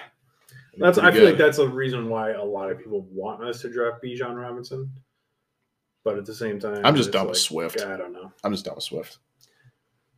That's. 0.76 0.98
I 0.98 1.10
feel 1.12 1.24
like 1.24 1.36
that's 1.36 1.58
a 1.58 1.68
reason 1.68 2.08
why 2.08 2.30
a 2.32 2.42
lot 2.42 2.70
of 2.70 2.78
people 2.78 3.02
want 3.12 3.44
us 3.44 3.60
to 3.62 3.70
draft 3.72 4.02
Bijan 4.02 4.34
Robinson. 4.40 4.90
But 6.04 6.18
at 6.18 6.24
the 6.26 6.34
same 6.34 6.58
time, 6.58 6.80
I'm 6.84 6.96
just 6.96 7.12
done 7.12 7.28
with 7.28 7.36
Swift. 7.38 7.80
I 7.82 7.96
don't 7.96 8.12
know. 8.12 8.32
I'm 8.42 8.52
just 8.52 8.64
done 8.64 8.74
with 8.74 8.84
Swift. 8.84 9.18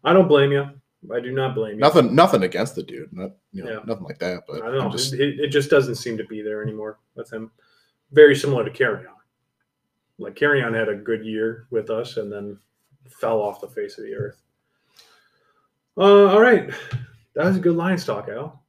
I 0.02 0.12
don't 0.12 0.28
blame 0.28 0.52
you. 0.52 0.70
I 1.12 1.20
do 1.20 1.32
not 1.32 1.54
blame 1.54 1.74
you. 1.74 1.80
Nothing 1.80 2.14
nothing 2.14 2.42
against 2.44 2.74
the 2.76 2.82
dude. 2.82 3.12
Not 3.12 3.32
you 3.52 3.64
know, 3.64 3.70
Yeah. 3.72 3.78
nothing 3.84 4.04
like 4.04 4.18
that. 4.20 4.44
But 4.48 4.62
I 4.62 4.66
don't 4.70 4.78
know. 4.78 4.90
Just 4.90 5.12
it, 5.12 5.40
it 5.40 5.48
just 5.48 5.68
doesn't 5.70 5.96
seem 5.96 6.16
to 6.16 6.24
be 6.24 6.40
there 6.40 6.62
anymore 6.62 6.98
with 7.14 7.30
him. 7.32 7.50
Very 8.12 8.34
similar 8.34 8.64
to 8.64 8.70
Kerryon. 8.70 9.06
Like 10.18 10.36
Kerryon 10.36 10.74
had 10.74 10.88
a 10.88 10.94
good 10.94 11.24
year 11.26 11.66
with 11.70 11.90
us 11.90 12.16
and 12.16 12.32
then 12.32 12.58
fell 13.10 13.42
off 13.42 13.60
the 13.60 13.68
face 13.68 13.98
of 13.98 14.04
the 14.04 14.14
earth. 14.14 14.40
Uh, 15.96 16.26
all 16.28 16.40
right. 16.40 16.70
That 17.34 17.44
was 17.46 17.56
a 17.56 17.60
good 17.60 17.76
line 17.76 17.98
stock, 17.98 18.28
Al. 18.28 18.62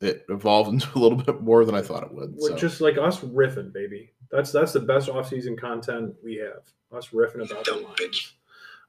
It 0.00 0.24
evolved 0.28 0.70
into 0.72 0.88
a 0.96 0.98
little 0.98 1.18
bit 1.18 1.40
more 1.42 1.64
than 1.64 1.74
I 1.74 1.82
thought 1.82 2.02
it 2.04 2.12
would. 2.12 2.34
We're 2.36 2.50
So. 2.50 2.56
Just 2.56 2.80
like 2.80 2.98
us 2.98 3.20
riffing, 3.20 3.72
baby. 3.72 4.12
That's 4.30 4.52
that's 4.52 4.72
the 4.72 4.80
best 4.80 5.08
off-season 5.08 5.56
content 5.56 6.14
we 6.22 6.36
have. 6.36 6.62
Us 6.96 7.08
riffing 7.08 7.44
about 7.50 7.64
the 7.64 7.72
Dumb 7.72 7.84
lines. 7.84 8.32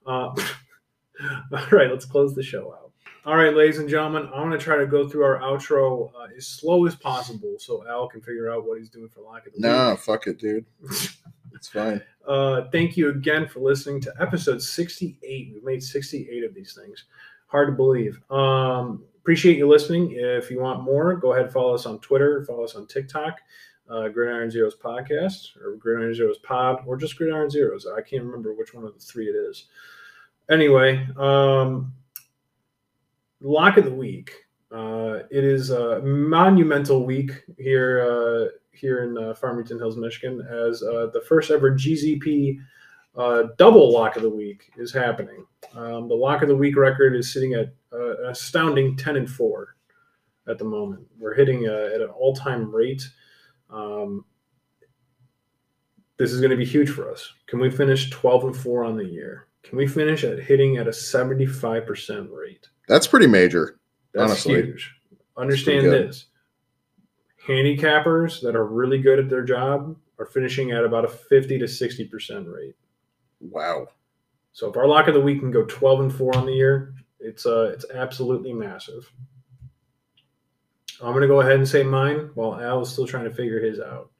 Uh, 0.05 0.33
all 1.53 1.67
right, 1.71 1.89
let's 1.89 2.05
close 2.05 2.35
the 2.35 2.43
show 2.43 2.73
out. 2.73 2.91
All 3.25 3.35
right, 3.35 3.53
ladies 3.53 3.79
and 3.79 3.89
gentlemen, 3.89 4.29
I'm 4.33 4.47
going 4.47 4.51
to 4.51 4.57
try 4.57 4.77
to 4.77 4.87
go 4.87 5.07
through 5.07 5.23
our 5.23 5.39
outro 5.39 6.09
uh, 6.15 6.27
as 6.35 6.47
slow 6.47 6.85
as 6.85 6.95
possible 6.95 7.55
so 7.59 7.85
Al 7.87 8.07
can 8.07 8.21
figure 8.21 8.49
out 8.49 8.65
what 8.65 8.79
he's 8.79 8.89
doing 8.89 9.09
for 9.09 9.21
Lock 9.21 9.45
of 9.45 9.53
the 9.53 9.59
no, 9.59 9.91
Week. 9.91 9.99
fuck 9.99 10.27
it, 10.27 10.39
dude. 10.39 10.65
It's 11.55 11.67
fine. 11.67 12.01
Uh, 12.25 12.69
thank 12.71 12.95
you 12.95 13.09
again 13.09 13.45
for 13.45 13.59
listening 13.59 13.99
to 14.01 14.13
episode 14.21 14.61
68. 14.61 15.51
We've 15.53 15.63
made 15.63 15.83
68 15.83 16.45
of 16.45 16.53
these 16.53 16.73
things. 16.73 17.03
Hard 17.47 17.67
to 17.67 17.71
believe. 17.73 18.21
Um, 18.31 19.03
appreciate 19.29 19.59
you 19.59 19.67
listening. 19.67 20.11
If 20.13 20.49
you 20.49 20.59
want 20.59 20.81
more, 20.81 21.15
go 21.15 21.33
ahead 21.33 21.45
and 21.45 21.53
follow 21.53 21.75
us 21.75 21.85
on 21.85 21.99
Twitter, 21.99 22.43
follow 22.45 22.63
us 22.63 22.73
on 22.73 22.87
TikTok, 22.87 23.37
uh, 23.87 24.07
Gridiron 24.07 24.49
Zeros 24.49 24.75
Podcast, 24.75 25.55
or 25.63 25.75
Gridiron 25.75 26.15
Zeros 26.15 26.39
Pod, 26.39 26.81
or 26.87 26.97
just 26.97 27.15
Gridiron 27.15 27.47
Zeros. 27.47 27.85
I 27.85 28.01
can't 28.01 28.23
remember 28.23 28.55
which 28.55 28.73
one 28.73 28.85
of 28.85 28.95
the 28.95 28.99
three 28.99 29.27
it 29.27 29.35
is. 29.35 29.67
Anyway, 30.49 31.07
um, 31.15 31.93
lock 33.39 33.77
of 33.77 33.85
the 33.85 33.93
week. 33.93 34.31
Uh, 34.71 35.19
it 35.29 35.43
is 35.43 35.69
a 35.69 36.01
monumental 36.01 37.05
week 37.05 37.29
here 37.59 38.01
uh, 38.01 38.47
here 38.71 39.03
in 39.03 39.15
uh, 39.15 39.35
Farmington 39.35 39.77
Hills, 39.77 39.95
Michigan, 39.95 40.41
as 40.41 40.81
uh, 40.81 41.11
the 41.13 41.21
first 41.21 41.51
ever 41.51 41.71
GZP 41.75 42.57
uh, 43.15 43.43
double 43.59 43.93
lock 43.93 44.15
of 44.15 44.23
the 44.23 44.29
week 44.29 44.71
is 44.75 44.91
happening. 44.91 45.45
Um, 45.75 46.07
the 46.07 46.15
lock 46.15 46.41
of 46.41 46.47
the 46.47 46.55
week 46.55 46.75
record 46.75 47.15
is 47.15 47.31
sitting 47.31 47.53
at 47.53 47.75
uh, 47.93 48.23
an 48.23 48.29
astounding 48.29 48.95
ten 48.95 49.15
and 49.15 49.29
four 49.29 49.75
at 50.47 50.57
the 50.57 50.65
moment. 50.65 51.05
We're 51.17 51.35
hitting 51.35 51.67
uh, 51.67 51.89
at 51.93 52.01
an 52.01 52.09
all 52.09 52.35
time 52.35 52.73
rate. 52.73 53.07
Um, 53.69 54.25
this 56.17 56.31
is 56.31 56.41
going 56.41 56.51
to 56.51 56.57
be 56.57 56.65
huge 56.65 56.89
for 56.89 57.09
us. 57.11 57.31
Can 57.47 57.59
we 57.59 57.69
finish 57.69 58.09
twelve 58.09 58.43
and 58.43 58.55
four 58.55 58.83
on 58.83 58.97
the 58.97 59.05
year? 59.05 59.47
Can 59.63 59.77
we 59.77 59.87
finish 59.87 60.23
at 60.23 60.39
hitting 60.39 60.77
at 60.77 60.87
a 60.87 60.93
seventy 60.93 61.45
five 61.45 61.85
percent 61.85 62.29
rate? 62.31 62.67
That's 62.87 63.07
pretty 63.07 63.27
major. 63.27 63.79
That's 64.13 64.31
Honestly. 64.31 64.55
huge. 64.55 64.95
Understand 65.37 65.85
this. 65.85 66.25
Handicappers 67.47 68.41
that 68.41 68.55
are 68.55 68.65
really 68.65 68.99
good 68.99 69.19
at 69.19 69.29
their 69.29 69.43
job 69.43 69.95
are 70.19 70.25
finishing 70.25 70.71
at 70.71 70.83
about 70.83 71.05
a 71.05 71.07
50 71.07 71.57
to 71.59 71.65
60% 71.65 72.53
rate. 72.53 72.75
Wow. 73.39 73.87
So 74.51 74.69
if 74.69 74.77
our 74.77 74.87
lock 74.87 75.07
of 75.07 75.13
the 75.13 75.21
week 75.21 75.39
can 75.39 75.51
go 75.51 75.63
12 75.63 75.99
and 76.01 76.13
4 76.13 76.35
on 76.37 76.45
the 76.45 76.51
year, 76.51 76.93
it's 77.19 77.45
uh 77.45 77.71
it's 77.73 77.85
absolutely 77.93 78.53
massive. 78.53 79.11
I'm 81.01 81.13
gonna 81.13 81.27
go 81.27 81.41
ahead 81.41 81.55
and 81.55 81.67
say 81.67 81.83
mine 81.83 82.31
while 82.35 82.59
Al 82.59 82.81
is 82.81 82.89
still 82.89 83.07
trying 83.07 83.25
to 83.25 83.33
figure 83.33 83.59
his 83.59 83.79
out. 83.79 84.11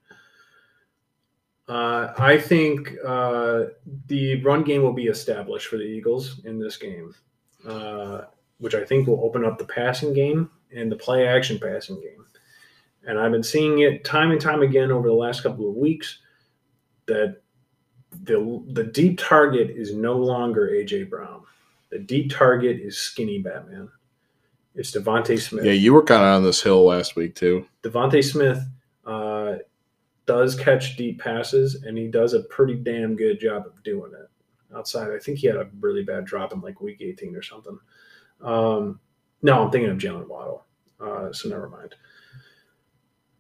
Uh, 1.70 2.14
I 2.18 2.40
think 2.40 2.96
uh, 3.06 3.66
the 4.08 4.42
run 4.42 4.64
game 4.64 4.82
will 4.82 4.94
be 4.94 5.06
established 5.06 5.68
for 5.68 5.78
the 5.78 5.84
Eagles 5.84 6.42
in 6.44 6.58
this 6.58 6.78
game, 6.78 7.14
uh, 7.68 8.22
which 8.58 8.74
I 8.74 8.84
think 8.84 9.08
will 9.08 9.24
open 9.24 9.46
up 9.46 9.60
the 9.60 9.66
passing 9.66 10.12
game 10.12 10.50
and 10.76 10.92
the 10.92 10.96
play 10.96 11.28
action 11.28 11.60
passing 11.60 12.02
game. 12.02 12.26
And 13.04 13.20
I've 13.20 13.32
been 13.32 13.44
seeing 13.44 13.80
it 13.80 14.04
time 14.04 14.32
and 14.32 14.42
time 14.42 14.64
again 14.64 14.92
over 14.92 15.08
the 15.08 15.14
last 15.14 15.44
couple 15.44 15.70
of 15.70 15.76
weeks 15.76 16.20
that 17.06 17.38
the 18.24 18.64
the 18.74 18.86
deep 18.86 19.20
target 19.20 19.70
is 19.70 19.94
no 19.94 20.18
longer 20.18 20.70
AJ 20.70 21.10
Brown. 21.10 21.44
The 21.90 22.00
deep 22.00 22.32
target 22.32 22.80
is 22.80 22.98
skinny 22.98 23.40
Batman. 23.40 23.90
It's 24.76 24.92
DeVonta 24.92 25.40
Smith. 25.40 25.66
Yeah, 25.66 25.72
you 25.72 25.94
were 25.94 26.04
kind 26.04 26.22
of 26.22 26.36
on 26.36 26.44
this 26.44 26.62
hill 26.62 26.86
last 26.86 27.16
week 27.16 27.36
too. 27.36 27.66
DeVonta 27.84 28.24
Smith 28.24 28.64
uh, 29.06 29.56
does 30.26 30.56
catch 30.56 30.96
deep 30.96 31.20
passes, 31.20 31.84
and 31.84 31.98
he 31.98 32.08
does 32.08 32.34
a 32.34 32.42
pretty 32.44 32.76
damn 32.76 33.16
good 33.16 33.40
job 33.40 33.66
of 33.66 33.82
doing 33.84 34.12
it. 34.14 34.30
Outside, 34.76 35.12
I 35.12 35.18
think 35.18 35.40
he 35.40 35.48
had 35.48 35.56
a 35.56 35.68
really 35.80 36.04
bad 36.04 36.26
drop 36.26 36.54
in 36.54 36.62
like 36.62 36.80
week 36.80 37.02
18 37.02 37.36
or 37.36 37.42
something. 37.42 37.80
Um, 38.42 39.00
no, 39.42 39.64
I'm 39.64 39.72
thinking 39.72 39.90
of 39.90 39.98
Jalen 39.98 40.28
Waddle. 40.28 40.66
Uh, 41.00 41.34
so 41.34 41.50
never 41.50 41.70
mind. 41.70 41.96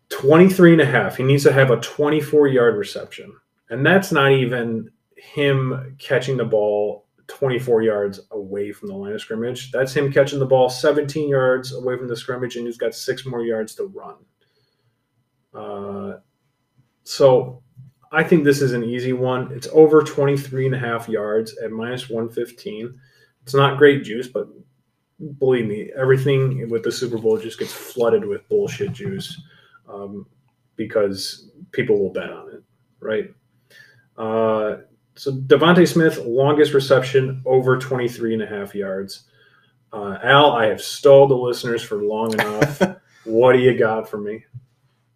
23 0.10 0.74
and 0.74 0.82
a 0.82 0.86
half. 0.86 1.18
He 1.18 1.24
needs 1.24 1.44
to 1.44 1.54
have 1.54 1.70
a 1.70 1.78
24 1.78 2.48
yard 2.48 2.76
reception. 2.76 3.34
And 3.70 3.86
that's 3.86 4.12
not 4.12 4.32
even 4.32 4.90
him 5.16 5.96
catching 6.00 6.38
the 6.38 6.46
ball 6.46 7.06
24 7.30 7.84
yards 7.84 8.20
away 8.32 8.72
from 8.72 8.90
the 8.90 8.96
line 8.96 9.14
of 9.14 9.22
scrimmage. 9.22 9.72
That's 9.72 9.94
him 9.94 10.12
catching 10.12 10.40
the 10.40 10.46
ball 10.46 10.70
17 10.70 11.30
yards 11.30 11.74
away 11.74 11.98
from 11.98 12.08
the 12.08 12.18
scrimmage, 12.18 12.56
and 12.58 12.66
he's 12.66 12.78
got 12.78 12.96
six 12.96 13.26
more 13.26 13.44
yards 13.44 13.76
to 13.76 13.86
run. 13.86 14.16
Uh, 15.54 16.18
so 17.04 17.62
I 18.12 18.24
think 18.24 18.44
this 18.44 18.62
is 18.62 18.74
an 18.74 18.84
easy 18.84 19.14
one. 19.14 19.52
It's 19.52 19.68
over 19.72 20.02
23 20.02 20.66
and 20.66 20.76
a 20.76 20.80
half 20.80 21.08
yards 21.08 21.58
at 21.64 21.72
minus 21.72 22.10
115. 22.10 23.00
It's 23.44 23.54
not 23.54 23.78
great 23.78 24.04
juice, 24.04 24.28
but 24.28 24.48
believe 25.38 25.68
me, 25.68 25.92
everything 25.96 26.70
with 26.70 26.84
the 26.84 26.92
Super 26.92 27.18
Bowl 27.18 27.38
just 27.38 27.60
gets 27.60 27.74
flooded 27.74 28.26
with 28.26 28.48
bullshit 28.50 28.92
juice 28.92 29.40
um, 29.88 30.26
because 30.76 31.52
people 31.72 32.00
will 32.00 32.12
bet 32.12 32.32
on 32.32 32.50
it, 32.50 32.64
right? 33.00 33.34
Uh, 34.18 34.84
so 35.20 35.34
DeVonta 35.34 35.86
Smith, 35.86 36.18
longest 36.26 36.74
reception, 36.74 37.42
over 37.46 37.78
23 37.78 38.36
and 38.36 38.44
a 38.44 38.48
half 38.48 38.74
yards. 38.74 39.24
Uh, 39.92 40.18
Al, 40.24 40.54
I 40.54 40.68
have 40.68 40.82
stalled 40.82 41.30
the 41.32 41.36
listeners 41.36 41.84
for 41.84 41.98
long 42.04 42.34
enough. 42.34 42.82
what 43.26 43.52
do 43.52 43.60
you 43.60 43.78
got 43.78 44.08
for 44.08 44.18
me? 44.18 44.46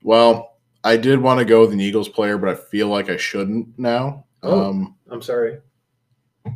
Well, 0.02 0.58
I 0.84 0.98
did 0.98 1.22
want 1.22 1.40
to 1.40 1.46
go 1.46 1.62
with 1.62 1.72
an 1.72 1.80
Eagles 1.80 2.10
player, 2.10 2.38
but 2.38 2.50
I 2.50 2.56
feel 2.56 2.90
like 2.90 3.10
I 3.10 3.16
shouldn't 3.16 3.80
now. 3.80 4.26
Oh. 4.42 4.70
Um, 4.72 4.96
I'm 5.10 5.22
sorry. 5.22 5.60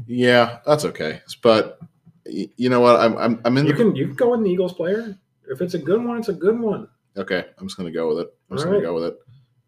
yeah, 0.08 0.58
that's 0.66 0.84
okay. 0.84 1.22
But 1.42 1.80
you 2.26 2.70
know 2.70 2.82
what? 2.82 3.00
I'm 3.00 3.18
I'm, 3.18 3.40
I'm 3.46 3.58
in 3.58 3.66
You 3.68 3.72
the 3.72 3.78
can 3.78 3.96
you 3.96 4.08
can 4.08 4.16
go 4.16 4.32
with 4.32 4.42
an 4.42 4.48
Eagles 4.48 4.74
player. 4.74 5.18
If 5.50 5.62
it's 5.62 5.76
a 5.76 5.80
good 5.80 6.04
one, 6.04 6.18
it's 6.18 6.28
a 6.28 6.34
good 6.34 6.60
one. 6.60 6.90
okay. 7.16 7.46
I'm 7.58 7.68
just 7.68 7.78
gonna 7.78 7.92
go 7.92 8.10
with 8.10 8.20
it. 8.20 8.36
I'm 8.52 8.58
just 8.58 8.66
All 8.68 8.74
gonna 8.74 8.84
right. 8.84 8.90
go 8.90 8.94
with 8.96 9.04
it. 9.06 9.20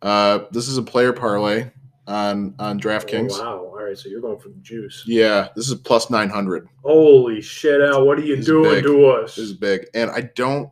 Uh, 0.01 0.39
this 0.51 0.67
is 0.67 0.77
a 0.77 0.83
player 0.83 1.13
parlay 1.13 1.71
on 2.09 2.55
on 2.59 2.79
DraftKings. 2.79 3.31
Oh, 3.33 3.41
wow. 3.43 3.57
All 3.79 3.83
right, 3.85 3.97
so 3.97 4.09
you're 4.09 4.19
going 4.21 4.39
for 4.39 4.49
the 4.49 4.55
juice. 4.61 5.03
Yeah, 5.05 5.47
this 5.55 5.69
is 5.69 5.75
plus 5.75 6.09
nine 6.09 6.29
hundred. 6.29 6.67
Holy 6.83 7.39
shit, 7.41 7.79
Al! 7.81 8.05
What 8.05 8.19
are 8.19 8.23
you 8.23 8.35
This 8.35 8.45
doing 8.45 8.71
big. 8.75 8.83
to 8.83 9.05
us? 9.05 9.35
This 9.35 9.45
is 9.45 9.53
big, 9.53 9.85
and 9.93 10.11
I 10.11 10.21
don't, 10.35 10.69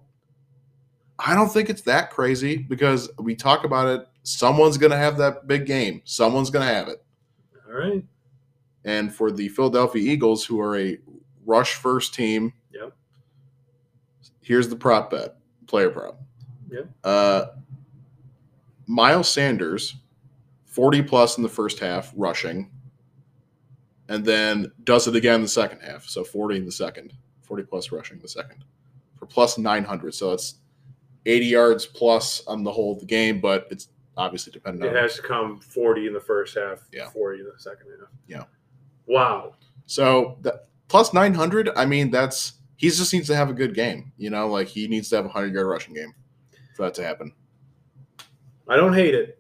I 1.20 1.34
don't 1.36 1.50
think 1.50 1.70
it's 1.70 1.84
that 1.84 2.12
crazy 2.12 2.58
because 2.58 3.10
we 3.20 3.36
talk 3.36 3.64
about 3.64 3.88
it. 3.88 4.08
Someone's 4.24 4.78
gonna 4.78 4.98
have 4.98 5.18
that 5.20 5.48
big 5.48 5.66
game. 5.66 6.02
Someone's 6.04 6.50
gonna 6.50 6.66
have 6.66 6.90
it. 6.90 7.02
All 7.68 7.74
right. 7.80 8.04
And 8.84 9.14
for 9.14 9.32
the 9.32 9.48
Philadelphia 9.50 10.02
Eagles, 10.12 10.44
who 10.46 10.60
are 10.60 10.78
a 10.78 10.98
rush 11.46 11.76
first 11.76 12.14
team, 12.14 12.54
Yep. 12.74 12.94
here's 14.42 14.70
the 14.70 14.76
prop 14.76 15.12
bet, 15.12 15.36
player 15.68 15.90
prop. 15.90 16.20
Yep. 16.70 16.90
Uh, 17.04 17.46
Miles 18.86 19.30
Sanders, 19.30 19.96
40 20.78 21.02
plus 21.02 21.38
in 21.38 21.44
the 21.44 21.50
first 21.50 21.80
half, 21.80 22.14
rushing, 22.16 22.70
and 24.10 24.24
then 24.24 24.72
does 24.84 25.08
it 25.08 25.16
again 25.16 25.38
in 25.38 25.42
the 25.42 25.48
second 25.48 25.80
half. 25.82 26.06
So 26.06 26.24
40 26.24 26.58
in 26.58 26.66
the 26.66 26.72
second, 26.72 27.14
40 27.42 27.64
plus 27.64 27.92
rushing 27.92 28.20
the 28.20 28.28
second 28.28 28.64
for 29.16 29.26
plus 29.26 29.58
900. 29.58 30.14
So 30.14 30.34
it's 30.34 30.60
80 31.26 31.46
yards 31.48 31.88
plus 31.88 32.44
on 32.46 32.64
the 32.64 32.72
whole 32.72 32.94
of 32.94 33.00
the 33.00 33.08
game, 33.08 33.42
but 33.42 33.66
it's 33.72 33.88
obviously 34.18 34.52
dependent 34.54 34.86
It 34.86 34.90
on. 34.90 34.96
It 34.96 35.02
has 35.02 35.16
to 35.16 35.24
come 35.24 35.60
40 35.60 36.06
in 36.06 36.14
the 36.14 36.20
first 36.20 36.56
half, 36.56 36.88
Yeah. 36.94 37.10
40 37.10 37.40
in 37.40 37.46
the 37.46 37.60
second 37.60 37.88
half. 38.00 38.10
Yeah. 38.28 38.44
Wow. 39.08 39.56
So 39.88 40.38
that 40.42 40.68
plus 40.90 41.12
900, 41.12 41.72
I 41.76 41.88
mean, 41.88 42.12
that's 42.12 42.54
he 42.76 42.90
just 42.90 43.12
needs 43.12 43.26
to 43.30 43.36
have 43.36 43.50
a 43.50 43.54
good 43.54 43.74
game. 43.74 44.12
You 44.20 44.30
know, 44.30 44.48
like 44.48 44.68
he 44.68 44.88
needs 44.88 45.10
to 45.10 45.16
have 45.16 45.26
a 45.26 45.30
100 45.30 45.56
yard 45.56 45.66
rushing 45.66 45.96
game 45.96 46.14
for 46.76 46.84
that 46.84 46.94
to 46.94 47.04
happen. 47.04 47.34
I 48.68 48.76
don't 48.76 48.94
hate 48.94 49.16
it. 49.16 49.37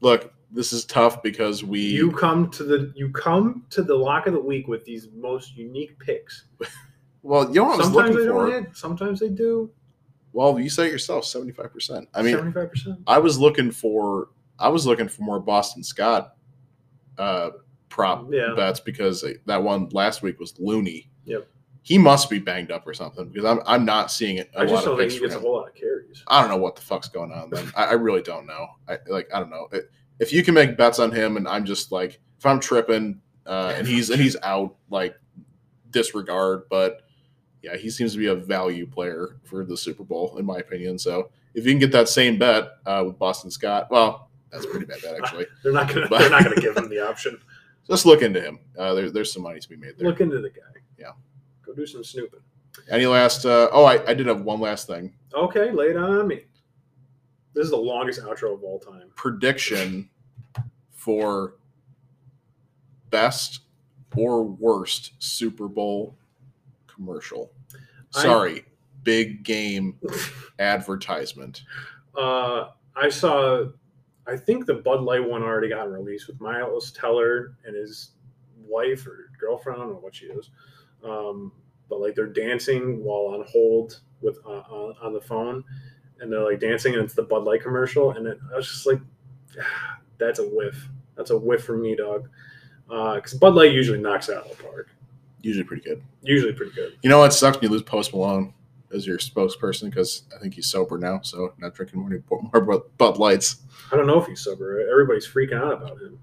Look, 0.00 0.32
this 0.50 0.72
is 0.72 0.84
tough 0.84 1.22
because 1.22 1.62
we 1.64 1.80
You 1.80 2.10
come 2.12 2.50
to 2.52 2.64
the 2.64 2.92
you 2.96 3.10
come 3.10 3.64
to 3.70 3.82
the 3.82 3.94
lock 3.94 4.26
of 4.26 4.32
the 4.32 4.40
week 4.40 4.68
with 4.68 4.84
these 4.84 5.08
most 5.14 5.56
unique 5.56 5.98
picks. 5.98 6.44
well, 7.22 7.48
you 7.48 7.56
know 7.56 7.64
what 7.64 7.74
I 7.74 7.76
was 7.76 7.86
sometimes 7.86 8.08
they 8.16 8.22
looking 8.22 8.34
don't 8.34 8.50
for. 8.50 8.60
hit, 8.68 8.76
sometimes 8.76 9.20
they 9.20 9.28
do. 9.28 9.70
Well, 10.32 10.58
you 10.60 10.68
say 10.70 10.86
it 10.86 10.92
yourself, 10.92 11.24
75%. 11.24 12.06
I 12.14 12.22
mean, 12.22 12.36
75%. 12.36 12.98
I 13.06 13.18
was 13.18 13.38
looking 13.38 13.70
for 13.70 14.28
I 14.58 14.68
was 14.68 14.86
looking 14.86 15.08
for 15.08 15.22
more 15.22 15.40
Boston 15.40 15.82
Scott 15.82 16.34
uh 17.18 17.50
prop 17.88 18.26
Yeah. 18.30 18.52
bets 18.54 18.80
because 18.80 19.24
that 19.46 19.62
one 19.62 19.88
last 19.90 20.22
week 20.22 20.38
was 20.38 20.54
loony. 20.58 21.10
Yep. 21.24 21.48
He 21.82 21.96
must 21.98 22.28
be 22.28 22.38
banged 22.38 22.70
up 22.70 22.86
or 22.86 22.94
something 22.94 23.28
because 23.28 23.44
I'm 23.44 23.60
I'm 23.66 23.84
not 23.84 24.10
seeing 24.10 24.36
it. 24.36 24.50
I 24.56 24.66
just 24.66 24.84
don't 24.84 24.96
think 24.98 25.10
he 25.12 25.18
for 25.18 25.24
gets 25.24 25.36
a 25.36 25.40
whole 25.40 25.56
lot 25.56 25.68
of 25.68 25.74
carries. 25.74 25.87
I 26.26 26.40
don't 26.40 26.50
know 26.50 26.56
what 26.56 26.76
the 26.76 26.82
fuck's 26.82 27.08
going 27.08 27.32
on. 27.32 27.50
Then 27.50 27.70
I, 27.76 27.84
I 27.86 27.92
really 27.92 28.22
don't 28.22 28.46
know. 28.46 28.66
I 28.88 28.98
like 29.08 29.28
I 29.32 29.38
don't 29.40 29.50
know 29.50 29.68
It- 29.72 29.90
if 30.20 30.32
you 30.32 30.42
can 30.42 30.54
make 30.54 30.76
bets 30.76 30.98
on 30.98 31.12
him, 31.12 31.36
and 31.36 31.46
I'm 31.46 31.64
just 31.64 31.92
like 31.92 32.18
if 32.38 32.44
I'm 32.46 32.58
tripping 32.60 33.20
uh, 33.46 33.72
and 33.76 33.86
he's 33.86 34.10
and 34.10 34.20
he's 34.20 34.36
out, 34.42 34.74
like 34.90 35.14
disregard. 35.90 36.62
But 36.70 37.02
yeah, 37.62 37.76
he 37.76 37.90
seems 37.90 38.12
to 38.12 38.18
be 38.18 38.26
a 38.26 38.34
value 38.34 38.86
player 38.86 39.36
for 39.44 39.64
the 39.64 39.76
Super 39.76 40.04
Bowl 40.04 40.36
in 40.38 40.44
my 40.44 40.58
opinion. 40.58 40.98
So 40.98 41.30
if 41.54 41.64
you 41.64 41.72
can 41.72 41.78
get 41.78 41.92
that 41.92 42.08
same 42.08 42.38
bet 42.38 42.70
uh, 42.86 43.04
with 43.06 43.18
Boston 43.18 43.50
Scott, 43.50 43.88
well, 43.90 44.30
that's 44.50 44.64
a 44.64 44.68
pretty 44.68 44.86
bad 44.86 45.00
bet 45.02 45.14
actually. 45.22 45.46
They're 45.62 45.72
not 45.72 45.88
gonna 45.92 46.08
But- 46.08 46.20
they're 46.20 46.30
not 46.30 46.44
gonna 46.44 46.56
give 46.60 46.76
him 46.76 46.88
the 46.88 47.06
option. 47.06 47.38
Just 47.88 48.04
look 48.04 48.20
into 48.20 48.38
him. 48.40 48.58
Uh, 48.78 48.92
there, 48.92 49.10
there's 49.10 49.32
some 49.32 49.42
money 49.42 49.60
to 49.60 49.68
be 49.68 49.76
made 49.76 49.96
there. 49.96 50.06
Look 50.10 50.20
into 50.20 50.40
the 50.42 50.50
guy. 50.50 50.60
Yeah. 50.98 51.12
Go 51.64 51.72
do 51.72 51.86
some 51.86 52.04
snooping. 52.04 52.40
Any 52.90 53.06
last? 53.06 53.44
Uh, 53.44 53.68
oh, 53.72 53.84
I, 53.84 54.04
I 54.08 54.14
did 54.14 54.26
have 54.26 54.42
one 54.42 54.60
last 54.60 54.86
thing. 54.86 55.12
Okay, 55.34 55.70
lay 55.70 55.86
it 55.86 55.96
on 55.96 56.26
me. 56.28 56.42
This 57.54 57.64
is 57.64 57.70
the 57.70 57.76
longest 57.76 58.22
outro 58.22 58.54
of 58.54 58.62
all 58.62 58.78
time. 58.78 59.10
prediction 59.14 60.08
for 60.92 61.54
best 63.10 63.60
or 64.16 64.42
worst 64.44 65.12
Super 65.18 65.68
Bowl 65.68 66.16
commercial. 66.86 67.50
I- 68.14 68.22
Sorry, 68.22 68.64
big 69.04 69.42
game 69.44 69.98
advertisement. 70.58 71.62
Uh, 72.16 72.70
I 72.96 73.08
saw, 73.10 73.66
I 74.26 74.36
think 74.36 74.66
the 74.66 74.74
Bud 74.74 75.02
Light 75.02 75.22
one 75.24 75.44
already 75.44 75.68
got 75.68 75.88
released 75.92 76.26
with 76.26 76.40
Miles 76.40 76.90
Teller 76.90 77.54
and 77.64 77.76
his 77.76 78.10
wife 78.66 79.06
or 79.06 79.30
girlfriend, 79.38 79.78
I 79.80 79.84
don't 79.84 79.92
know 79.92 80.00
what 80.00 80.16
she 80.16 80.24
is. 80.26 80.50
Um, 81.04 81.52
but 81.88 82.00
like 82.00 82.14
they're 82.14 82.26
dancing 82.26 83.02
while 83.02 83.34
on 83.34 83.44
hold 83.46 84.00
with 84.20 84.38
uh, 84.46 84.62
on, 84.70 84.94
on 85.00 85.12
the 85.12 85.20
phone, 85.20 85.64
and 86.20 86.32
they're 86.32 86.44
like 86.44 86.60
dancing, 86.60 86.94
and 86.94 87.04
it's 87.04 87.14
the 87.14 87.22
Bud 87.22 87.44
Light 87.44 87.62
commercial, 87.62 88.12
and 88.12 88.26
it, 88.26 88.38
I 88.52 88.56
was 88.56 88.68
just 88.68 88.86
like, 88.86 89.00
that's 90.18 90.38
a 90.38 90.48
whiff. 90.48 90.88
That's 91.16 91.30
a 91.30 91.38
whiff 91.38 91.64
for 91.64 91.76
me, 91.76 91.96
dog. 91.96 92.28
Because 92.86 93.34
Bud 93.34 93.54
Light 93.54 93.72
usually 93.72 93.98
knocks 93.98 94.30
out 94.30 94.46
of 94.46 94.56
the 94.56 94.62
park. 94.62 94.88
Usually 95.42 95.64
pretty 95.64 95.82
good. 95.82 96.02
Usually 96.22 96.52
pretty 96.52 96.72
good. 96.72 96.96
You 97.02 97.10
know 97.10 97.18
what 97.18 97.32
sucks 97.32 97.56
when 97.56 97.64
you 97.64 97.70
lose 97.70 97.82
Post 97.82 98.12
Malone 98.12 98.54
as 98.92 99.06
your 99.06 99.18
spokesperson 99.18 99.84
because 99.84 100.22
I 100.34 100.40
think 100.40 100.54
he's 100.54 100.66
sober 100.66 100.98
now, 100.98 101.20
so 101.22 101.52
not 101.58 101.74
drinking 101.74 102.00
more, 102.00 102.22
more 102.52 102.62
Bud- 102.62 102.98
Bud 102.98 103.18
Lights. 103.18 103.56
I 103.92 103.96
don't 103.96 104.06
know 104.06 104.20
if 104.20 104.26
he's 104.26 104.40
sober. 104.40 104.80
Everybody's 104.90 105.26
freaking 105.26 105.54
out 105.60 105.72
about 105.72 106.00
him. 106.00 106.18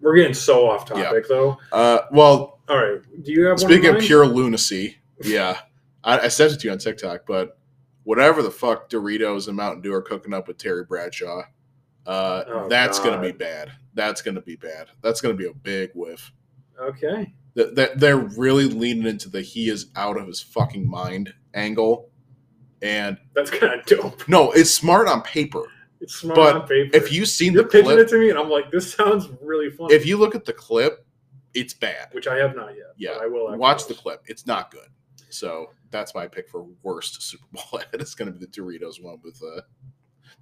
We're 0.00 0.16
getting 0.16 0.34
so 0.34 0.68
off 0.68 0.86
topic, 0.86 1.26
though. 1.28 1.58
Uh, 1.72 2.00
well, 2.10 2.53
All 2.68 2.78
right. 2.78 3.00
Do 3.22 3.32
you 3.32 3.44
have 3.46 3.60
Speaking 3.60 3.84
one 3.84 3.96
of 3.96 4.02
in 4.02 4.06
pure 4.06 4.26
lunacy, 4.26 4.96
yeah, 5.22 5.58
I, 6.02 6.20
I 6.20 6.28
sent 6.28 6.52
it 6.52 6.60
to 6.60 6.66
you 6.66 6.72
on 6.72 6.78
TikTok, 6.78 7.22
but 7.26 7.58
whatever 8.04 8.42
the 8.42 8.50
fuck 8.50 8.88
Doritos 8.88 9.48
and 9.48 9.56
Mountain 9.56 9.82
Dew 9.82 9.92
are 9.94 10.02
cooking 10.02 10.32
up 10.34 10.48
with 10.48 10.58
Terry 10.58 10.84
Bradshaw, 10.84 11.42
uh, 12.06 12.44
Oh, 12.46 12.68
that's 12.68 12.98
gonna 12.98 13.20
be 13.20 13.32
bad. 13.32 13.72
That's 13.94 14.22
gonna 14.22 14.40
be 14.42 14.56
bad. 14.56 14.88
That's 15.02 15.20
gonna 15.20 15.34
be 15.34 15.46
a 15.46 15.54
big 15.54 15.90
whiff. 15.94 16.32
Okay. 16.80 17.32
That, 17.54 17.74
that 17.76 18.00
they're 18.00 18.16
really 18.16 18.64
leaning 18.64 19.06
into 19.06 19.28
the 19.28 19.40
he 19.40 19.68
is 19.68 19.86
out 19.94 20.16
of 20.18 20.26
his 20.26 20.40
fucking 20.40 20.88
mind 20.88 21.32
angle, 21.54 22.10
and 22.82 23.16
That's 23.34 23.50
kind 23.50 23.78
of 23.80 23.86
dope. 23.86 24.26
no, 24.28 24.50
it's 24.52 24.70
smart 24.70 25.06
on 25.06 25.22
paper. 25.22 25.62
It's 26.00 26.16
smart 26.16 26.36
But 26.36 26.56
on 26.56 26.62
paper. 26.68 26.96
If 26.96 27.12
you've 27.12 27.28
seen 27.28 27.52
you're 27.52 27.62
the 27.62 27.68
pitching 27.68 27.98
it 27.98 28.08
to 28.08 28.18
me, 28.18 28.30
and 28.30 28.38
I'm 28.38 28.50
like, 28.50 28.70
this 28.72 28.92
sounds 28.92 29.28
really 29.40 29.70
funny. 29.70 29.94
if 29.94 30.04
you 30.04 30.16
look 30.16 30.34
at 30.34 30.44
the 30.44 30.52
clip, 30.52 31.03
it's 31.54 31.74
bad. 31.74 32.08
which 32.12 32.26
I 32.26 32.36
have 32.36 32.54
not 32.56 32.70
yet. 32.76 32.86
but 32.88 33.00
Yeah, 33.00 33.18
I 33.20 33.26
will. 33.26 33.56
Watch 33.56 33.86
the 33.86 33.94
clip. 33.94 34.22
It's 34.26 34.46
not 34.46 34.70
good. 34.70 34.88
So 35.30 35.70
that's 35.90 36.14
my 36.14 36.26
pick 36.28 36.48
for 36.48 36.66
worst 36.82 37.22
Super 37.22 37.44
Bowl 37.52 37.80
ad. 37.80 37.86
It's 38.00 38.14
going 38.14 38.32
to 38.32 38.38
be 38.38 38.44
the 38.44 38.50
Doritos 38.50 39.02
one 39.02 39.18
with 39.24 39.40
uh, 39.42 39.62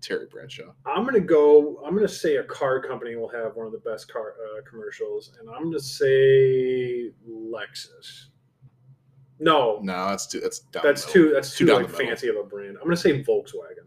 Terry 0.00 0.26
Bradshaw. 0.30 0.72
I'm 0.84 1.04
gonna 1.04 1.20
go. 1.20 1.80
I'm 1.86 1.94
gonna 1.94 2.08
say 2.08 2.36
a 2.36 2.42
car 2.42 2.80
company 2.82 3.14
will 3.16 3.28
have 3.28 3.54
one 3.54 3.66
of 3.66 3.72
the 3.72 3.78
best 3.78 4.12
car 4.12 4.34
uh, 4.58 4.62
commercials, 4.68 5.32
and 5.38 5.48
I'm 5.48 5.64
gonna 5.64 5.78
say 5.80 7.10
Lexus. 7.28 8.26
No, 9.38 9.80
No, 9.82 10.08
that's 10.08 10.26
too. 10.26 10.40
That's 10.40 10.60
down 10.60 10.82
that's 10.84 11.10
too. 11.10 11.30
That's 11.32 11.56
Too 11.56 11.66
too 11.66 11.74
like 11.74 11.88
fancy 11.90 12.28
of 12.28 12.36
a 12.36 12.42
brand. 12.44 12.76
I'm 12.78 12.84
gonna 12.84 12.96
say 12.96 13.22
Volkswagen. 13.22 13.86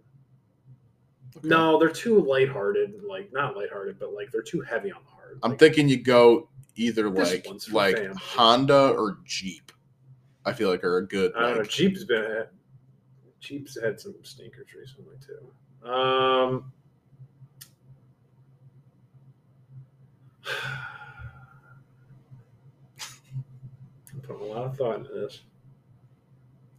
Okay. 1.37 1.47
No, 1.47 1.77
they're 1.79 1.89
too 1.89 2.21
lighthearted. 2.21 3.03
Like 3.07 3.31
not 3.33 3.55
lighthearted, 3.55 3.99
but 3.99 4.13
like 4.13 4.31
they're 4.31 4.41
too 4.41 4.61
heavy 4.61 4.91
on 4.91 5.01
the 5.03 5.11
heart. 5.11 5.39
I'm 5.43 5.51
Like, 5.51 5.59
thinking 5.59 5.87
you 5.89 6.01
go 6.01 6.49
either 6.75 7.09
like 7.09 7.47
like. 7.71 8.13
Honda 8.15 8.89
or 8.89 9.19
Jeep. 9.25 9.71
I 10.45 10.53
feel 10.53 10.69
like 10.69 10.83
are 10.83 10.97
a 10.99 11.07
good. 11.07 11.33
I 11.35 11.39
don't 11.39 11.49
like, 11.49 11.57
know. 11.57 11.63
Jeep's 11.63 12.03
been 12.03 12.45
Jeep's 13.39 13.77
had 13.81 13.99
some 13.99 14.15
stinkers 14.23 14.67
recently 14.77 15.15
too. 15.25 15.51
Um, 15.87 16.71
I'm 24.13 24.21
putting 24.21 24.41
a 24.41 24.45
lot 24.45 24.65
of 24.65 24.75
thought 24.77 24.97
into 24.97 25.13
this. 25.13 25.41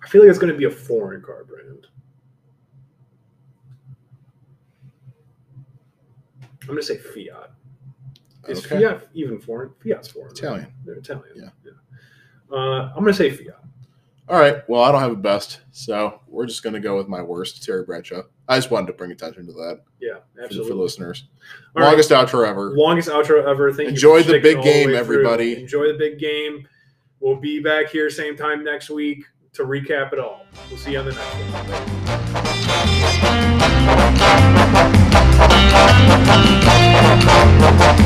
I 0.03 0.09
feel 0.09 0.23
like 0.23 0.31
it's 0.31 0.39
going 0.39 0.53
to 0.53 0.59
be 0.59 0.65
a 0.65 0.71
foreign 0.71 1.23
car 1.23 1.45
brand. 1.45 1.87
I'm 6.63 6.67
going 6.67 6.79
to 6.79 6.85
say 6.85 6.97
Fiat. 6.99 7.56
Is 8.49 8.65
Okay. 8.65 8.81
Fiat 8.83 9.09
even 9.15 9.39
foreign? 9.41 9.73
Fiat's 9.81 10.09
foreign. 10.09 10.29
right? 10.29 10.39
Italian. 10.39 10.67
They're 10.85 10.95
Italian. 10.97 11.25
Yeah. 11.37 11.51
Uh, 12.51 12.91
I'm 12.95 13.01
gonna 13.03 13.13
say 13.15 13.31
Fiat. 13.31 13.57
All 14.29 14.39
right. 14.41 14.69
Well, 14.69 14.83
I 14.83 14.91
don't 14.91 15.01
have 15.01 15.13
a 15.13 15.17
best, 15.17 15.61
so 15.71 16.21
we're 16.27 16.47
just 16.47 16.63
gonna 16.63 16.81
go 16.81 16.97
with 16.97 17.07
my 17.09 17.23
worst, 17.23 17.63
Terry 17.63 17.85
Bradshaw. 17.85 18.23
I 18.49 18.57
just 18.57 18.71
wanted 18.71 18.89
to 18.89 18.93
bring 18.95 19.11
attention 19.13 19.47
to 19.47 19.53
that 19.53 19.81
Yeah, 20.01 20.19
for, 20.35 20.43
absolutely. 20.43 20.71
for 20.73 20.77
listeners. 20.77 21.25
All 21.75 21.83
right. 21.83 21.89
Longest 21.91 22.11
outro 22.11 22.47
ever. 22.49 22.73
Longest 22.77 23.09
outro 23.09 23.45
ever. 23.49 23.73
Thank 23.73 23.89
Enjoy 23.91 24.19
you. 24.19 24.25
for 24.25 24.33
the 24.33 24.39
big 24.41 24.57
all 24.59 24.63
the 24.65 24.69
game, 24.71 24.89
through. 24.89 24.97
everybody. 24.97 25.61
Enjoy 25.61 25.87
the 25.93 25.99
big 25.99 26.19
game. 26.19 26.67
We'll 27.21 27.37
be 27.37 27.61
back 27.61 27.89
here 27.89 28.11
same 28.11 28.37
time 28.37 28.63
next 28.63 28.91
week 28.91 29.25
to 29.55 29.63
recap 29.65 30.13
it 30.13 30.19
all. 30.19 30.45
We'll 30.69 30.79
see 30.79 30.93
you 30.93 30.99
on 31.01 31.07
the 31.07 31.13
next 31.13 31.35
one. 37.99 38.06